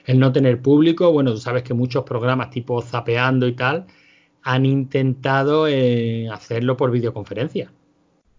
el 0.06 0.18
no 0.18 0.32
tener 0.32 0.62
público, 0.62 1.12
bueno, 1.12 1.32
tú 1.32 1.38
sabes 1.38 1.62
que 1.62 1.74
muchos 1.74 2.04
programas 2.04 2.50
tipo 2.50 2.80
Zapeando 2.80 3.46
y 3.46 3.52
tal 3.52 3.86
han 4.42 4.66
intentado 4.66 5.66
eh, 5.68 6.28
hacerlo 6.30 6.76
por 6.76 6.90
videoconferencia. 6.90 7.72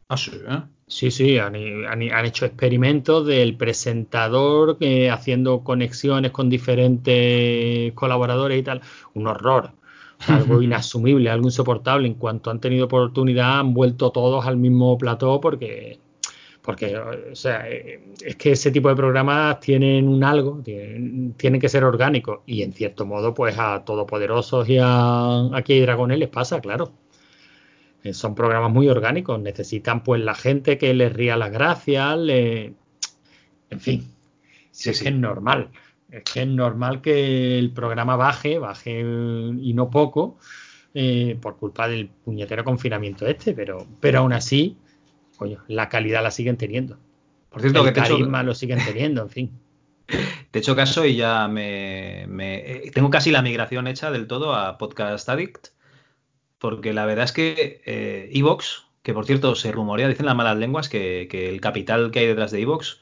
Ah, 0.07 0.18
sí, 0.18 0.32
¿eh? 0.47 0.61
Sí, 0.88 1.09
sí, 1.09 1.39
han, 1.39 1.55
hecho 1.55 2.45
experimentos 2.45 3.26
del 3.26 3.57
presentador 3.57 4.78
eh, 4.80 5.09
haciendo 5.09 5.63
conexiones 5.63 6.32
con 6.32 6.47
diferentes 6.47 7.91
colaboradores 7.93 8.59
y 8.59 8.63
tal. 8.63 8.82
Un 9.16 9.26
horror, 9.26 9.72
algo 10.28 10.61
inasumible, 10.61 11.30
algo 11.30 11.47
insoportable. 11.47 12.07
En 12.07 12.16
cuanto 12.16 12.51
han 12.51 12.59
tenido 12.59 12.86
oportunidad, 12.86 13.59
han 13.59 13.74
vuelto 13.74 14.11
todos 14.11 14.45
al 14.45 14.57
mismo 14.57 14.97
plató 14.97 15.39
porque, 15.41 15.99
porque 16.61 16.97
o 16.97 17.36
sea, 17.36 17.70
eh, 17.70 18.01
es 18.24 18.36
que 18.36 18.51
ese 18.51 18.72
tipo 18.72 18.89
de 18.89 18.95
programas 18.95 19.59
tienen 19.59 20.07
un 20.07 20.24
algo, 20.24 20.61
tienen, 20.63 21.59
que 21.59 21.70
ser 21.70 21.84
orgánicos. 21.84 22.39
Y 22.45 22.61
en 22.61 22.74
cierto 22.74 23.05
modo, 23.05 23.34
pues 23.34 23.57
a 23.57 23.84
Todopoderosos 23.86 24.68
y 24.70 24.78
a 24.82 25.55
Aquí 25.55 25.74
hay 25.74 25.82
Dragones 25.82 26.20
les 26.20 26.30
pasa, 26.30 26.61
claro. 26.61 26.91
Eh, 28.03 28.13
son 28.13 28.36
programas 28.36 28.72
muy 28.72 28.88
orgánicos, 28.88 29.39
necesitan 29.39 30.03
pues 30.03 30.22
la 30.22 30.36
gente 30.36 30.78
que 30.78 30.93
les 30.93 31.11
ría 31.11 31.38
las 31.38 31.51
gracias, 31.51 32.18
en 32.28 33.80
fin, 33.80 34.07
si 34.70 34.91
es 34.91 35.01
que 35.01 35.09
es 35.09 35.16
normal, 35.16 35.70
es 36.18 36.24
que 36.24 36.41
es 36.41 36.47
normal 36.47 37.01
que 37.01 37.59
el 37.59 37.72
programa 37.72 38.16
baje, 38.16 38.59
baje 38.59 38.99
y 38.99 39.74
no 39.74 39.89
poco, 39.89 40.38
eh, 40.93 41.38
por 41.41 41.57
culpa 41.57 41.88
del 41.88 42.07
puñetero 42.07 42.63
confinamiento 42.63 43.28
este, 43.28 43.53
pero, 43.53 43.86
pero 43.99 44.20
aún 44.20 44.34
así, 44.34 44.78
coño, 45.38 45.63
la 45.68 45.89
calidad 45.89 46.24
la 46.24 46.32
siguen 46.32 46.57
teniendo. 46.57 46.97
Por 47.49 47.61
cierto, 47.61 47.88
el 47.88 47.93
que 47.93 48.01
carisma 48.01 48.43
lo 48.43 48.53
siguen 48.53 48.80
teniendo, 48.86 49.22
en 49.22 49.30
fin. 49.30 49.51
Te 50.51 50.59
he 50.59 50.61
hecho 50.61 50.76
caso 50.76 51.05
y 51.05 51.16
ya 51.16 51.47
me, 51.47 52.26
me, 52.28 52.84
tengo 52.93 53.09
casi 53.09 53.32
la 53.32 53.41
migración 53.41 53.88
hecha 53.88 54.11
del 54.11 54.28
todo 54.28 54.53
a 54.53 54.78
Podcast 54.78 55.28
Addict 55.28 55.76
porque 56.66 56.93
la 56.93 57.05
verdad 57.05 57.26
es 57.26 57.32
que 57.32 57.82
eh, 57.86 58.30
Evox, 58.34 58.86
que 59.03 59.13
por 59.13 59.26
cierto 59.26 59.53
se 59.53 59.72
rumorea, 59.72 60.07
dicen 60.07 60.26
las 60.26 60.36
malas 60.36 60.57
lenguas, 60.57 60.89
que, 60.89 61.28
el 61.32 61.61
capital 61.61 62.09
que 62.09 62.20
hay 62.20 62.26
detrás 62.26 62.49
de 62.49 62.61
Evox, 62.61 63.01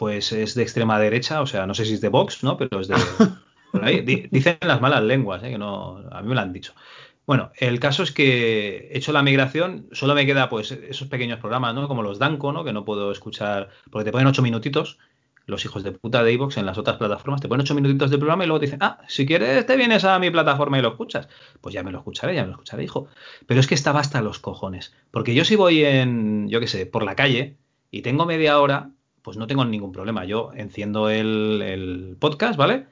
pues 0.00 0.32
es 0.32 0.54
de 0.54 0.62
extrema 0.62 0.98
derecha, 0.98 1.42
o 1.42 1.46
sea, 1.46 1.66
no 1.66 1.74
sé 1.74 1.84
si 1.84 1.92
es 1.92 2.00
de 2.00 2.08
Vox, 2.08 2.42
¿no? 2.42 2.56
Pero 2.56 2.80
es 2.80 2.88
de... 2.88 2.94
Dicen 4.30 4.56
las 4.62 4.80
malas 4.80 5.02
lenguas, 5.02 5.42
¿eh? 5.42 5.50
que 5.50 5.58
no, 5.58 5.98
a 6.10 6.22
mí 6.22 6.28
me 6.30 6.34
lo 6.34 6.40
han 6.40 6.54
dicho. 6.54 6.72
Bueno, 7.26 7.52
el 7.58 7.78
caso 7.80 8.02
es 8.02 8.10
que 8.10 8.88
he 8.90 8.96
hecho 8.96 9.12
la 9.12 9.22
migración, 9.22 9.88
solo 9.92 10.14
me 10.14 10.24
queda 10.24 10.48
pues 10.48 10.72
esos 10.72 11.06
pequeños 11.08 11.38
programas, 11.38 11.74
¿no? 11.74 11.86
Como 11.86 12.02
los 12.02 12.18
Danco, 12.18 12.50
¿no? 12.50 12.64
Que 12.64 12.72
no 12.72 12.86
puedo 12.86 13.12
escuchar, 13.12 13.68
porque 13.90 14.06
te 14.06 14.10
ponen 14.10 14.26
ocho 14.26 14.40
minutitos 14.40 14.96
los 15.44 15.66
hijos 15.66 15.82
de 15.82 15.92
puta 15.92 16.22
de 16.22 16.32
Evox 16.32 16.56
en 16.56 16.64
las 16.64 16.78
otras 16.78 16.96
plataformas 16.96 17.42
te 17.42 17.48
ponen 17.48 17.62
ocho 17.62 17.74
minutitos 17.74 18.10
de 18.10 18.16
programa 18.16 18.44
y 18.44 18.46
luego 18.46 18.60
te 18.60 18.66
dicen, 18.66 18.78
ah, 18.82 19.00
si 19.06 19.26
quieres 19.26 19.66
te 19.66 19.76
vienes 19.76 20.04
a 20.04 20.18
mi 20.18 20.30
plataforma 20.30 20.78
y 20.78 20.82
lo 20.82 20.88
escuchas. 20.88 21.28
Pues 21.60 21.74
ya 21.74 21.82
me 21.82 21.92
lo 21.92 21.98
escucharé, 21.98 22.34
ya 22.34 22.42
me 22.42 22.48
lo 22.48 22.54
escucharé, 22.54 22.84
hijo. 22.84 23.08
Pero 23.46 23.60
es 23.60 23.66
que 23.66 23.74
estaba 23.74 24.00
hasta 24.00 24.22
los 24.22 24.38
cojones. 24.38 24.94
Porque 25.10 25.34
yo 25.34 25.44
si 25.44 25.56
voy 25.56 25.84
en, 25.84 26.48
yo 26.48 26.58
qué 26.58 26.68
sé, 26.68 26.86
por 26.86 27.02
la 27.02 27.16
calle 27.16 27.58
y 27.90 28.00
tengo 28.00 28.24
media 28.24 28.60
hora, 28.60 28.92
pues 29.22 29.36
no 29.36 29.46
tengo 29.46 29.64
ningún 29.64 29.92
problema. 29.92 30.24
Yo 30.24 30.50
enciendo 30.54 31.08
el, 31.08 31.62
el 31.62 32.16
podcast, 32.18 32.56
¿vale? 32.56 32.86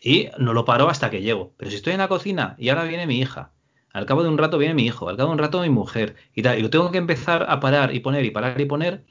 Y 0.00 0.28
no 0.38 0.52
lo 0.52 0.64
paro 0.64 0.88
hasta 0.88 1.10
que 1.10 1.22
llego. 1.22 1.52
Pero 1.56 1.70
si 1.70 1.76
estoy 1.76 1.92
en 1.92 1.98
la 1.98 2.08
cocina 2.08 2.54
y 2.58 2.68
ahora 2.68 2.84
viene 2.84 3.06
mi 3.06 3.18
hija, 3.18 3.52
al 3.92 4.06
cabo 4.06 4.22
de 4.22 4.28
un 4.28 4.38
rato 4.38 4.58
viene 4.58 4.74
mi 4.74 4.86
hijo, 4.86 5.08
al 5.08 5.16
cabo 5.16 5.28
de 5.28 5.34
un 5.34 5.38
rato 5.38 5.60
mi 5.60 5.68
mujer 5.68 6.16
y 6.34 6.42
tal, 6.42 6.58
y 6.58 6.62
lo 6.62 6.70
tengo 6.70 6.90
que 6.90 6.98
empezar 6.98 7.46
a 7.48 7.60
parar 7.60 7.94
y 7.94 8.00
poner 8.00 8.24
y 8.24 8.30
parar 8.30 8.60
y 8.60 8.66
poner, 8.66 9.04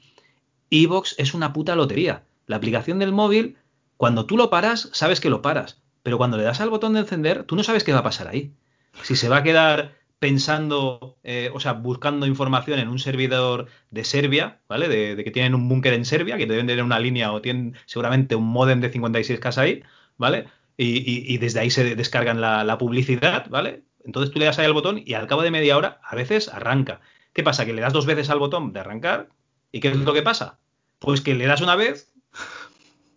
Evox 0.70 1.14
es 1.18 1.34
una 1.34 1.52
puta 1.52 1.76
lotería 1.76 2.24
la 2.50 2.56
aplicación 2.56 2.98
del 2.98 3.12
móvil, 3.12 3.56
cuando 3.96 4.26
tú 4.26 4.36
lo 4.36 4.50
paras, 4.50 4.88
sabes 4.92 5.20
que 5.20 5.30
lo 5.30 5.40
paras. 5.40 5.80
Pero 6.02 6.18
cuando 6.18 6.36
le 6.36 6.42
das 6.42 6.60
al 6.60 6.68
botón 6.68 6.94
de 6.94 7.00
encender, 7.00 7.44
tú 7.44 7.54
no 7.54 7.62
sabes 7.62 7.84
qué 7.84 7.92
va 7.92 8.00
a 8.00 8.02
pasar 8.02 8.26
ahí. 8.26 8.52
Si 9.04 9.14
se 9.14 9.28
va 9.28 9.38
a 9.38 9.42
quedar 9.44 9.94
pensando, 10.20 11.18
eh, 11.24 11.50
o 11.52 11.58
sea, 11.58 11.72
buscando 11.72 12.26
información 12.26 12.78
en 12.78 12.88
un 12.88 13.00
servidor 13.00 13.66
de 13.90 14.04
Serbia, 14.04 14.60
¿vale? 14.68 14.88
De, 14.88 15.24
que 15.24 15.30
tienen 15.32 15.54
un 15.54 15.68
búnker 15.68 15.94
en 15.94 16.04
Serbia, 16.04 16.36
que 16.36 16.46
deben 16.46 16.68
tener 16.68 16.84
una 16.84 17.00
línea 17.00 17.32
o 17.32 17.42
tienen 17.42 17.74
seguramente 17.86 18.36
un 18.36 18.46
modem 18.46 18.80
de 18.80 18.92
56K 18.92 19.58
ahí, 19.58 19.82
¿vale? 20.16 20.46
Y, 20.76 21.36
desde 21.38 21.60
ahí 21.60 21.70
se 21.70 21.94
descargan 21.96 22.40
la, 22.40 22.64
la, 22.64 22.78
publicidad, 22.78 23.50
¿vale? 23.50 23.82
Entonces 24.04 24.32
tú 24.32 24.38
le 24.38 24.46
das 24.46 24.58
ahí 24.58 24.64
al 24.64 24.72
botón 24.72 25.02
y 25.04 25.12
al 25.14 25.26
cabo 25.26 25.42
de 25.42 25.50
media 25.50 25.76
hora, 25.76 26.00
a 26.02 26.16
veces 26.16 26.48
arranca. 26.48 27.00
¿Qué 27.34 27.42
pasa? 27.42 27.66
Que 27.66 27.74
le 27.74 27.82
das 27.82 27.92
dos 27.92 28.06
veces 28.06 28.30
al 28.30 28.38
botón 28.38 28.72
de 28.72 28.80
arrancar 28.80 29.28
y 29.72 29.80
¿qué 29.80 29.88
es 29.88 29.96
lo 29.96 30.14
que 30.14 30.22
pasa? 30.22 30.58
Pues 30.98 31.20
que 31.20 31.34
le 31.34 31.46
das 31.46 31.60
una 31.60 31.76
vez 31.76 32.12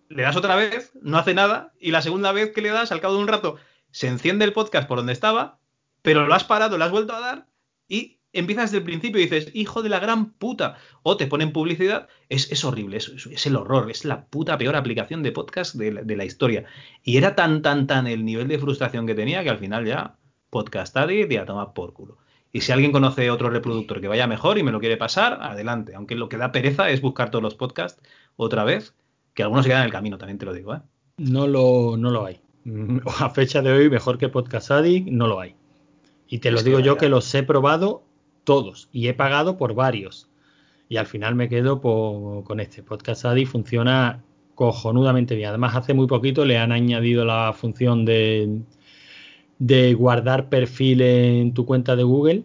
le 0.10 0.24
das 0.24 0.36
otra 0.36 0.56
vez, 0.56 0.92
no 1.02 1.18
hace 1.18 1.34
nada, 1.34 1.74
y 1.80 1.92
la 1.92 2.02
segunda 2.02 2.32
vez 2.32 2.52
que 2.52 2.62
le 2.62 2.70
das, 2.70 2.92
al 2.92 3.02
cabo 3.02 3.16
de 3.16 3.22
un 3.22 3.28
rato, 3.28 3.58
se 3.92 4.08
enciende 4.08 4.46
el 4.46 4.54
podcast 4.54 4.88
por 4.88 4.98
donde 4.98 5.14
estaba, 5.14 5.60
pero 6.04 6.28
lo 6.28 6.36
has 6.36 6.44
parado, 6.44 6.78
lo 6.78 6.86
has 6.86 6.92
vuelto 6.92 7.14
a 7.14 7.20
dar, 7.20 7.48
y 7.88 8.20
empiezas 8.34 8.72
desde 8.72 8.80
el 8.80 8.84
principio 8.84 9.20
y 9.20 9.24
dices, 9.24 9.50
hijo 9.54 9.82
de 9.82 9.90
la 9.90 10.00
gran 10.00 10.34
puta, 10.34 10.78
o 11.02 11.18
te 11.18 11.28
ponen 11.28 11.54
publicidad, 11.54 12.08
es, 12.30 12.64
horrible, 12.66 12.98
es, 12.98 13.10
es, 13.10 13.46
el 13.48 13.56
horror, 13.56 13.90
es 13.90 14.06
la 14.06 14.26
puta 14.26 14.58
peor 14.58 14.76
aplicación 14.76 15.24
de 15.24 15.32
podcast 15.32 15.76
de, 15.76 16.16
la 16.16 16.26
historia. 16.26 16.66
Y 17.04 17.18
era 17.18 17.36
tan, 17.36 17.62
tan, 17.62 17.88
tan 17.88 18.08
el 18.08 18.26
nivel 18.26 18.48
de 18.48 18.60
frustración 18.60 19.08
que 19.08 19.16
tenía 19.16 19.44
que 19.44 19.50
al 19.50 19.60
final 19.60 19.86
ya, 19.86 20.18
podcast 20.50 20.96
y 21.10 21.38
a 21.38 21.46
tomar 21.46 21.74
por 21.74 21.94
culo. 21.94 22.18
Y 22.52 22.62
si 22.62 22.72
alguien 22.72 22.92
conoce 22.92 23.32
otro 23.32 23.50
reproductor 23.50 24.00
que 24.00 24.08
vaya 24.08 24.28
mejor 24.28 24.60
y 24.60 24.64
me 24.64 24.72
lo 24.72 24.80
quiere 24.80 24.98
pasar, 24.98 25.40
adelante. 25.42 25.96
Aunque 25.96 26.16
lo 26.16 26.30
que 26.30 26.38
da 26.38 26.52
pereza 26.52 26.90
es 26.92 27.02
buscar 27.02 27.32
todos 27.32 27.42
los 27.42 27.56
podcasts 27.56 28.02
otra 28.36 28.64
vez 28.64 28.94
que 29.34 29.42
algunos 29.42 29.66
se 29.66 29.70
quedan 29.70 29.82
en 29.82 29.88
el 29.88 29.92
camino, 29.92 30.20
también 30.20 30.38
te 30.38 30.46
lo 30.46 30.54
digo. 30.54 30.76
¿eh? 30.76 30.82
No, 31.18 31.48
lo, 31.48 31.98
no 31.98 32.12
lo 32.12 32.26
hay. 32.26 32.40
A 33.20 33.30
fecha 33.32 33.64
de 33.64 33.72
hoy, 33.72 33.90
mejor 33.90 34.20
que 34.20 34.30
Podcast 34.30 34.70
Addict, 34.70 35.08
no 35.08 35.28
lo 35.28 35.40
hay. 35.40 35.56
Y 36.34 36.40
te 36.40 36.50
lo 36.50 36.64
digo 36.64 36.80
yo 36.80 36.98
que 36.98 37.10
los 37.10 37.32
he 37.36 37.44
probado 37.44 38.02
todos 38.44 38.90
y 38.92 39.08
he 39.08 39.14
pagado 39.14 39.56
por 39.56 39.76
varios. 39.76 40.30
Y 40.90 40.98
al 40.98 41.06
final 41.06 41.36
me 41.36 41.48
quedo 41.48 41.80
con 41.80 42.60
este. 42.60 42.82
Podcast 42.82 43.26
Addict 43.26 43.52
funciona 43.52 44.24
cojonudamente 44.56 45.36
bien. 45.36 45.50
Además, 45.50 45.76
hace 45.76 45.94
muy 45.94 46.08
poquito 46.08 46.44
le 46.44 46.58
han 46.58 46.72
añadido 46.72 47.24
la 47.24 47.54
función 47.54 48.04
de, 48.04 48.62
de 49.60 49.94
guardar 49.94 50.50
perfil 50.50 51.02
en 51.02 51.54
tu 51.54 51.68
cuenta 51.68 51.96
de 51.96 52.02
Google 52.02 52.44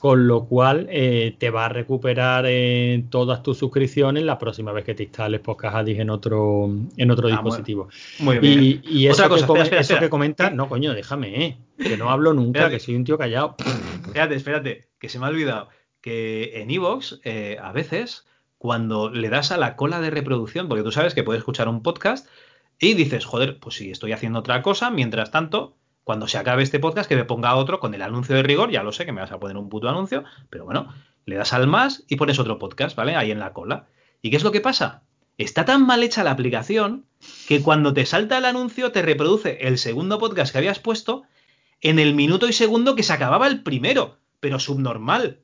con 0.00 0.26
lo 0.26 0.46
cual 0.46 0.86
eh, 0.88 1.36
te 1.38 1.50
va 1.50 1.66
a 1.66 1.68
recuperar 1.68 2.46
eh, 2.48 3.04
todas 3.10 3.42
tus 3.42 3.58
suscripciones 3.58 4.24
la 4.24 4.38
próxima 4.38 4.72
vez 4.72 4.86
que 4.86 4.94
te 4.94 5.02
instales 5.02 5.40
Podcast 5.40 5.76
Addict 5.76 6.00
en 6.00 6.08
otro, 6.08 6.70
en 6.96 7.10
otro 7.10 7.28
ah, 7.28 7.32
dispositivo. 7.32 7.90
Muy, 8.18 8.38
bien. 8.38 8.80
Y, 8.82 9.08
eso, 9.08 9.28
que, 9.28 9.78
eso 9.78 9.98
que 9.98 10.08
comentas, 10.08 10.54
no, 10.54 10.70
coño, 10.70 10.94
déjame, 10.94 11.44
eh, 11.44 11.58
que 11.76 11.98
no 11.98 12.08
hablo 12.08 12.32
nunca, 12.32 12.70
que 12.70 12.80
soy 12.80 12.96
un 12.96 13.04
tío 13.04 13.18
callado. 13.18 13.56
Espérate, 14.06 14.36
espérate, 14.36 14.88
que 14.98 15.10
se 15.10 15.18
me 15.18 15.26
ha 15.26 15.28
olvidado 15.28 15.68
que 16.00 16.62
en 16.62 16.70
Evox 16.70 17.20
a 17.60 17.72
veces 17.72 18.24
cuando 18.56 19.10
le 19.10 19.28
das 19.28 19.52
a 19.52 19.58
la 19.58 19.76
cola 19.76 20.00
de 20.00 20.08
reproducción, 20.08 20.66
porque 20.66 20.82
tú 20.82 20.92
sabes 20.92 21.14
que 21.14 21.24
puedes 21.24 21.40
escuchar 21.40 21.68
un 21.68 21.82
podcast 21.82 22.26
y 22.78 22.94
dices, 22.94 23.26
joder, 23.26 23.58
pues 23.60 23.74
si 23.74 23.90
estoy 23.90 24.12
haciendo 24.12 24.38
otra 24.38 24.62
cosa, 24.62 24.90
mientras 24.90 25.30
tanto 25.30 25.76
cuando 26.10 26.26
se 26.26 26.38
acabe 26.38 26.64
este 26.64 26.80
podcast 26.80 27.08
que 27.08 27.14
me 27.14 27.24
ponga 27.24 27.54
otro 27.54 27.78
con 27.78 27.94
el 27.94 28.02
anuncio 28.02 28.34
de 28.34 28.42
rigor, 28.42 28.72
ya 28.72 28.82
lo 28.82 28.90
sé 28.90 29.06
que 29.06 29.12
me 29.12 29.20
vas 29.20 29.30
a 29.30 29.38
poner 29.38 29.56
un 29.56 29.68
puto 29.68 29.88
anuncio, 29.88 30.24
pero 30.50 30.64
bueno, 30.64 30.92
le 31.24 31.36
das 31.36 31.52
al 31.52 31.68
más 31.68 32.02
y 32.08 32.16
pones 32.16 32.40
otro 32.40 32.58
podcast, 32.58 32.96
¿vale? 32.96 33.14
Ahí 33.14 33.30
en 33.30 33.38
la 33.38 33.52
cola. 33.52 33.86
¿Y 34.20 34.30
qué 34.30 34.36
es 34.36 34.42
lo 34.42 34.50
que 34.50 34.60
pasa? 34.60 35.04
Está 35.38 35.64
tan 35.64 35.86
mal 35.86 36.02
hecha 36.02 36.24
la 36.24 36.32
aplicación 36.32 37.06
que 37.46 37.62
cuando 37.62 37.94
te 37.94 38.06
salta 38.06 38.38
el 38.38 38.44
anuncio 38.44 38.90
te 38.90 39.02
reproduce 39.02 39.58
el 39.68 39.78
segundo 39.78 40.18
podcast 40.18 40.50
que 40.50 40.58
habías 40.58 40.80
puesto 40.80 41.22
en 41.80 42.00
el 42.00 42.12
minuto 42.12 42.48
y 42.48 42.52
segundo 42.52 42.96
que 42.96 43.04
se 43.04 43.12
acababa 43.12 43.46
el 43.46 43.62
primero, 43.62 44.16
pero 44.40 44.58
subnormal. 44.58 45.38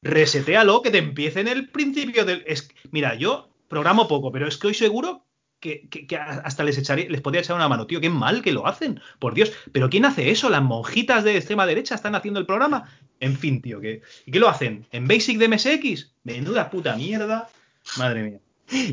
Resetealo 0.00 0.80
que 0.82 0.92
te 0.92 0.98
empiece 0.98 1.40
en 1.40 1.48
el 1.48 1.70
principio 1.70 2.24
del... 2.24 2.44
Mira, 2.92 3.16
yo 3.16 3.48
programo 3.66 4.06
poco, 4.06 4.30
pero 4.30 4.46
es 4.46 4.58
que 4.58 4.68
hoy 4.68 4.74
seguro 4.74 5.24
que, 5.64 6.16
hasta 6.16 6.64
les 6.64 6.76
echaría, 6.78 7.08
les 7.08 7.20
podría 7.20 7.40
echar 7.40 7.56
una 7.56 7.68
mano, 7.68 7.86
tío, 7.86 8.00
qué 8.00 8.10
mal 8.10 8.42
que 8.42 8.52
lo 8.52 8.66
hacen, 8.66 9.00
por 9.18 9.34
Dios, 9.34 9.52
pero 9.72 9.88
¿quién 9.88 10.04
hace 10.04 10.30
eso? 10.30 10.50
Las 10.50 10.62
monjitas 10.62 11.24
de 11.24 11.36
extrema 11.36 11.66
derecha 11.66 11.94
están 11.94 12.14
haciendo 12.14 12.38
el 12.38 12.46
programa, 12.46 12.88
en 13.20 13.36
fin, 13.36 13.62
tío, 13.62 13.80
¿qué, 13.80 14.02
¿qué 14.30 14.38
lo 14.38 14.48
hacen? 14.48 14.86
¿En 14.92 15.08
Basic 15.08 15.38
de 15.38 15.48
MSX? 15.48 16.12
Menuda 16.24 16.70
puta 16.70 16.96
mierda, 16.96 17.48
madre 17.96 18.22
mía. 18.22 18.38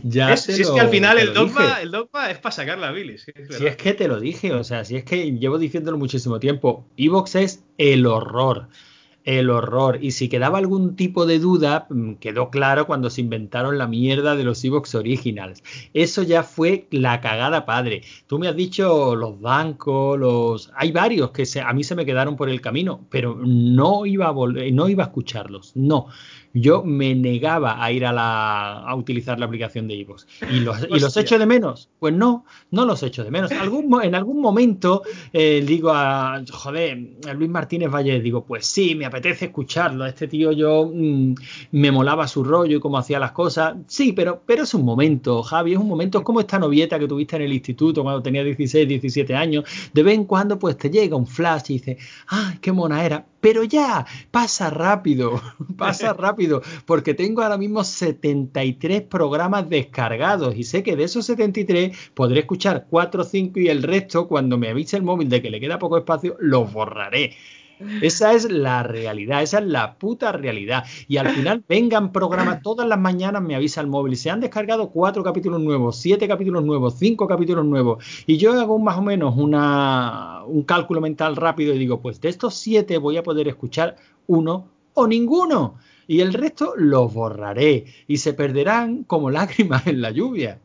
Ya 0.04 0.36
si 0.36 0.62
es 0.62 0.70
que 0.70 0.80
al 0.82 0.90
final 0.90 1.18
el 1.18 1.34
dogma, 1.34 1.82
el 1.82 1.92
dogma, 1.92 2.30
es 2.30 2.40
para 2.40 2.52
sacar 2.52 2.78
la 2.78 2.92
bilis. 2.92 3.26
si 3.26 3.66
es 3.66 3.76
que 3.78 3.94
te 3.94 4.08
lo 4.08 4.20
dije, 4.20 4.54
o 4.54 4.64
sea, 4.66 4.84
si 4.84 4.98
es 4.98 5.06
que 5.06 5.32
llevo 5.32 5.58
diciéndolo 5.58 5.98
muchísimo 5.98 6.40
tiempo, 6.40 6.86
Evox 6.98 7.36
es 7.36 7.64
el 7.78 8.06
horror 8.06 8.68
el 9.24 9.50
horror. 9.50 10.00
Y 10.02 10.12
si 10.12 10.30
quedaba 10.30 10.58
algún 10.58 10.96
tipo 10.96 11.26
de 11.26 11.40
duda, 11.40 11.88
mm, 11.90 12.14
quedó 12.16 12.50
claro 12.50 12.88
cuando 12.88 13.10
se 13.10 13.22
inventaron 13.22 13.78
la 13.78 13.88
mierda 13.88 14.36
de 14.36 14.44
los 14.44 14.64
Evox 14.64 14.96
Originals. 14.96 15.64
Eso 15.94 16.24
ya 16.24 16.44
fue 16.44 16.88
la 16.92 17.22
cagada 17.22 17.66
padre. 17.66 18.02
Tú 18.28 18.40
me 18.40 18.48
has 18.48 18.56
dicho 18.56 19.16
los 19.16 19.40
bancos, 19.40 20.20
los... 20.20 20.72
Hay 20.76 20.92
varios 20.92 21.32
que 21.32 21.46
se... 21.46 21.62
a 21.62 21.74
mí 21.74 21.84
se 21.84 21.96
me 21.96 22.06
quedaron 22.06 22.36
por 22.36 22.50
el 22.50 22.62
camino, 22.62 23.06
pero 23.10 23.36
no 23.36 24.06
iba 24.06 24.28
a, 24.28 24.34
no 24.34 24.90
iba 24.90 25.04
a 25.04 25.08
escucharlos. 25.08 25.72
No 25.76 26.08
yo 26.54 26.84
me 26.84 27.16
negaba 27.16 27.84
a 27.84 27.92
ir 27.92 28.06
a, 28.06 28.12
la, 28.12 28.80
a 28.80 28.96
utilizar 28.96 29.40
la 29.40 29.46
aplicación 29.46 29.88
de 29.88 29.96
iVoox. 29.96 30.26
¿Y 30.52 30.60
los, 30.60 30.88
¿Y 30.90 31.00
los 31.00 31.16
echo 31.18 31.40
de 31.40 31.46
menos? 31.46 31.90
Pues 32.00 32.14
no, 32.14 32.46
no 32.72 32.86
los 32.86 33.04
echo 33.04 33.24
de 33.24 33.32
menos. 33.32 33.52
Algún, 33.52 34.04
en 34.04 34.16
algún 34.16 34.42
momento 34.42 35.04
eh, 35.34 35.64
digo 35.66 35.92
a, 35.92 36.42
joder, 36.52 36.98
a 37.28 37.34
Luis 37.34 37.50
Martínez 37.50 37.90
Valle, 37.90 38.20
digo, 38.20 38.44
pues 38.44 38.66
sí, 38.66 38.96
me, 38.96 39.06
apetece 39.06 39.46
escucharlo. 39.46 40.06
Este 40.06 40.28
tío 40.28 40.52
yo 40.52 40.92
mm, 40.94 41.36
me 41.72 41.92
molaba 41.92 42.28
su 42.28 42.44
rollo 42.44 42.78
y 42.78 42.80
cómo 42.80 42.98
hacía 42.98 43.20
las 43.20 43.32
cosas. 43.32 43.76
Sí, 43.88 44.14
pero, 44.14 44.42
pero 44.46 44.64
es 44.64 44.74
un 44.74 44.84
momento, 44.84 45.44
Javi, 45.44 45.74
es 45.74 45.80
un 45.80 45.88
momento. 45.88 46.20
Es 46.20 46.24
como 46.24 46.40
esta 46.40 46.60
novieta 46.60 47.00
que 47.00 47.08
tuviste 47.08 47.36
en 47.38 47.44
el 47.44 47.54
instituto 47.54 48.04
cuando 48.04 48.22
tenía 48.22 48.44
16, 48.44 48.88
17 48.88 49.36
años. 49.36 49.64
De 49.94 50.04
vez 50.04 50.16
en 50.16 50.26
cuando 50.26 50.60
pues 50.60 50.78
te 50.78 50.90
llega 50.90 51.16
un 51.16 51.28
flash 51.28 51.64
y 51.70 51.74
dices, 51.74 51.98
¡ay, 52.28 52.58
qué 52.62 52.72
mona 52.72 53.06
era! 53.06 53.31
Pero 53.42 53.64
ya, 53.64 54.06
pasa 54.30 54.70
rápido, 54.70 55.42
pasa 55.78 56.14
rápido, 56.26 56.62
porque 56.86 57.14
tengo 57.16 57.42
ahora 57.42 57.58
mismo 57.58 57.84
73 57.84 59.02
programas 59.02 59.68
descargados 59.68 60.56
y 60.56 60.64
sé 60.64 60.84
que 60.84 60.96
de 60.96 61.06
esos 61.06 61.26
73 61.26 61.98
podré 62.14 62.42
escuchar 62.42 62.86
4 62.90 63.22
o 63.22 63.26
5 63.26 63.60
y 63.60 63.68
el 63.70 63.84
resto, 63.84 64.28
cuando 64.28 64.58
me 64.58 64.70
avise 64.70 64.96
el 64.98 65.04
móvil 65.04 65.28
de 65.30 65.42
que 65.42 65.50
le 65.50 65.60
queda 65.60 65.80
poco 65.80 65.98
espacio, 65.98 66.38
los 66.40 66.72
borraré. 66.72 67.36
Esa 68.02 68.34
es 68.34 68.50
la 68.50 68.84
realidad, 68.84 69.42
esa 69.42 69.60
es 69.60 69.66
la 69.66 69.96
puta 69.96 70.32
realidad. 70.32 70.86
Y 71.08 71.18
al 71.18 71.30
final 71.30 71.64
vengan 71.70 72.12
programas, 72.12 72.62
todas 72.62 72.88
las 72.88 73.00
mañanas 73.00 73.42
me 73.42 73.56
avisa 73.56 73.82
el 73.82 73.88
móvil 73.88 74.14
y 74.14 74.18
se 74.18 74.30
han 74.30 74.40
descargado 74.40 74.90
cuatro 74.90 75.24
capítulos 75.24 75.62
nuevos, 75.62 75.98
siete 75.98 76.28
capítulos 76.28 76.64
nuevos, 76.64 76.96
cinco 76.98 77.28
capítulos 77.28 77.66
nuevos. 77.66 78.04
Y 78.26 78.38
yo 78.38 78.54
hago 78.60 78.80
más 78.80 78.98
o 78.98 79.02
menos 79.02 79.36
una, 79.38 80.44
un 80.46 80.64
cálculo 80.64 81.02
mental 81.02 81.36
rápido 81.36 81.74
y 81.74 81.80
digo, 81.80 82.02
pues 82.02 82.22
de 82.22 82.30
estos 82.30 82.56
siete 82.56 82.98
voy 82.98 83.18
a 83.18 83.24
poder 83.24 83.48
escuchar 83.48 83.96
uno 84.28 84.68
o 84.94 85.08
ninguno. 85.08 85.76
Y 86.08 86.20
el 86.22 86.34
resto 86.34 86.74
los 86.76 87.14
borraré 87.14 87.86
y 88.08 88.18
se 88.18 88.34
perderán 88.34 89.04
como 89.04 89.30
lágrimas 89.32 89.88
en 89.88 90.02
la 90.02 90.12
lluvia. 90.12 90.60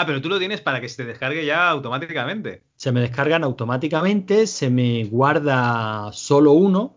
Ah, 0.00 0.06
pero 0.06 0.22
tú 0.22 0.30
lo 0.30 0.38
tienes 0.38 0.62
para 0.62 0.80
que 0.80 0.88
se 0.88 0.96
te 0.96 1.04
descargue 1.04 1.44
ya 1.44 1.68
automáticamente. 1.68 2.62
Se 2.76 2.90
me 2.90 3.02
descargan 3.02 3.44
automáticamente, 3.44 4.46
se 4.46 4.70
me 4.70 5.04
guarda 5.04 6.10
solo 6.14 6.52
uno 6.52 6.96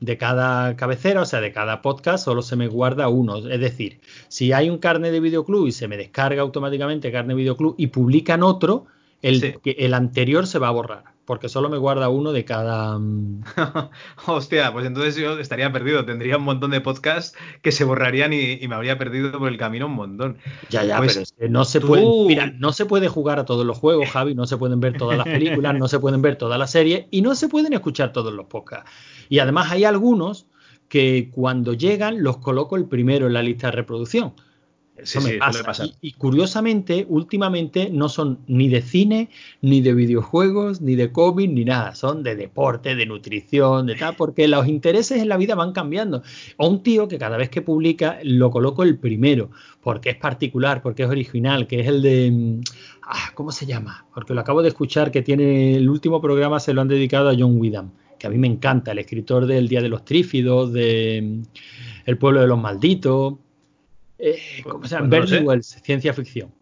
de 0.00 0.18
cada 0.18 0.76
cabecera, 0.76 1.22
o 1.22 1.24
sea, 1.24 1.40
de 1.40 1.52
cada 1.52 1.80
podcast, 1.80 2.26
solo 2.26 2.42
se 2.42 2.54
me 2.54 2.68
guarda 2.68 3.08
uno. 3.08 3.38
Es 3.48 3.60
decir, 3.60 4.02
si 4.28 4.52
hay 4.52 4.68
un 4.68 4.76
carne 4.76 5.10
de 5.10 5.20
videoclub 5.20 5.68
y 5.68 5.72
se 5.72 5.88
me 5.88 5.96
descarga 5.96 6.42
automáticamente 6.42 7.10
carne 7.10 7.32
de 7.32 7.38
videoclub 7.38 7.76
y 7.78 7.86
publican 7.86 8.42
otro, 8.42 8.84
el, 9.22 9.58
el 9.64 9.94
anterior 9.94 10.46
se 10.46 10.58
va 10.58 10.68
a 10.68 10.72
borrar 10.72 11.17
porque 11.28 11.50
solo 11.50 11.68
me 11.68 11.76
guarda 11.76 12.08
uno 12.08 12.32
de 12.32 12.46
cada. 12.46 12.98
Mm, 12.98 13.42
Hostia, 14.26 14.72
pues 14.72 14.86
entonces 14.86 15.14
yo 15.14 15.38
estaría 15.38 15.70
perdido. 15.70 16.06
Tendría 16.06 16.38
un 16.38 16.42
montón 16.42 16.70
de 16.70 16.80
podcasts 16.80 17.36
que 17.60 17.70
se 17.70 17.84
borrarían 17.84 18.32
y, 18.32 18.66
me 18.66 18.74
habría 18.74 18.96
perdido 18.96 19.38
por 19.38 19.48
el 19.48 19.58
camino 19.58 19.88
un 19.88 19.92
montón. 19.92 20.38
Ya, 20.70 20.84
ya, 20.84 20.96
pues 20.96 21.34
pero 21.36 21.52
no 21.52 21.66
se 21.66 21.82
puede. 21.82 22.02
Mira, 22.26 22.46
no 22.58 22.72
se 22.72 22.86
puede 22.86 23.08
jugar 23.08 23.38
a 23.38 23.44
todos 23.44 23.66
los 23.66 23.76
juegos, 23.76 24.08
Javi. 24.08 24.34
No 24.34 24.46
se 24.46 24.56
pueden 24.56 24.80
ver 24.80 24.96
todas 24.96 25.18
las 25.18 25.26
películas, 25.26 25.74
no 25.78 25.86
se 25.86 25.98
pueden 25.98 26.22
ver 26.22 26.36
todas 26.36 26.58
las 26.58 26.70
series 26.70 27.04
y 27.10 27.20
no 27.20 27.34
se 27.34 27.48
pueden 27.48 27.74
escuchar 27.74 28.10
todos 28.10 28.32
los 28.32 28.46
podcasts. 28.46 28.90
Y 29.28 29.40
además 29.40 29.70
hay 29.70 29.84
algunos 29.84 30.46
que 30.88 31.28
cuando 31.30 31.74
llegan 31.74 32.22
los 32.22 32.38
coloco 32.38 32.74
el 32.76 32.86
primero 32.86 33.26
en 33.26 33.34
la 33.34 33.42
lista 33.42 33.66
de 33.66 33.72
reproducción. 33.72 34.32
Pasa. 35.64 35.86
Y, 36.00 36.12
curiosamente, 36.12 37.06
últimamente 37.08 37.90
no 37.90 38.08
son 38.08 38.40
ni 38.46 38.68
de 38.68 38.82
cine, 38.82 39.30
ni 39.62 39.80
de 39.80 39.94
videojuegos, 39.94 40.80
ni 40.80 40.96
de 40.96 41.12
cómic, 41.12 41.50
ni 41.50 41.64
nada. 41.64 41.94
Son 41.94 42.22
de 42.22 42.34
deporte, 42.34 42.94
de 42.94 43.06
nutrición, 43.06 43.86
de 43.86 43.94
tal, 43.94 44.16
porque 44.16 44.48
los 44.48 44.66
intereses 44.66 45.22
en 45.22 45.28
la 45.28 45.36
vida 45.36 45.54
van 45.54 45.72
cambiando. 45.72 46.22
O 46.56 46.68
un 46.68 46.82
tío 46.82 47.06
que 47.08 47.18
cada 47.18 47.36
vez 47.36 47.48
que 47.48 47.62
publica 47.62 48.18
lo 48.22 48.50
coloco 48.50 48.82
el 48.82 48.98
primero, 48.98 49.50
porque 49.82 50.10
es 50.10 50.16
particular, 50.16 50.82
porque 50.82 51.04
es 51.04 51.08
original, 51.08 51.66
que 51.66 51.80
es 51.80 51.86
el 51.86 52.02
de. 52.02 52.30
Mm, 52.30 52.60
ah, 53.02 53.30
¿Cómo 53.34 53.52
se 53.52 53.66
llama? 53.66 54.06
Porque 54.12 54.34
lo 54.34 54.40
acabo 54.40 54.62
de 54.62 54.68
escuchar 54.68 55.10
que 55.10 55.22
tiene. 55.22 55.76
El 55.76 55.88
último 55.88 56.20
programa 56.20 56.60
se 56.60 56.74
lo 56.74 56.80
han 56.80 56.88
dedicado 56.88 57.28
a 57.28 57.34
John 57.38 57.60
Widham, 57.60 57.92
que 58.18 58.26
a 58.26 58.30
mí 58.30 58.38
me 58.38 58.48
encanta, 58.48 58.92
el 58.92 58.98
escritor 58.98 59.46
del 59.46 59.68
Día 59.68 59.80
de 59.80 59.88
los 59.88 60.04
Trífidos, 60.04 60.72
de 60.72 61.22
mm, 61.22 61.42
El 62.06 62.18
pueblo 62.18 62.40
de 62.40 62.48
los 62.48 62.60
malditos 62.60 63.34
eh, 64.18 64.38
¿Cómo 64.64 64.86
se 64.86 64.96
llama? 64.96 65.08
Bernie 65.08 65.40
Wells, 65.40 65.80
ciencia 65.82 66.12
ficción. 66.12 66.52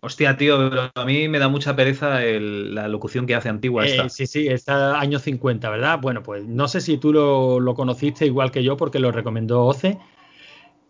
Hostia, 0.00 0.36
tío, 0.36 0.70
pero 0.70 0.90
a 0.94 1.04
mí 1.04 1.28
me 1.28 1.38
da 1.38 1.48
mucha 1.48 1.74
pereza 1.74 2.20
la 2.20 2.86
locución 2.86 3.26
que 3.26 3.34
hace 3.34 3.48
antigua 3.48 3.86
esta. 3.86 4.04
Eh, 4.04 4.10
sí, 4.10 4.26
sí, 4.26 4.46
está 4.46 5.00
años 5.00 5.22
50, 5.22 5.68
¿verdad? 5.70 5.98
Bueno, 6.00 6.22
pues 6.22 6.44
no 6.44 6.68
sé 6.68 6.80
si 6.80 6.98
tú 6.98 7.12
lo, 7.12 7.74
conociste 7.74 8.26
igual 8.26 8.50
que 8.52 8.62
yo 8.62 8.76
porque 8.76 8.98
lo 8.98 9.10
recomendó 9.10 9.64
Oce 9.64 9.98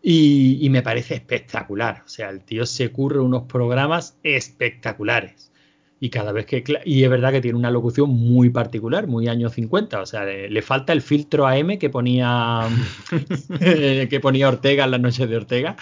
y, 0.02 0.58
y, 0.60 0.68
me 0.70 0.82
parece 0.82 1.14
espectacular. 1.14 2.02
O 2.04 2.08
sea, 2.08 2.28
el 2.30 2.42
tío 2.44 2.66
se 2.66 2.90
curre 2.90 3.20
unos 3.20 3.44
programas 3.44 4.18
espectaculares 4.22 5.52
y 5.98 6.10
cada 6.10 6.32
vez 6.32 6.46
que 6.46 6.62
y 6.84 7.04
es 7.04 7.10
verdad 7.10 7.32
que 7.32 7.40
tiene 7.40 7.58
una 7.58 7.70
locución 7.70 8.10
muy 8.10 8.50
particular, 8.50 9.06
muy 9.06 9.28
años 9.28 9.52
50, 9.52 10.00
o 10.00 10.06
sea, 10.06 10.24
le, 10.24 10.62
falta 10.62 10.92
el 10.92 11.00
filtro 11.00 11.46
AM 11.46 11.78
que 11.78 11.88
ponía 11.88 12.68
que 13.58 14.20
ponía 14.20 14.48
Ortega 14.48 14.84
en 14.84 14.90
las 14.90 15.00
noches 15.00 15.28
de 15.28 15.36
Ortega. 15.36 15.76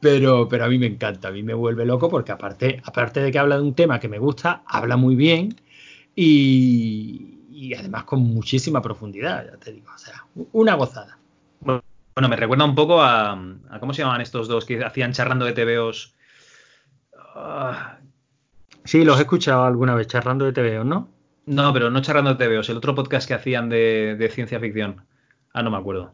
pero 0.00 0.48
pero 0.48 0.64
a 0.64 0.68
mí 0.68 0.78
me 0.78 0.86
encanta, 0.86 1.28
a 1.28 1.30
mí 1.30 1.42
me 1.42 1.54
vuelve 1.54 1.84
loco 1.84 2.08
porque 2.08 2.32
aparte 2.32 2.80
aparte 2.84 3.20
de 3.20 3.30
que 3.30 3.38
habla 3.38 3.56
de 3.56 3.62
un 3.62 3.74
tema 3.74 4.00
que 4.00 4.08
me 4.08 4.18
gusta, 4.18 4.62
habla 4.66 4.96
muy 4.96 5.14
bien 5.14 5.54
y, 6.16 7.38
y 7.50 7.74
además 7.74 8.04
con 8.04 8.20
muchísima 8.20 8.82
profundidad, 8.82 9.46
ya 9.46 9.56
te 9.58 9.72
digo, 9.72 9.90
o 9.94 9.98
sea, 9.98 10.24
una 10.52 10.74
gozada. 10.74 11.18
Bueno, 11.60 12.28
me 12.28 12.36
recuerda 12.36 12.64
un 12.64 12.74
poco 12.76 13.02
a, 13.02 13.32
a 13.32 13.80
¿cómo 13.80 13.92
se 13.92 14.02
llamaban 14.02 14.20
estos 14.20 14.46
dos 14.46 14.64
que 14.64 14.84
hacían 14.84 15.12
charrando 15.12 15.44
de 15.44 15.52
TVOs? 15.52 16.14
Ah, 17.34 17.98
Sí, 18.84 19.04
los 19.04 19.18
he 19.18 19.22
escuchado 19.22 19.64
alguna 19.64 19.94
vez 19.94 20.06
charlando 20.06 20.44
de 20.44 20.52
TVO, 20.52 20.84
¿no? 20.84 21.08
No, 21.46 21.72
pero 21.72 21.90
no 21.90 22.00
charlando 22.02 22.34
de 22.34 22.46
TVOs, 22.46 22.68
el 22.68 22.76
otro 22.76 22.94
podcast 22.94 23.26
que 23.26 23.34
hacían 23.34 23.68
de, 23.68 24.30
ciencia 24.32 24.60
ficción. 24.60 25.04
Ah, 25.52 25.62
no 25.62 25.70
me 25.70 25.76
acuerdo. 25.76 26.12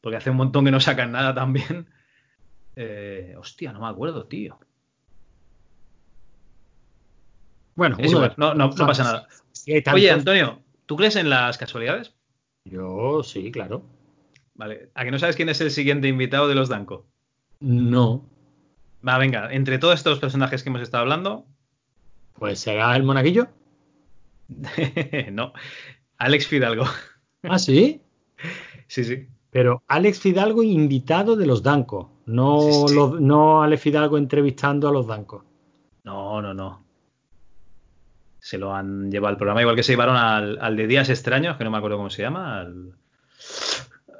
Porque 0.00 0.16
hace 0.16 0.30
un 0.30 0.36
montón 0.36 0.64
que 0.64 0.70
no 0.70 0.80
sacan 0.80 1.12
nada 1.12 1.34
también. 1.34 1.86
Eh, 2.76 3.34
hostia, 3.36 3.72
no 3.72 3.80
me 3.80 3.88
acuerdo, 3.88 4.24
tío. 4.26 4.58
Bueno, 7.74 7.98
no, 8.36 8.54
no, 8.54 8.70
pasa 8.70 9.04
nada. 9.04 9.28
Oye, 9.92 10.10
Antonio, 10.10 10.60
¿tú 10.86 10.96
crees 10.96 11.16
en 11.16 11.28
las 11.28 11.58
casualidades? 11.58 12.14
Yo 12.64 13.22
sí, 13.22 13.50
claro. 13.50 13.84
Vale. 14.54 14.90
¿A 14.94 15.04
que 15.04 15.10
no 15.10 15.18
sabes 15.18 15.36
quién 15.36 15.48
es 15.48 15.60
el 15.60 15.70
siguiente 15.70 16.08
invitado 16.08 16.48
de 16.48 16.54
los 16.54 16.68
Danco? 16.68 17.06
No. 17.60 18.28
Va, 19.06 19.18
venga, 19.18 19.52
entre 19.52 19.78
todos 19.78 19.94
estos 19.94 20.18
personajes 20.18 20.62
que 20.62 20.68
hemos 20.68 20.82
estado 20.82 21.02
hablando. 21.02 21.46
Pues 22.38 22.60
será 22.60 22.94
el 22.96 23.02
monaguillo. 23.02 23.48
no, 25.32 25.52
Alex 26.18 26.46
Fidalgo. 26.46 26.84
¿Ah, 27.42 27.58
sí? 27.58 28.02
Sí, 28.86 29.04
sí. 29.04 29.28
Pero 29.50 29.84
Alex 29.86 30.18
Fidalgo 30.18 30.64
invitado 30.64 31.36
de 31.36 31.46
los 31.46 31.62
Danco, 31.62 32.10
no, 32.26 32.86
no 33.20 33.62
Alex 33.62 33.82
Fidalgo 33.82 34.18
entrevistando 34.18 34.88
a 34.88 34.92
los 34.92 35.06
Dancos. 35.06 35.44
No, 36.02 36.42
no, 36.42 36.54
no. 36.54 36.84
Se 38.40 38.58
lo 38.58 38.74
han 38.74 39.10
llevado 39.12 39.30
al 39.30 39.36
programa, 39.36 39.60
igual 39.60 39.76
que 39.76 39.84
se 39.84 39.92
llevaron 39.92 40.16
al, 40.16 40.76
de 40.76 40.86
Días 40.88 41.08
Extraños, 41.08 41.56
que 41.56 41.62
no 41.62 41.70
me 41.70 41.78
acuerdo 41.78 41.98
cómo 41.98 42.10
se 42.10 42.22
llama. 42.22 42.66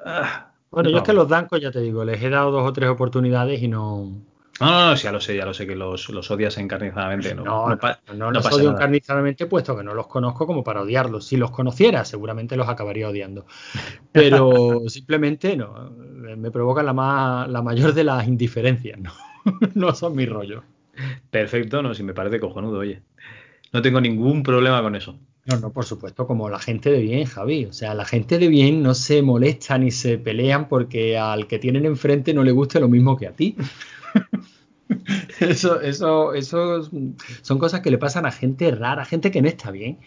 Ah, 0.05 0.53
bueno, 0.71 0.91
yo 0.91 0.99
es 0.99 1.03
que 1.03 1.13
los 1.13 1.29
Dancos, 1.29 1.61
ya 1.61 1.73
te 1.73 1.81
digo, 1.81 2.05
les 2.05 2.23
he 2.23 2.31
dado 2.31 2.53
dos 2.53 2.69
o 2.69 2.73
tres 2.73 2.91
oportunidades 2.91 3.61
y 3.61 3.67
no, 3.67 4.23
no, 4.61 4.71
no, 4.71 4.91
no, 4.91 4.95
ya 4.95 5.11
lo 5.11 5.21
sé, 5.21 5.37
ya 5.37 5.45
lo 5.45 5.55
sé 5.55 5.67
que 5.67 5.75
los, 5.75 6.09
los 6.11 6.31
odias 6.31 6.59
encarnizadamente. 6.59 7.35
No, 7.35 7.45
no, 7.45 7.79
no, 8.15 8.31
los 8.31 8.53
odio 8.53 8.71
encarnizadamente 8.71 9.47
puesto 9.47 9.77
que 9.77 9.83
no 9.83 9.95
los 9.95 10.07
conozco 10.07 10.47
como 10.47 10.63
para 10.63 10.83
odiarlos. 10.83 11.27
Si 11.27 11.37
los 11.37 11.51
conociera, 11.51 12.05
seguramente 12.05 12.57
los 12.57 12.69
acabaría 12.69 13.09
odiando. 13.09 13.47
Pero 14.13 14.83
simplemente 14.89 15.57
no, 15.57 15.91
me 15.91 16.51
provoca 16.51 16.83
la, 16.83 16.93
más, 16.93 17.49
la 17.49 17.63
mayor 17.63 17.95
de 17.95 18.05
las 18.05 18.27
indiferencias, 18.29 18.99
¿no? 19.01 19.13
no 19.75 19.95
son 19.95 20.15
mi 20.15 20.27
rollo. 20.27 20.63
Perfecto, 21.31 21.83
no, 21.83 21.95
si 21.95 22.03
me 22.03 22.15
parece 22.15 22.39
cojonudo, 22.39 22.79
oye. 22.79 23.03
No 23.73 23.83
tengo 23.83 24.01
ningún 24.01 24.43
problema 24.43 24.83
con 24.83 24.97
eso. 24.97 25.17
No, 25.47 25.59
no, 25.59 25.73
por 25.73 25.85
supuesto, 25.85 26.27
como 26.27 26.51
la 26.51 26.59
gente 26.59 26.91
de 26.91 27.01
bien, 27.01 27.25
Javi. 27.25 27.65
O 27.65 27.73
sea, 27.73 27.95
la 27.95 28.05
gente 28.05 28.39
de 28.39 28.49
bien 28.49 28.83
no 28.83 28.95
se 28.95 29.23
molesta 29.23 29.79
ni 29.79 29.91
se 29.91 30.19
pelean 30.19 30.69
porque 30.69 31.17
al 31.17 31.47
que 31.47 31.59
tienen 31.59 31.87
enfrente 31.87 32.35
no 32.35 32.45
le 32.45 32.53
guste 32.53 32.79
lo 32.79 32.89
mismo 32.89 33.17
que 33.17 33.27
a 33.27 33.33
ti. 33.33 33.57
Eso, 35.41 35.81
eso, 35.81 36.35
eso 36.35 36.91
son 37.43 37.59
cosas 37.59 37.81
que 37.81 37.91
le 37.91 37.99
pasan 37.99 38.27
a 38.27 38.33
gente 38.33 38.71
rara, 38.71 39.05
gente 39.05 39.31
que 39.31 39.43
no 39.43 39.49
está 39.49 39.71
bien. 39.71 39.99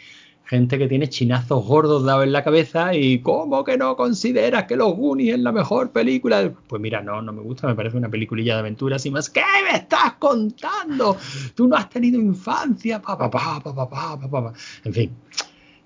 Gente 0.45 0.77
que 0.77 0.87
tiene 0.87 1.07
chinazos 1.07 1.65
gordos 1.65 2.03
dados 2.03 2.25
en 2.25 2.33
la 2.33 2.43
cabeza 2.43 2.93
y 2.93 3.19
¿cómo 3.19 3.63
que 3.63 3.77
no 3.77 3.95
consideras 3.95 4.65
que 4.65 4.75
Los 4.75 4.93
Goonies 4.93 5.35
es 5.35 5.39
la 5.39 5.53
mejor 5.53 5.91
película? 5.91 6.51
Pues 6.67 6.81
mira, 6.81 7.01
no, 7.01 7.21
no 7.21 7.31
me 7.31 7.41
gusta, 7.41 7.65
me 7.65 7.75
parece 7.75 7.95
una 7.95 8.09
peliculilla 8.09 8.55
de 8.55 8.59
aventuras 8.59 9.05
y 9.05 9.11
más. 9.11 9.29
¿Qué 9.29 9.41
me 9.63 9.77
estás 9.77 10.15
contando? 10.19 11.15
Tú 11.55 11.67
no 11.67 11.77
has 11.77 11.89
tenido 11.89 12.19
infancia, 12.19 13.01
papá, 13.01 13.31
papá, 13.31 13.61
papá, 13.73 14.19
papá, 14.19 14.53
En 14.83 14.93
fin, 14.93 15.11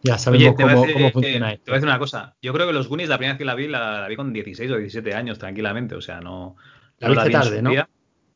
ya 0.01 0.17
sabemos 0.17 0.55
cómo, 0.55 1.11
funciona 1.11 1.53
esto. 1.53 1.65
Te 1.65 1.71
voy 1.71 1.75
a 1.75 1.79
decir 1.79 1.89
una 1.89 1.99
cosa. 1.99 2.35
Yo 2.41 2.51
creo 2.51 2.65
que 2.65 2.73
los 2.73 2.87
Goonies 2.87 3.09
la 3.09 3.17
primera 3.17 3.33
vez 3.33 3.37
que 3.37 3.45
la 3.45 3.53
vi, 3.53 3.67
la, 3.67 4.07
vi 4.07 4.15
con 4.15 4.33
16 4.33 4.71
o 4.71 4.77
17 4.77 5.13
años 5.13 5.37
tranquilamente. 5.37 5.93
O 5.93 6.01
sea, 6.01 6.19
no. 6.19 6.55
La 6.97 7.09
viste 7.09 7.29
tarde, 7.29 7.61
¿no? 7.61 7.71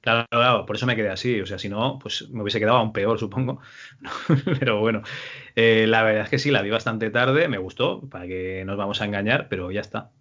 Claro, 0.02 0.26
claro, 0.30 0.66
por 0.66 0.76
eso 0.76 0.88
me 0.88 0.96
quedé 0.96 1.10
así. 1.10 1.40
O 1.42 1.46
sea, 1.46 1.60
si 1.60 1.70
no, 1.70 2.00
pues 2.02 2.28
me 2.30 2.42
hubiese 2.42 2.60
quedado 2.60 2.78
aún 2.78 2.92
peor, 2.92 3.20
supongo. 3.20 3.62
pero 4.60 4.80
bueno, 4.80 5.04
eh, 5.56 5.86
la 5.88 6.04
verdad 6.04 6.24
es 6.24 6.30
que 6.30 6.40
sí, 6.40 6.52
la 6.52 6.64
vi 6.64 6.72
bastante 6.72 7.10
tarde, 7.12 7.48
me 7.48 7.60
gustó, 7.60 8.02
para 8.10 8.26
que 8.28 8.64
nos 8.66 8.78
vamos 8.78 9.02
a 9.02 9.06
engañar, 9.06 9.48
pero 9.48 9.72
ya 9.72 9.82
está. 9.82 10.12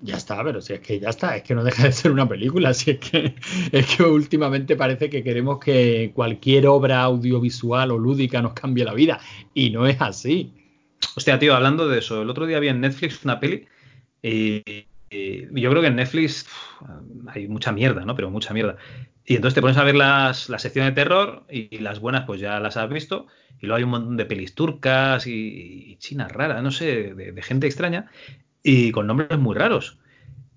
Ya 0.00 0.16
está, 0.16 0.42
pero 0.42 0.60
si 0.60 0.72
es 0.72 0.80
que 0.80 0.98
ya 0.98 1.10
está, 1.10 1.36
es 1.36 1.44
que 1.44 1.54
no 1.54 1.62
deja 1.62 1.84
de 1.84 1.92
ser 1.92 2.10
una 2.10 2.28
película, 2.28 2.74
si 2.74 2.90
es 2.90 2.98
que 2.98 3.36
es 3.72 3.86
que 3.86 4.02
últimamente 4.02 4.76
parece 4.76 5.08
que 5.08 5.22
queremos 5.22 5.60
que 5.60 6.10
cualquier 6.12 6.66
obra 6.66 7.02
audiovisual 7.02 7.92
o 7.92 7.98
lúdica 7.98 8.42
nos 8.42 8.54
cambie 8.54 8.84
la 8.84 8.94
vida 8.94 9.20
y 9.54 9.70
no 9.70 9.86
es 9.86 10.00
así. 10.00 10.52
Hostia, 11.16 11.38
tío, 11.38 11.54
hablando 11.54 11.88
de 11.88 12.00
eso, 12.00 12.22
el 12.22 12.30
otro 12.30 12.46
día 12.46 12.58
vi 12.58 12.68
en 12.68 12.80
Netflix 12.80 13.24
una 13.24 13.38
peli 13.38 13.66
y 14.22 14.86
yo 15.52 15.70
creo 15.70 15.82
que 15.82 15.88
en 15.88 15.96
Netflix 15.96 16.46
hay 17.28 17.48
mucha 17.48 17.72
mierda, 17.72 18.04
¿no? 18.04 18.14
Pero 18.14 18.30
mucha 18.30 18.54
mierda. 18.54 18.76
Y 19.24 19.36
entonces 19.36 19.54
te 19.54 19.60
pones 19.60 19.76
a 19.76 19.84
ver 19.84 19.94
las, 19.94 20.48
la 20.48 20.58
sección 20.58 20.86
de 20.86 20.92
terror 20.92 21.44
y, 21.50 21.78
las 21.78 22.00
buenas 22.00 22.24
pues 22.24 22.40
ya 22.40 22.60
las 22.60 22.76
has 22.76 22.88
visto. 22.90 23.26
Y 23.60 23.66
luego 23.66 23.76
hay 23.76 23.84
un 23.84 23.90
montón 23.90 24.16
de 24.16 24.26
pelis 24.26 24.54
turcas 24.54 25.26
y, 25.26 25.96
chinas 25.98 26.30
raras, 26.30 26.62
no 26.62 26.70
sé, 26.70 27.14
de, 27.14 27.42
gente 27.42 27.66
extraña 27.66 28.10
y 28.62 28.92
con 28.92 29.06
nombres 29.06 29.38
muy 29.38 29.54
raros. 29.54 29.98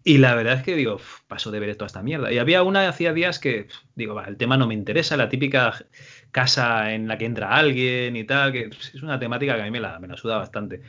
Y 0.04 0.20
la 0.20 0.36
verdad 0.36 0.54
es 0.54 0.64
que 0.64 0.76
digo, 0.76 1.02
paso 1.28 1.52
de 1.52 1.60
ver 1.60 1.76
toda 1.76 1.88
esta 1.88 2.02
mierda. 2.02 2.32
Y 2.32 2.38
había 2.38 2.64
una 2.64 2.88
hacía 2.88 3.14
días 3.14 3.40
que, 3.40 3.68
digo, 3.96 4.16
va, 4.16 4.26
el 4.26 4.38
tema 4.38 4.58
no 4.58 4.68
me 4.68 4.74
interesa, 4.74 5.18
la 5.18 5.30
típica 5.30 5.86
casa 6.32 6.94
en 6.94 7.08
la 7.08 7.18
que 7.18 7.26
entra 7.26 7.56
alguien 7.56 8.16
y 8.16 8.24
tal, 8.24 8.54
que 8.54 8.70
es 8.72 9.04
una 9.04 9.20
temática 9.20 9.56
que 9.56 9.62
a 9.62 9.66
mí 9.66 9.72
me 9.72 9.82
la, 9.82 10.00
me 10.00 10.08
la 10.08 10.16
suda 10.18 10.38
bastante, 10.38 10.82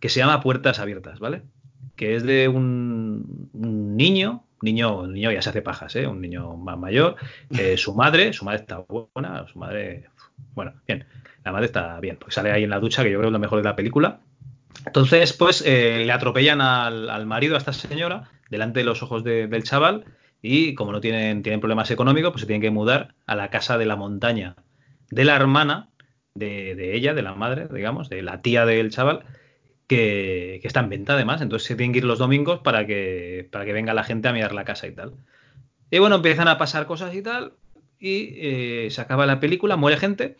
que 0.00 0.08
se 0.08 0.18
llama 0.18 0.40
Puertas 0.40 0.80
Abiertas, 0.80 1.20
¿vale? 1.20 1.42
Que 1.96 2.16
es 2.16 2.22
de 2.22 2.48
un, 2.48 3.50
niño, 3.52 4.44
niño, 4.62 5.06
niño 5.06 5.32
ya 5.32 5.42
se 5.42 5.50
hace 5.50 5.62
pajas, 5.62 5.96
¿eh? 5.96 6.06
un 6.06 6.20
niño 6.20 6.56
más 6.56 6.78
mayor, 6.78 7.16
su 7.76 7.94
madre, 7.94 8.32
su 8.32 8.44
madre 8.44 8.60
está 8.60 8.84
buena, 8.88 9.46
su 9.48 9.58
madre, 9.58 10.06
bueno, 10.54 10.74
bien, 10.86 11.06
la 11.44 11.52
madre 11.52 11.66
está 11.66 11.98
bien, 12.00 12.16
porque 12.16 12.34
sale 12.34 12.52
ahí 12.52 12.64
en 12.64 12.70
la 12.70 12.80
ducha, 12.80 13.02
que 13.02 13.10
yo 13.10 13.18
creo 13.18 13.28
es 13.28 13.32
lo 13.32 13.38
mejor 13.38 13.58
de 13.58 13.64
la 13.64 13.76
película. 13.76 14.20
Entonces, 14.84 15.32
pues 15.32 15.62
eh, 15.66 16.04
le 16.04 16.12
atropellan 16.12 16.60
al, 16.60 17.26
marido, 17.26 17.54
a 17.54 17.58
esta 17.58 17.72
señora, 17.72 18.30
delante 18.50 18.80
de 18.80 18.84
los 18.84 19.02
ojos 19.02 19.24
del 19.24 19.62
chaval, 19.62 20.04
y 20.42 20.74
como 20.74 20.92
no 20.92 21.00
tienen, 21.00 21.42
tienen 21.42 21.60
problemas 21.60 21.90
económicos, 21.90 22.32
pues 22.32 22.42
se 22.42 22.46
tienen 22.46 22.62
que 22.62 22.70
mudar 22.70 23.14
a 23.26 23.34
la 23.34 23.50
casa 23.50 23.78
de 23.78 23.86
la 23.86 23.96
montaña 23.96 24.54
de 25.10 25.24
la 25.24 25.36
hermana 25.36 25.88
de, 26.34 26.74
de 26.74 26.96
ella, 26.96 27.14
de 27.14 27.22
la 27.22 27.34
madre, 27.34 27.68
digamos, 27.72 28.08
de 28.08 28.22
la 28.22 28.42
tía 28.42 28.66
del 28.66 28.90
chaval, 28.90 29.24
que, 29.86 30.60
está 30.62 30.80
en 30.80 30.88
venta 30.88 31.14
además, 31.14 31.40
entonces 31.42 31.66
se 31.68 31.76
tienen 31.76 31.92
que 31.92 31.98
ir 31.98 32.04
los 32.04 32.18
domingos 32.18 32.60
para 32.60 32.86
que, 32.86 33.48
para 33.50 33.64
que 33.64 33.72
venga 33.72 33.94
la 33.94 34.04
gente 34.04 34.28
a 34.28 34.32
mirar 34.32 34.54
la 34.54 34.64
casa 34.64 34.86
y 34.86 34.92
tal. 34.92 35.14
Y 35.90 35.98
bueno, 35.98 36.16
empiezan 36.16 36.48
a 36.48 36.58
pasar 36.58 36.86
cosas 36.86 37.14
y 37.14 37.22
tal, 37.22 37.52
y 38.00 38.34
eh, 38.36 38.88
se 38.90 39.00
acaba 39.00 39.26
la 39.26 39.40
película, 39.40 39.76
muere 39.76 39.98
gente, 39.98 40.36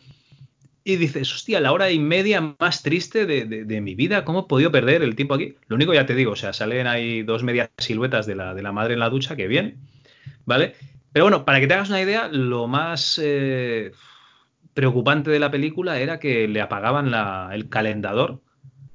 y 0.83 0.95
dices, 0.95 1.33
hostia, 1.33 1.59
la 1.59 1.73
hora 1.73 1.91
y 1.91 1.99
media 1.99 2.55
más 2.59 2.81
triste 2.81 3.25
de, 3.25 3.81
mi 3.81 3.95
vida, 3.95 4.23
¿cómo 4.23 4.41
he 4.41 4.43
podido 4.43 4.71
perder 4.71 5.03
el 5.03 5.15
tiempo 5.15 5.33
aquí? 5.33 5.55
Lo 5.67 5.75
único 5.75 5.93
ya 5.93 6.05
te 6.05 6.15
digo, 6.15 6.31
o 6.31 6.35
sea, 6.37 6.53
salen 6.53 6.87
ahí 6.87 7.23
dos 7.23 7.43
medias 7.43 7.69
siluetas 7.77 8.25
de 8.25 8.35
la, 8.35 8.53
de 8.53 8.61
la 8.61 8.71
madre 8.71 8.93
en 8.93 9.01
la 9.01 9.09
ducha, 9.09 9.35
que 9.35 9.47
bien, 9.47 9.79
¿vale? 10.45 10.75
Pero 11.11 11.25
bueno, 11.25 11.43
para 11.43 11.59
que 11.59 11.67
te 11.67 11.73
hagas 11.73 11.89
una 11.89 12.01
idea, 12.01 12.29
lo 12.29 12.67
más 12.67 13.19
eh, 13.21 13.91
preocupante 14.73 15.29
de 15.29 15.39
la 15.39 15.51
película 15.51 15.99
era 15.99 16.19
que 16.19 16.47
le 16.47 16.61
apagaban 16.61 17.13
el 17.51 17.67
calentador 17.67 18.41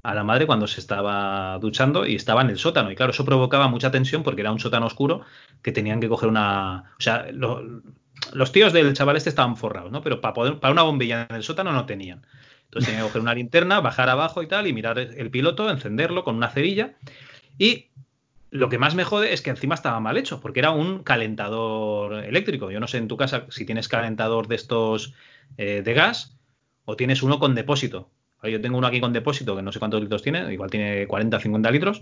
a 0.03 0.13
la 0.13 0.23
madre 0.23 0.45
cuando 0.45 0.67
se 0.67 0.81
estaba 0.81 1.57
duchando 1.59 2.05
y 2.05 2.15
estaba 2.15 2.41
en 2.41 2.49
el 2.49 2.59
sótano. 2.59 2.91
Y 2.91 2.95
claro, 2.95 3.11
eso 3.11 3.23
provocaba 3.23 3.69
mucha 3.69 3.89
tensión 3.89 4.21
porque 4.21 4.41
era 4.41 4.51
un 4.51 4.59
sótano 4.59 4.85
oscuro 4.85 5.21
que 5.61 5.71
tenían 5.71 6.01
que 6.01 6.09
coger 6.09 6.29
una. 6.29 6.93
O 6.99 7.01
sea, 7.01 7.27
los 7.31 8.51
tíos 8.51 8.73
del 8.73 8.93
chaval 8.93 9.15
este 9.15 9.29
estaban 9.29 9.55
forrados, 9.55 9.91
¿no? 9.91 10.01
Pero 10.01 10.19
para, 10.19 10.33
poder, 10.33 10.59
para 10.59 10.73
una 10.73 10.83
bombilla 10.83 11.25
en 11.29 11.37
el 11.37 11.43
sótano 11.43 11.71
no 11.71 11.85
tenían. 11.85 12.25
Entonces 12.65 12.87
tenían 12.87 13.03
que 13.03 13.09
coger 13.09 13.21
una 13.21 13.33
linterna, 13.33 13.79
bajar 13.79 14.09
abajo 14.09 14.43
y 14.43 14.47
tal, 14.47 14.67
y 14.67 14.73
mirar 14.73 14.99
el 14.99 15.31
piloto, 15.31 15.69
encenderlo 15.69 16.25
con 16.25 16.35
una 16.35 16.49
cerilla. 16.49 16.95
Y 17.57 17.87
lo 18.49 18.67
que 18.67 18.77
más 18.77 18.95
me 18.95 19.05
jode 19.05 19.31
es 19.31 19.41
que 19.41 19.51
encima 19.51 19.75
estaba 19.75 19.99
mal 20.01 20.17
hecho, 20.17 20.41
porque 20.41 20.59
era 20.59 20.71
un 20.71 21.03
calentador 21.03 22.25
eléctrico. 22.25 22.71
Yo 22.71 22.79
no 22.79 22.87
sé 22.87 22.97
en 22.97 23.07
tu 23.07 23.15
casa 23.15 23.45
si 23.49 23.65
tienes 23.65 23.87
calentador 23.87 24.47
de 24.47 24.55
estos 24.55 25.13
eh, 25.57 25.81
de 25.81 25.93
gas 25.93 26.37
o 26.83 26.97
tienes 26.97 27.23
uno 27.23 27.39
con 27.39 27.55
depósito. 27.55 28.09
Yo 28.49 28.61
tengo 28.61 28.77
uno 28.77 28.87
aquí 28.87 28.99
con 28.99 29.13
depósito 29.13 29.55
que 29.55 29.61
no 29.61 29.71
sé 29.71 29.79
cuántos 29.79 30.01
litros 30.01 30.21
tiene, 30.21 30.51
igual 30.53 30.69
tiene 30.69 31.07
40 31.07 31.37
o 31.37 31.39
50 31.39 31.71
litros, 31.71 32.01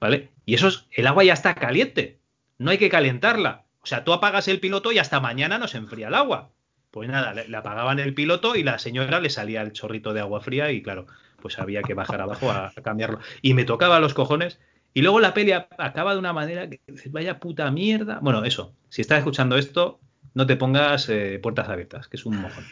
¿vale? 0.00 0.30
Y 0.46 0.54
eso 0.54 0.68
es, 0.68 0.86
el 0.92 1.06
agua 1.06 1.24
ya 1.24 1.34
está 1.34 1.54
caliente, 1.54 2.18
no 2.58 2.70
hay 2.70 2.78
que 2.78 2.88
calentarla. 2.88 3.64
O 3.82 3.86
sea, 3.86 4.04
tú 4.04 4.12
apagas 4.12 4.48
el 4.48 4.60
piloto 4.60 4.92
y 4.92 4.98
hasta 4.98 5.20
mañana 5.20 5.58
no 5.58 5.68
se 5.68 5.76
enfría 5.76 6.08
el 6.08 6.14
agua. 6.14 6.50
Pues 6.90 7.08
nada, 7.08 7.34
le, 7.34 7.56
apagaban 7.56 7.98
el 7.98 8.14
piloto 8.14 8.56
y 8.56 8.62
la 8.62 8.78
señora 8.78 9.20
le 9.20 9.28
salía 9.28 9.62
el 9.62 9.72
chorrito 9.72 10.14
de 10.14 10.20
agua 10.20 10.40
fría 10.40 10.70
y 10.70 10.80
claro, 10.80 11.06
pues 11.42 11.58
había 11.58 11.82
que 11.82 11.92
bajar 11.92 12.20
abajo 12.20 12.50
a, 12.50 12.72
cambiarlo. 12.82 13.18
Y 13.42 13.52
me 13.52 13.64
tocaba 13.64 14.00
los 14.00 14.14
cojones. 14.14 14.58
Y 14.94 15.02
luego 15.02 15.20
la 15.20 15.34
peli 15.34 15.52
acaba 15.52 16.12
de 16.12 16.20
una 16.20 16.32
manera 16.32 16.70
que 16.70 16.80
vaya 17.10 17.40
puta 17.40 17.70
mierda. 17.70 18.20
Bueno, 18.22 18.44
eso, 18.44 18.72
si 18.88 19.02
estás 19.02 19.18
escuchando 19.18 19.56
esto, 19.56 19.98
no 20.34 20.46
te 20.46 20.56
pongas 20.56 21.08
eh, 21.08 21.40
puertas 21.42 21.68
abiertas, 21.68 22.08
que 22.08 22.16
es 22.16 22.24
un 22.24 22.40
mojón. 22.40 22.64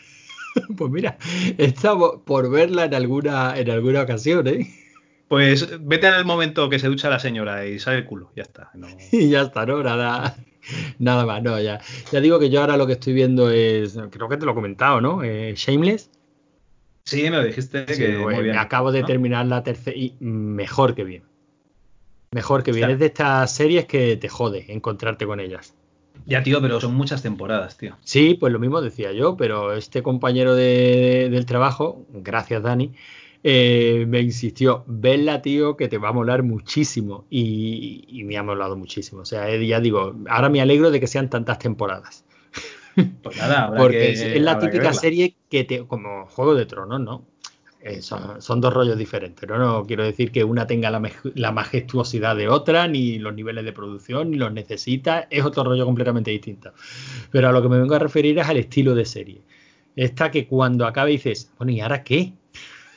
Pues 0.76 0.90
mira, 0.90 1.16
estamos 1.58 2.20
por 2.24 2.50
verla 2.50 2.84
en 2.84 2.94
alguna, 2.94 3.58
en 3.58 3.70
alguna 3.70 4.02
ocasión, 4.02 4.46
¿eh? 4.46 4.68
Pues 5.28 5.66
vete 5.80 6.08
al 6.08 6.24
momento 6.26 6.68
que 6.68 6.78
se 6.78 6.88
ducha 6.88 7.08
la 7.08 7.18
señora 7.18 7.66
y 7.66 7.78
sale 7.78 7.98
el 7.98 8.04
culo, 8.04 8.30
ya 8.36 8.42
está. 8.42 8.70
Y 9.12 9.30
ya 9.30 9.42
está, 9.42 9.64
¿no? 9.64 9.82
Nada, 9.82 10.36
nada 10.98 11.24
más, 11.24 11.42
no, 11.42 11.58
ya. 11.60 11.80
Ya 12.10 12.20
digo 12.20 12.38
que 12.38 12.50
yo 12.50 12.60
ahora 12.60 12.76
lo 12.76 12.86
que 12.86 12.94
estoy 12.94 13.14
viendo 13.14 13.50
es, 13.50 13.98
creo 14.10 14.28
que 14.28 14.36
te 14.36 14.44
lo 14.44 14.52
he 14.52 14.54
comentado, 14.54 15.00
¿no? 15.00 15.22
Eh, 15.22 15.54
Shameless. 15.56 16.10
Sí, 17.04 17.22
me 17.24 17.30
lo 17.30 17.44
dijiste 17.44 17.84
que 17.84 18.16
muy 18.18 18.42
bien, 18.42 18.56
acabo 18.56 18.92
de 18.92 19.02
terminar 19.02 19.46
la 19.46 19.62
tercera 19.62 19.96
y 19.96 20.14
mejor 20.20 20.94
que 20.94 21.02
bien. 21.02 21.24
Mejor 22.32 22.62
que 22.62 22.72
bien. 22.72 22.90
Es 22.90 22.98
de 22.98 23.06
estas 23.06 23.52
series 23.54 23.86
que 23.86 24.16
te 24.16 24.28
jode 24.28 24.66
encontrarte 24.72 25.26
con 25.26 25.40
ellas. 25.40 25.74
Ya, 26.26 26.42
tío, 26.42 26.60
pero 26.60 26.80
son 26.80 26.94
muchas 26.94 27.22
temporadas, 27.22 27.76
tío. 27.76 27.96
Sí, 28.02 28.34
pues 28.34 28.52
lo 28.52 28.58
mismo 28.58 28.80
decía 28.80 29.12
yo, 29.12 29.36
pero 29.36 29.72
este 29.72 30.02
compañero 30.02 30.54
del 30.54 31.46
trabajo, 31.46 32.06
gracias 32.12 32.62
Dani, 32.62 32.92
eh, 33.44 34.04
me 34.08 34.20
insistió, 34.20 34.84
venla, 34.86 35.42
tío, 35.42 35.76
que 35.76 35.88
te 35.88 35.98
va 35.98 36.10
a 36.10 36.12
molar 36.12 36.42
muchísimo. 36.42 37.26
Y, 37.28 38.22
me 38.24 38.36
ha 38.36 38.42
molado 38.42 38.76
muchísimo. 38.76 39.22
O 39.22 39.24
sea, 39.24 39.48
eh, 39.50 39.66
ya 39.66 39.80
digo, 39.80 40.14
ahora 40.28 40.48
me 40.48 40.60
alegro 40.60 40.90
de 40.90 41.00
que 41.00 41.06
sean 41.06 41.28
tantas 41.28 41.58
temporadas. 41.58 42.24
Pues 43.22 43.38
nada, 43.38 43.72
Porque 43.74 44.12
es, 44.12 44.40
la 44.42 44.58
típica 44.58 44.92
serie 44.92 45.34
que 45.48 45.64
te, 45.64 45.86
como 45.86 46.26
Juego 46.26 46.54
de 46.54 46.66
Tronos, 46.66 47.00
¿no? 47.00 47.24
Eh, 47.84 48.00
son, 48.00 48.60
dos 48.60 48.72
rollos 48.72 48.96
diferentes. 48.96 49.48
¿no? 49.48 49.58
no 49.58 49.84
quiero 49.84 50.04
decir 50.04 50.30
que 50.30 50.44
una 50.44 50.66
tenga 50.68 50.88
la, 50.90 51.52
majestuosidad 51.52 52.36
de 52.36 52.48
otra, 52.48 52.86
ni 52.86 53.18
los 53.18 53.34
niveles 53.34 53.64
de 53.64 53.72
producción, 53.72 54.30
ni 54.30 54.36
los 54.36 54.52
necesita. 54.52 55.26
Es 55.30 55.44
otro 55.44 55.64
rollo 55.64 55.84
completamente 55.84 56.30
distinto. 56.30 56.72
Pero 57.30 57.48
a 57.48 57.52
lo 57.52 57.60
que 57.60 57.68
me 57.68 57.78
vengo 57.78 57.94
a 57.94 57.98
referir 57.98 58.38
es 58.38 58.46
al 58.46 58.58
estilo 58.58 58.94
de 58.94 59.04
serie. 59.04 59.42
Esta 59.96 60.30
que 60.30 60.46
cuando 60.46 60.86
acaba 60.86 61.08
dices, 61.08 61.50
bueno, 61.58 61.72
¿y 61.72 61.80
ahora 61.80 62.04
qué? 62.04 62.32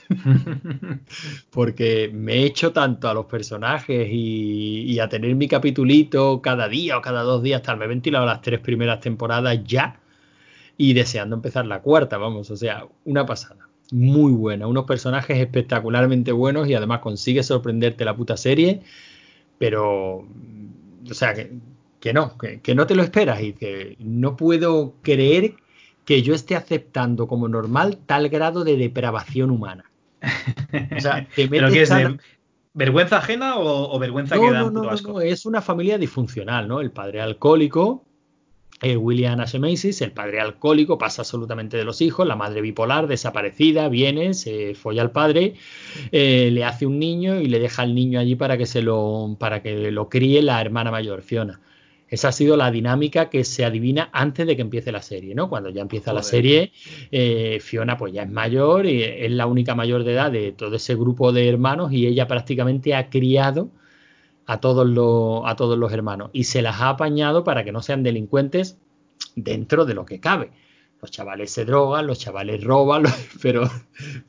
Porque 1.50 2.12
me 2.14 2.34
he 2.34 2.46
hecho 2.46 2.72
tanto 2.72 3.10
a 3.10 3.14
los 3.16 3.26
personajes 3.26 4.08
y, 4.12 5.00
a 5.00 5.10
tener 5.10 5.34
mi 5.36 5.48
capitulito 5.48 6.42
cada 6.44 6.70
día 6.70 6.98
o 6.98 7.02
cada 7.02 7.24
dos 7.24 7.42
días, 7.42 7.64
tal 7.64 7.78
me 7.78 7.86
he 7.86 7.88
ventilado 7.88 8.26
las 8.26 8.42
tres 8.42 8.60
primeras 8.60 9.00
temporadas 9.00 9.64
ya 9.66 10.00
y 10.78 10.94
deseando 10.94 11.36
empezar 11.36 11.66
la 11.66 11.82
cuarta, 11.82 12.18
vamos, 12.18 12.52
o 12.52 12.58
sea, 12.58 12.88
una 13.06 13.26
pasada 13.26 13.66
muy 13.92 14.32
buena, 14.32 14.68
unos 14.68 14.86
personajes 14.86 15.38
espectacularmente 15.38 16.32
buenos 16.32 16.68
y 16.68 16.74
además 16.74 17.00
consigue 17.00 17.44
sorprenderte 17.44 18.06
la 18.06 18.16
puta 18.16 18.38
serie, 18.38 18.82
pero, 19.58 20.26
o 21.10 21.14
sea, 21.14 21.34
que, 21.34 22.14
no, 22.14 22.38
que, 22.38 22.76
no 22.76 22.88
te 22.88 22.96
lo 22.96 23.04
esperas 23.04 23.42
y 23.42 23.54
que 23.54 23.96
no 24.00 24.36
puedo 24.36 24.94
creer 25.02 25.56
que 26.04 26.22
yo 26.22 26.34
esté 26.34 26.56
aceptando 26.56 27.28
como 27.28 27.48
normal 27.48 27.98
tal 28.06 28.30
grado 28.30 28.64
de 28.64 28.78
depravación 28.78 29.50
humana. 29.52 29.86
O 30.96 31.00
sea, 31.00 31.28
te 31.36 31.48
¿Pero 31.50 31.72
qué 31.72 31.84
es 31.84 31.92
vergüenza 32.74 33.18
ajena 33.18 33.58
o, 33.58 33.98
vergüenza 33.98 34.36
que 34.36 34.52
da 34.52 34.60
no, 34.64 34.72
no, 34.72 34.84
no, 34.84 35.22
es 35.22 35.46
una 35.46 35.62
familia 35.62 35.98
disfuncional, 35.98 36.68
¿no? 36.68 36.82
El 36.82 36.92
padre 36.92 37.22
alcohólico, 37.22 38.04
eh, 38.82 38.98
William 38.98 39.40
Ashemasis, 39.40 40.02
el 40.02 40.12
padre 40.12 40.42
alcohólico, 40.42 40.98
pasa 40.98 41.22
absolutamente 41.22 41.78
de 41.78 41.86
los 41.86 42.02
hijos, 42.02 42.28
la 42.28 42.36
madre 42.36 42.62
bipolar, 42.62 43.08
desaparecida, 43.08 43.88
viene, 43.88 44.34
se 44.34 44.76
folla 44.76 45.02
al 45.02 45.12
padre, 45.12 45.56
eh, 46.12 46.50
le 46.52 46.66
hace 46.66 46.86
un 46.86 47.00
niño 47.00 47.40
y 47.40 47.48
le 47.48 47.60
deja 47.60 47.84
al 47.84 47.96
niño 47.96 48.20
allí 48.20 48.36
para 48.36 48.58
que 48.58 48.66
se 48.66 48.82
lo, 48.82 49.38
para 49.40 49.62
que 49.62 49.92
lo 49.92 50.10
críe 50.10 50.42
la 50.42 50.60
hermana 50.60 50.92
mayor, 50.92 51.22
Fiona. 51.22 51.62
Esa 52.08 52.28
ha 52.28 52.32
sido 52.32 52.56
la 52.56 52.70
dinámica 52.70 53.30
que 53.30 53.44
se 53.44 53.66
adivina 53.66 54.10
antes 54.12 54.46
de 54.46 54.56
que 54.56 54.62
empiece 54.62 54.92
la 54.92 55.02
serie, 55.02 55.34
¿no? 55.34 55.50
Cuando 55.50 55.70
ya 55.70 55.82
empieza 55.82 56.14
la 56.14 56.22
serie, 56.22 56.72
eh, 57.12 57.60
Fiona 57.62 57.98
pues 57.98 58.14
ya 58.14 58.24
es 58.24 58.30
mayor 58.30 58.86
y 58.86 59.02
es 59.04 59.32
la 59.32 59.48
única 59.48 59.74
mayor 59.74 60.04
de 60.04 60.14
edad 60.14 60.32
de 60.32 60.52
todo 60.52 60.76
ese 60.76 60.96
grupo 60.96 61.32
de 61.32 61.50
hermanos 61.50 61.92
y 61.92 62.06
ella 62.06 62.28
prácticamente 62.28 62.94
ha 62.94 63.10
criado 63.10 63.70
a 64.46 64.60
todos 64.60 64.88
los, 64.88 65.42
a 65.46 65.56
todos 65.56 65.78
los 65.78 65.92
hermanos 65.92 66.30
y 66.34 66.46
se 66.46 66.62
las 66.62 66.82
ha 66.82 66.90
apañado 66.90 67.44
para 67.44 67.64
que 67.64 67.72
no 67.72 67.82
sean 67.82 68.04
delincuentes 68.04 68.78
dentro 69.36 69.86
de 69.86 69.94
lo 69.94 70.06
que 70.06 70.20
cabe. 70.20 70.52
Los 71.02 71.12
chavales 71.12 71.52
se 71.52 71.66
drogan, 71.66 72.08
los 72.08 72.20
chavales 72.20 72.64
roban, 72.64 73.04
pero, 73.42 73.70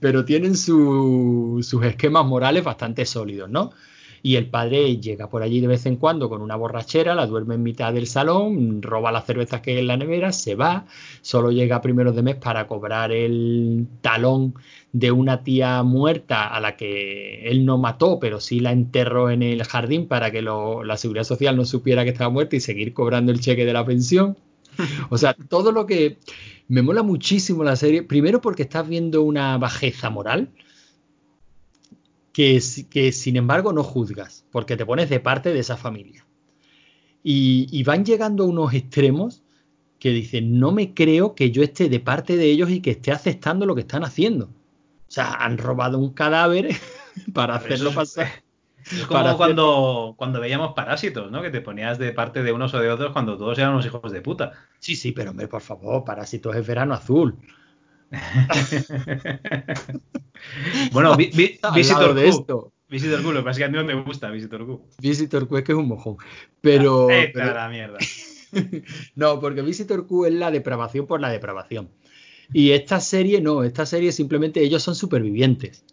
pero 0.00 0.24
tienen 0.24 0.56
sus 0.56 1.72
esquemas 1.84 2.26
morales 2.26 2.64
bastante 2.64 3.06
sólidos, 3.06 3.48
¿no? 3.50 3.72
y 4.26 4.34
el 4.34 4.50
padre 4.50 4.96
llega 4.96 5.30
por 5.30 5.44
allí 5.44 5.60
de 5.60 5.68
vez 5.68 5.86
en 5.86 5.94
cuando 5.94 6.28
con 6.28 6.42
una 6.42 6.56
borrachera, 6.56 7.14
la 7.14 7.28
duerme 7.28 7.54
en 7.54 7.62
mitad 7.62 7.92
del 7.92 8.08
salón, 8.08 8.82
roba 8.82 9.12
las 9.12 9.24
cervezas 9.24 9.60
que 9.60 9.70
hay 9.70 9.78
en 9.78 9.86
la 9.86 9.96
nevera, 9.96 10.32
se 10.32 10.56
va, 10.56 10.86
solo 11.22 11.52
llega 11.52 11.76
a 11.76 11.80
primeros 11.80 12.16
de 12.16 12.22
mes 12.22 12.34
para 12.34 12.66
cobrar 12.66 13.12
el 13.12 13.86
talón 14.00 14.54
de 14.98 15.12
una 15.12 15.44
tía 15.44 15.82
muerta 15.82 16.46
a 16.46 16.58
la 16.58 16.74
que 16.74 17.46
él 17.50 17.66
no 17.66 17.76
mató, 17.76 18.18
pero 18.18 18.40
sí 18.40 18.60
la 18.60 18.72
enterró 18.72 19.30
en 19.30 19.42
el 19.42 19.62
jardín 19.62 20.08
para 20.08 20.30
que 20.30 20.40
la 20.40 20.96
seguridad 20.96 21.24
social 21.24 21.54
no 21.54 21.66
supiera 21.66 22.02
que 22.02 22.10
estaba 22.10 22.30
muerta 22.30 22.56
y 22.56 22.60
seguir 22.60 22.94
cobrando 22.94 23.30
el 23.30 23.40
cheque 23.40 23.66
de 23.66 23.72
la 23.74 23.84
pensión. 23.84 24.38
O 25.10 25.18
sea, 25.18 25.34
todo 25.34 25.72
lo 25.72 25.86
que 25.86 26.18
me 26.68 26.82
mola 26.82 27.02
muchísimo 27.02 27.62
la 27.62 27.76
serie, 27.76 28.02
primero 28.02 28.40
porque 28.40 28.62
estás 28.62 28.88
viendo 28.88 29.22
una 29.22 29.58
bajeza 29.58 30.08
moral, 30.08 30.50
que, 32.32 32.60
sin 32.60 33.36
embargo 33.36 33.72
no 33.72 33.82
juzgas, 33.82 34.46
porque 34.50 34.76
te 34.76 34.86
pones 34.86 35.10
de 35.10 35.20
parte 35.20 35.52
de 35.52 35.60
esa 35.60 35.76
familia. 35.76 36.26
Y, 37.22 37.82
van 37.84 38.04
llegando 38.04 38.44
a 38.44 38.46
unos 38.46 38.72
extremos 38.72 39.42
que 39.98 40.10
dicen, 40.10 40.58
no 40.58 40.72
me 40.72 40.94
creo 40.94 41.34
que 41.34 41.50
yo 41.50 41.62
esté 41.62 41.88
de 41.88 42.00
parte 42.00 42.36
de 42.36 42.46
ellos 42.46 42.70
y 42.70 42.80
que 42.80 42.92
esté 42.92 43.12
aceptando 43.12 43.66
lo 43.66 43.74
que 43.74 43.80
están 43.82 44.04
haciendo. 44.04 44.50
O 45.08 45.10
sea, 45.10 45.32
han 45.32 45.58
robado 45.58 45.98
un 45.98 46.12
cadáver 46.12 46.68
para 47.34 47.56
hacerlo 47.56 47.92
pasar. 47.92 48.28
Es 48.86 49.04
como 49.04 49.36
cuando, 49.36 50.14
cuando 50.16 50.40
veíamos 50.40 50.74
Parásitos, 50.74 51.32
¿no? 51.32 51.42
Que 51.42 51.50
te 51.50 51.60
ponías 51.60 51.98
de 51.98 52.12
parte 52.12 52.44
de 52.44 52.52
unos 52.52 52.72
o 52.72 52.78
de 52.78 52.88
otros 52.88 53.12
cuando 53.12 53.36
todos 53.36 53.58
eran 53.58 53.72
unos 53.72 53.84
hijos 53.84 54.12
de 54.12 54.20
puta. 54.20 54.52
Sí, 54.78 54.94
sí, 54.94 55.10
pero 55.10 55.32
hombre, 55.32 55.48
por 55.48 55.60
favor, 55.60 56.04
Parásitos 56.04 56.54
es 56.54 56.64
verano 56.64 56.94
azul. 56.94 57.36
bueno, 60.92 61.16
Visitor 61.16 62.14
de 62.14 62.28
esto. 62.28 62.72
Visitor 62.88 63.20
Q, 63.22 63.32
lo 63.32 63.40
que 63.40 63.44
pasa 63.44 63.50
es 63.50 63.58
que 63.58 63.64
a 63.64 63.68
mí 63.68 63.76
no 63.76 63.84
me 63.84 64.00
gusta 64.00 64.30
Visitor 64.30 64.64
Q. 64.64 64.80
Visitor 65.00 65.48
Q 65.48 65.58
es 65.58 65.64
que 65.64 65.72
es 65.72 65.78
un 65.78 65.88
mojón. 65.88 66.16
Pero. 66.60 67.08
Ah, 67.10 67.26
la 67.34 67.68
mierda. 67.68 67.98
no, 69.16 69.40
porque 69.40 69.62
Visitor 69.62 70.06
Q 70.06 70.26
es 70.26 70.34
la 70.34 70.52
depravación 70.52 71.06
por 71.06 71.20
la 71.20 71.30
depravación. 71.30 71.90
Y 72.52 72.70
esta 72.70 73.00
serie 73.00 73.40
no, 73.40 73.64
esta 73.64 73.86
serie 73.86 74.12
simplemente 74.12 74.62
ellos 74.62 74.82
son 74.82 74.94
supervivientes. 74.94 75.84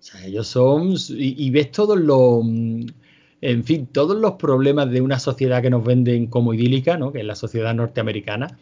O 0.00 0.02
sea, 0.02 0.24
ellos 0.24 0.46
son. 0.46 0.94
Y, 1.10 1.50
ves 1.50 1.72
todos 1.72 1.98
los. 1.98 2.44
En 3.40 3.64
fin, 3.64 3.86
todos 3.86 4.16
los 4.16 4.32
problemas 4.32 4.90
de 4.90 5.00
una 5.00 5.18
sociedad 5.18 5.62
que 5.62 5.70
nos 5.70 5.84
venden 5.84 6.26
como 6.26 6.54
idílica, 6.54 6.96
¿no? 6.96 7.12
Que 7.12 7.20
es 7.20 7.24
la 7.24 7.36
sociedad 7.36 7.74
norteamericana 7.74 8.58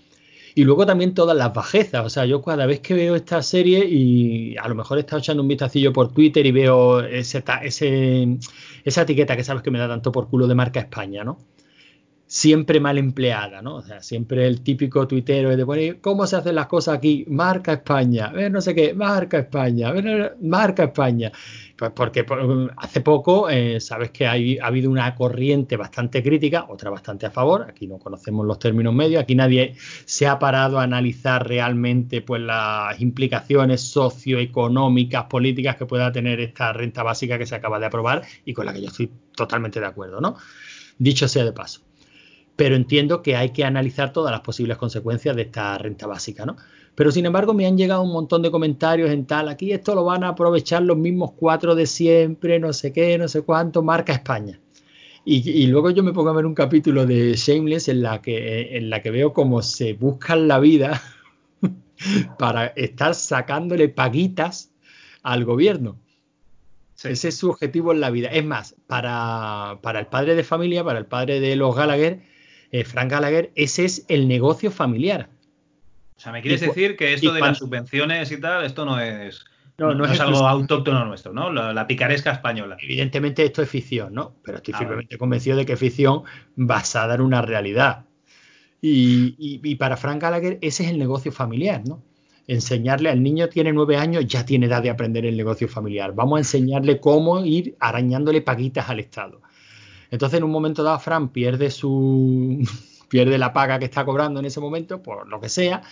y 0.57 0.65
luego 0.65 0.87
también 0.87 1.13
todas 1.13 1.37
las 1.37 1.53
bajezas. 1.53 2.07
O 2.07 2.09
sea, 2.09 2.25
yo 2.25 2.41
cada 2.41 2.65
vez 2.65 2.81
que 2.81 2.95
veo 2.95 3.15
esta 3.15 3.43
serie 3.43 3.85
y 3.87 4.57
a 4.57 4.67
lo 4.69 4.75
mejor 4.75 4.97
he 4.97 5.03
estado 5.03 5.19
echando 5.19 5.43
un 5.43 5.49
vistacillo 5.49 5.93
por 5.93 6.13
Twitter 6.13 6.47
y 6.47 6.51
veo 6.51 7.01
ese, 7.01 7.45
esa 8.85 9.03
etiqueta 9.03 9.37
que 9.37 9.45
sabes 9.45 9.63
que 9.63 9.71
me 9.71 9.79
da 9.79 9.87
tanto 9.87 10.11
por 10.11 10.31
culo 10.31 10.47
de 10.47 10.55
marca 10.55 10.81
España, 10.81 11.25
¿no? 11.25 11.37
Siempre 12.29 12.81
mal 12.81 12.99
empleada, 12.99 13.63
¿no? 13.63 13.77
O 13.77 13.83
sea, 13.83 14.03
siempre 14.03 14.49
el 14.49 14.63
típico 14.63 15.07
tuitero 15.07 15.57
de 15.57 15.65
poner, 15.65 16.01
¿cómo 16.01 16.27
se 16.27 16.35
hacen 16.37 16.57
las 16.57 16.67
cosas 16.67 16.97
aquí? 16.97 17.25
Marca 17.29 17.75
España, 17.75 18.33
no 18.51 18.61
sé 18.61 18.75
qué, 18.75 18.95
marca 18.95 19.39
España, 19.39 19.93
marca 20.41 20.85
España. 20.85 21.31
Pues 21.77 21.93
porque 21.95 22.25
hace 22.79 23.01
poco 23.03 23.49
eh, 23.51 23.81
sabes 23.81 24.11
que 24.11 24.27
hay, 24.27 24.59
ha 24.59 24.67
habido 24.67 24.91
una 24.91 25.15
corriente 25.15 25.77
bastante 25.77 26.23
crítica, 26.23 26.67
otra 26.69 26.91
bastante 26.91 27.27
a 27.27 27.31
favor. 27.31 27.67
Aquí 27.69 27.87
no 27.87 27.99
conocemos 27.99 28.47
los 28.47 28.59
términos 28.59 28.95
medios, 28.95 29.23
aquí 29.23 29.35
nadie 29.35 29.75
se 30.05 30.27
ha 30.27 30.39
parado 30.39 30.81
a 30.81 30.83
analizar 30.83 31.47
realmente 31.47 32.23
pues 32.23 32.41
las 32.43 33.01
implicaciones 33.01 33.83
socioeconómicas, 33.83 35.25
políticas 35.25 35.77
que 35.77 35.87
pueda 35.87 36.11
tener 36.11 36.41
esta 36.41 36.73
renta 36.73 37.03
básica 37.03 37.39
que 37.39 37.47
se 37.47 37.55
acaba 37.55 37.79
de 37.79 37.87
aprobar 37.87 38.23
y 38.45 38.53
con 38.53 38.67
la 38.67 38.73
que 38.73 38.81
yo 38.81 38.89
estoy 38.89 39.13
totalmente 39.37 39.79
de 39.79 39.87
acuerdo, 39.87 40.21
¿no? 40.21 40.37
Dicho 40.99 41.29
sea 41.29 41.45
de 41.45 41.53
paso. 41.53 41.83
Pero 42.57 42.75
entiendo 42.75 43.23
que 43.23 43.37
hay 43.37 43.51
que 43.51 43.65
analizar 43.65 44.13
todas 44.13 44.33
las 44.33 44.41
posibles 44.41 44.79
consecuencias 44.79 45.37
de 45.37 45.43
esta 45.43 45.77
renta 45.79 46.07
básica, 46.07 46.47
¿no? 46.47 46.57
Pero 46.95 47.13
sin 47.13 47.27
embargo 47.27 47.53
me 47.53 47.67
han 47.67 47.77
llegado 47.77 48.03
un 48.03 48.13
montón 48.13 48.41
de 48.41 48.51
comentarios 48.51 49.11
en 49.11 49.27
tal, 49.27 49.51
aquí 49.51 49.73
esto 49.73 49.95
lo 49.95 50.05
van 50.05 50.25
a 50.25 50.29
aprovechar 50.29 50.83
los 50.83 50.97
mismos 50.97 51.33
cuatro 51.37 51.75
de 51.75 51.87
siempre, 51.87 52.59
no 52.59 52.73
sé 52.73 52.93
qué, 52.93 53.19
no 53.19 53.29
sé 53.29 53.43
cuánto, 53.43 53.83
marca 53.83 54.15
España. 54.15 54.59
Y, 55.29 55.67
luego 55.67 55.91
yo 55.91 56.05
me 56.05 56.13
pongo 56.13 56.31
a 56.31 56.35
ver 56.35 56.47
un 56.47 56.55
capítulo 56.55 57.05
de 57.05 57.35
Shameless 57.35 57.89
en 57.89 58.01
la 58.01 58.23
que, 58.23 58.77
en 58.77 58.91
la 58.91 59.03
que 59.03 59.11
veo 59.11 59.33
cómo 59.33 59.61
se 59.61 59.93
buscan 59.95 60.47
la 60.47 60.61
vida 60.61 61.03
para 62.39 62.67
estar 62.69 63.13
sacándole 63.17 63.89
paguitas 63.89 64.71
al 65.25 65.45
gobierno. 65.45 65.99
Ese 67.03 67.29
es 67.29 67.37
su 67.37 67.51
objetivo 67.51 67.91
en 67.91 68.01
la 68.01 68.11
vida. 68.11 68.29
Es 68.29 68.45
más, 68.45 68.77
para, 68.87 69.81
para, 69.83 69.99
el 69.99 70.07
padre 70.07 70.37
de 70.37 70.45
familia, 70.45 70.85
para 70.85 71.01
el 71.01 71.07
padre 71.07 71.41
de 71.41 71.57
los 71.57 71.75
Gallagher, 71.75 72.23
eh, 72.73 72.85
Frank 72.85 73.11
Gallagher, 73.11 73.53
ese 73.55 73.85
es 73.85 74.05
el 74.09 74.29
negocio 74.29 74.71
familiar. 74.71 75.29
O 76.17 76.21
sea, 76.21 76.33
¿me 76.33 76.43
quieres 76.43 76.61
decir 76.61 76.97
que 76.97 77.13
esto 77.13 77.33
de 77.33 77.41
las 77.41 77.59
subvenciones 77.59 78.33
y 78.33 78.41
tal, 78.41 78.65
esto 78.65 78.85
no 78.85 78.99
es, 78.99 79.45
no, 79.79 80.05
es, 80.07 80.21
algo 80.21 80.49
autóctono 80.49 81.05
nuestro, 81.05 81.33
¿no? 81.35 81.53
La, 81.53 81.87
picaresca 81.87 82.33
española. 82.33 82.79
Evidentemente 82.81 83.45
esto 83.45 83.61
es 83.61 83.69
ficción, 83.69 84.15
¿no? 84.15 84.35
Pero 84.43 84.59
estoy 84.59 84.73
ah, 84.75 84.79
firmemente 84.79 85.19
convencido 85.19 85.57
de 85.57 85.67
que 85.67 85.75
es 85.75 85.79
ficción 85.79 86.23
basada 86.55 87.15
en 87.15 87.21
una 87.21 87.43
realidad. 87.43 88.07
Y, 88.81 89.75
para 89.77 89.97
Frank 89.97 90.23
Gallagher 90.23 90.59
ese 90.63 90.85
es 90.85 90.91
el 90.91 90.99
negocio 90.99 91.33
familiar, 91.33 91.83
¿no? 91.87 92.03
Enseñarle 92.47 93.11
al 93.11 93.23
niño 93.23 93.49
tiene 93.49 93.73
nueve 93.73 93.97
años, 93.97 94.25
ya 94.27 94.47
tiene 94.47 94.67
edad 94.67 94.83
de 94.83 94.91
aprender 94.91 95.27
el 95.27 95.37
negocio 95.37 95.69
familiar. 95.69 96.15
Vamos 96.15 96.37
a 96.37 96.41
enseñarle 96.41 97.01
cómo 97.01 97.45
ir 97.45 97.77
arañándole 97.81 98.41
paguitas 98.41 98.89
al 98.89 99.01
Estado. 99.01 99.43
Entonces, 100.11 100.39
en 100.39 100.45
un 100.45 100.51
momento 100.51 100.83
dado, 100.83 100.99
Frank 100.99 101.33
pierde 101.33 101.71
su, 101.71 102.67
pierde 103.09 103.39
la 103.39 103.53
paga 103.53 103.79
que 103.79 103.85
está 103.85 104.05
cobrando 104.05 104.41
en 104.41 104.47
ese 104.47 104.61
momento, 104.61 105.03
por 105.03 105.29
lo 105.29 105.41
que 105.41 105.49
sea, 105.49 105.83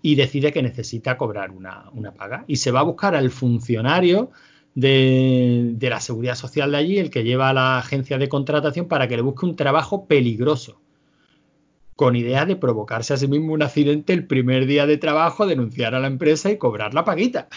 y 0.00 0.14
decide 0.14 0.52
que 0.52 0.62
necesita 0.62 1.16
cobrar 1.16 1.50
una, 1.50 1.90
paga. 2.16 2.44
Y 2.46 2.56
se 2.56 2.70
va 2.70 2.80
a 2.80 2.84
buscar 2.84 3.14
al 3.14 3.30
funcionario 3.30 4.30
de, 4.74 5.76
la 5.80 6.00
seguridad 6.00 6.34
social 6.34 6.72
de 6.72 6.78
allí, 6.78 6.98
el 6.98 7.10
que 7.10 7.24
lleva 7.24 7.48
a 7.48 7.52
la 7.52 7.78
agencia 7.78 8.18
de 8.18 8.28
contratación, 8.28 8.88
para 8.88 9.08
que 9.08 9.16
le 9.16 9.22
busque 9.22 9.46
un 9.46 9.56
trabajo 9.56 10.06
peligroso, 10.06 10.80
con 11.96 12.16
idea 12.16 12.46
de 12.46 12.56
provocarse 12.56 13.14
a 13.14 13.16
sí 13.16 13.28
mismo 13.28 13.52
un 13.52 13.62
accidente 13.62 14.12
el 14.12 14.26
primer 14.26 14.66
día 14.66 14.86
de 14.86 14.96
trabajo, 14.96 15.46
denunciar 15.46 15.94
a 15.94 16.00
la 16.00 16.06
empresa 16.06 16.50
y 16.50 16.58
cobrar 16.58 16.94
la 16.94 17.04
paguita. 17.04 17.48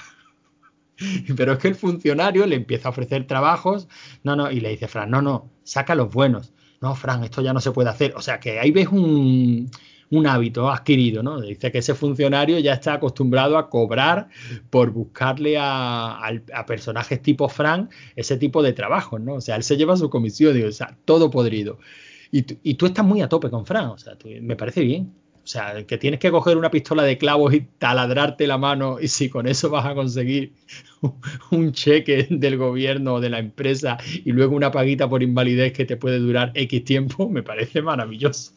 Pero 1.35 1.53
es 1.53 1.59
que 1.59 1.67
el 1.67 1.75
funcionario 1.75 2.45
le 2.45 2.55
empieza 2.55 2.89
a 2.89 2.91
ofrecer 2.91 3.25
trabajos, 3.27 3.87
no, 4.23 4.35
no, 4.35 4.51
y 4.51 4.59
le 4.59 4.69
dice, 4.69 4.87
Fran, 4.87 5.09
no, 5.09 5.21
no, 5.21 5.49
saca 5.65 5.95
los 5.95 6.13
buenos 6.13 6.53
no, 6.81 6.95
Fran, 6.95 7.23
esto 7.23 7.41
ya 7.41 7.53
no 7.53 7.61
se 7.61 7.71
puede 7.71 7.89
hacer. 7.89 8.13
O 8.15 8.21
sea 8.21 8.39
que 8.39 8.59
ahí 8.59 8.71
ves 8.71 8.87
un, 8.89 9.71
hábito 10.27 10.69
adquirido, 10.69 11.23
¿no? 11.23 11.41
Dice 11.41 11.71
que 11.71 11.79
ese 11.79 11.95
funcionario 11.95 12.59
ya 12.59 12.73
está 12.73 12.93
acostumbrado 12.93 13.57
a 13.57 13.69
cobrar 13.69 14.29
por 14.69 14.91
buscarle 14.91 15.57
a, 15.59 16.31
personajes 16.67 17.21
tipo 17.21 17.49
Fran 17.49 17.89
ese 18.15 18.37
tipo 18.37 18.61
de 18.61 18.73
trabajo, 18.73 19.19
¿no? 19.19 19.35
O 19.35 19.41
sea, 19.41 19.55
él 19.55 19.63
se 19.63 19.77
lleva 19.77 19.97
su 19.97 20.09
comisión, 20.09 20.53
digo, 20.53 20.69
o 20.69 20.71
sea, 20.71 20.95
todo 21.05 21.29
podrido. 21.31 21.79
Y, 22.31 22.43
tú 22.75 22.85
estás 22.85 23.05
muy 23.05 23.21
a 23.21 23.29
tope 23.29 23.49
con 23.49 23.65
Fran, 23.65 23.87
o 23.87 23.97
sea, 23.97 24.17
me 24.41 24.55
parece 24.55 24.81
bien. 24.81 25.13
O 25.45 25.47
sea, 25.47 25.85
que 25.85 25.99
tienes 25.99 26.19
que 26.19 26.31
coger 26.31 26.57
una 26.57 26.71
pistola 26.71 27.03
de 27.03 27.19
clavos 27.19 27.53
y 27.53 27.61
taladrarte 27.77 28.47
la 28.47 28.57
mano 28.57 28.97
y 28.99 29.07
si 29.09 29.29
con 29.29 29.45
eso 29.45 29.69
vas 29.69 29.85
a 29.85 29.93
conseguir 29.93 30.53
un 31.51 31.71
cheque 31.71 32.25
del 32.31 32.57
gobierno 32.57 33.13
o 33.13 33.21
de 33.21 33.29
la 33.29 33.37
empresa 33.37 33.99
y 34.23 34.31
luego 34.31 34.55
una 34.55 34.71
paguita 34.71 35.07
por 35.07 35.21
invalidez 35.21 35.71
que 35.71 35.85
te 35.85 35.97
puede 35.97 36.17
durar 36.17 36.51
X 36.55 36.83
tiempo, 36.83 37.29
me 37.29 37.43
parece 37.43 37.83
maravilloso. 37.83 38.53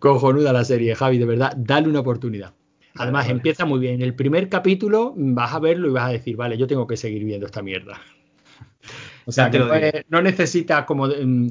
Cojonuda 0.00 0.52
la 0.52 0.64
serie, 0.64 0.96
Javi, 0.96 1.18
de 1.18 1.26
verdad, 1.26 1.54
dale 1.56 1.88
una 1.88 2.00
oportunidad. 2.00 2.52
Además, 2.96 3.28
empieza 3.28 3.64
muy 3.64 3.78
bien. 3.78 4.02
El 4.02 4.16
primer 4.16 4.48
capítulo 4.48 5.14
vas 5.16 5.54
a 5.54 5.60
verlo 5.60 5.86
y 5.86 5.92
vas 5.92 6.08
a 6.08 6.12
decir, 6.12 6.34
vale, 6.34 6.58
yo 6.58 6.66
tengo 6.66 6.88
que 6.88 6.96
seguir 6.96 7.22
viendo 7.24 7.46
esta 7.46 7.62
mierda. 7.62 8.00
O 9.24 9.30
sea, 9.30 9.48
no, 9.50 9.68
no, 10.08 10.22
necesita 10.22 10.84
como... 10.84 11.06
Mm, 11.06 11.50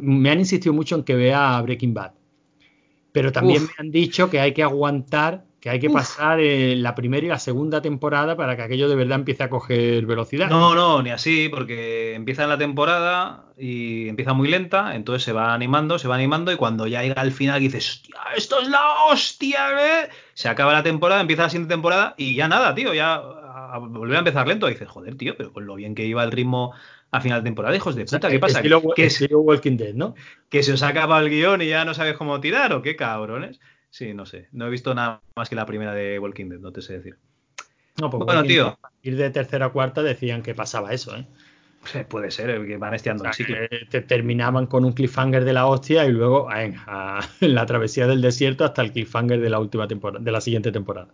me 0.00 0.30
han 0.30 0.38
insistido 0.38 0.72
mucho 0.72 0.94
en 0.96 1.02
que 1.02 1.14
vea 1.14 1.60
Breaking 1.60 1.92
Bad 1.92 2.12
pero 3.18 3.32
también 3.32 3.64
me 3.64 3.72
han 3.78 3.90
dicho 3.90 4.30
que 4.30 4.38
hay 4.38 4.54
que 4.54 4.62
aguantar, 4.62 5.42
que 5.58 5.70
hay 5.70 5.80
que 5.80 5.90
pasar 5.90 6.38
eh, 6.38 6.76
la 6.76 6.94
primera 6.94 7.26
y 7.26 7.28
la 7.28 7.40
segunda 7.40 7.82
temporada 7.82 8.36
para 8.36 8.54
que 8.54 8.62
aquello 8.62 8.88
de 8.88 8.94
verdad 8.94 9.18
empiece 9.18 9.42
a 9.42 9.50
coger 9.50 10.06
velocidad. 10.06 10.48
No, 10.48 10.76
no, 10.76 11.02
ni 11.02 11.10
así, 11.10 11.48
porque 11.48 12.14
empieza 12.14 12.44
en 12.44 12.50
la 12.50 12.58
temporada 12.58 13.46
y 13.58 14.08
empieza 14.08 14.34
muy 14.34 14.46
lenta, 14.46 14.94
entonces 14.94 15.24
se 15.24 15.32
va 15.32 15.52
animando, 15.52 15.98
se 15.98 16.06
va 16.06 16.14
animando 16.14 16.52
y 16.52 16.56
cuando 16.56 16.86
ya 16.86 17.02
llega 17.02 17.20
al 17.20 17.32
final 17.32 17.58
dices, 17.58 17.88
hostia, 17.88 18.14
esto 18.36 18.60
es 18.60 18.68
la 18.68 19.06
hostia, 19.10 20.04
¿eh? 20.04 20.08
Se 20.34 20.48
acaba 20.48 20.72
la 20.72 20.84
temporada, 20.84 21.20
empieza 21.20 21.42
la 21.42 21.50
siguiente 21.50 21.74
temporada 21.74 22.14
y 22.16 22.36
ya 22.36 22.46
nada, 22.46 22.72
tío, 22.76 22.94
ya 22.94 23.14
a, 23.16 23.78
volver 23.78 24.16
a 24.16 24.20
empezar 24.20 24.46
lento. 24.46 24.68
Y 24.68 24.74
dices, 24.74 24.88
joder, 24.88 25.16
tío, 25.16 25.34
pero 25.36 25.52
con 25.52 25.66
lo 25.66 25.74
bien 25.74 25.94
que 25.94 26.06
iba 26.06 26.22
el 26.22 26.30
ritmo 26.30 26.72
a 27.10 27.20
final 27.20 27.40
de 27.40 27.48
temporada, 27.48 27.74
hijos 27.74 27.96
de 27.96 28.04
puta, 28.04 28.28
¿qué 28.28 28.38
pasa? 28.38 28.62
que, 28.62 29.34
Walking 29.34 29.76
Dead, 29.76 29.94
¿no? 29.94 30.14
Que 30.48 30.62
se 30.62 30.72
os 30.72 30.82
ha 30.82 30.88
acabado 30.88 31.24
el 31.24 31.30
guion 31.30 31.62
y 31.62 31.68
ya 31.68 31.84
no 31.84 31.94
sabes 31.94 32.16
cómo 32.16 32.40
tirar, 32.40 32.72
o 32.72 32.82
qué 32.82 32.96
cabrones. 32.96 33.60
Sí, 33.90 34.12
no 34.12 34.26
sé. 34.26 34.48
No 34.52 34.66
he 34.66 34.70
visto 34.70 34.94
nada 34.94 35.22
más 35.34 35.48
que 35.48 35.56
la 35.56 35.64
primera 35.64 35.94
de 35.94 36.18
Walking 36.18 36.48
Dead, 36.50 36.60
no 36.60 36.72
te 36.72 36.82
sé 36.82 36.94
decir. 36.98 37.16
No, 38.00 38.10
pues 38.10 38.24
bueno, 38.24 38.42
tío. 38.44 38.78
Ir 39.02 39.16
de 39.16 39.30
tercera 39.30 39.66
a 39.66 39.68
cuarta 39.70 40.02
decían 40.02 40.42
que 40.42 40.54
pasaba 40.54 40.92
eso, 40.92 41.16
¿eh? 41.16 41.26
Puede 42.08 42.30
ser, 42.30 42.66
que 42.66 42.76
van 42.76 42.94
estiando 42.94 43.24
el 43.24 43.32
ciclo. 43.32 43.56
Te 43.88 44.02
terminaban 44.02 44.66
con 44.66 44.84
un 44.84 44.92
cliffhanger 44.92 45.44
de 45.44 45.52
la 45.52 45.66
hostia 45.66 46.04
y 46.04 46.12
luego 46.12 46.52
en, 46.52 46.76
la 47.40 47.66
travesía 47.66 48.06
del 48.06 48.20
desierto 48.20 48.64
hasta 48.64 48.82
el 48.82 48.92
cliffhanger 48.92 49.40
de 49.40 49.50
la 49.50 49.58
última 49.58 49.88
temporada, 49.88 50.22
de 50.22 50.30
la 50.30 50.40
siguiente 50.40 50.70
temporada. 50.70 51.08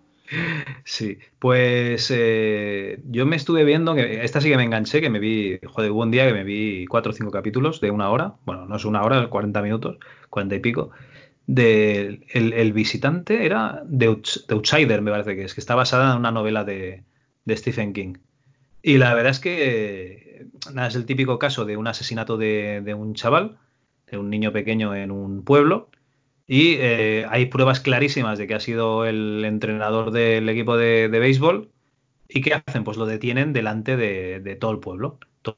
Sí, 0.85 1.18
pues 1.39 2.11
eh, 2.14 3.01
yo 3.05 3.27
me 3.27 3.37
estuve 3.37 3.64
viendo, 3.64 3.95
esta 3.97 4.41
sí 4.41 4.49
que 4.49 4.57
me 4.57 4.64
enganché, 4.64 5.01
que 5.01 5.11
me 5.11 5.18
vi, 5.18 5.59
joder, 5.66 5.91
hubo 5.91 6.03
un 6.03 6.11
día 6.11 6.27
que 6.27 6.33
me 6.33 6.45
vi 6.45 6.87
cuatro 6.87 7.11
o 7.11 7.14
cinco 7.14 7.31
capítulos 7.31 7.81
de 7.81 7.91
una 7.91 8.11
hora, 8.11 8.35
bueno, 8.45 8.66
no 8.66 8.77
es 8.77 8.85
una 8.85 9.03
hora, 9.03 9.29
40 9.29 9.62
minutos, 9.62 9.99
40 10.31 10.55
y 10.57 10.61
pico, 10.61 10.91
de 11.47 12.20
el, 12.31 12.72
visitante 12.72 13.45
era 13.45 13.83
de, 13.87 14.07
Outsider, 14.07 15.03
me 15.03 15.11
parece 15.11 15.37
que 15.37 15.45
es, 15.45 15.55
que 15.55 15.61
está 15.61 15.75
basada 15.75 16.12
en 16.12 16.18
una 16.18 16.31
novela 16.31 16.64
de, 16.64 17.05
Stephen 17.49 17.93
King. 17.93 18.14
Y 18.83 18.99
la 18.99 19.14
verdad 19.14 19.31
es 19.31 19.41
que 19.41 20.47
nada, 20.72 20.89
es 20.89 20.95
el 20.95 21.07
típico 21.07 21.39
caso 21.39 21.64
de 21.64 21.77
un 21.77 21.87
asesinato 21.87 22.37
de, 22.39 22.81
de 22.83 22.95
un 22.95 23.14
chaval, 23.14 23.59
de 24.11 24.18
un 24.18 24.31
niño 24.31 24.53
pequeño 24.53 24.95
en 24.95 25.11
un 25.11 25.45
pueblo, 25.45 25.91
y 26.47 26.74
eh, 26.74 27.26
hay 27.30 27.47
pruebas 27.47 27.80
clarísimas 27.80 28.38
de 28.38 28.47
que 28.47 28.55
ha 28.55 28.61
sido 28.61 29.07
el 29.07 29.45
entrenador 29.45 30.11
del 30.11 30.49
equipo 30.49 30.76
de, 30.76 31.09
béisbol. 31.09 31.70
¿Y 32.28 32.40
qué 32.42 32.55
hacen? 32.55 32.84
Pues 32.84 32.97
lo 32.97 33.07
detienen 33.07 33.53
delante 33.53 33.97
de, 33.97 34.57
todo 34.61 34.70
el 34.72 34.78
pueblo. 34.78 35.18
Todo, 35.42 35.57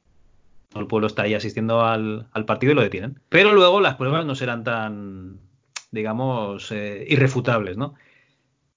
el 0.75 0.87
pueblo 0.87 1.07
está 1.07 1.23
ahí 1.23 1.33
asistiendo 1.33 1.83
al, 1.85 2.27
partido 2.45 2.71
y 2.71 2.75
lo 2.75 2.81
detienen. 2.81 3.19
Pero 3.29 3.53
luego 3.53 3.81
las 3.81 3.95
pruebas 3.95 4.25
no 4.25 4.35
serán 4.35 4.63
tan, 4.63 5.39
digamos, 5.91 6.71
eh, 6.71 7.05
irrefutables, 7.09 7.77
¿no? 7.77 7.95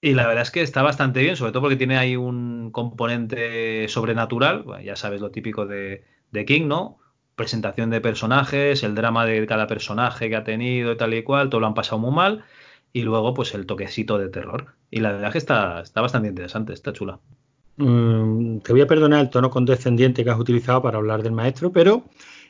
Y 0.01 0.15
la 0.15 0.27
verdad 0.27 0.43
es 0.43 0.51
que 0.51 0.63
está 0.63 0.83
bastante 0.83 1.21
bien, 1.21 1.37
sobre 1.37 1.53
todo 1.53 1.63
porque 1.63 1.77
tiene 1.77 1.99
ahí 1.99 2.17
un 2.17 2.71
componente 2.73 3.87
sobrenatural, 3.89 4.65
ya 4.83 4.97
sabes 4.97 5.21
lo 5.21 5.31
típico 5.31 5.67
de, 5.67 6.05
de 6.31 6.45
King, 6.47 6.69
¿no? 6.69 7.00
Presentación 7.41 7.89
de 7.89 8.03
personajes, 8.03 8.83
el 8.83 8.95
drama 8.95 9.25
de 9.25 9.47
cada 9.47 9.67
personaje 9.67 10.29
que 10.29 10.37
ha 10.37 10.45
tenido 10.45 10.93
y 10.93 10.97
tal 10.99 11.15
y 11.15 11.23
cual, 11.23 11.49
todo 11.49 11.63
lo 11.63 11.67
han 11.67 11.75
pasado 11.75 11.99
muy 11.99 12.13
mal. 12.13 12.45
Y 12.93 13.01
luego, 13.03 13.33
pues 13.33 13.55
el 13.55 13.65
toquecito 13.65 14.19
de 14.19 14.29
terror. 14.29 14.75
Y 14.91 15.01
la 15.01 15.13
verdad 15.13 15.29
es 15.29 15.33
que 15.33 15.39
está, 15.39 15.81
está 15.81 16.03
bastante 16.03 16.29
interesante, 16.29 16.75
está 16.75 16.93
chula. 16.93 17.19
Mm, 17.79 18.59
te 18.59 18.73
voy 18.73 18.83
a 18.83 18.87
perdonar 18.87 19.21
el 19.21 19.31
tono 19.31 19.49
condescendiente 19.49 20.23
que 20.23 20.29
has 20.29 20.39
utilizado 20.39 20.83
para 20.83 20.99
hablar 20.99 21.23
del 21.23 21.33
maestro, 21.33 21.73
pero 21.73 22.05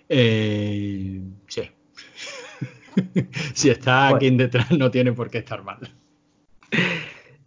eh, 0.08 1.22
sí. 1.46 1.70
si 3.54 3.70
está 3.70 4.08
aquí 4.08 4.28
detrás, 4.30 4.72
no 4.72 4.90
tiene 4.90 5.12
por 5.12 5.30
qué 5.30 5.38
estar 5.38 5.62
mal. 5.62 5.78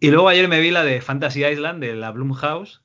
Y 0.00 0.10
luego 0.10 0.28
ayer 0.28 0.48
me 0.48 0.60
vi 0.60 0.70
la 0.70 0.82
de 0.82 1.02
Fantasy 1.02 1.44
Island, 1.44 1.82
de 1.82 1.94
la 1.94 2.10
Bloomhouse, 2.10 2.82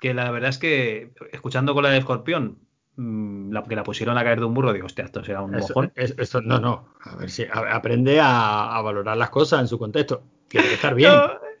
que 0.00 0.14
la 0.14 0.30
verdad 0.30 0.48
es 0.48 0.56
que, 0.56 1.12
escuchando 1.30 1.74
con 1.74 1.82
la 1.82 1.90
de 1.90 1.98
Escorpión, 1.98 2.58
la, 2.96 3.62
que 3.64 3.76
la 3.76 3.82
pusieron 3.82 4.18
a 4.18 4.24
caer 4.24 4.40
de 4.40 4.46
un 4.46 4.54
burro, 4.54 4.72
digo, 4.72 4.86
hostia, 4.86 5.04
esto 5.04 5.24
será 5.24 5.42
un 5.42 5.52
mojón. 5.52 5.92
no, 6.44 6.60
no. 6.60 6.88
A 7.00 7.16
ver 7.16 7.30
si 7.30 7.46
aprende 7.52 8.20
a, 8.20 8.80
valorar 8.82 9.16
las 9.16 9.30
cosas 9.30 9.60
en 9.60 9.68
su 9.68 9.78
contexto. 9.78 10.22
Tiene 10.48 10.68
que 10.68 10.74
estar 10.74 10.94
bien. 10.94 11.12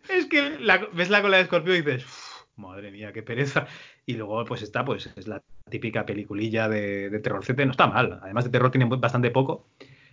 es 0.08 0.26
que 0.26 0.58
ves 0.92 1.10
la 1.10 1.22
cola 1.22 1.38
de 1.38 1.44
escorpio 1.44 1.74
y 1.74 1.82
dices, 1.82 2.04
madre 2.56 2.90
mía, 2.90 3.12
qué 3.12 3.22
pereza. 3.22 3.66
Y 4.04 4.14
luego, 4.14 4.44
pues 4.44 4.62
está, 4.62 4.84
pues 4.84 5.10
es 5.16 5.26
la 5.26 5.42
típica 5.70 6.04
peliculilla 6.04 6.68
de, 6.68 7.08
de 7.08 7.18
terrorcete, 7.20 7.64
no 7.64 7.70
está 7.70 7.86
mal. 7.86 8.20
Además 8.22 8.44
de 8.44 8.50
terror 8.50 8.70
tiene 8.70 8.86
bastante 8.96 9.30
poco. 9.30 9.68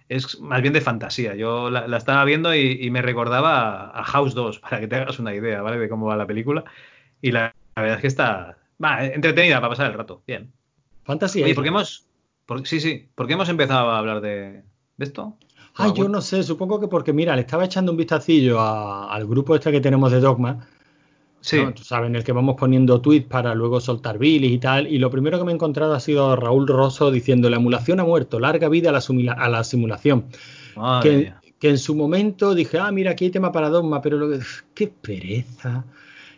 Es 0.08 0.40
más 0.40 0.62
bien 0.62 0.74
de 0.74 0.82
fantasía. 0.82 1.36
Yo 1.36 1.70
la, 1.70 1.98
estaba 1.98 2.24
viendo 2.26 2.56
y, 2.56 2.90
me 2.90 3.02
recordaba 3.02 3.92
a, 3.98 4.04
House 4.04 4.34
2, 4.34 4.60
para 4.62 4.80
que 4.80 4.88
te 4.88 4.96
hagas 4.96 5.20
una 5.20 5.34
idea, 5.34 5.62
¿vale? 5.62 5.78
De 5.78 5.90
cómo 5.90 6.08
va 6.08 6.16
la 6.16 6.28
película. 6.28 6.64
Y 7.22 7.32
la, 7.32 7.54
la 7.76 7.82
verdad 7.82 7.98
es 7.98 8.02
que 8.02 8.08
está 8.08 8.58
va, 8.84 9.06
entretenida 9.06 9.58
para 9.58 9.70
pasar 9.70 9.92
el 9.92 9.98
rato. 9.98 10.24
Bien. 10.26 10.52
Fantasy 11.10 11.42
Oye, 11.42 11.56
¿por 11.56 11.64
qué 11.64 11.70
hemos, 11.70 12.06
sí, 12.66 12.80
sí, 12.80 13.10
¿por 13.16 13.26
qué 13.26 13.34
hemos 13.34 13.50
empezado 13.50 13.90
a 13.90 13.98
hablar 13.98 14.22
de, 14.22 14.62
esto? 15.00 15.36
Ah, 15.76 15.92
yo 15.92 16.08
no 16.08 16.22
sé, 16.22 16.44
supongo 16.44 16.80
que 16.80 16.88
porque, 16.88 17.14
mira, 17.14 17.36
le 17.36 17.42
estaba 17.42 17.66
echando 17.66 17.92
un 17.92 17.98
vistacillo 17.98 18.62
al 18.62 19.26
grupo 19.26 19.56
este 19.56 19.72
que 19.72 19.82
tenemos 19.82 20.12
de 20.12 20.20
Dogma. 20.20 20.68
Sí. 21.42 21.58
Tú 21.74 21.84
sabes, 21.84 22.12
en 22.12 22.16
el 22.16 22.24
que 22.24 22.32
vamos 22.32 22.58
poniendo 22.60 23.02
tweets 23.02 23.26
para 23.26 23.56
luego 23.56 23.82
soltar 23.82 24.20
bilis 24.20 24.52
y 24.52 24.60
tal. 24.60 24.86
Y 24.86 25.00
lo 25.00 25.10
primero 25.10 25.40
que 25.40 25.46
me 25.46 25.52
he 25.52 25.56
encontrado 25.56 25.96
ha 25.96 26.00
sido 26.00 26.36
Raúl 26.36 26.68
Rosso 26.68 27.10
diciendo: 27.10 27.50
La 27.50 27.58
emulación 27.58 28.00
ha 28.00 28.04
muerto, 28.04 28.40
larga 28.40 28.70
vida 28.70 28.92
a 28.92 28.94
la, 28.94 29.34
a 29.34 29.50
la 29.50 29.64
simulación. 29.64 30.26
Que, 31.02 31.34
que, 31.60 31.70
en 31.70 31.80
su 31.80 31.96
momento 31.96 32.54
dije: 32.54 32.78
Ah, 32.78 32.92
mira, 32.92 33.12
aquí 33.12 33.26
hay 33.26 33.32
tema 33.32 33.52
para 33.52 33.70
Dogma, 33.70 34.00
pero 34.00 34.18
lo 34.18 34.30
que. 34.30 34.46
¡Qué 34.76 34.90
pereza! 34.90 35.86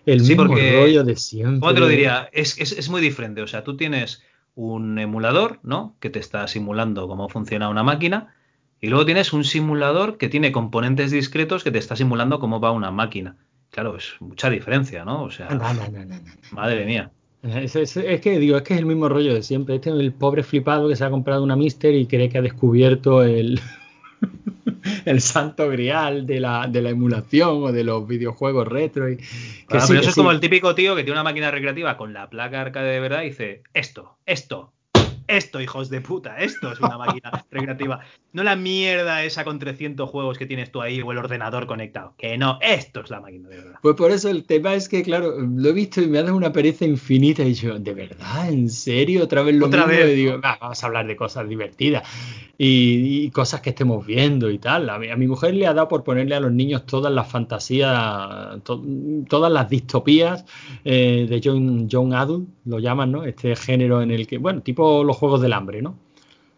El 0.05 0.22
mismo 0.22 0.45
rollo 0.45 1.03
de 1.03 1.15
siempre. 1.17 1.59
¿Cómo 1.59 1.74
te 1.74 1.80
lo 1.82 1.88
diría? 1.88 2.30
Es, 2.32 2.57
es, 2.57 2.72
es 2.72 2.89
muy 2.89 3.01
diferente. 3.01 3.41
O 3.41 3.47
sea, 3.47 3.65
tú 3.65 3.76
tienes 3.76 4.24
un 4.56 4.99
emulador, 4.99 5.60
¿no? 5.64 5.95
Que 5.99 6.10
te 6.10 6.20
está 6.20 6.47
simulando 6.47 7.08
cómo 7.08 7.30
funciona 7.30 7.70
una 7.70 7.84
máquina. 7.84 8.34
Y 8.80 8.88
luego 8.88 9.06
tienes 9.06 9.32
un 9.34 9.43
simulador 9.43 10.18
que 10.18 10.28
tiene 10.28 10.52
componentes 10.52 11.12
discretos 11.12 11.64
que 11.64 11.72
te 11.72 11.78
está 11.78 11.95
simulando 11.95 12.39
cómo 12.39 12.60
va 12.60 12.72
una 12.72 12.91
máquina. 12.91 13.38
Claro, 13.70 13.95
es 13.95 14.16
mucha 14.20 14.49
diferencia, 14.49 15.06
¿no? 15.06 15.24
O 15.24 15.32
sea, 15.32 15.49
madre 16.52 16.86
mía. 16.86 17.12
Es, 17.43 18.22
que 18.22 18.38
digo, 18.38 18.58
es 18.58 18.64
que 18.64 18.74
es 18.74 18.80
el 18.80 18.86
mismo 18.86 19.10
rollo 19.10 19.34
de 19.34 19.41
siempre. 19.41 19.76
Este 19.76 19.89
es 19.89 19.95
el 19.95 20.12
pobre 20.12 20.43
flipado 20.43 20.89
que 20.89 20.95
se 20.95 21.06
ha 21.06 21.10
comprado 21.10 21.43
una 21.43 21.56
Mister 21.56 21.93
y 21.95 22.06
cree 22.06 22.30
que 22.30 22.38
ha 22.38 22.41
descubierto 22.41 23.24
el, 23.24 23.60
el 25.05 25.22
santo 25.22 25.69
grial 25.69 26.26
de 26.26 26.39
la, 26.39 26.67
de 26.67 26.82
la 26.82 26.89
emulación 26.89 27.63
o 27.63 27.72
de 27.72 27.84
los 27.84 28.07
videojuegos 28.07 28.67
retro. 28.67 29.09
Y, 29.09 29.17
que 29.17 29.78
eso 29.78 29.93
es 29.93 30.15
como 30.15 30.32
el 30.32 30.39
típico 30.39 30.76
tío 30.76 30.95
que 30.95 31.03
tiene 31.03 31.19
una 31.19 31.24
máquina 31.24 31.51
recreativa 31.51 31.97
con 31.97 32.13
la 32.13 32.30
placa 32.30 32.61
arcade 32.61 32.91
de 32.91 32.99
verdad 32.99 33.24
y 33.24 33.30
dice, 33.30 33.63
esto, 33.74 34.17
esto, 34.26 34.74
esto, 35.38 35.62
hijos 35.62 35.90
de 35.90 36.02
puta, 36.02 36.38
esto 36.38 36.72
es 36.72 36.80
una 36.80 36.98
máquina 36.98 37.32
recreativa. 37.52 38.00
No 38.34 38.44
la 38.44 38.56
mierda 38.56 39.24
esa 39.24 39.44
con 39.44 39.60
300 39.60 40.10
juegos 40.10 40.38
que 40.38 40.46
tienes 40.46 40.72
tú 40.72 40.82
ahí 40.82 41.02
o 41.02 41.12
el 41.12 41.18
ordenador 41.18 41.68
conectado. 41.68 42.14
Que 42.18 42.38
no, 42.38 42.60
esto 42.62 43.02
es 43.02 43.10
la 43.10 43.22
máquina 43.22 43.50
de 43.50 43.58
verdad. 43.58 43.80
Pues 43.82 43.96
por 43.96 44.12
eso 44.12 44.30
el 44.30 44.46
tema 44.46 44.74
es 44.74 44.88
que, 44.88 45.04
claro, 45.04 45.40
lo 45.40 45.70
he 45.70 45.74
visto 45.74 46.02
y 46.02 46.08
me 46.08 46.20
ha 46.20 46.24
dado 46.24 46.36
una 46.36 46.54
pereza 46.54 46.86
infinita. 46.86 47.44
Y 47.44 47.54
yo, 47.54 47.80
¿de 47.80 47.94
verdad? 47.94 48.50
¿En 48.50 48.70
serio? 48.70 49.24
Otra 49.24 49.42
vez 49.42 49.56
lo 49.56 49.68
¿Otra 49.68 49.86
Vez, 49.86 50.16
digo, 50.16 50.40
vamos 50.40 50.84
a 50.84 50.88
hablar 50.88 51.08
de 51.08 51.16
cosas 51.16 51.48
divertidas 51.48 52.08
y, 52.64 53.32
cosas 53.32 53.62
que 53.62 53.72
estemos 53.72 54.06
viendo 54.06 54.52
y 54.52 54.60
tal. 54.60 54.90
A 54.90 55.00
mi, 55.00 55.28
mujer 55.28 55.56
le 55.56 55.66
ha 55.66 55.74
dado 55.74 55.88
por 55.88 56.04
ponerle 56.04 56.36
a 56.36 56.40
los 56.40 56.52
niños 56.52 56.86
todas 56.86 57.12
las 57.12 57.28
fantasías, 57.28 58.62
todas 58.64 59.52
las 59.52 59.70
distopías 59.70 60.46
eh, 60.84 61.26
de 61.28 61.42
John, 61.44 61.88
John 61.92 62.14
Adult, 62.14 62.48
lo 62.66 62.78
llaman, 62.78 63.12
¿no? 63.12 63.24
Este 63.24 63.56
género 63.56 64.02
en 64.04 64.12
el 64.12 64.28
que, 64.28 64.38
bueno, 64.38 64.62
tipo 64.62 65.04
los 65.04 65.18
Juegos 65.22 65.41
del 65.41 65.53
Hambre, 65.53 65.84
¿no? 65.84 65.99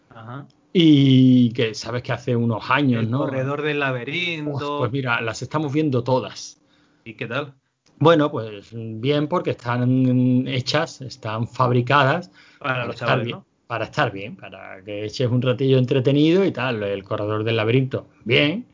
Ajá. 0.09 0.47
Y 0.71 1.51
que 1.51 1.73
sabes 1.73 2.01
que 2.01 2.13
hace 2.13 2.33
unos 2.33 2.71
años, 2.71 3.03
el 3.03 3.11
¿no? 3.11 3.17
Corredor 3.17 3.61
del 3.61 3.81
laberinto. 3.81 4.77
pues 4.79 4.89
mira, 4.89 5.19
las 5.19 5.41
estamos 5.41 5.73
viendo 5.73 6.01
todas. 6.01 6.61
¿Y 7.03 7.15
qué 7.15 7.27
tal? 7.27 7.55
Bueno, 7.99 8.31
pues 8.31 8.69
bien, 8.71 9.27
porque 9.27 9.51
están 9.51 10.47
hechas, 10.47 11.01
están 11.01 11.45
fabricadas 11.45 12.31
para, 12.57 12.89
estar 12.89 13.21
bien, 13.21 13.39
para 13.67 13.83
estar 13.83 14.13
bien, 14.13 14.37
para 14.37 14.81
que 14.81 15.07
eches 15.07 15.29
un 15.29 15.41
ratillo 15.41 15.77
entretenido 15.77 16.45
y 16.45 16.53
tal. 16.53 16.81
El 16.83 17.03
corredor 17.03 17.43
del 17.43 17.57
laberinto, 17.57 18.07
bien. 18.23 18.65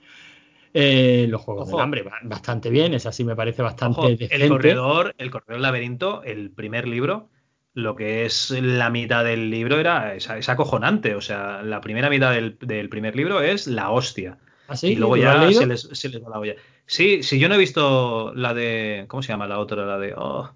Eh, 0.71 1.25
los 1.27 1.41
juegos 1.41 1.67
del 1.67 1.79
hambre, 1.79 2.05
bastante 2.21 2.69
bien. 2.69 2.93
Esa 2.93 3.11
sí 3.11 3.23
me 3.23 3.35
parece 3.35 3.63
bastante 3.63 4.19
El 4.29 4.49
corredor, 4.49 5.15
el 5.17 5.31
corredor 5.31 5.55
del 5.55 5.63
laberinto, 5.63 6.21
el 6.21 6.51
primer 6.51 6.87
libro, 6.87 7.29
lo 7.73 7.95
que 7.95 8.25
es 8.25 8.51
la 8.51 8.89
mitad 8.89 9.23
del 9.23 9.49
libro 9.49 9.79
era 9.79 10.15
es, 10.15 10.49
acojonante. 10.49 11.15
O 11.15 11.21
sea, 11.21 11.61
la 11.63 11.81
primera 11.81 12.09
mitad 12.09 12.31
del, 12.31 12.89
primer 12.89 13.15
libro 13.15 13.41
es 13.41 13.67
la 13.67 13.91
hostia. 13.91 14.37
¿Ah, 14.67 14.75
sí? 14.75 14.89
Y 14.89 14.95
luego 14.95 15.17
ya 15.17 15.51
se 15.51 15.65
les, 15.65 15.81
se 15.81 16.09
les, 16.09 16.23
va 16.23 16.29
la 16.29 16.39
olla. 16.39 16.55
Sí, 16.85 17.23
sí, 17.23 17.39
yo 17.39 17.49
no 17.49 17.55
he 17.55 17.59
visto 17.59 18.33
la 18.35 18.53
de. 18.53 19.05
¿Cómo 19.07 19.23
se 19.23 19.29
llama 19.29 19.47
la 19.47 19.59
otra? 19.59 19.85
La 19.85 19.97
de. 19.97 20.13
Oh, 20.15 20.51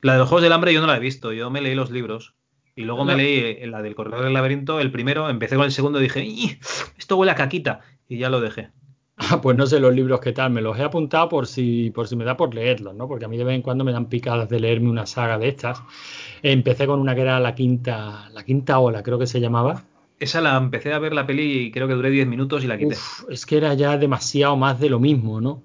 la 0.00 0.14
de 0.14 0.18
los 0.18 0.28
Juegos 0.28 0.42
del 0.42 0.52
Hambre 0.52 0.72
yo 0.72 0.80
no 0.80 0.86
la 0.86 0.96
he 0.96 1.00
visto. 1.00 1.32
Yo 1.32 1.50
me 1.50 1.60
leí 1.60 1.74
los 1.74 1.90
libros. 1.90 2.34
Y 2.74 2.84
luego 2.84 3.04
me 3.04 3.14
leí 3.14 3.66
la 3.66 3.82
del 3.82 3.94
Corredor 3.94 4.24
del 4.24 4.32
Laberinto, 4.32 4.80
el 4.80 4.90
primero, 4.90 5.28
empecé 5.28 5.56
con 5.56 5.66
el 5.66 5.72
segundo 5.72 6.00
y 6.00 6.04
dije, 6.04 6.58
esto 6.98 7.16
huele 7.16 7.32
a 7.32 7.34
caquita. 7.34 7.80
Y 8.08 8.18
ya 8.18 8.30
lo 8.30 8.40
dejé. 8.40 8.70
Ah, 9.32 9.40
pues 9.42 9.56
no 9.56 9.66
sé 9.66 9.80
los 9.80 9.94
libros 9.94 10.20
qué 10.20 10.32
tal, 10.32 10.50
me 10.50 10.60
los 10.60 10.78
he 10.78 10.82
apuntado 10.82 11.28
por 11.28 11.46
si, 11.46 11.90
por 11.90 12.08
si 12.08 12.16
me 12.16 12.24
da 12.24 12.36
por 12.36 12.54
leerlos, 12.54 12.94
¿no? 12.94 13.08
Porque 13.08 13.24
a 13.24 13.28
mí 13.28 13.36
de 13.36 13.44
vez 13.44 13.54
en 13.54 13.62
cuando 13.62 13.84
me 13.84 13.92
dan 13.92 14.06
picadas 14.06 14.48
de 14.48 14.60
leerme 14.60 14.90
una 14.90 15.06
saga 15.06 15.38
de 15.38 15.48
estas. 15.48 15.82
Empecé 16.42 16.86
con 16.86 17.00
una 17.00 17.14
que 17.14 17.22
era 17.22 17.40
la 17.40 17.54
quinta, 17.54 18.28
la 18.30 18.44
quinta 18.44 18.78
ola, 18.78 19.02
creo 19.02 19.18
que 19.18 19.26
se 19.26 19.40
llamaba. 19.40 19.84
Esa 20.18 20.40
la 20.40 20.56
empecé 20.56 20.92
a 20.92 20.98
ver 20.98 21.14
la 21.14 21.26
peli 21.26 21.66
y 21.66 21.70
creo 21.72 21.88
que 21.88 21.94
duré 21.94 22.10
10 22.10 22.28
minutos 22.28 22.62
y 22.62 22.68
la 22.68 22.78
quité. 22.78 22.96
es 23.28 23.44
que 23.44 23.56
era 23.56 23.74
ya 23.74 23.98
demasiado 23.98 24.56
más 24.56 24.78
de 24.78 24.88
lo 24.88 25.00
mismo, 25.00 25.40
¿no? 25.40 25.62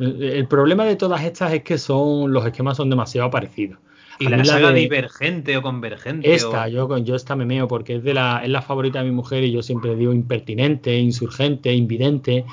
El 0.00 0.48
problema 0.48 0.84
de 0.84 0.96
todas 0.96 1.22
estas 1.22 1.52
es 1.52 1.62
que 1.62 1.76
son 1.76 2.32
los 2.32 2.44
esquemas 2.46 2.78
son 2.78 2.88
demasiado 2.88 3.30
parecidos. 3.30 3.78
¿Y 4.18 4.28
la 4.28 4.44
saga 4.44 4.72
divergente 4.72 5.56
o 5.56 5.62
convergente? 5.62 6.34
Esta, 6.34 6.68
Yo, 6.68 6.98
yo 6.98 7.14
esta 7.14 7.36
me 7.36 7.46
meo 7.46 7.66
porque 7.68 7.96
es, 7.96 8.02
de 8.02 8.12
la, 8.12 8.42
es 8.44 8.50
la 8.50 8.60
favorita 8.60 8.98
de 8.98 9.06
mi 9.06 9.14
mujer 9.14 9.44
y 9.44 9.50
yo 9.52 9.62
siempre 9.62 9.96
digo 9.96 10.12
impertinente, 10.12 10.98
insurgente, 10.98 11.72
invidente. 11.72 12.44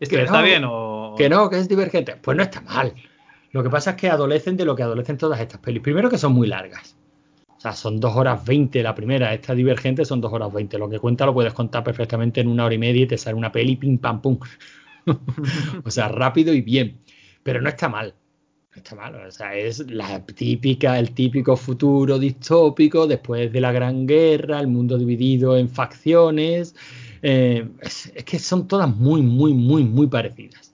¿Este 0.00 0.22
está 0.22 0.40
bien 0.40 0.64
o...? 0.66 1.14
Que 1.16 1.28
no, 1.28 1.50
que 1.50 1.58
es 1.58 1.68
divergente. 1.68 2.16
Pues 2.16 2.36
no 2.36 2.42
está 2.42 2.62
mal. 2.62 2.94
Lo 3.52 3.62
que 3.62 3.68
pasa 3.68 3.90
es 3.90 3.96
que 3.96 4.08
adolecen 4.08 4.56
de 4.56 4.64
lo 4.64 4.74
que 4.74 4.82
adolecen 4.82 5.18
todas 5.18 5.38
estas 5.40 5.60
pelis. 5.60 5.82
Primero 5.82 6.08
que 6.08 6.16
son 6.16 6.32
muy 6.32 6.46
largas. 6.46 6.96
O 7.56 7.60
sea, 7.60 7.72
son 7.72 8.00
dos 8.00 8.16
horas 8.16 8.42
veinte 8.42 8.82
la 8.82 8.94
primera. 8.94 9.34
Esta 9.34 9.54
divergente 9.54 10.06
son 10.06 10.22
dos 10.22 10.32
horas 10.32 10.50
veinte. 10.52 10.78
Lo 10.78 10.88
que 10.88 10.98
cuenta 10.98 11.26
lo 11.26 11.34
puedes 11.34 11.52
contar 11.52 11.84
perfectamente 11.84 12.40
en 12.40 12.48
una 12.48 12.64
hora 12.64 12.74
y 12.74 12.78
media 12.78 13.02
y 13.02 13.06
te 13.06 13.18
sale 13.18 13.36
una 13.36 13.52
peli 13.52 13.76
pim 13.76 13.98
pam 13.98 14.22
pum. 14.22 14.38
o 15.84 15.90
sea, 15.90 16.08
rápido 16.08 16.54
y 16.54 16.62
bien. 16.62 17.00
Pero 17.42 17.60
no 17.60 17.68
está 17.68 17.90
mal. 17.90 18.14
No 18.74 18.76
está 18.76 18.94
mal. 18.94 19.14
O 19.26 19.30
sea, 19.30 19.54
es 19.54 19.80
la 19.90 20.24
típica, 20.24 20.98
el 20.98 21.12
típico 21.12 21.56
futuro 21.56 22.18
distópico 22.18 23.06
después 23.06 23.52
de 23.52 23.60
la 23.60 23.72
Gran 23.72 24.06
Guerra, 24.06 24.60
el 24.60 24.68
mundo 24.68 24.96
dividido 24.96 25.58
en 25.58 25.68
facciones. 25.68 26.74
Eh, 27.22 27.68
es, 27.80 28.12
es 28.14 28.24
que 28.24 28.38
son 28.38 28.66
todas 28.66 28.94
muy, 28.94 29.22
muy, 29.22 29.52
muy, 29.52 29.84
muy 29.84 30.06
parecidas 30.06 30.70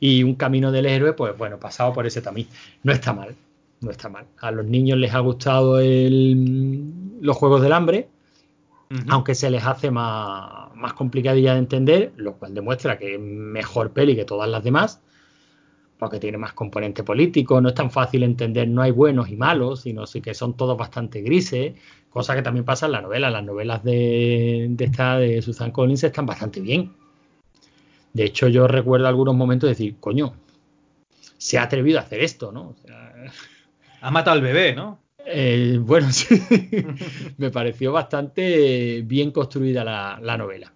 y 0.00 0.22
un 0.22 0.34
camino 0.34 0.72
del 0.72 0.86
héroe, 0.86 1.12
pues 1.12 1.36
bueno, 1.36 1.58
pasado 1.58 1.92
por 1.92 2.06
ese 2.06 2.22
tamiz. 2.22 2.48
No 2.82 2.92
está 2.92 3.12
mal, 3.12 3.34
no 3.80 3.90
está 3.90 4.08
mal. 4.08 4.26
A 4.38 4.50
los 4.50 4.66
niños 4.66 4.98
les 4.98 5.14
ha 5.14 5.20
gustado 5.20 5.78
el, 5.80 6.92
los 7.20 7.36
Juegos 7.36 7.62
del 7.62 7.72
Hambre, 7.72 8.08
aunque 9.08 9.34
se 9.34 9.50
les 9.50 9.64
hace 9.64 9.90
más, 9.90 10.72
más 10.76 10.92
complicadilla 10.92 11.54
de 11.54 11.58
entender, 11.58 12.12
lo 12.16 12.34
cual 12.34 12.54
demuestra 12.54 12.98
que 12.98 13.14
es 13.14 13.20
mejor 13.20 13.90
peli 13.90 14.14
que 14.14 14.24
todas 14.24 14.48
las 14.48 14.62
demás, 14.62 15.00
porque 15.98 16.20
tiene 16.20 16.38
más 16.38 16.52
componente 16.52 17.02
político, 17.02 17.60
no 17.60 17.68
es 17.70 17.74
tan 17.74 17.90
fácil 17.90 18.22
entender, 18.22 18.68
no 18.68 18.82
hay 18.82 18.90
buenos 18.90 19.28
y 19.28 19.36
malos, 19.36 19.82
sino 19.82 20.06
sí 20.06 20.20
que 20.20 20.34
son 20.34 20.56
todos 20.56 20.76
bastante 20.76 21.22
grises, 21.22 21.74
cosa 22.10 22.34
que 22.34 22.42
también 22.42 22.64
pasa 22.64 22.86
en 22.86 22.92
la 22.92 23.00
novela. 23.00 23.30
Las 23.30 23.44
novelas 23.44 23.82
de, 23.82 24.66
de 24.70 24.84
esta 24.84 25.18
de 25.18 25.40
Susan 25.42 25.70
Collins 25.70 26.04
están 26.04 26.26
bastante 26.26 26.60
bien 26.60 26.92
de 28.16 28.24
hecho, 28.24 28.48
yo 28.48 28.66
recuerdo 28.66 29.06
algunos 29.08 29.34
momentos 29.34 29.68
de 29.68 29.72
decir, 29.72 29.96
coño, 30.00 30.32
se 31.36 31.58
ha 31.58 31.64
atrevido 31.64 31.98
a 31.98 32.02
hacer 32.02 32.22
esto, 32.22 32.50
¿no? 32.50 32.74
ha 34.00 34.10
matado 34.10 34.36
al 34.36 34.40
bebé, 34.40 34.74
¿no? 34.74 35.00
Eh, 35.26 35.76
bueno, 35.78 36.10
sí. 36.12 36.42
me 37.36 37.50
pareció 37.50 37.92
bastante 37.92 39.02
bien 39.02 39.32
construida 39.32 39.84
la, 39.84 40.36
novela. 40.38 40.72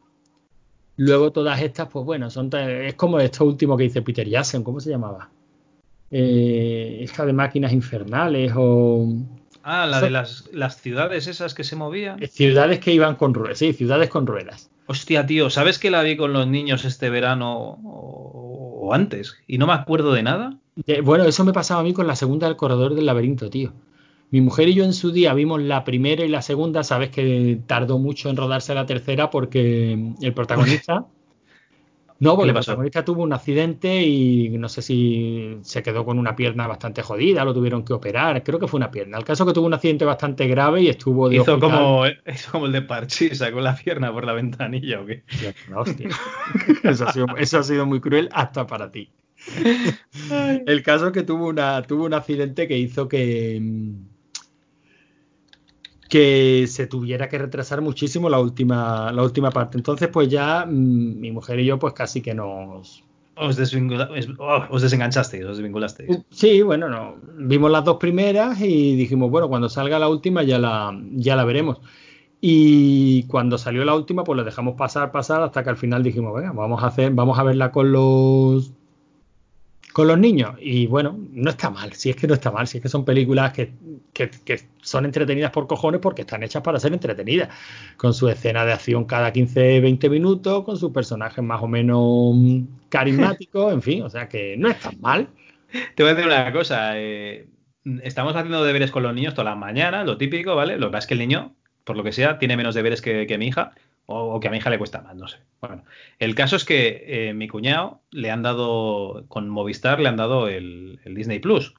Luego 1.00 1.32
todas 1.32 1.62
estas, 1.62 1.88
pues 1.88 2.04
bueno, 2.04 2.28
son 2.28 2.50
es 2.52 2.92
como 2.92 3.18
esto 3.20 3.46
último 3.46 3.74
que 3.74 3.84
dice 3.84 4.02
Peter 4.02 4.28
Jackson, 4.28 4.62
¿cómo 4.62 4.80
se 4.80 4.90
llamaba? 4.90 5.30
Eh, 6.10 6.98
esta 7.00 7.24
de 7.24 7.32
máquinas 7.32 7.72
infernales 7.72 8.52
o... 8.54 9.08
Ah, 9.62 9.86
la 9.86 10.02
de 10.02 10.10
las, 10.10 10.50
las, 10.52 10.78
ciudades 10.78 11.26
esas 11.26 11.54
que 11.54 11.64
se 11.64 11.74
movían. 11.74 12.20
Ciudades 12.28 12.80
que 12.80 12.92
iban 12.92 13.16
con 13.16 13.32
ruedas, 13.32 13.56
sí, 13.56 13.72
ciudades 13.72 14.10
con 14.10 14.26
ruedas. 14.26 14.68
Hostia, 14.88 15.24
tío, 15.24 15.48
¿sabes 15.48 15.78
que 15.78 15.90
la 15.90 16.02
vi 16.02 16.18
con 16.18 16.34
los 16.34 16.46
niños 16.46 16.84
este 16.84 17.08
verano 17.08 17.78
o, 17.82 18.90
antes? 18.92 19.38
Y 19.46 19.56
no 19.56 19.66
me 19.66 19.72
acuerdo 19.72 20.12
de 20.12 20.22
nada. 20.22 20.58
bueno, 21.02 21.24
eso 21.24 21.44
me 21.46 21.54
pasaba 21.54 21.80
a 21.80 21.84
mí 21.84 21.94
con 21.94 22.06
la 22.06 22.16
segunda 22.16 22.46
del 22.46 22.58
corredor 22.58 22.94
del 22.94 23.06
laberinto, 23.06 23.48
tío. 23.48 23.72
Mi 24.30 24.40
mujer 24.40 24.68
y 24.68 24.74
yo 24.74 24.84
en 24.84 24.92
su 24.92 25.10
día 25.10 25.34
vimos 25.34 25.60
la 25.60 25.84
primera 25.84 26.24
y 26.24 26.28
la 26.28 26.42
segunda, 26.42 26.84
sabes 26.84 27.10
que 27.10 27.60
tardó 27.66 27.98
mucho 27.98 28.30
en 28.30 28.36
rodarse 28.36 28.74
la 28.74 28.86
tercera 28.86 29.30
porque 29.30 30.14
el 30.20 30.34
protagonista 30.34 31.06
No, 32.20 32.36
porque 32.36 32.50
el 32.50 32.54
protagonista 32.54 33.02
tuvo 33.02 33.22
un 33.22 33.32
accidente 33.32 34.02
y 34.02 34.50
no 34.50 34.68
sé 34.68 34.82
si 34.82 35.56
se 35.62 35.82
quedó 35.82 36.04
con 36.04 36.18
una 36.18 36.36
pierna 36.36 36.66
bastante 36.66 37.00
jodida, 37.00 37.46
lo 37.46 37.54
tuvieron 37.54 37.82
que 37.82 37.94
operar, 37.94 38.42
creo 38.42 38.58
que 38.58 38.68
fue 38.68 38.76
una 38.76 38.90
pierna. 38.90 39.16
El 39.16 39.24
caso 39.24 39.46
que 39.46 39.54
tuvo 39.54 39.66
un 39.66 39.72
accidente 39.72 40.04
bastante 40.04 40.46
grave 40.46 40.82
y 40.82 40.88
estuvo 40.88 41.30
de 41.30 41.36
hizo 41.36 41.58
como 41.58 42.04
hizo 42.26 42.52
como 42.52 42.66
el 42.66 42.72
de 42.72 42.82
Parchi, 42.82 43.34
sacó 43.34 43.60
la 43.60 43.74
pierna 43.74 44.12
por 44.12 44.26
la 44.26 44.34
ventanilla 44.34 45.00
o 45.00 45.06
qué. 45.06 45.24
hostia. 45.74 46.10
eso, 46.84 47.08
ha 47.08 47.12
sido, 47.14 47.26
eso 47.38 47.58
ha 47.58 47.62
sido 47.62 47.86
muy 47.86 48.00
cruel 48.00 48.28
hasta 48.32 48.66
para 48.66 48.90
ti. 48.90 49.10
El 50.66 50.82
caso 50.82 51.06
es 51.06 51.12
que 51.14 51.22
tuvo 51.22 51.48
una 51.48 51.80
tuvo 51.84 52.04
un 52.04 52.12
accidente 52.12 52.68
que 52.68 52.76
hizo 52.76 53.08
que 53.08 53.62
que 56.10 56.66
se 56.66 56.88
tuviera 56.88 57.28
que 57.28 57.38
retrasar 57.38 57.80
muchísimo 57.80 58.28
la 58.28 58.40
última, 58.40 59.12
la 59.12 59.22
última 59.22 59.50
parte. 59.50 59.78
Entonces, 59.78 60.08
pues 60.08 60.28
ya 60.28 60.66
mm, 60.66 61.20
mi 61.20 61.30
mujer 61.30 61.60
y 61.60 61.64
yo, 61.64 61.78
pues 61.78 61.94
casi 61.94 62.20
que 62.20 62.34
nos... 62.34 63.04
Os, 63.36 63.58
oh, 64.38 64.66
os 64.68 64.82
desenganchasteis, 64.82 65.44
os 65.44 65.56
desvinculasteis. 65.56 66.18
Sí, 66.28 66.60
bueno, 66.60 66.90
no. 66.90 67.14
vimos 67.38 67.70
las 67.70 67.84
dos 67.84 67.96
primeras 67.96 68.60
y 68.60 68.96
dijimos, 68.96 69.30
bueno, 69.30 69.48
cuando 69.48 69.70
salga 69.70 69.98
la 69.98 70.08
última 70.08 70.42
ya 70.42 70.58
la, 70.58 71.00
ya 71.12 71.36
la 71.36 71.44
veremos. 71.44 71.80
Y 72.42 73.22
cuando 73.24 73.56
salió 73.56 73.84
la 73.84 73.94
última, 73.94 74.24
pues 74.24 74.36
la 74.36 74.44
dejamos 74.44 74.74
pasar, 74.74 75.12
pasar, 75.12 75.42
hasta 75.42 75.62
que 75.62 75.70
al 75.70 75.76
final 75.76 76.02
dijimos, 76.02 76.34
venga, 76.34 76.52
vamos 76.52 76.82
a 76.82 76.88
hacer, 76.88 77.12
vamos 77.12 77.38
a 77.38 77.44
verla 77.44 77.70
con 77.70 77.92
los 77.92 78.72
con 80.00 80.08
los 80.08 80.18
niños. 80.18 80.54
Y 80.58 80.86
bueno, 80.86 81.18
no 81.30 81.50
está 81.50 81.68
mal, 81.68 81.92
si 81.92 82.08
es 82.08 82.16
que 82.16 82.26
no 82.26 82.32
está 82.32 82.50
mal, 82.50 82.66
si 82.66 82.78
es 82.78 82.82
que 82.82 82.88
son 82.88 83.04
películas 83.04 83.52
que, 83.52 83.74
son 84.80 85.04
entretenidas 85.04 85.50
por 85.50 85.66
cojones 85.66 86.00
porque 86.00 86.22
están 86.22 86.42
hechas 86.42 86.62
para 86.62 86.80
ser 86.80 86.94
entretenidas, 86.94 87.50
con 87.98 88.14
su 88.14 88.26
escena 88.30 88.64
de 88.64 88.72
acción 88.72 89.04
cada 89.04 89.30
15, 89.30 89.80
20 89.80 90.08
minutos, 90.08 90.64
con 90.64 90.78
sus 90.78 90.90
personajes 90.90 91.44
más 91.44 91.62
o 91.62 91.68
menos 91.68 92.34
carismáticos, 92.88 93.74
en 93.74 93.82
fin, 93.82 94.02
o 94.02 94.08
sea 94.08 94.26
que 94.26 94.56
no 94.56 94.70
es 94.70 94.80
tan 94.80 94.98
mal. 95.02 95.28
Te 95.94 96.02
voy 96.02 96.12
a 96.12 96.14
decir 96.14 96.32
una 96.32 96.50
cosa, 96.50 96.92
eh, 96.94 97.46
estamos 98.02 98.34
haciendo 98.34 98.64
deberes 98.64 98.90
con 98.90 99.02
los 99.02 99.14
niños 99.14 99.34
toda 99.34 99.50
la 99.50 99.54
mañana, 99.54 100.02
lo 100.02 100.16
típico, 100.16 100.56
¿vale? 100.56 100.78
Lo 100.78 100.86
que 100.86 100.92
pasa 100.92 101.04
es 101.04 101.06
que 101.08 101.14
el 101.14 101.20
niño, 101.20 101.54
por 101.84 101.98
lo 101.98 102.02
que 102.02 102.12
sea, 102.12 102.38
tiene 102.38 102.56
menos 102.56 102.74
deberes 102.74 103.02
que, 103.02 103.26
que 103.26 103.36
mi 103.36 103.48
hija, 103.48 103.72
o, 104.06 104.40
que 104.40 104.48
a 104.48 104.50
mi 104.50 104.56
hija 104.56 104.70
le 104.70 104.78
cuesta 104.78 105.00
más, 105.00 105.14
no 105.14 105.28
sé. 105.28 105.38
Bueno, 105.60 105.84
el 106.18 106.34
caso 106.34 106.56
es 106.56 106.64
que 106.64 107.04
eh, 107.06 107.34
mi 107.34 107.48
cuñado 107.48 108.00
le 108.10 108.30
han 108.30 108.42
dado, 108.42 109.24
con 109.28 109.48
Movistar 109.48 110.00
le 110.00 110.08
han 110.08 110.16
dado 110.16 110.48
el, 110.48 110.98
Disney 111.04 111.38
Plus. 111.38 111.74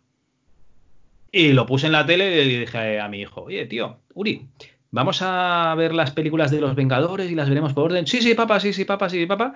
Y 1.31 1.53
lo 1.53 1.65
puse 1.65 1.87
en 1.87 1.93
la 1.93 2.05
tele 2.05 2.43
y 2.43 2.45
le 2.45 2.59
dije 2.59 2.99
a 2.99 3.07
mi 3.07 3.21
hijo, 3.21 3.43
oye, 3.43 3.65
tío, 3.65 3.99
Uri, 4.13 4.47
vamos 4.91 5.21
a 5.21 5.73
ver 5.77 5.93
las 5.93 6.11
películas 6.11 6.51
de 6.51 6.61
los 6.61 6.75
Vengadores 6.75 7.31
y 7.31 7.35
las 7.35 7.49
veremos 7.49 7.73
por 7.73 7.85
orden. 7.85 8.07
Sí, 8.07 8.21
sí, 8.21 8.33
papá, 8.33 8.59
sí, 8.59 8.73
sí, 8.73 8.85
papá, 8.85 9.09
sí, 9.09 9.25
papá. 9.25 9.53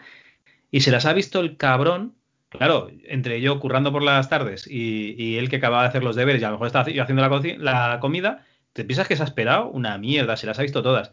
Y 0.71 0.81
se 0.81 0.91
las 0.91 1.05
ha 1.05 1.13
visto 1.13 1.39
el 1.39 1.57
cabrón. 1.57 2.15
Claro, 2.49 2.89
entre 3.03 3.41
yo 3.41 3.59
currando 3.59 3.91
por 3.91 4.01
las 4.01 4.29
tardes 4.29 4.65
y, 4.69 5.37
él 5.37 5.49
que 5.49 5.57
acababa 5.57 5.83
de 5.83 5.89
hacer 5.89 6.03
los 6.03 6.15
deberes 6.15 6.41
y 6.41 6.45
a 6.45 6.49
lo 6.49 6.53
mejor 6.53 6.67
estaba 6.67 6.89
yo 6.89 7.03
haciendo 7.03 7.21
la, 7.21 7.91
la 7.91 7.99
comida, 7.99 8.45
te 8.71 8.85
piensas 8.85 9.09
que 9.09 9.17
se 9.17 9.23
ha 9.23 9.25
esperado 9.25 9.69
una 9.69 9.97
mierda, 9.97 10.37
se 10.37 10.47
las 10.47 10.57
ha 10.59 10.61
visto 10.61 10.81
todas. 10.81 11.11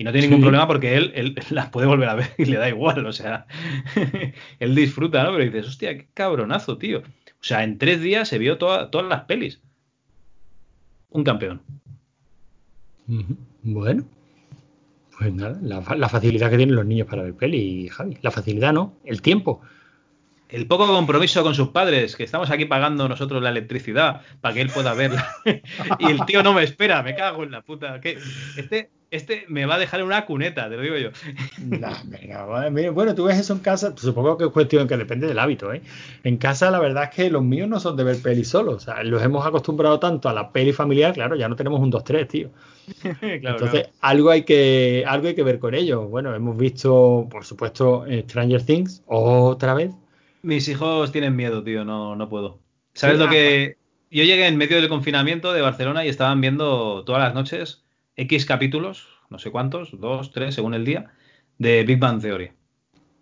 Y 0.00 0.04
no 0.04 0.12
tiene 0.12 0.28
ningún 0.28 0.42
problema 0.42 0.68
porque 0.68 0.96
él, 0.96 1.12
él, 1.16 1.34
las 1.50 1.70
puede 1.70 1.88
volver 1.88 2.08
a 2.08 2.14
ver 2.14 2.30
y 2.38 2.44
le 2.44 2.56
da 2.56 2.68
igual, 2.68 3.04
o 3.04 3.12
sea, 3.12 3.46
él 4.60 4.74
disfruta, 4.74 5.24
¿no? 5.24 5.32
Pero 5.32 5.44
dices, 5.44 5.66
hostia, 5.66 5.98
qué 5.98 6.06
cabronazo, 6.14 6.78
tío. 6.78 7.00
O 7.00 7.44
sea, 7.44 7.64
en 7.64 7.78
tres 7.78 8.00
días 8.00 8.28
se 8.28 8.38
vio 8.38 8.58
todas 8.58 9.04
las 9.08 9.24
pelis. 9.24 9.60
Un 11.10 11.24
campeón. 11.24 11.62
Bueno, 13.62 14.04
pues 15.18 15.32
nada, 15.32 15.58
la, 15.62 15.82
la, 15.96 16.08
facilidad 16.08 16.50
que 16.50 16.58
tienen 16.58 16.76
los 16.76 16.86
niños 16.86 17.08
para 17.08 17.22
ver 17.22 17.34
peli, 17.34 17.88
Javi. 17.88 18.18
La 18.22 18.30
facilidad 18.30 18.72
no, 18.72 18.94
el 19.04 19.20
tiempo. 19.20 19.62
El 20.48 20.66
poco 20.66 20.86
compromiso 20.86 21.42
con 21.42 21.54
sus 21.54 21.68
padres, 21.68 22.16
que 22.16 22.24
estamos 22.24 22.50
aquí 22.50 22.66
pagando 22.66 23.08
nosotros 23.08 23.42
la 23.42 23.50
electricidad 23.50 24.22
para 24.40 24.54
que 24.54 24.60
él 24.60 24.70
pueda 24.70 24.94
verla. 24.94 25.28
y 25.98 26.06
el 26.06 26.24
tío 26.24 26.42
no 26.42 26.54
me 26.54 26.62
espera, 26.62 27.02
me 27.02 27.14
cago 27.14 27.42
en 27.42 27.50
la 27.50 27.62
puta. 27.62 28.00
Este, 28.56 28.90
este 29.10 29.44
me 29.48 29.64
va 29.64 29.76
a 29.76 29.78
dejar 29.78 30.00
en 30.00 30.06
una 30.06 30.26
cuneta, 30.26 30.68
te 30.68 30.76
lo 30.76 30.82
digo 30.82 30.96
yo. 30.96 31.10
bueno, 32.92 33.14
tú 33.14 33.24
ves 33.24 33.38
eso 33.38 33.54
en 33.54 33.60
casa, 33.60 33.94
supongo 33.96 34.36
que 34.36 34.44
es 34.44 34.50
cuestión 34.50 34.86
que 34.86 34.96
depende 34.96 35.26
del 35.26 35.38
hábito, 35.38 35.72
¿eh? 35.72 35.82
En 36.24 36.36
casa 36.36 36.70
la 36.70 36.78
verdad 36.78 37.04
es 37.04 37.10
que 37.10 37.30
los 37.30 37.42
míos 37.42 37.68
no 37.68 37.80
son 37.80 37.96
de 37.96 38.04
ver 38.04 38.20
peli 38.20 38.44
solo, 38.44 38.72
o 38.72 38.80
sea, 38.80 39.02
los 39.04 39.22
hemos 39.22 39.46
acostumbrado 39.46 39.98
tanto 39.98 40.28
a 40.28 40.32
la 40.32 40.52
peli 40.52 40.72
familiar, 40.72 41.14
claro, 41.14 41.36
ya 41.36 41.48
no 41.48 41.56
tenemos 41.56 41.80
un 41.80 41.90
2-3, 41.90 42.28
tío. 42.28 42.50
Entonces, 43.22 43.88
algo 44.00 44.30
hay 44.30 44.42
que 44.42 45.04
algo 45.06 45.28
hay 45.28 45.34
que 45.34 45.42
ver 45.42 45.58
con 45.58 45.74
ellos. 45.74 46.08
Bueno, 46.08 46.34
hemos 46.34 46.56
visto, 46.56 47.26
por 47.30 47.44
supuesto, 47.44 48.06
eh, 48.06 48.24
Stranger 48.26 48.62
Things 48.62 49.02
otra 49.06 49.74
vez. 49.74 49.92
Mis 50.42 50.68
hijos 50.68 51.12
tienen 51.12 51.36
miedo, 51.36 51.62
tío, 51.62 51.84
no, 51.84 52.16
no 52.16 52.28
puedo. 52.28 52.60
¿Sabes 52.94 53.18
lo 53.18 53.28
que...? 53.28 53.76
Yo 54.10 54.24
llegué 54.24 54.46
en 54.46 54.56
medio 54.56 54.78
del 54.78 54.88
confinamiento 54.88 55.52
de 55.52 55.60
Barcelona 55.60 56.06
y 56.06 56.08
estaban 56.08 56.40
viendo 56.40 57.04
todas 57.04 57.22
las 57.22 57.34
noches 57.34 57.84
X 58.18 58.46
capítulos, 58.46 59.08
no 59.30 59.38
sé 59.38 59.50
cuántos, 59.50 59.98
dos, 59.98 60.32
tres, 60.32 60.54
según 60.54 60.74
el 60.74 60.84
día, 60.84 61.12
de 61.56 61.84
Big 61.84 61.98
Bang 61.98 62.20
Theory. 62.20 62.50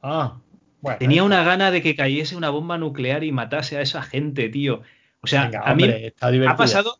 Ah, 0.02 0.38
bueno. 0.80 0.98
Tenía 0.98 1.22
una 1.22 1.44
gana 1.44 1.70
de 1.70 1.82
que 1.82 1.94
cayese 1.94 2.34
una 2.34 2.50
bomba 2.50 2.78
nuclear 2.78 3.22
y 3.22 3.30
matase 3.30 3.76
a 3.76 3.82
esa 3.82 4.02
gente, 4.02 4.48
tío. 4.48 4.82
O 5.20 5.26
sea, 5.26 5.50
a 5.64 5.74
mí 5.74 5.84
ha 6.20 6.56
pasado, 6.56 6.98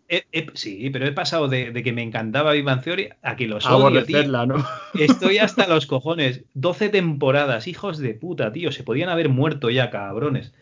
sí, 0.55 0.91
pero 0.91 1.07
he 1.07 1.13
pasado 1.13 1.49
de, 1.49 1.73
que 1.73 1.93
me 1.93 2.03
encantaba 2.03 2.53
Big 2.53 2.65
Bang 2.65 2.83
Theory 2.83 3.11
a 3.23 3.37
que 3.37 3.47
los 3.47 3.65
odio, 3.67 4.05
tío. 4.05 4.47
¿no? 4.47 4.57
Estoy 4.99 5.39
hasta 5.39 5.67
los 5.69 5.87
cojones. 5.87 6.45
12 6.55 6.89
temporadas, 6.89 7.69
hijos 7.69 7.99
de 7.99 8.15
puta, 8.15 8.53
tío. 8.53 8.73
Se 8.73 8.83
podían 8.83 9.09
haber 9.09 9.29
muerto 9.29 9.71
ya, 9.71 9.91
cabrones. 9.91 10.53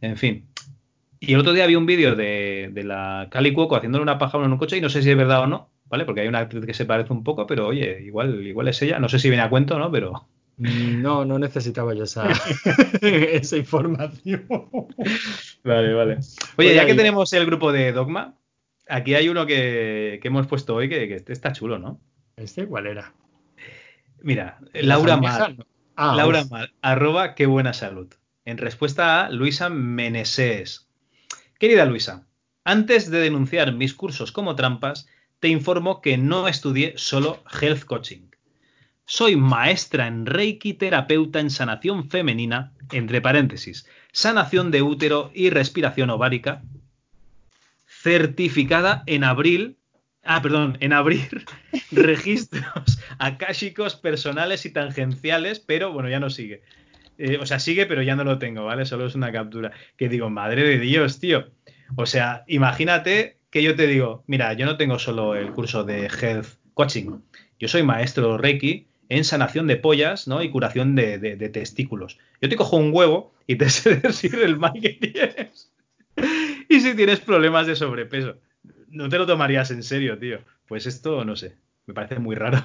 En 0.00 0.16
fin. 0.16 0.48
Y 1.20 1.34
el 1.34 1.40
otro 1.40 1.52
día 1.52 1.66
vi 1.66 1.76
un 1.76 1.86
vídeo 1.86 2.16
de, 2.16 2.70
de 2.72 2.84
la 2.84 3.28
Cali 3.30 3.52
Cuoco 3.52 3.76
haciéndole 3.76 4.02
una 4.02 4.18
paja 4.18 4.36
en 4.38 4.52
un 4.52 4.58
coche 4.58 4.76
y 4.76 4.80
no 4.80 4.90
sé 4.90 5.02
si 5.02 5.10
es 5.10 5.16
verdad 5.16 5.42
o 5.42 5.46
no, 5.46 5.70
¿vale? 5.86 6.04
Porque 6.04 6.22
hay 6.22 6.28
una 6.28 6.40
actriz 6.40 6.64
que 6.66 6.74
se 6.74 6.84
parece 6.84 7.12
un 7.12 7.24
poco, 7.24 7.46
pero 7.46 7.66
oye, 7.68 8.02
igual, 8.02 8.46
igual 8.46 8.68
es 8.68 8.80
ella. 8.82 8.98
No 8.98 9.08
sé 9.08 9.18
si 9.18 9.28
viene 9.28 9.42
a 9.42 9.50
cuento, 9.50 9.78
¿no? 9.78 9.90
Pero. 9.90 10.28
No, 10.56 11.24
no 11.24 11.38
necesitaba 11.38 11.94
yo 11.94 12.04
esa, 12.04 12.28
esa 13.00 13.56
información. 13.56 14.46
Vale, 15.64 15.94
vale. 15.94 16.18
Oye, 16.56 16.74
ya 16.74 16.86
que 16.86 16.94
tenemos 16.94 17.32
el 17.32 17.44
grupo 17.44 17.72
de 17.72 17.92
Dogma, 17.92 18.36
aquí 18.88 19.14
hay 19.14 19.28
uno 19.28 19.46
que, 19.46 20.20
hemos 20.22 20.46
puesto 20.46 20.76
hoy 20.76 20.88
que, 20.88 21.08
que, 21.08 21.32
está 21.32 21.52
chulo, 21.52 21.78
¿no? 21.78 22.00
¿Este 22.36 22.66
cuál 22.66 22.86
era? 22.86 23.14
Mira, 24.22 24.58
Laura 24.72 25.16
Mar. 25.16 25.56
Ah, 25.96 26.14
Laura 26.16 26.44
Mar, 26.44 26.72
arroba 26.82 27.34
qué 27.34 27.46
buena 27.46 27.72
salud. 27.72 28.12
En 28.44 28.58
respuesta 28.58 29.24
a 29.24 29.30
Luisa 29.30 29.68
Meneses. 29.68 30.88
Querida 31.58 31.84
Luisa, 31.84 32.26
antes 32.64 33.10
de 33.10 33.20
denunciar 33.20 33.72
mis 33.72 33.94
cursos 33.94 34.32
como 34.32 34.56
trampas, 34.56 35.06
te 35.44 35.50
informo 35.50 36.00
que 36.00 36.16
no 36.16 36.48
estudié 36.48 36.94
solo 36.96 37.44
health 37.60 37.84
coaching. 37.84 38.30
Soy 39.04 39.36
maestra 39.36 40.06
en 40.06 40.24
Reiki, 40.24 40.72
terapeuta 40.72 41.38
en 41.38 41.50
sanación 41.50 42.08
femenina, 42.08 42.72
entre 42.92 43.20
paréntesis, 43.20 43.86
sanación 44.10 44.70
de 44.70 44.80
útero 44.80 45.30
y 45.34 45.50
respiración 45.50 46.08
ovárica, 46.08 46.62
certificada 47.86 49.02
en 49.04 49.22
abril, 49.22 49.76
ah, 50.22 50.40
perdón, 50.40 50.78
en 50.80 50.94
abrir 50.94 51.44
registros 51.90 52.98
akáshicos 53.18 53.96
personales 53.96 54.64
y 54.64 54.70
tangenciales, 54.70 55.60
pero 55.60 55.92
bueno, 55.92 56.08
ya 56.08 56.20
no 56.20 56.30
sigue. 56.30 56.62
Eh, 57.18 57.36
o 57.38 57.44
sea, 57.44 57.58
sigue, 57.58 57.84
pero 57.84 58.00
ya 58.00 58.16
no 58.16 58.24
lo 58.24 58.38
tengo, 58.38 58.64
¿vale? 58.64 58.86
Solo 58.86 59.04
es 59.04 59.14
una 59.14 59.30
captura. 59.30 59.72
Que 59.98 60.08
digo, 60.08 60.30
madre 60.30 60.62
de 60.62 60.78
Dios, 60.78 61.20
tío. 61.20 61.50
O 61.96 62.06
sea, 62.06 62.44
imagínate 62.46 63.43
que 63.54 63.62
yo 63.62 63.76
te 63.76 63.86
digo, 63.86 64.24
mira, 64.26 64.52
yo 64.54 64.66
no 64.66 64.76
tengo 64.76 64.98
solo 64.98 65.36
el 65.36 65.52
curso 65.52 65.84
de 65.84 66.06
Health 66.06 66.58
Coaching, 66.74 67.20
yo 67.60 67.68
soy 67.68 67.84
maestro 67.84 68.36
Reiki 68.36 68.88
en 69.08 69.22
sanación 69.22 69.68
de 69.68 69.76
pollas, 69.76 70.26
¿no? 70.26 70.42
Y 70.42 70.50
curación 70.50 70.96
de, 70.96 71.36
testículos. 71.52 72.18
Yo 72.42 72.48
te 72.48 72.56
cojo 72.56 72.76
un 72.76 72.90
huevo 72.92 73.32
y 73.46 73.54
te 73.54 73.68
sé 73.70 73.94
decir 73.94 74.34
el 74.40 74.58
mal 74.58 74.72
que 74.82 74.94
tienes. 74.94 75.72
y 76.68 76.80
si 76.80 76.96
tienes 76.96 77.20
problemas 77.20 77.68
de 77.68 77.76
sobrepeso. 77.76 78.38
No 78.88 79.08
te 79.08 79.18
lo 79.18 79.26
tomarías 79.26 79.70
en 79.70 79.84
serio, 79.84 80.18
tío. 80.18 80.40
Pues 80.66 80.86
esto, 80.86 81.24
no 81.24 81.36
sé, 81.36 81.54
me 81.86 81.94
parece 81.94 82.18
muy 82.18 82.34
raro. 82.34 82.58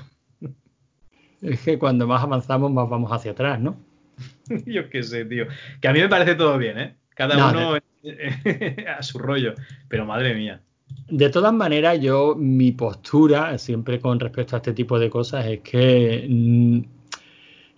Es 1.43 1.61
que 1.61 1.77
cuando 1.77 2.07
más 2.07 2.23
avanzamos, 2.23 2.71
más 2.71 2.89
vamos 2.89 3.11
hacia 3.11 3.33
atrás, 3.33 3.59
¿no? 3.59 3.79
Yo 4.65 4.89
qué 4.89 5.03
sé, 5.03 5.23
tío. 5.25 5.45
Que 5.81 5.87
a 5.87 5.93
mí 5.93 5.99
me 5.99 6.09
parece 6.09 6.33
todo 6.33 6.57
bien, 6.57 6.79
¿eh? 6.79 6.95
Cada 7.13 7.51
uno 7.51 7.77
a 8.97 9.03
su 9.03 9.19
rollo. 9.19 9.53
Pero 9.87 10.07
madre 10.07 10.33
mía. 10.33 10.63
De 11.07 11.29
todas 11.29 11.53
maneras, 11.53 11.99
yo, 11.99 12.35
mi 12.35 12.71
postura, 12.71 13.57
siempre 13.57 13.99
con 13.99 14.19
respecto 14.19 14.55
a 14.55 14.59
este 14.59 14.73
tipo 14.73 14.99
de 14.99 15.09
cosas, 15.09 15.45
es 15.47 15.59
que, 15.61 16.25
mm, 16.29 16.79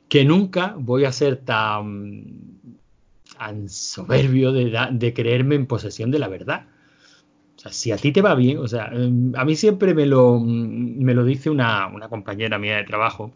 que 0.09 0.25
nunca 0.25 0.75
voy 0.77 1.05
a 1.05 1.11
ser 1.11 1.37
tan, 1.37 2.59
soberbio 3.67 4.51
de, 4.51 5.13
creerme 5.13 5.55
en 5.55 5.65
posesión 5.65 6.11
de 6.11 6.19
la 6.19 6.27
verdad. 6.27 6.67
O 7.55 7.59
sea, 7.59 7.71
si 7.71 7.91
a 7.91 7.97
ti 7.97 8.11
te 8.11 8.21
va 8.21 8.35
bien, 8.35 8.57
o 8.57 8.67
sea, 8.67 8.91
mm, 8.93 9.35
a 9.35 9.45
mí 9.45 9.55
siempre 9.55 9.93
me 9.93 10.05
lo, 10.05 10.39
mm, 10.39 10.99
me 11.03 11.13
lo 11.13 11.23
dice 11.25 11.49
una, 11.49 11.87
una 11.87 12.09
compañera 12.09 12.59
mía 12.59 12.77
de 12.77 12.83
trabajo, 12.83 13.33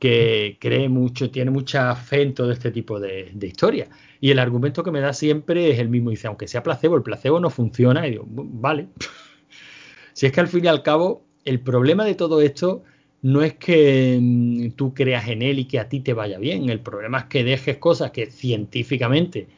que 0.00 0.56
cree 0.58 0.88
mucho, 0.88 1.30
tiene 1.30 1.50
mucha 1.52 1.94
fe 1.94 2.22
en 2.22 2.34
todo 2.34 2.50
este 2.50 2.72
tipo 2.72 2.98
de, 2.98 3.30
de 3.32 3.46
historias. 3.46 3.90
Y 4.20 4.30
el 4.30 4.38
argumento 4.40 4.82
que 4.82 4.90
me 4.90 5.00
da 5.00 5.12
siempre 5.12 5.70
es 5.70 5.78
el 5.78 5.88
mismo. 5.88 6.10
Dice, 6.10 6.26
aunque 6.26 6.48
sea 6.48 6.62
placebo, 6.62 6.96
el 6.96 7.02
placebo 7.02 7.38
no 7.38 7.50
funciona. 7.50 8.06
Y 8.08 8.12
digo, 8.12 8.24
vale. 8.26 8.88
si 10.14 10.26
es 10.26 10.32
que 10.32 10.40
al 10.40 10.48
fin 10.48 10.64
y 10.64 10.68
al 10.68 10.82
cabo, 10.82 11.22
el 11.44 11.60
problema 11.60 12.04
de 12.04 12.14
todo 12.14 12.40
esto 12.40 12.82
no 13.22 13.42
es 13.42 13.54
que 13.54 14.18
mm, 14.20 14.70
tú 14.70 14.94
creas 14.94 15.28
en 15.28 15.42
él 15.42 15.58
y 15.58 15.66
que 15.66 15.78
a 15.78 15.88
ti 15.88 16.00
te 16.00 16.14
vaya 16.14 16.38
bien. 16.38 16.70
El 16.70 16.80
problema 16.80 17.18
es 17.18 17.24
que 17.26 17.44
dejes 17.44 17.76
cosas 17.76 18.10
que 18.10 18.26
científicamente 18.26 19.48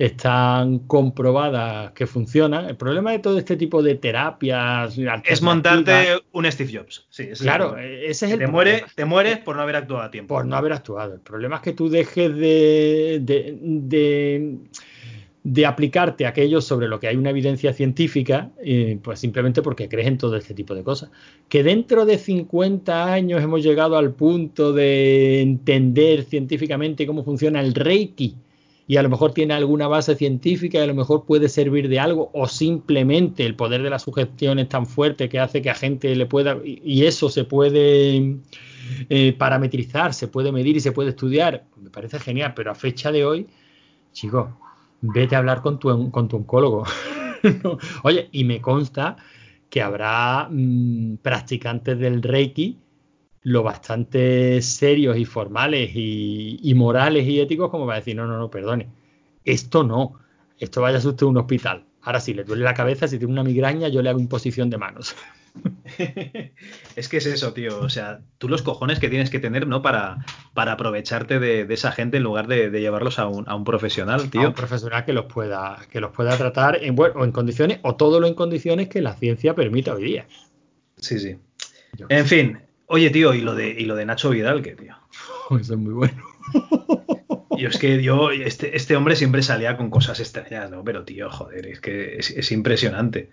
están 0.00 0.78
comprobadas 0.78 1.92
que 1.92 2.06
funcionan. 2.06 2.64
El 2.64 2.76
problema 2.76 3.12
de 3.12 3.18
todo 3.18 3.36
este 3.38 3.54
tipo 3.58 3.82
de 3.82 3.96
terapias 3.96 4.96
es 5.24 5.42
montarte 5.42 6.22
un 6.32 6.50
Steve 6.50 6.72
Jobs. 6.72 7.06
Sí, 7.10 7.28
claro, 7.38 7.76
ese 7.76 8.24
es 8.24 8.32
el 8.32 8.38
te, 8.38 8.46
muere, 8.46 8.84
te 8.94 9.04
mueres 9.04 9.40
por 9.40 9.56
no 9.56 9.62
haber 9.62 9.76
actuado 9.76 10.02
a 10.02 10.10
tiempo. 10.10 10.34
Por 10.34 10.46
no 10.46 10.56
haber 10.56 10.72
actuado. 10.72 11.12
El 11.12 11.20
problema 11.20 11.56
es 11.56 11.62
que 11.62 11.72
tú 11.74 11.90
dejes 11.90 12.34
de, 12.34 13.20
de, 13.20 14.58
de, 15.42 15.66
aplicarte 15.66 16.24
aquello 16.24 16.62
sobre 16.62 16.88
lo 16.88 16.98
que 16.98 17.08
hay 17.08 17.16
una 17.16 17.28
evidencia 17.28 17.74
científica, 17.74 18.52
eh, 18.64 18.98
pues 19.02 19.20
simplemente 19.20 19.60
porque 19.60 19.90
crees 19.90 20.08
en 20.08 20.16
todo 20.16 20.34
este 20.34 20.54
tipo 20.54 20.74
de 20.74 20.82
cosas. 20.82 21.10
Que 21.50 21.62
dentro 21.62 22.06
de 22.06 22.16
50 22.16 23.12
años 23.12 23.42
hemos 23.42 23.62
llegado 23.62 23.98
al 23.98 24.14
punto 24.14 24.72
de 24.72 25.42
entender 25.42 26.22
científicamente 26.22 27.06
cómo 27.06 27.22
funciona 27.22 27.60
el 27.60 27.74
Reiki 27.74 28.34
y 28.90 28.96
a 28.96 29.04
lo 29.04 29.08
mejor 29.08 29.32
tiene 29.32 29.54
alguna 29.54 29.86
base 29.86 30.16
científica 30.16 30.78
y 30.78 30.80
a 30.80 30.86
lo 30.88 30.96
mejor 30.96 31.24
puede 31.24 31.48
servir 31.48 31.88
de 31.88 32.00
algo 32.00 32.28
o 32.34 32.48
simplemente 32.48 33.46
el 33.46 33.54
poder 33.54 33.84
de 33.84 33.90
la 33.90 34.00
sugestión 34.00 34.58
es 34.58 34.68
tan 34.68 34.84
fuerte 34.84 35.28
que 35.28 35.38
hace 35.38 35.62
que 35.62 35.70
a 35.70 35.76
gente 35.76 36.12
le 36.16 36.26
pueda 36.26 36.58
y 36.64 37.04
eso 37.04 37.28
se 37.28 37.44
puede 37.44 38.38
eh, 39.08 39.32
parametrizar, 39.38 40.12
se 40.12 40.26
puede 40.26 40.50
medir 40.50 40.76
y 40.76 40.80
se 40.80 40.90
puede 40.90 41.10
estudiar, 41.10 41.66
me 41.80 41.88
parece 41.88 42.18
genial, 42.18 42.52
pero 42.56 42.72
a 42.72 42.74
fecha 42.74 43.12
de 43.12 43.24
hoy, 43.24 43.46
chicos, 44.10 44.48
vete 45.02 45.36
a 45.36 45.38
hablar 45.38 45.62
con 45.62 45.78
tu, 45.78 46.10
con 46.10 46.26
tu 46.26 46.38
oncólogo. 46.38 46.82
Oye, 48.02 48.28
y 48.32 48.42
me 48.42 48.60
consta 48.60 49.18
que 49.68 49.82
habrá 49.82 50.48
mm, 50.50 51.18
practicantes 51.22 51.96
del 51.96 52.24
Reiki 52.24 52.76
lo 53.42 53.62
bastante 53.62 54.60
serios 54.62 55.16
y 55.16 55.24
formales 55.24 55.90
y, 55.94 56.72
morales 56.74 57.26
y 57.26 57.40
éticos 57.40 57.70
como 57.70 57.86
para 57.86 57.98
decir, 57.98 58.16
no, 58.16 58.26
no, 58.26 58.36
no, 58.36 58.50
perdone, 58.50 58.88
esto 59.44 59.84
no, 59.84 60.20
esto 60.58 60.82
vaya 60.82 60.98
a 60.98 61.08
usted 61.08 61.24
a 61.24 61.28
un 61.28 61.38
hospital. 61.38 61.84
Ahora 62.02 62.20
sí, 62.20 62.32
le 62.32 62.44
duele 62.44 62.64
la 62.64 62.74
cabeza, 62.74 63.08
si 63.08 63.18
tiene 63.18 63.32
una 63.32 63.44
migraña, 63.44 63.88
yo 63.88 64.00
le 64.00 64.08
hago 64.08 64.20
imposición 64.20 64.70
de 64.70 64.78
manos. 64.78 65.14
es 66.96 67.08
que 67.08 67.18
es 67.18 67.26
eso, 67.26 67.52
tío. 67.52 67.78
O 67.80 67.90
sea, 67.90 68.20
tú 68.38 68.48
los 68.48 68.62
cojones 68.62 68.98
que 68.98 69.10
tienes 69.10 69.28
que 69.28 69.38
tener, 69.38 69.66
¿no? 69.66 69.82
Para, 69.82 70.24
para 70.54 70.72
aprovecharte 70.72 71.38
de, 71.38 71.66
esa 71.68 71.92
gente 71.92 72.16
en 72.16 72.22
lugar 72.22 72.46
de, 72.46 72.70
llevarlos 72.70 73.18
a 73.18 73.26
un, 73.26 73.46
a 73.48 73.54
un, 73.54 73.64
profesional, 73.64 74.30
tío. 74.30 74.42
A 74.42 74.48
un 74.48 74.54
profesional 74.54 75.04
que 75.04 75.12
los 75.12 75.26
pueda, 75.26 75.78
que 75.90 76.00
los 76.00 76.10
pueda 76.12 76.36
tratar 76.38 76.82
en, 76.82 76.94
bueno, 76.94 77.22
en 77.22 77.32
condiciones, 77.32 77.80
o 77.82 77.96
todo 77.96 78.18
lo 78.18 78.26
en 78.26 78.34
condiciones 78.34 78.88
que 78.88 79.02
la 79.02 79.14
ciencia 79.14 79.54
permita 79.54 79.92
hoy 79.92 80.04
día. 80.04 80.26
Sí, 80.96 81.18
sí. 81.18 81.36
En 82.08 82.24
fin, 82.24 82.58
Oye, 82.92 83.10
tío, 83.10 83.34
y 83.34 83.40
lo 83.40 83.54
de, 83.54 83.70
y 83.70 83.84
lo 83.84 83.94
de 83.94 84.04
Nacho 84.04 84.30
Vidal, 84.30 84.62
que 84.62 84.74
tío. 84.74 84.96
Eso 85.50 85.74
es 85.74 85.78
muy 85.78 85.94
bueno. 85.94 86.22
Y 87.56 87.66
es 87.66 87.76
que 87.76 88.02
yo, 88.02 88.30
este, 88.30 88.74
este 88.74 88.96
hombre 88.96 89.16
siempre 89.16 89.42
salía 89.42 89.76
con 89.76 89.90
cosas 89.90 90.18
extrañas, 90.18 90.70
¿no? 90.70 90.82
Pero, 90.82 91.04
tío, 91.04 91.30
joder, 91.30 91.66
es 91.66 91.80
que 91.80 92.16
es, 92.16 92.52
impresionante. 92.52 93.28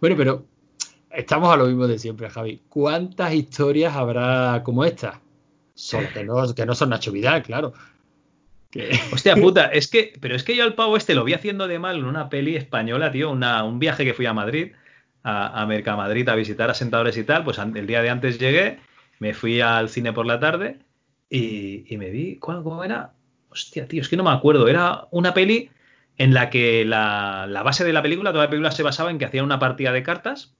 Bueno, 0.00 0.16
pero 0.16 0.46
estamos 1.10 1.52
a 1.52 1.56
lo 1.58 1.66
mismo 1.66 1.86
de 1.86 1.98
siempre, 1.98 2.30
Javi. 2.30 2.62
¿Cuántas 2.70 3.34
historias 3.34 3.94
habrá 3.96 4.62
como 4.64 4.82
esta? 4.86 5.20
Solo 5.74 6.08
que 6.14 6.24
no, 6.24 6.54
que 6.54 6.64
no 6.64 6.74
son 6.74 6.88
Nacho 6.88 7.12
Vidal, 7.12 7.42
claro. 7.42 7.74
Hostia 9.12 9.36
puta, 9.36 9.66
es 9.66 9.88
que, 9.88 10.14
pero 10.18 10.34
es 10.34 10.42
que 10.42 10.56
yo 10.56 10.64
al 10.64 10.74
pavo 10.74 10.96
este 10.96 11.14
lo 11.14 11.24
vi 11.24 11.34
haciendo 11.34 11.68
de 11.68 11.78
mal 11.78 11.98
en 11.98 12.06
una 12.06 12.30
peli 12.30 12.56
española, 12.56 13.12
tío, 13.12 13.30
una, 13.30 13.62
un 13.62 13.78
viaje 13.78 14.06
que 14.06 14.14
fui 14.14 14.24
a 14.24 14.32
Madrid 14.32 14.72
a, 15.24 15.60
a 15.60 15.66
Mercamadrid 15.66 16.28
a 16.28 16.36
visitar 16.36 16.70
a 16.70 16.74
sentadores 16.74 17.16
y 17.16 17.24
tal, 17.24 17.42
pues 17.42 17.58
el 17.58 17.86
día 17.86 18.02
de 18.02 18.10
antes 18.10 18.38
llegué, 18.38 18.78
me 19.18 19.34
fui 19.34 19.60
al 19.60 19.88
cine 19.88 20.12
por 20.12 20.26
la 20.26 20.38
tarde 20.38 20.78
y, 21.30 21.96
me 21.96 22.10
vi, 22.10 22.36
¿cómo 22.36 22.84
era? 22.84 23.12
Hostia, 23.50 23.88
tío, 23.88 24.02
es 24.02 24.08
que 24.08 24.16
no 24.16 24.24
me 24.24 24.30
acuerdo, 24.30 24.68
era 24.68 25.06
una 25.10 25.34
peli 25.34 25.70
en 26.16 26.34
la 26.34 26.50
que 26.50 26.84
la, 26.84 27.48
base 27.64 27.84
de 27.84 27.92
la 27.92 28.02
película, 28.02 28.30
toda 28.30 28.44
la 28.44 28.50
película 28.50 28.70
se 28.70 28.82
basaba 28.82 29.10
en 29.10 29.18
que 29.18 29.24
hacían 29.24 29.44
una 29.44 29.58
partida 29.58 29.92
de 29.92 30.02
cartas, 30.02 30.54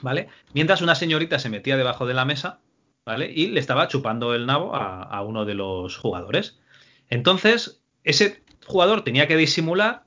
¿vale? 0.00 0.28
Mientras 0.54 0.80
una 0.80 0.94
señorita 0.94 1.38
se 1.38 1.50
metía 1.50 1.76
debajo 1.76 2.06
de 2.06 2.14
la 2.14 2.24
mesa, 2.24 2.60
¿vale? 3.04 3.30
Y 3.30 3.48
le 3.48 3.60
estaba 3.60 3.88
chupando 3.88 4.34
el 4.34 4.46
nabo 4.46 4.74
a, 4.74 5.02
a 5.02 5.22
uno 5.22 5.44
de 5.44 5.54
los 5.54 5.96
jugadores. 5.96 6.58
Entonces, 7.10 7.82
ese 8.04 8.42
jugador 8.64 9.02
tenía 9.02 9.28
que 9.28 9.36
disimular, 9.36 10.04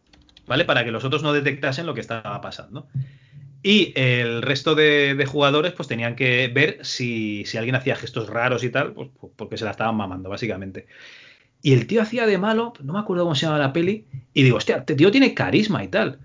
¿vale? 0.47 0.65
Para 0.65 0.83
que 0.83 0.91
los 0.91 1.03
otros 1.03 1.21
no 1.21 1.33
detectasen 1.33 1.85
lo 1.85 1.93
que 1.93 2.01
estaba 2.01 2.41
pasando. 2.41 2.87
Y 3.61 3.91
el 3.95 4.41
resto 4.41 4.73
de, 4.73 5.25
jugadores 5.27 5.73
pues 5.73 5.87
tenían 5.87 6.15
que 6.15 6.47
ver 6.47 6.79
si, 6.83 7.43
alguien 7.57 7.75
hacía 7.75 7.95
gestos 7.95 8.29
raros 8.29 8.63
y 8.63 8.69
tal, 8.69 8.93
pues, 8.93 9.09
pues, 9.19 9.33
porque 9.35 9.57
se 9.57 9.65
la 9.65 9.71
estaban 9.71 9.95
mamando, 9.95 10.29
básicamente. 10.29 10.87
Y 11.61 11.73
el 11.73 11.87
tío 11.87 12.01
hacía 12.01 12.25
de 12.25 12.37
malo, 12.37 12.73
no 12.81 12.93
me 12.93 12.99
acuerdo 12.99 13.23
cómo 13.23 13.35
se 13.35 13.45
llama 13.45 13.57
la 13.57 13.73
peli, 13.73 14.05
y 14.33 14.43
digo, 14.43 14.57
hostia, 14.57 14.77
este 14.77 14.95
tío 14.95 15.11
tiene 15.11 15.33
carisma 15.33 15.83
y 15.83 15.89
tal. 15.89 16.19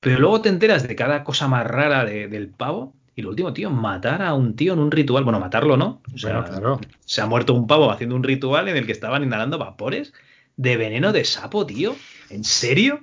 Pero 0.00 0.18
luego 0.18 0.40
te 0.40 0.48
enteras 0.48 0.86
de 0.86 0.96
cada 0.96 1.22
cosa 1.22 1.46
más 1.46 1.64
rara 1.64 2.04
del 2.04 2.48
pavo, 2.48 2.94
y 3.14 3.22
lo 3.22 3.30
último, 3.30 3.52
tío, 3.52 3.70
matar 3.70 4.22
a 4.22 4.34
un 4.34 4.56
tío 4.56 4.72
en 4.72 4.80
un 4.80 4.90
ritual, 4.90 5.22
bueno, 5.22 5.38
matarlo 5.38 5.76
no, 5.76 6.00
o 6.12 6.18
sea, 6.18 6.42
claro. 6.44 6.80
se 7.04 7.20
ha 7.20 7.26
muerto 7.26 7.54
un 7.54 7.68
pavo 7.68 7.92
haciendo 7.92 8.16
un 8.16 8.24
ritual 8.24 8.68
en 8.68 8.76
el 8.76 8.86
que 8.86 8.92
estaban 8.92 9.22
inhalando 9.22 9.58
vapores 9.58 10.12
de 10.56 10.76
veneno 10.76 11.12
de 11.12 11.24
sapo, 11.24 11.64
tío. 11.66 11.94
¿En 12.30 12.42
serio? 12.42 13.00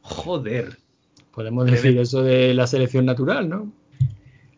Joder. 0.00 0.78
Podemos 1.40 1.70
decir 1.70 1.96
eso 1.96 2.22
de 2.22 2.52
la 2.52 2.66
selección 2.66 3.06
natural, 3.06 3.48
¿no? 3.48 3.72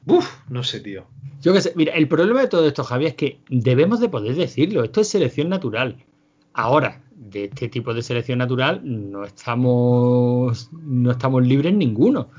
Uf, 0.05 0.29
no 0.49 0.65
sé, 0.65 0.81
tío. 0.81 1.05
Yo 1.41 1.53
qué 1.53 1.61
sé, 1.61 1.73
mira, 1.77 1.95
el 1.95 2.09
problema 2.09 2.41
de 2.41 2.49
todo 2.49 2.67
esto, 2.67 2.83
Javi, 2.83 3.07
es 3.07 3.15
que 3.15 3.39
debemos 3.49 4.01
de 4.01 4.09
poder 4.09 4.35
decirlo. 4.35 4.83
Esto 4.83 5.01
es 5.01 5.09
selección 5.09 5.49
natural. 5.49 6.05
Ahora, 6.53 7.03
de 7.15 7.45
este 7.45 7.69
tipo 7.69 7.95
de 7.95 8.03
selección 8.03 8.39
natural 8.39 8.81
no 8.83 9.23
estamos, 9.23 10.71
no 10.73 11.13
estamos 11.13 11.47
libres 11.47 11.73
ninguno. 11.73 12.31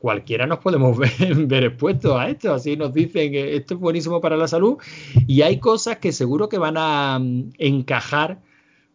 Cualquiera 0.00 0.48
nos 0.48 0.58
podemos 0.58 0.98
ver, 1.46 1.64
expuestos 1.64 2.18
a 2.18 2.28
esto. 2.28 2.52
Así 2.52 2.76
nos 2.76 2.92
dicen 2.92 3.30
que 3.30 3.54
esto 3.54 3.74
es 3.74 3.80
buenísimo 3.80 4.20
para 4.20 4.36
la 4.36 4.48
salud 4.48 4.78
y 5.28 5.42
hay 5.42 5.60
cosas 5.60 5.98
que 5.98 6.10
seguro 6.10 6.48
que 6.48 6.58
van 6.58 6.74
a 6.78 7.20
mm, 7.20 7.52
encajar 7.58 8.40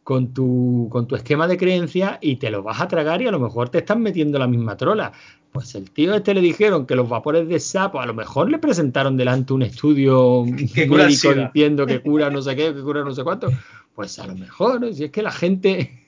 con 0.09 0.33
tu, 0.33 0.87
con 0.91 1.07
tu 1.07 1.15
esquema 1.15 1.47
de 1.47 1.55
creencia 1.55 2.17
y 2.19 2.37
te 2.37 2.49
lo 2.49 2.63
vas 2.63 2.81
a 2.81 2.87
tragar 2.87 3.21
y 3.21 3.27
a 3.27 3.31
lo 3.31 3.39
mejor 3.39 3.69
te 3.69 3.77
están 3.77 4.01
metiendo 4.01 4.39
la 4.39 4.47
misma 4.47 4.75
trola. 4.75 5.11
Pues 5.51 5.75
el 5.75 5.91
tío 5.91 6.15
este 6.15 6.33
le 6.33 6.41
dijeron 6.41 6.87
que 6.87 6.95
los 6.95 7.07
vapores 7.07 7.47
de 7.47 7.59
sapo, 7.59 8.01
a 8.01 8.07
lo 8.07 8.15
mejor 8.15 8.49
le 8.49 8.57
presentaron 8.57 9.17
delante 9.17 9.53
un 9.53 9.61
estudio 9.61 10.45
médico 10.47 10.97
diciendo 11.05 11.85
que 11.85 12.01
cura 12.01 12.31
no 12.31 12.41
sé 12.41 12.55
qué, 12.55 12.73
que 12.73 12.81
cura 12.81 13.03
no 13.03 13.13
sé 13.13 13.23
cuánto. 13.23 13.51
Pues 13.93 14.17
a 14.17 14.25
lo 14.25 14.33
mejor, 14.33 14.91
si 14.95 15.03
es 15.03 15.11
que 15.11 15.21
la 15.21 15.31
gente. 15.31 16.07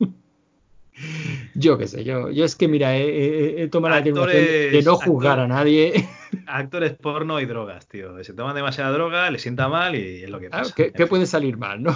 yo 1.54 1.76
qué 1.76 1.88
sé, 1.88 2.04
yo, 2.04 2.30
yo 2.30 2.46
es 2.46 2.56
que 2.56 2.68
mira, 2.68 2.96
he, 2.96 3.68
tomado 3.70 3.96
la 3.96 4.00
determinación 4.00 4.44
de 4.72 4.82
no 4.82 4.96
juzgar 4.96 5.40
a 5.40 5.46
nadie. 5.46 6.08
Actores 6.46 6.94
porno 6.94 7.38
y 7.38 7.44
drogas, 7.44 7.86
tío. 7.86 8.24
Se 8.24 8.32
toman 8.32 8.54
demasiada 8.54 8.92
droga, 8.92 9.30
le 9.30 9.38
sienta 9.38 9.68
mal 9.68 9.94
y 9.94 10.22
es 10.22 10.30
lo 10.30 10.40
que 10.40 10.48
pasa. 10.48 10.74
¿qué, 10.74 11.06
puede 11.06 11.26
salir 11.26 11.58
mal, 11.58 11.82
no? 11.82 11.94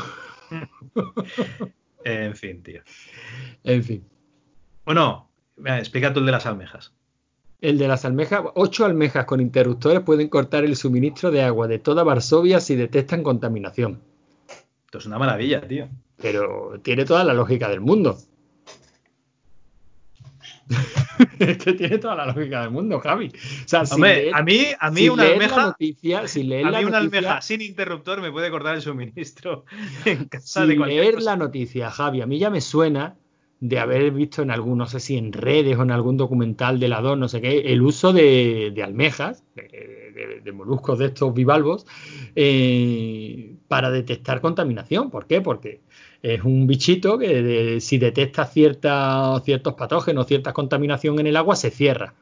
En 2.04 2.34
fin, 2.36 2.62
tío. 2.62 2.82
En 3.64 3.82
fin. 3.82 4.04
Bueno, 4.84 5.28
explica 5.64 6.12
tú 6.12 6.20
el 6.20 6.26
de 6.26 6.32
las 6.32 6.46
almejas. 6.46 6.92
El 7.60 7.78
de 7.78 7.88
las 7.88 8.04
almejas, 8.04 8.42
ocho 8.54 8.84
almejas 8.84 9.24
con 9.24 9.40
interruptores 9.40 10.00
pueden 10.00 10.28
cortar 10.28 10.64
el 10.64 10.76
suministro 10.76 11.30
de 11.30 11.42
agua 11.42 11.66
de 11.68 11.78
toda 11.78 12.04
Varsovia 12.04 12.60
si 12.60 12.76
detectan 12.76 13.22
contaminación. 13.22 14.00
Esto 14.84 14.98
es 14.98 15.06
una 15.06 15.18
maravilla, 15.18 15.66
tío. 15.66 15.88
Pero 16.16 16.80
tiene 16.82 17.04
toda 17.04 17.24
la 17.24 17.34
lógica 17.34 17.68
del 17.68 17.80
mundo. 17.80 18.18
es 21.38 21.58
que 21.58 21.72
tiene 21.74 21.98
toda 21.98 22.16
la 22.16 22.26
lógica 22.26 22.62
del 22.62 22.70
mundo, 22.70 23.00
Javi. 23.00 23.28
O 23.28 23.68
sea, 23.68 23.82
Hombre, 23.82 24.30
a 24.32 24.42
mí, 24.42 24.66
a 24.78 24.90
mí 24.90 25.08
una 25.08 25.24
almeja. 25.24 25.66
Noticia, 25.66 26.26
si 26.28 26.40
a 26.40 26.70
mí 26.70 26.84
una 26.84 26.98
almeja 26.98 27.40
sin 27.40 27.62
interruptor 27.62 28.20
me 28.20 28.32
puede 28.32 28.50
cortar 28.50 28.74
el 28.74 28.82
suministro 28.82 29.64
en 30.04 30.24
casa 30.28 30.66
si 30.66 30.76
leer 30.76 31.22
la 31.22 31.36
noticia, 31.36 31.90
Javi, 31.90 32.20
a 32.20 32.26
mí 32.26 32.38
ya 32.38 32.50
me 32.50 32.60
suena 32.60 33.16
de 33.60 33.78
haber 33.78 34.10
visto 34.10 34.42
en 34.42 34.50
algún, 34.50 34.78
no 34.78 34.86
sé 34.86 35.00
si 35.00 35.16
en 35.16 35.32
redes 35.32 35.78
o 35.78 35.82
en 35.82 35.90
algún 35.90 36.16
documental 36.16 36.78
de 36.78 36.88
la 36.88 37.00
DON, 37.00 37.20
no 37.20 37.28
sé 37.28 37.40
qué, 37.40 37.72
el 37.72 37.80
uso 37.80 38.12
de, 38.12 38.74
almejas, 38.84 39.44
de, 39.54 40.52
moluscos 40.52 40.98
de 40.98 41.06
estos 41.06 41.32
bivalvos, 41.32 41.86
eh, 42.34 43.56
para 43.66 43.90
detectar 43.90 44.42
contaminación. 44.42 45.10
¿Por 45.10 45.26
qué? 45.26 45.40
Porque 45.40 45.80
es 46.34 46.42
un 46.42 46.66
bichito 46.66 47.18
que 47.18 47.80
si 47.80 47.98
detecta 47.98 48.46
cierta, 48.46 49.40
ciertos 49.44 49.74
patógenos, 49.74 50.26
cierta 50.26 50.52
contaminación 50.52 51.20
en 51.20 51.28
el 51.28 51.36
agua, 51.36 51.54
se 51.54 51.70
cierra. 51.70 52.14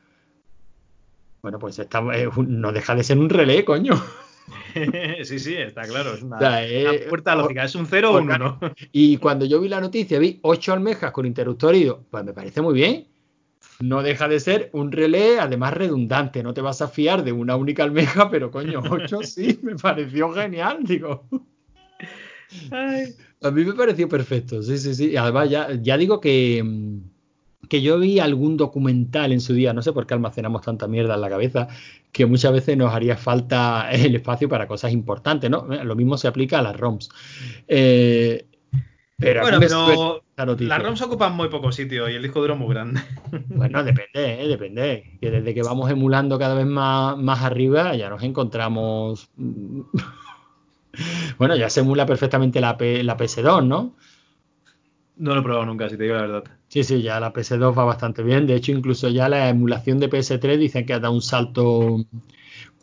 Bueno, 1.41 1.59
pues 1.59 1.81
no 2.37 2.73
deja 2.73 2.95
de 2.95 3.05
ser 3.05 3.19
un 3.19 3.31
relé, 3.31 3.65
coño. 3.65 3.95
sí, 5.25 5.39
sí, 5.39 5.55
está 5.55 5.83
claro. 5.83 6.15
Es 6.15 6.23
una, 6.23 6.39
puerta 7.09 7.35
lógica, 7.35 7.65
es 7.65 7.75
un 7.75 7.87
0 7.87 8.13
o 8.13 8.19
un 8.19 8.31
1. 8.31 8.61
Y 8.93 9.17
cuando 9.17 9.47
yo 9.47 9.59
vi 9.61 9.69
la 9.69 9.81
noticia, 9.81 10.19
vi 10.19 10.39
8 10.43 10.75
almejas 10.75 11.11
con 11.11 11.25
interruptor 11.25 11.75
y 11.75 11.81
digo, 11.81 12.05
pues 12.11 12.25
me 12.25 12.35
parece 12.35 12.61
muy 12.61 12.75
bien. 12.75 13.07
No 13.81 14.03
deja 14.03 14.29
de 14.29 14.39
ser 14.39 14.69
un 14.73 14.93
relé, 14.93 15.41
además 15.41 15.73
redundante. 15.73 16.43
No 16.43 16.53
te 16.53 16.61
vas 16.61 16.83
a 16.83 16.89
fiar 16.89 17.25
de 17.25 17.33
una 17.33 17.57
única 17.57 17.85
almeja, 17.85 18.31
pero 18.31 18.51
coño, 18.51 18.83
8 18.89 19.21
sí, 19.23 19.61
me 19.63 19.77
pareció 19.77 20.31
genial, 20.33 20.81
digo. 20.83 21.27
A 23.45 23.51
mí 23.51 23.65
me 23.65 23.75
pareció 23.75 24.09
perfecto, 24.09 24.63
sí, 24.63 24.79
sí, 24.79 24.95
sí. 24.95 25.17
Además, 25.17 25.51
ya, 25.51 25.69
ya 25.81 25.97
digo 25.97 26.21
que 26.21 26.63
mm, 26.65 26.99
que 27.69 27.83
yo 27.83 27.99
vi 27.99 28.19
algún 28.21 28.57
documental 28.57 29.33
en 29.33 29.41
su 29.41 29.55
día, 29.55 29.73
no 29.73 29.83
sé 29.83 29.93
por 29.93 30.07
qué 30.07 30.15
almacenamos 30.15 30.63
tanta 30.63 30.87
mierda 30.87 31.15
en 31.15 31.21
la 31.21 31.29
cabeza, 31.29 31.69
que 32.13 32.27
muchas 32.27 32.53
veces 32.53 32.77
nos 32.77 32.93
haría 32.93 33.17
falta 33.17 33.91
el 33.91 34.15
espacio 34.15 34.49
para 34.49 34.67
cosas 34.67 34.93
importantes, 34.93 35.51
¿no? 35.51 35.67
Lo 35.67 35.97
mismo 35.97 36.17
se 36.17 36.29
aplica 36.29 36.59
a 36.59 36.63
las 36.63 36.77
ROMs. 36.77 37.09
Eh, 37.69 38.47
pero 39.17 39.43
bueno, 39.43 39.61
pero 39.61 40.57
las 40.59 40.83
ROMs 40.83 41.03
ocupan 41.03 41.37
muy 41.37 41.49
poco 41.49 41.71
sitio 41.71 42.09
y 42.09 42.15
el 42.15 42.23
disco 42.23 42.41
duro 42.41 42.57
muy 42.57 42.69
grande. 42.75 43.01
Bueno, 43.49 43.83
depende, 43.85 44.43
¿eh? 44.43 44.49
depende. 44.49 45.19
Que 45.21 45.31
desde 45.31 45.55
que 45.55 45.63
vamos 45.63 45.91
emulando 45.91 46.39
cada 46.39 46.55
vez 46.55 46.67
más, 46.67 47.17
más 47.17 47.43
arriba, 47.43 47.95
ya 47.95 48.11
nos 48.11 48.23
encontramos. 48.23 49.31
Bueno, 51.39 51.57
ya 51.57 51.71
se 51.71 51.81
emula 51.81 52.07
perfectamente 52.07 52.61
la, 52.61 52.77
la 52.79 53.17
PS2, 53.17 53.67
¿no? 53.67 53.95
No 55.17 55.35
lo 55.35 55.41
he 55.41 55.45
probado 55.45 55.67
nunca, 55.67 55.89
si 55.89 55.97
te 55.97 56.05
digo 56.05 56.17
la 56.17 56.23
verdad. 56.23 56.45
Sí, 56.69 56.83
sí, 56.83 57.03
ya 57.03 57.21
la 57.21 57.33
PS2 57.33 57.79
va 57.79 57.85
bastante 57.85 58.23
bien. 58.23 58.47
De 58.47 58.57
hecho, 58.57 58.73
incluso 58.73 59.09
ya 59.09 59.29
la 59.29 59.49
emulación 59.49 60.01
de 60.01 60.11
PS3 60.11 60.59
dicen 60.59 60.87
que 60.87 60.93
ha 60.93 60.99
dado 60.99 61.15
un 61.15 61.23
salto 61.23 62.05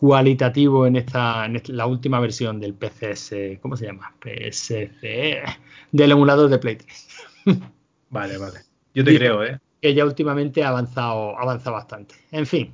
cualitativo 0.02 0.88
en 0.88 0.96
esta, 0.96 1.46
en 1.46 1.62
la 1.68 1.86
última 1.86 2.20
versión 2.20 2.60
del 2.60 2.74
PCS, 2.74 3.60
¿cómo 3.62 3.76
se 3.76 3.86
llama? 3.86 4.16
PSC, 4.20 5.44
del 5.92 6.12
emulador 6.12 6.50
de 6.50 6.58
Play 6.58 6.78
3. 6.78 7.08
Vale, 8.10 8.38
vale. 8.38 8.60
Yo 8.94 9.06
te 9.06 9.16
creo, 9.16 9.42
¿eh? 9.42 9.58
Que 9.82 9.94
ya 9.94 10.04
últimamente 10.04 10.66
ha 10.66 10.68
avanzado, 10.68 11.40
avanza 11.40 11.72
bastante. 11.72 12.16
En 12.32 12.46
fin. 12.46 12.74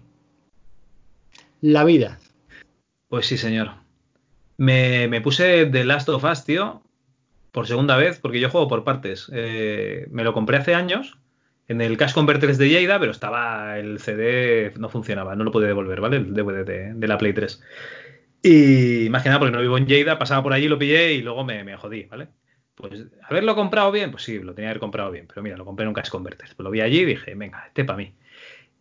La 1.61 1.83
vida. 1.83 2.17
Pues 3.07 3.27
sí, 3.27 3.37
señor. 3.37 3.69
Me, 4.57 5.07
me 5.07 5.21
puse 5.21 5.65
The 5.67 5.85
Last 5.85 6.09
of 6.09 6.23
Us, 6.23 6.43
tío, 6.43 6.81
por 7.51 7.65
segunda 7.65 7.97
vez, 7.97 8.19
porque 8.19 8.39
yo 8.39 8.49
juego 8.49 8.67
por 8.67 8.83
partes. 8.83 9.31
Eh, 9.33 10.07
me 10.11 10.23
lo 10.23 10.33
compré 10.33 10.57
hace 10.57 10.75
años 10.75 11.17
en 11.67 11.81
el 11.81 11.97
Cash 11.97 12.13
Converter 12.13 12.55
de 12.55 12.69
Lleida, 12.69 12.99
pero 12.99 13.11
estaba 13.11 13.79
el 13.79 13.99
CD, 13.99 14.73
no 14.77 14.89
funcionaba, 14.89 15.35
no 15.35 15.43
lo 15.43 15.51
pude 15.51 15.67
devolver, 15.67 15.99
¿vale? 15.99 16.17
El 16.17 16.33
DVD 16.33 16.93
de, 16.93 17.07
la 17.07 17.17
Play 17.17 17.33
3. 17.33 17.61
Y 18.43 19.07
más 19.09 19.23
que 19.23 19.29
nada 19.29 19.39
porque 19.39 19.55
no 19.55 19.61
vivo 19.61 19.77
en 19.77 19.87
Lleida, 19.87 20.19
pasaba 20.19 20.43
por 20.43 20.53
allí, 20.53 20.67
lo 20.67 20.77
pillé 20.77 21.13
y 21.13 21.21
luego 21.21 21.43
me, 21.43 21.75
jodí, 21.77 22.03
¿vale? 22.03 22.29
Pues 22.75 23.07
haberlo 23.23 23.55
comprado 23.55 23.91
bien, 23.91 24.11
pues 24.11 24.23
sí, 24.23 24.37
lo 24.37 24.53
tenía 24.53 24.67
que 24.67 24.73
haber 24.73 24.79
comprado 24.79 25.11
bien, 25.11 25.25
pero 25.27 25.41
mira, 25.41 25.57
lo 25.57 25.65
compré 25.65 25.83
en 25.83 25.87
un 25.87 25.95
Cash 25.95 26.09
Converter. 26.09 26.49
Pues 26.55 26.63
lo 26.63 26.69
vi 26.69 26.81
allí 26.81 26.99
y 26.99 27.05
dije, 27.05 27.33
venga, 27.35 27.65
este 27.65 27.83
para 27.83 27.97
mí. 27.97 28.13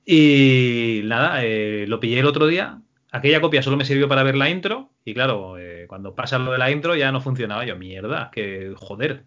Y 0.05 1.01
nada, 1.05 1.45
eh, 1.45 1.87
lo 1.89 1.99
pillé 1.99 2.21
el 2.21 2.27
otro 2.27 2.47
día. 2.47 2.81
Aquella 3.17 3.41
copia 3.41 3.63
solo 3.63 3.79
me 3.79 3.87
sirvió 3.87 4.09
para 4.09 4.23
ver 4.23 4.37
la 4.37 4.51
intro 4.51 4.91
y 5.03 5.15
claro, 5.15 5.57
eh, 5.57 5.87
cuando 5.89 6.15
pasa 6.15 6.39
lo 6.39 6.53
de 6.53 6.59
la 6.59 6.71
intro 6.71 6.95
ya 6.97 7.11
no 7.13 7.23
funcionaba. 7.23 7.65
Yo, 7.65 7.75
mierda, 7.75 8.31
que 8.31 8.75
joder. 8.77 9.25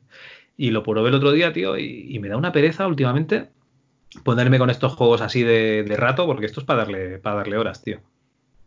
Y 0.55 0.69
lo 0.69 0.83
probé 0.83 1.09
el 1.09 1.15
otro 1.15 1.31
día, 1.31 1.53
tío, 1.53 1.75
y, 1.75 2.19
me 2.19 2.29
da 2.29 2.37
una 2.37 2.51
pereza 2.51 2.85
últimamente 2.85 3.49
ponerme 4.23 4.59
con 4.59 4.69
estos 4.69 4.93
juegos 4.93 5.21
así 5.21 5.41
de, 5.41 5.95
rato, 5.97 6.27
porque 6.27 6.45
esto 6.45 6.59
es 6.59 6.67
para 6.67 6.79
darle, 6.81 7.17
para 7.17 7.37
darle 7.37 7.57
horas, 7.57 7.81
tío. 7.81 7.99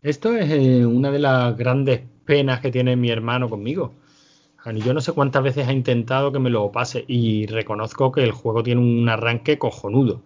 Esto 0.01 0.35
es 0.35 0.51
eh, 0.51 0.85
una 0.85 1.09
de 1.09 1.19
las 1.19 1.55
grandes 1.55 2.01
penas 2.25 2.59
que 2.59 2.71
tiene 2.71 2.97
mi 2.97 3.09
hermano 3.09 3.47
conmigo. 3.49 3.93
Yo 4.75 4.93
no 4.93 4.99
sé 4.99 5.13
cuántas 5.13 5.43
veces 5.43 5.67
ha 5.69 5.73
intentado 5.73 6.33
que 6.33 6.39
me 6.39 6.49
lo 6.49 6.69
pase 6.71 7.05
y 7.07 7.45
reconozco 7.45 8.11
que 8.11 8.23
el 8.23 8.31
juego 8.31 8.61
tiene 8.61 8.81
un 8.81 9.07
arranque 9.07 9.57
cojonudo 9.57 10.23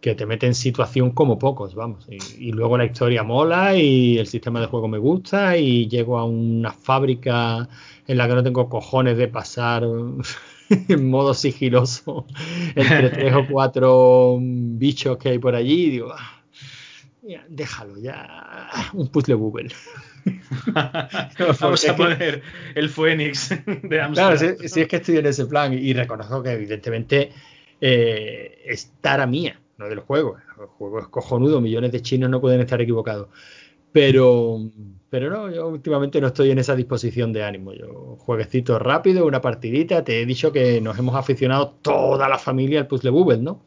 que 0.00 0.14
te 0.14 0.24
mete 0.24 0.46
en 0.46 0.54
situación 0.54 1.10
como 1.10 1.38
pocos, 1.38 1.74
vamos. 1.74 2.06
Y, 2.08 2.52
luego 2.52 2.78
la 2.78 2.86
historia 2.86 3.22
mola 3.22 3.76
y 3.76 4.18
el 4.18 4.26
sistema 4.26 4.60
de 4.60 4.66
juego 4.66 4.88
me 4.88 4.98
gusta 4.98 5.56
y 5.58 5.88
llego 5.88 6.18
a 6.18 6.24
una 6.24 6.72
fábrica 6.72 7.68
en 8.06 8.16
la 8.16 8.26
que 8.26 8.34
no 8.34 8.42
tengo 8.42 8.68
cojones 8.68 9.18
de 9.18 9.28
pasar 9.28 9.84
en 10.70 11.10
modo 11.10 11.34
sigiloso 11.34 12.26
entre 12.74 13.10
tres 13.10 13.34
o 13.34 13.46
cuatro 13.46 14.38
bichos 14.40 15.18
que 15.18 15.30
hay 15.30 15.38
por 15.38 15.54
allí 15.54 15.84
y 15.84 15.90
digo, 15.90 16.14
ah, 16.16 16.40
déjalo 17.48 17.98
ya, 17.98 18.70
un 18.94 19.08
puzzle 19.08 19.34
Google. 19.34 19.68
Vamos 21.60 21.88
a 21.88 21.96
poner 21.96 22.42
el 22.74 22.88
Phoenix 22.88 23.50
de 23.50 24.00
Amsterdam. 24.00 24.36
Claro, 24.36 24.36
si, 24.66 24.80
es 24.80 24.88
que 24.88 24.96
estoy 24.96 25.18
en 25.18 25.26
ese 25.26 25.44
plan 25.44 25.74
y 25.74 25.92
reconozco 25.92 26.42
que 26.42 26.52
evidentemente 26.52 27.32
eh, 27.80 28.62
estar 28.66 29.20
a 29.20 29.26
mía 29.26 29.58
no 29.80 29.88
del 29.88 30.00
juego. 30.00 30.36
El 30.60 30.66
juego 30.66 31.00
es 31.00 31.08
cojonudo, 31.08 31.60
millones 31.60 31.90
de 31.90 32.02
chinos 32.02 32.30
no 32.30 32.40
pueden 32.40 32.60
estar 32.60 32.80
equivocados. 32.80 33.28
Pero, 33.92 34.60
pero 35.08 35.30
no, 35.30 35.50
yo 35.50 35.66
últimamente 35.66 36.20
no 36.20 36.28
estoy 36.28 36.52
en 36.52 36.60
esa 36.60 36.76
disposición 36.76 37.32
de 37.32 37.42
ánimo. 37.42 37.72
Yo 37.72 38.16
jueguecito 38.20 38.78
rápido, 38.78 39.26
una 39.26 39.40
partidita. 39.40 40.04
Te 40.04 40.22
he 40.22 40.26
dicho 40.26 40.52
que 40.52 40.80
nos 40.80 40.96
hemos 40.98 41.16
aficionado 41.16 41.74
toda 41.82 42.28
la 42.28 42.38
familia 42.38 42.78
al 42.80 42.86
Puzzle 42.86 43.10
Bubble, 43.10 43.38
¿no? 43.38 43.64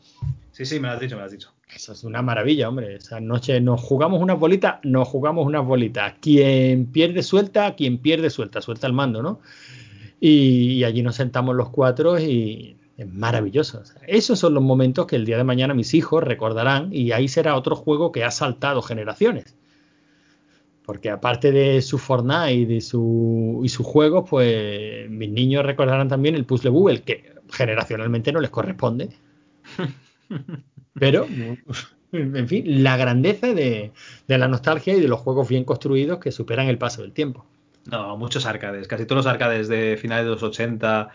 Sí, 0.51 0.65
sí, 0.65 0.79
me 0.79 0.87
lo 0.87 0.93
has 0.93 0.99
dicho, 1.01 1.15
me 1.15 1.21
lo 1.21 1.25
has 1.25 1.31
dicho. 1.31 1.51
Eso 1.75 1.91
es 1.91 2.03
una 2.03 2.21
maravilla, 2.21 2.69
hombre. 2.69 2.95
Esa 2.95 3.19
noche 3.19 3.59
nos 3.59 3.81
jugamos 3.81 4.21
unas 4.21 4.39
bolitas, 4.39 4.75
nos 4.83 5.07
jugamos 5.07 5.45
unas 5.45 5.65
bolitas. 5.65 6.13
Quien 6.21 6.85
pierde 6.85 7.23
suelta, 7.23 7.75
quien 7.75 7.97
pierde 7.97 8.29
suelta, 8.29 8.61
suelta 8.61 8.87
el 8.87 8.93
mando, 8.93 9.21
¿no? 9.21 9.41
y 10.25 10.85
allí 10.85 11.01
nos 11.01 11.17
sentamos 11.17 11.53
los 11.53 11.69
cuatro 11.69 12.17
y 12.17 12.77
es 12.97 13.11
maravilloso. 13.11 13.81
esos 14.07 14.39
son 14.39 14.53
los 14.53 14.63
momentos 14.63 15.07
que 15.07 15.15
el 15.15 15.25
día 15.25 15.37
de 15.37 15.43
mañana 15.43 15.73
mis 15.73 15.93
hijos 15.93 16.23
recordarán 16.23 16.89
y 16.91 17.11
ahí 17.11 17.27
será 17.27 17.55
otro 17.55 17.75
juego 17.75 18.11
que 18.11 18.23
ha 18.23 18.31
saltado 18.31 18.81
generaciones. 18.81 19.55
Porque 20.85 21.09
aparte 21.09 21.51
de 21.51 21.81
su 21.81 21.97
Fortnite 21.97 22.53
y 22.53 22.65
de 22.65 22.81
su, 22.81 23.61
y 23.63 23.69
sus 23.69 23.85
juegos, 23.85 24.29
pues 24.29 25.09
mis 25.09 25.29
niños 25.29 25.65
recordarán 25.65 26.09
también 26.09 26.35
el 26.35 26.45
Puzzle 26.45 26.71
Google, 26.71 27.01
que 27.03 27.33
generacionalmente 27.49 28.31
no 28.31 28.41
les 28.41 28.49
corresponde. 28.51 29.09
Pero, 30.93 31.25
en 32.11 32.47
fin, 32.47 32.83
la 32.83 32.97
grandeza 32.97 33.53
de, 33.53 33.91
de, 34.27 34.37
la 34.37 34.47
nostalgia 34.47 34.95
y 34.95 34.99
de 34.99 35.07
los 35.07 35.21
juegos 35.21 35.47
bien 35.47 35.63
construidos 35.63 36.19
que 36.19 36.31
superan 36.31 36.67
el 36.67 36.77
paso 36.77 37.01
del 37.01 37.13
tiempo. 37.13 37.45
No, 37.89 38.17
muchos 38.17 38.45
arcades, 38.45 38.87
casi 38.87 39.05
todos 39.05 39.25
los 39.25 39.33
arcades 39.33 39.67
de 39.69 39.97
finales 39.97 40.25
de 40.25 40.31
los 40.31 40.43
80. 40.43 41.09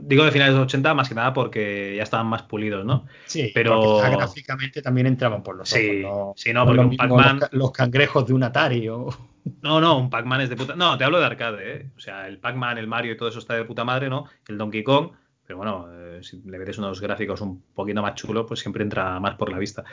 Digo 0.00 0.24
de 0.24 0.32
finales 0.32 0.54
de 0.54 0.60
los 0.60 0.66
80 0.66 0.94
más 0.94 1.08
que 1.08 1.14
nada 1.14 1.32
porque 1.32 1.94
ya 1.96 2.02
estaban 2.02 2.26
más 2.26 2.42
pulidos, 2.42 2.84
¿no? 2.84 3.06
Sí, 3.26 3.50
pero 3.54 3.98
gráficamente 3.98 4.82
también 4.82 5.06
entraban 5.06 5.42
por 5.42 5.56
los 5.56 5.68
sí, 5.68 6.02
ojos. 6.04 6.40
Sí, 6.40 6.52
no, 6.52 6.64
porque 6.66 6.80
un 6.80 6.96
Pac-Man. 6.96 7.40
Los, 7.40 7.52
los, 7.52 7.72
cangrejos 7.72 8.26
de 8.26 8.34
un 8.34 8.42
Atari 8.42 8.88
o. 8.88 9.08
No, 9.62 9.80
no, 9.80 9.96
un 9.96 10.10
Pac-Man 10.10 10.40
es 10.40 10.48
de 10.50 10.56
puta. 10.56 10.74
No, 10.74 10.98
te 10.98 11.04
hablo 11.04 11.20
de 11.20 11.26
arcade, 11.26 11.72
¿eh? 11.76 11.90
O 11.96 12.00
sea, 12.00 12.26
el 12.26 12.38
Pac-Man, 12.38 12.78
el 12.78 12.88
Mario 12.88 13.12
y 13.12 13.16
todo 13.16 13.28
eso 13.28 13.38
está 13.38 13.54
de 13.54 13.64
puta 13.64 13.84
madre, 13.84 14.08
¿no? 14.08 14.24
El 14.48 14.58
Donkey 14.58 14.82
Kong 14.82 15.12
pero 15.46 15.58
bueno, 15.58 15.88
eh, 15.92 16.18
si 16.22 16.42
le 16.44 16.58
metes 16.58 16.78
unos 16.78 17.00
gráficos 17.00 17.40
un 17.40 17.62
poquito 17.72 18.02
más 18.02 18.14
chulos, 18.16 18.46
pues 18.48 18.60
siempre 18.60 18.82
entra 18.82 19.20
más 19.20 19.36
por 19.36 19.50
la 19.50 19.58
vista. 19.58 19.84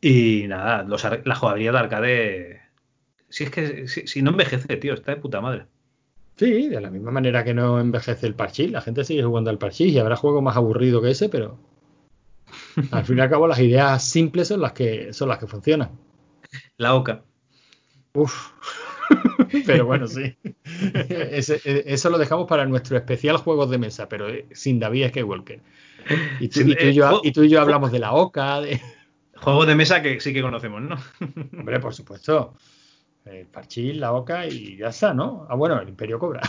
Y 0.00 0.46
nada, 0.48 0.82
los, 0.82 1.04
la 1.24 1.34
jugabilidad 1.34 1.72
de 1.72 1.78
arcade. 1.78 2.62
Si 3.28 3.44
es 3.44 3.50
que 3.50 3.86
si, 3.86 4.22
no 4.22 4.30
envejece, 4.30 4.76
tío, 4.76 4.94
está 4.94 5.12
de 5.12 5.20
puta 5.20 5.40
madre. 5.40 5.66
Sí, 6.36 6.68
de 6.68 6.80
la 6.80 6.90
misma 6.90 7.10
manera 7.10 7.44
que 7.44 7.54
no 7.54 7.80
envejece 7.80 8.26
el 8.26 8.34
parchís, 8.34 8.70
la 8.70 8.82
gente 8.82 9.04
sigue 9.04 9.22
jugando 9.22 9.48
al 9.50 9.58
parchís 9.58 9.92
y 9.92 9.98
habrá 9.98 10.16
juego 10.16 10.42
más 10.42 10.56
aburrido 10.56 11.00
que 11.00 11.10
ese, 11.10 11.30
pero 11.30 11.58
al 12.90 13.04
fin 13.04 13.16
y 13.16 13.20
al 13.22 13.30
cabo 13.30 13.46
las 13.46 13.58
ideas 13.58 14.04
simples 14.04 14.48
son 14.48 14.60
las 14.60 14.72
que 14.72 15.12
son 15.14 15.28
las 15.28 15.38
que 15.38 15.46
funcionan. 15.46 15.90
La 16.76 16.94
OCA. 16.94 17.22
Uf. 18.12 18.52
pero 19.66 19.86
bueno, 19.86 20.06
sí. 20.06 20.36
eso 21.24 22.10
lo 22.10 22.18
dejamos 22.18 22.46
para 22.46 22.66
nuestro 22.66 22.98
especial 22.98 23.38
juegos 23.38 23.70
de 23.70 23.78
mesa, 23.78 24.08
pero 24.08 24.28
eh, 24.28 24.46
sin 24.52 24.78
David 24.78 25.08
Skywalker. 25.08 25.60
Y 26.40 26.48
tú, 26.48 26.60
y, 26.60 26.76
tú 26.76 26.84
y, 26.84 26.92
yo, 26.92 27.20
y 27.24 27.32
tú, 27.32 27.42
y 27.44 27.48
yo, 27.48 27.60
hablamos 27.60 27.92
de 27.92 27.98
la 27.98 28.12
OCA. 28.12 28.60
De... 28.60 28.80
Juegos 29.36 29.66
de 29.66 29.74
mesa 29.74 30.02
que 30.02 30.20
sí 30.20 30.32
que 30.32 30.42
conocemos, 30.42 30.82
¿no? 30.82 30.96
Hombre, 31.58 31.80
por 31.80 31.94
supuesto. 31.94 32.54
El 33.26 33.46
Parchís, 33.46 33.96
la 33.96 34.12
OCA 34.12 34.46
y 34.46 34.76
ya 34.76 34.88
está, 34.88 35.12
¿no? 35.12 35.46
Ah, 35.50 35.56
bueno, 35.56 35.80
el 35.80 35.88
Imperio 35.88 36.18
Cobra. 36.18 36.40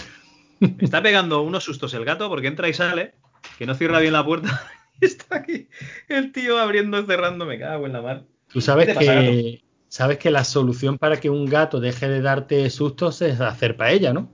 está 0.79 1.01
pegando 1.01 1.41
unos 1.41 1.63
sustos 1.63 1.93
el 1.93 2.05
gato 2.05 2.29
porque 2.29 2.47
entra 2.47 2.69
y 2.69 2.73
sale, 2.73 3.15
que 3.57 3.65
no 3.65 3.73
cierra 3.73 3.99
bien 3.99 4.13
la 4.13 4.25
puerta. 4.25 4.61
está 5.01 5.37
aquí 5.37 5.69
el 6.07 6.31
tío 6.31 6.59
abriendo 6.59 6.99
y 6.99 7.05
cerrando, 7.05 7.45
me 7.45 7.59
cago 7.59 7.87
en 7.87 7.93
la 7.93 8.01
mar. 8.01 8.23
Tú 8.51 8.61
sabes 8.61 8.95
que, 8.97 9.63
sabes 9.87 10.17
que 10.17 10.31
la 10.31 10.43
solución 10.43 10.97
para 10.97 11.19
que 11.19 11.29
un 11.29 11.45
gato 11.45 11.79
deje 11.79 12.07
de 12.07 12.21
darte 12.21 12.69
sustos 12.69 13.21
es 13.21 13.41
hacer 13.41 13.75
paella, 13.75 14.13
¿no? 14.13 14.31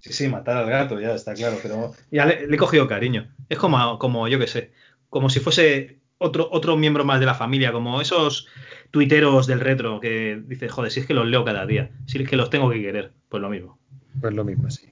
Sí, 0.00 0.12
sí, 0.12 0.28
matar 0.28 0.56
al 0.56 0.68
gato, 0.68 0.98
ya 0.98 1.14
está 1.14 1.34
claro, 1.34 1.58
pero 1.62 1.92
ya 2.10 2.26
le, 2.26 2.44
he 2.52 2.56
cogido 2.56 2.88
cariño. 2.88 3.32
Es 3.48 3.58
como, 3.58 3.98
como 3.98 4.26
yo 4.26 4.38
qué 4.38 4.48
sé, 4.48 4.72
como 5.10 5.30
si 5.30 5.38
fuese 5.38 6.00
otro, 6.18 6.48
otro 6.50 6.76
miembro 6.76 7.04
más 7.04 7.20
de 7.20 7.26
la 7.26 7.34
familia, 7.34 7.70
como 7.70 8.00
esos 8.00 8.48
tuiteros 8.92 9.48
del 9.48 9.58
retro 9.58 9.98
que 10.00 10.40
dices, 10.46 10.70
joder, 10.70 10.92
si 10.92 11.00
es 11.00 11.06
que 11.06 11.14
los 11.14 11.26
leo 11.26 11.44
cada 11.44 11.66
día, 11.66 11.90
si 12.06 12.22
es 12.22 12.28
que 12.28 12.36
los 12.36 12.50
tengo 12.50 12.70
que 12.70 12.80
querer, 12.80 13.10
pues 13.28 13.40
lo 13.40 13.50
mismo. 13.50 13.78
Pues 14.20 14.32
lo 14.34 14.44
mismo, 14.44 14.70
sí. 14.70 14.86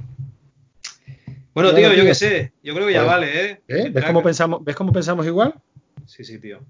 Bueno, 1.55 1.73
tío, 1.75 1.93
yo 1.93 2.05
qué 2.05 2.15
sé, 2.15 2.53
yo 2.63 2.75
creo 2.75 2.87
que 2.87 2.95
ya 2.95 3.03
vale, 3.03 3.45
¿eh? 3.45 3.63
¿Eh? 3.69 3.91
¿Ves, 3.93 4.05
cómo 4.05 4.23
pensamos, 4.23 4.65
¿Ves 4.65 4.75
cómo 4.75 4.93
pensamos 4.93 5.27
igual? 5.27 5.55
Sí, 6.07 6.25
sí, 6.25 6.41
tío. 6.41 6.61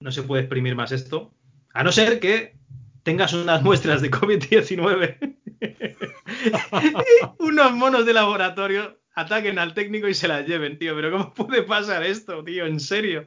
No 0.00 0.12
se 0.12 0.22
puede 0.22 0.42
exprimir 0.42 0.76
más 0.76 0.92
esto. 0.92 1.32
A 1.72 1.82
no 1.82 1.90
ser 1.90 2.20
que 2.20 2.54
tengas 3.02 3.32
unas 3.32 3.62
muestras 3.64 4.02
de 4.02 4.10
COVID-19, 4.10 5.36
unos 7.38 7.72
monos 7.72 8.04
de 8.04 8.12
laboratorio 8.12 9.00
ataquen 9.14 9.58
al 9.58 9.74
técnico 9.74 10.08
y 10.08 10.14
se 10.14 10.28
las 10.28 10.46
lleven, 10.46 10.78
tío. 10.78 10.94
Pero 10.94 11.10
¿cómo 11.12 11.34
puede 11.34 11.62
pasar 11.62 12.04
esto, 12.04 12.44
tío? 12.44 12.66
En 12.66 12.80
serio. 12.80 13.26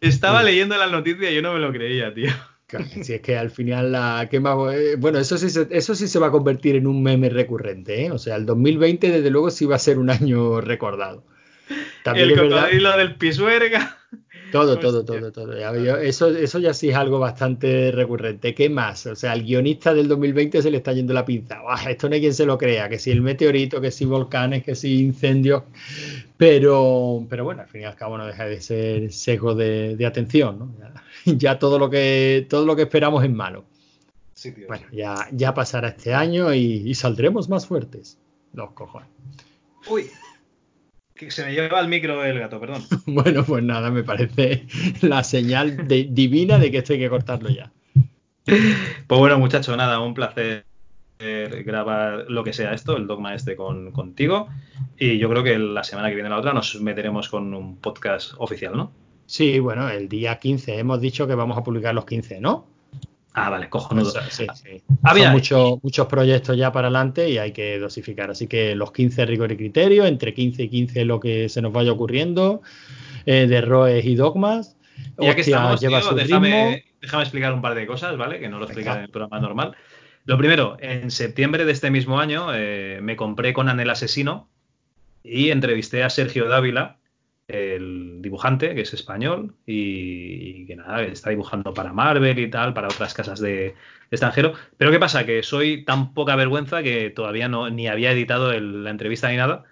Estaba 0.00 0.42
leyendo 0.42 0.76
la 0.76 0.86
noticia 0.86 1.30
y 1.30 1.34
yo 1.34 1.42
no 1.42 1.54
me 1.54 1.60
lo 1.60 1.72
creía, 1.72 2.12
tío. 2.14 2.30
Si 3.02 3.14
es 3.14 3.20
que 3.20 3.36
al 3.36 3.50
final 3.50 3.92
la 3.92 4.26
quema, 4.28 4.56
eh, 4.74 4.96
bueno, 4.98 5.18
eso 5.18 5.38
sí, 5.38 5.46
eso 5.70 5.94
sí 5.94 6.08
se 6.08 6.18
va 6.18 6.28
a 6.28 6.30
convertir 6.32 6.74
en 6.74 6.88
un 6.88 7.00
meme 7.00 7.28
recurrente, 7.28 8.06
¿eh? 8.06 8.10
O 8.10 8.18
sea, 8.18 8.34
el 8.34 8.44
2020 8.44 9.08
desde 9.10 9.30
luego 9.30 9.50
sí 9.50 9.66
va 9.66 9.76
a 9.76 9.80
ser 9.80 9.98
un 9.98 10.10
año 10.10 10.60
recordado. 10.60 11.24
También 12.02 12.30
el 12.30 12.38
cocodrilo 12.38 12.96
del 12.96 13.14
pisuerga. 13.14 13.98
Todo, 14.52 14.78
todo, 14.78 15.04
todo, 15.04 15.32
todo. 15.32 15.52
Eso, 15.98 16.28
eso 16.28 16.58
ya 16.58 16.72
sí 16.72 16.90
es 16.90 16.96
algo 16.96 17.18
bastante 17.18 17.90
recurrente. 17.90 18.54
¿Qué 18.54 18.68
más? 18.68 19.06
O 19.06 19.16
sea, 19.16 19.32
al 19.32 19.42
guionista 19.42 19.92
del 19.92 20.08
2020 20.08 20.62
se 20.62 20.70
le 20.70 20.78
está 20.78 20.92
yendo 20.92 21.12
la 21.12 21.24
pinza. 21.24 21.60
esto 21.88 22.08
no 22.08 22.14
hay 22.14 22.20
quien 22.20 22.34
se 22.34 22.46
lo 22.46 22.56
crea, 22.56 22.88
que 22.88 22.98
si 22.98 23.10
el 23.10 23.22
meteorito, 23.22 23.80
que 23.80 23.90
si 23.90 24.04
volcanes, 24.04 24.62
que 24.62 24.74
si 24.74 25.00
incendios. 25.00 25.64
Pero, 26.36 27.26
pero 27.28 27.44
bueno, 27.44 27.62
al 27.62 27.68
fin 27.68 27.82
y 27.82 27.84
al 27.84 27.96
cabo 27.96 28.18
no 28.18 28.26
deja 28.26 28.44
de 28.46 28.60
ser 28.60 29.12
sesgo 29.12 29.54
de, 29.54 30.04
atención, 30.06 30.58
¿no? 30.58 30.74
Ya, 31.24 31.58
todo 31.58 31.78
lo 31.78 31.90
que 31.90 32.46
todo 32.48 32.64
lo 32.64 32.76
que 32.76 32.82
esperamos 32.82 33.24
es 33.24 33.30
malo. 33.30 33.64
Bueno, 34.68 34.86
ya, 34.92 35.26
ya 35.32 35.54
pasará 35.54 35.88
este 35.88 36.14
año 36.14 36.54
y, 36.54 36.88
y 36.88 36.94
saldremos 36.94 37.48
más 37.48 37.66
fuertes. 37.66 38.18
Los 38.52 38.70
cojones. 38.72 39.08
Uy, 39.88 40.08
que 41.16 41.30
se 41.30 41.44
me 41.44 41.52
lleva 41.52 41.80
el 41.80 41.88
micro 41.88 42.24
el 42.24 42.38
gato, 42.38 42.60
perdón. 42.60 42.82
bueno, 43.06 43.44
pues 43.44 43.64
nada, 43.64 43.90
me 43.90 44.04
parece 44.04 44.66
la 45.00 45.24
señal 45.24 45.88
divina 45.88 46.58
de 46.58 46.70
que 46.70 46.78
esto 46.78 46.92
hay 46.92 46.98
que 46.98 47.10
cortarlo 47.10 47.48
ya. 47.48 47.72
Pues 48.44 49.18
bueno, 49.18 49.38
muchachos, 49.38 49.76
nada, 49.76 49.98
un 50.00 50.14
placer 50.14 50.64
grabar 51.18 52.26
lo 52.28 52.44
que 52.44 52.52
sea 52.52 52.74
esto, 52.74 52.96
el 52.96 53.06
dogma 53.06 53.34
este 53.34 53.56
con, 53.56 53.90
contigo. 53.90 54.48
Y 54.98 55.18
yo 55.18 55.28
creo 55.30 55.42
que 55.42 55.58
la 55.58 55.82
semana 55.82 56.08
que 56.08 56.14
viene 56.14 56.30
la 56.30 56.38
otra 56.38 56.52
nos 56.52 56.80
meteremos 56.80 57.28
con 57.28 57.54
un 57.54 57.78
podcast 57.78 58.34
oficial, 58.38 58.76
¿no? 58.76 58.92
Sí, 59.26 59.58
bueno, 59.58 59.88
el 59.88 60.08
día 60.08 60.38
15 60.38 60.78
hemos 60.78 61.00
dicho 61.00 61.26
que 61.26 61.34
vamos 61.34 61.58
a 61.58 61.64
publicar 61.64 61.94
los 61.94 62.06
15, 62.06 62.40
¿no? 62.40 62.66
Ah, 63.38 63.50
vale, 63.50 63.68
cojonudo. 63.68 64.10
Sí, 64.30 64.46
sí. 64.54 64.82
Había 65.02 65.30
muchos, 65.30 65.78
muchos 65.82 66.06
proyectos 66.06 66.56
ya 66.56 66.72
para 66.72 66.86
adelante 66.88 67.28
y 67.28 67.36
hay 67.36 67.52
que 67.52 67.78
dosificar. 67.78 68.30
Así 68.30 68.46
que 68.46 68.74
los 68.74 68.92
15 68.92 69.26
rigor 69.26 69.52
y 69.52 69.58
criterio, 69.58 70.06
entre 70.06 70.32
15 70.32 70.62
y 70.62 70.68
15 70.70 71.04
lo 71.04 71.20
que 71.20 71.50
se 71.50 71.60
nos 71.60 71.70
vaya 71.70 71.92
ocurriendo, 71.92 72.62
eh, 73.26 73.46
de 73.46 73.60
ROEs 73.60 74.06
y 74.06 74.14
dogmas. 74.14 74.78
Ya 75.18 75.34
que 75.34 75.42
estamos, 75.42 75.82
lleva 75.82 76.00
su 76.00 76.14
déjame, 76.14 76.86
déjame, 77.02 77.22
explicar 77.24 77.52
un 77.52 77.60
par 77.60 77.74
de 77.74 77.86
cosas, 77.86 78.16
¿vale? 78.16 78.40
Que 78.40 78.48
no 78.48 78.58
lo 78.58 78.64
explica 78.64 78.94
en 78.94 79.02
el 79.02 79.10
programa 79.10 79.38
normal. 79.38 79.76
Lo 80.24 80.38
primero, 80.38 80.78
en 80.80 81.10
septiembre 81.10 81.66
de 81.66 81.72
este 81.72 81.90
mismo 81.90 82.18
año 82.18 82.54
eh, 82.54 83.00
me 83.02 83.16
compré 83.16 83.52
con 83.52 83.68
el 83.68 83.90
Asesino 83.90 84.48
y 85.22 85.50
entrevisté 85.50 86.04
a 86.04 86.08
Sergio 86.08 86.48
Dávila, 86.48 86.96
el 87.48 88.05
dibujante, 88.36 88.74
que 88.74 88.82
es 88.82 88.92
español, 88.92 89.54
y, 89.66 90.66
que 90.66 90.76
nada, 90.76 91.02
está 91.02 91.30
dibujando 91.30 91.72
para 91.72 91.92
Marvel 91.92 92.38
y 92.38 92.50
tal, 92.50 92.74
para 92.74 92.88
otras 92.88 93.14
casas 93.14 93.40
de, 93.40 93.74
extranjero. 94.10 94.52
Pero 94.76 94.90
¿qué 94.90 94.98
pasa? 94.98 95.24
Que 95.24 95.42
soy 95.42 95.84
tan 95.84 96.12
poca 96.12 96.36
vergüenza 96.36 96.82
que 96.82 97.10
todavía 97.10 97.48
no 97.48 97.70
ni 97.70 97.88
había 97.88 98.12
editado 98.12 98.52
la 98.52 98.90
entrevista 98.90 99.30
ni 99.30 99.36
nada. 99.36 99.64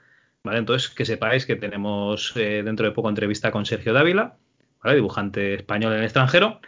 ¿Vale? 0.43 0.59
Entonces, 0.59 0.91
que 0.91 1.05
sepáis 1.05 1.47
que 1.47 1.57
tenemos 1.57 2.33
eh, 2.37 2.63
dentro 2.65 2.87
de 2.87 2.93
poco 2.93 3.09
entrevista 3.09 3.51
con 3.51 3.65
Sergio 3.67 3.93
Dávila, 3.93 4.37
dibujante 4.85 5.55
español 5.55 5.93
en 5.93 5.99
el 5.99 6.05
extranjero. 6.05 6.61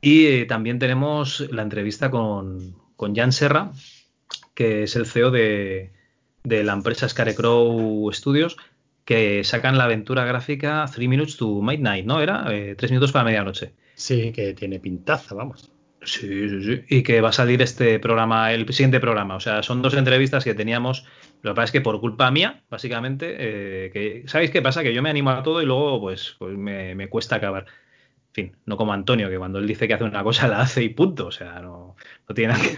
Y 0.00 0.26
eh, 0.26 0.46
también 0.46 0.78
tenemos 0.78 1.40
la 1.52 1.62
entrevista 1.62 2.10
con, 2.10 2.74
con 2.96 3.14
Jan 3.14 3.32
Serra, 3.32 3.72
que 4.54 4.84
es 4.84 4.96
el 4.96 5.06
CEO 5.06 5.30
de, 5.30 5.92
de 6.42 6.64
la 6.64 6.72
empresa 6.72 7.08
Scarecrow 7.08 8.10
Studios, 8.12 8.56
que 9.06 9.44
sacan 9.44 9.78
la 9.78 9.84
aventura 9.84 10.24
gráfica 10.24 10.84
Three 10.92 11.08
Minutes 11.08 11.36
to 11.36 11.62
Midnight, 11.62 12.04
¿no? 12.04 12.20
Era 12.20 12.44
eh, 12.50 12.74
tres 12.76 12.90
minutos 12.90 13.12
para 13.12 13.24
medianoche. 13.24 13.72
Sí, 13.94 14.32
que 14.32 14.52
tiene 14.52 14.80
pintaza, 14.80 15.34
vamos. 15.34 15.70
Sí, 16.02 16.48
sí, 16.48 16.62
sí. 16.62 16.84
Y 16.88 17.02
que 17.02 17.20
va 17.20 17.30
a 17.30 17.32
salir 17.32 17.62
este 17.62 18.00
programa, 18.00 18.52
el 18.52 18.66
siguiente 18.72 18.98
programa. 18.98 19.36
O 19.36 19.40
sea, 19.40 19.62
son 19.62 19.80
dos 19.80 19.94
entrevistas 19.94 20.44
que 20.44 20.54
teníamos. 20.54 21.06
Lo 21.42 21.52
que 21.52 21.54
pasa 21.54 21.64
es 21.66 21.72
que 21.72 21.80
por 21.80 22.00
culpa 22.00 22.30
mía, 22.32 22.64
básicamente, 22.68 23.36
eh, 23.38 23.90
que 23.92 24.24
¿sabéis 24.26 24.50
qué 24.50 24.60
pasa? 24.60 24.82
Que 24.82 24.92
yo 24.92 25.02
me 25.02 25.10
animo 25.10 25.30
a 25.30 25.42
todo 25.42 25.62
y 25.62 25.66
luego, 25.66 26.00
pues, 26.00 26.34
pues 26.40 26.56
me, 26.56 27.08
cuesta 27.08 27.36
acabar. 27.36 27.66
En 27.66 28.34
fin, 28.34 28.56
no 28.66 28.76
como 28.76 28.92
Antonio, 28.92 29.30
que 29.30 29.38
cuando 29.38 29.60
él 29.60 29.68
dice 29.68 29.86
que 29.86 29.94
hace 29.94 30.04
una 30.04 30.24
cosa 30.24 30.48
la 30.48 30.60
hace 30.62 30.82
y 30.82 30.88
punto. 30.88 31.26
O 31.26 31.32
sea, 31.32 31.60
no, 31.60 31.94
no 32.28 32.34
tiene 32.34 32.54
nada 32.54 32.64
que 32.64 32.76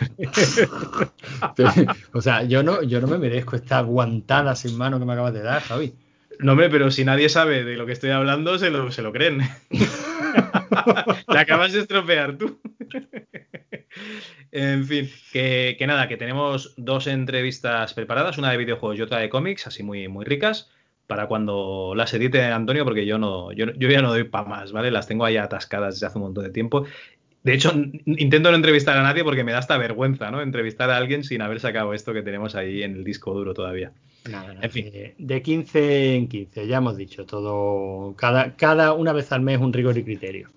ver. 1.56 1.88
o 2.12 2.20
sea, 2.20 2.42
yo 2.44 2.62
no, 2.62 2.82
yo 2.82 3.00
no 3.00 3.06
me 3.06 3.16
merezco 3.16 3.56
esta 3.56 3.78
aguantada 3.78 4.54
sin 4.54 4.76
mano 4.76 4.98
que 4.98 5.06
me 5.06 5.14
acabas 5.14 5.32
de 5.32 5.42
dar, 5.42 5.62
Javi. 5.62 5.94
No, 6.38 6.52
hombre, 6.52 6.70
pero 6.70 6.90
si 6.90 7.04
nadie 7.04 7.28
sabe 7.28 7.64
de 7.64 7.76
lo 7.76 7.86
que 7.86 7.92
estoy 7.92 8.10
hablando, 8.10 8.58
se 8.58 8.70
lo, 8.70 8.90
se 8.90 9.02
lo 9.02 9.12
creen. 9.12 9.40
La 11.28 11.40
acabas 11.40 11.72
de 11.72 11.80
estropear 11.80 12.36
tú. 12.36 12.60
en 14.52 14.84
fin, 14.84 15.10
que, 15.32 15.76
nada, 15.86 16.08
que 16.08 16.16
tenemos 16.16 16.74
dos 16.76 17.06
entrevistas 17.06 17.94
preparadas, 17.94 18.38
una 18.38 18.50
de 18.50 18.56
videojuegos 18.56 18.98
y 18.98 19.02
otra 19.02 19.18
de 19.18 19.28
cómics, 19.28 19.66
así 19.66 19.82
muy, 19.82 20.08
muy 20.08 20.24
ricas, 20.24 20.70
para 21.06 21.26
cuando 21.26 21.94
las 21.96 22.14
edite 22.14 22.44
Antonio, 22.44 22.84
porque 22.84 23.06
yo 23.06 23.18
no, 23.18 23.50
yo, 23.52 23.66
yo 23.74 23.88
ya 23.88 24.02
no 24.02 24.10
doy 24.10 24.24
para 24.24 24.48
más, 24.48 24.72
¿vale? 24.72 24.90
Las 24.90 25.06
tengo 25.06 25.24
ahí 25.24 25.36
atascadas 25.36 25.94
desde 25.94 26.06
hace 26.06 26.18
un 26.18 26.24
montón 26.24 26.44
de 26.44 26.50
tiempo. 26.50 26.84
De 27.42 27.54
hecho, 27.54 27.72
intento 28.04 28.50
no 28.50 28.56
entrevistar 28.56 28.96
a 28.96 29.02
nadie 29.02 29.24
porque 29.24 29.44
me 29.44 29.52
da 29.52 29.58
hasta 29.58 29.78
vergüenza, 29.78 30.30
¿no? 30.30 30.42
Entrevistar 30.42 30.90
a 30.90 30.96
alguien 30.96 31.24
sin 31.24 31.40
haber 31.40 31.60
sacado 31.60 31.94
esto 31.94 32.12
que 32.12 32.22
tenemos 32.22 32.54
ahí 32.54 32.82
en 32.82 32.94
el 32.94 33.04
disco 33.04 33.32
duro 33.32 33.54
todavía. 33.54 33.92
En 34.60 34.70
fin. 34.70 34.92
De, 35.18 35.42
15 35.42 36.14
en 36.14 36.28
15, 36.28 36.66
ya 36.66 36.78
hemos 36.78 36.96
dicho, 36.96 37.24
todo, 37.26 38.14
cada, 38.16 38.56
cada 38.56 38.92
una 38.92 39.12
vez 39.12 39.32
al 39.32 39.40
mes 39.40 39.58
un 39.58 39.72
rigor 39.72 39.96
y 39.98 40.04
criterio. 40.04 40.50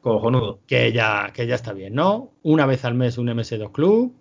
Cojonudo. 0.00 0.60
Que 0.66 0.92
ya, 0.92 1.32
que 1.34 1.46
ya 1.46 1.54
está 1.54 1.72
bien, 1.72 1.94
¿no? 1.94 2.32
Una 2.42 2.66
vez 2.66 2.84
al 2.84 2.94
mes 2.94 3.18
un 3.18 3.26
MS2 3.28 3.72
Club. 3.72 4.14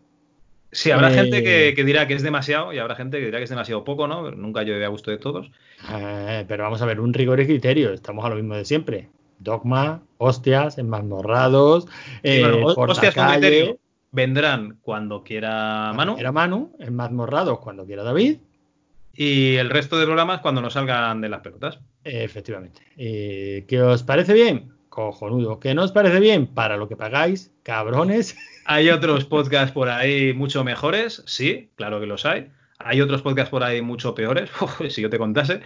Sí, 0.72 0.91
habrá 0.91 1.11
gente 1.11 1.41
que, 1.44 1.73
que, 1.76 1.84
dirá 1.86 2.07
que 2.07 2.15
es 2.15 2.23
demasiado 2.23 2.73
y 2.73 2.80
habrá 2.80 2.95
gente 2.95 3.19
que 3.19 3.26
dirá 3.26 3.38
que 3.38 3.45
es 3.45 3.49
demasiado 3.49 3.84
poco, 3.84 4.07
¿no? 4.07 4.32
Nunca 4.32 4.64
yo 4.64 4.84
a 4.84 4.88
gusto 4.90 5.11
de 5.11 5.18
todos. 5.18 5.49
Eh, 5.94 6.44
pero 6.48 6.64
vamos 6.64 6.82
a 6.82 6.86
ver, 6.86 6.99
un 6.99 7.14
rigor 7.14 7.40
y 7.40 7.45
criterio, 7.45 7.94
estamos 7.94 8.26
a 8.26 8.30
lo 8.30 8.36
mismo 8.36 8.56
de 8.56 8.65
siempre. 8.65 9.10
Dogma, 9.40 10.02
hostias, 10.18 10.77
enmazmorrados, 10.77 11.88
eh, 12.23 12.44
hostias 12.76 13.14
con 13.14 13.27
criterio 13.27 13.80
vendrán 14.16 14.80
cuando 14.82 15.24
quiera 15.24 15.92
Manu. 15.94 16.16
Quiera 16.16 16.32
Manu, 16.32 16.76
enmazmorrados 16.80 17.60
cuando 17.60 17.86
quiera 17.86 18.04
David. 18.04 18.38
Y 19.14 19.56
el 19.56 19.70
resto 19.70 19.98
de 19.98 20.06
programas 20.06 20.42
cuando 20.42 20.62
nos 20.62 20.74
salgan 20.74 21.22
de 21.22 21.30
las 21.30 21.42
pelotas. 21.42 21.80
efectivamente. 22.04 22.82
Eh, 22.98 23.66
¿Qué 23.68 23.82
os 23.82 24.04
parece 24.04 24.34
bien? 24.34 24.74
Cojonudo. 24.90 25.60
¿Qué 25.60 25.74
no 25.74 25.84
os 25.84 25.92
parece 25.92 26.20
bien? 26.20 26.48
Para 26.48 26.78
lo 26.78 26.90
que 26.90 26.96
pagáis, 26.96 27.52
cabrones. 27.64 28.36
Hay 28.66 28.90
otros 28.90 29.26
podcasts 29.26 29.72
por 29.72 29.90
ahí 29.90 30.34
mucho 30.34 30.64
mejores, 30.64 31.22
sí, 31.28 31.70
claro 31.76 32.00
que 32.00 32.08
los 32.08 32.26
hay. 32.26 32.50
Hay 32.80 33.00
otros 33.00 33.22
podcasts 33.22 33.52
por 33.52 33.64
ahí 33.64 33.82
mucho 33.82 34.16
peores, 34.16 34.50
si 34.90 35.04
yo 35.04 35.10
te 35.10 35.20
contase. 35.20 35.62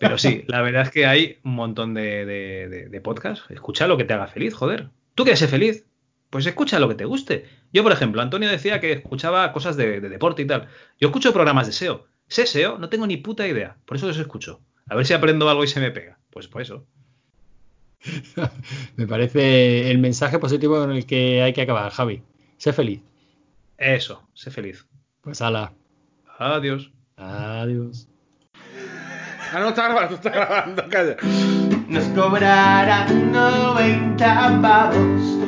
Pero 0.00 0.18
sí, 0.18 0.44
la 0.48 0.60
verdad 0.60 0.82
es 0.82 0.90
que 0.90 1.06
hay 1.06 1.38
un 1.44 1.54
montón 1.54 1.94
de, 1.94 3.00
podcasts. 3.04 3.44
Escucha 3.50 3.86
lo 3.86 3.96
que 3.96 4.04
te 4.04 4.14
haga 4.14 4.26
feliz, 4.26 4.54
joder. 4.54 4.88
¿Tú 5.14 5.22
quieres 5.22 5.38
ser 5.38 5.48
feliz? 5.48 5.84
Pues 6.30 6.46
escucha 6.46 6.78
lo 6.78 6.88
que 6.88 6.94
te 6.94 7.04
guste. 7.04 7.48
Yo, 7.72 7.82
por 7.82 7.92
ejemplo, 7.92 8.22
Antonio 8.22 8.48
decía 8.48 8.80
que 8.80 8.92
escuchaba 8.92 9.52
cosas 9.52 9.76
de, 9.76 10.00
deporte 10.00 10.42
y 10.42 10.46
tal. 10.46 10.68
Yo 10.98 11.08
escucho 11.08 11.32
programas 11.32 11.66
de 11.66 11.72
SEO. 11.72 12.06
¿Sé 12.28 12.46
SEO? 12.46 12.78
No 12.78 12.88
tengo 12.88 13.06
ni 13.06 13.16
puta 13.16 13.48
idea. 13.48 13.76
Por 13.84 13.96
eso 13.96 14.06
los 14.06 14.18
escucho. 14.18 14.60
A 14.88 14.94
ver 14.94 15.06
si 15.06 15.12
aprendo 15.12 15.50
algo 15.50 15.64
y 15.64 15.68
se 15.68 15.80
me 15.80 15.90
pega. 15.90 16.18
Pues 16.30 16.46
por 16.46 16.62
eso. 16.62 16.86
me 18.96 19.06
parece 19.08 19.90
el 19.90 19.98
mensaje 19.98 20.38
positivo 20.38 20.82
en 20.84 20.92
el 20.92 21.06
que 21.06 21.42
hay 21.42 21.52
que 21.52 21.62
acabar, 21.62 21.90
Javi. 21.90 22.22
Sé 22.58 22.72
feliz. 22.72 23.02
Eso, 23.76 24.28
sé 24.32 24.52
feliz. 24.52 24.86
Pues 25.22 25.42
ala. 25.42 25.72
Adiós. 26.38 26.92
Adiós. 27.16 28.08
Ah, 29.52 29.58
no 29.58 29.70
está 29.70 29.88
grabando, 29.88 30.14
está 30.14 30.30
grabando, 30.30 30.88
calla. 30.88 31.16
Nos 31.88 32.04
cobrarán 32.14 33.32
90 33.32 34.58
pavos 34.62 35.39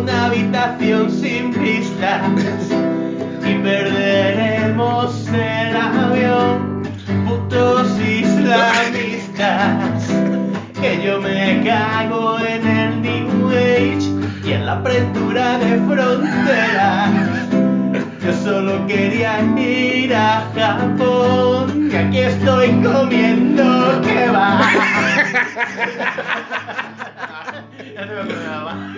una 0.00 0.26
habitación 0.26 1.10
sin 1.10 1.52
pistas 1.52 2.22
y 3.44 3.54
perderemos 3.54 5.28
el 5.28 5.76
avión. 5.76 6.82
Putos 7.26 7.88
islamistas, 8.00 9.42
que 10.80 11.02
yo 11.04 11.20
me 11.20 11.62
cago 11.64 12.38
en 12.40 12.66
el 12.66 13.02
New 13.02 13.50
Age 13.50 14.08
y 14.44 14.52
en 14.52 14.66
la 14.66 14.72
apertura 14.72 15.58
de 15.58 15.78
fronteras. 15.80 17.10
Yo 18.24 18.32
solo 18.44 18.86
quería 18.86 19.40
ir 19.56 20.14
a 20.14 20.46
Japón, 20.54 21.88
que 21.90 21.98
aquí 21.98 22.18
estoy 22.18 22.70
comiendo 22.82 24.00
que 24.02 24.28
va. 24.30 24.60
ya 27.94 28.06
se 28.06 28.12
me 28.12 28.20
acordaba. 28.20 28.89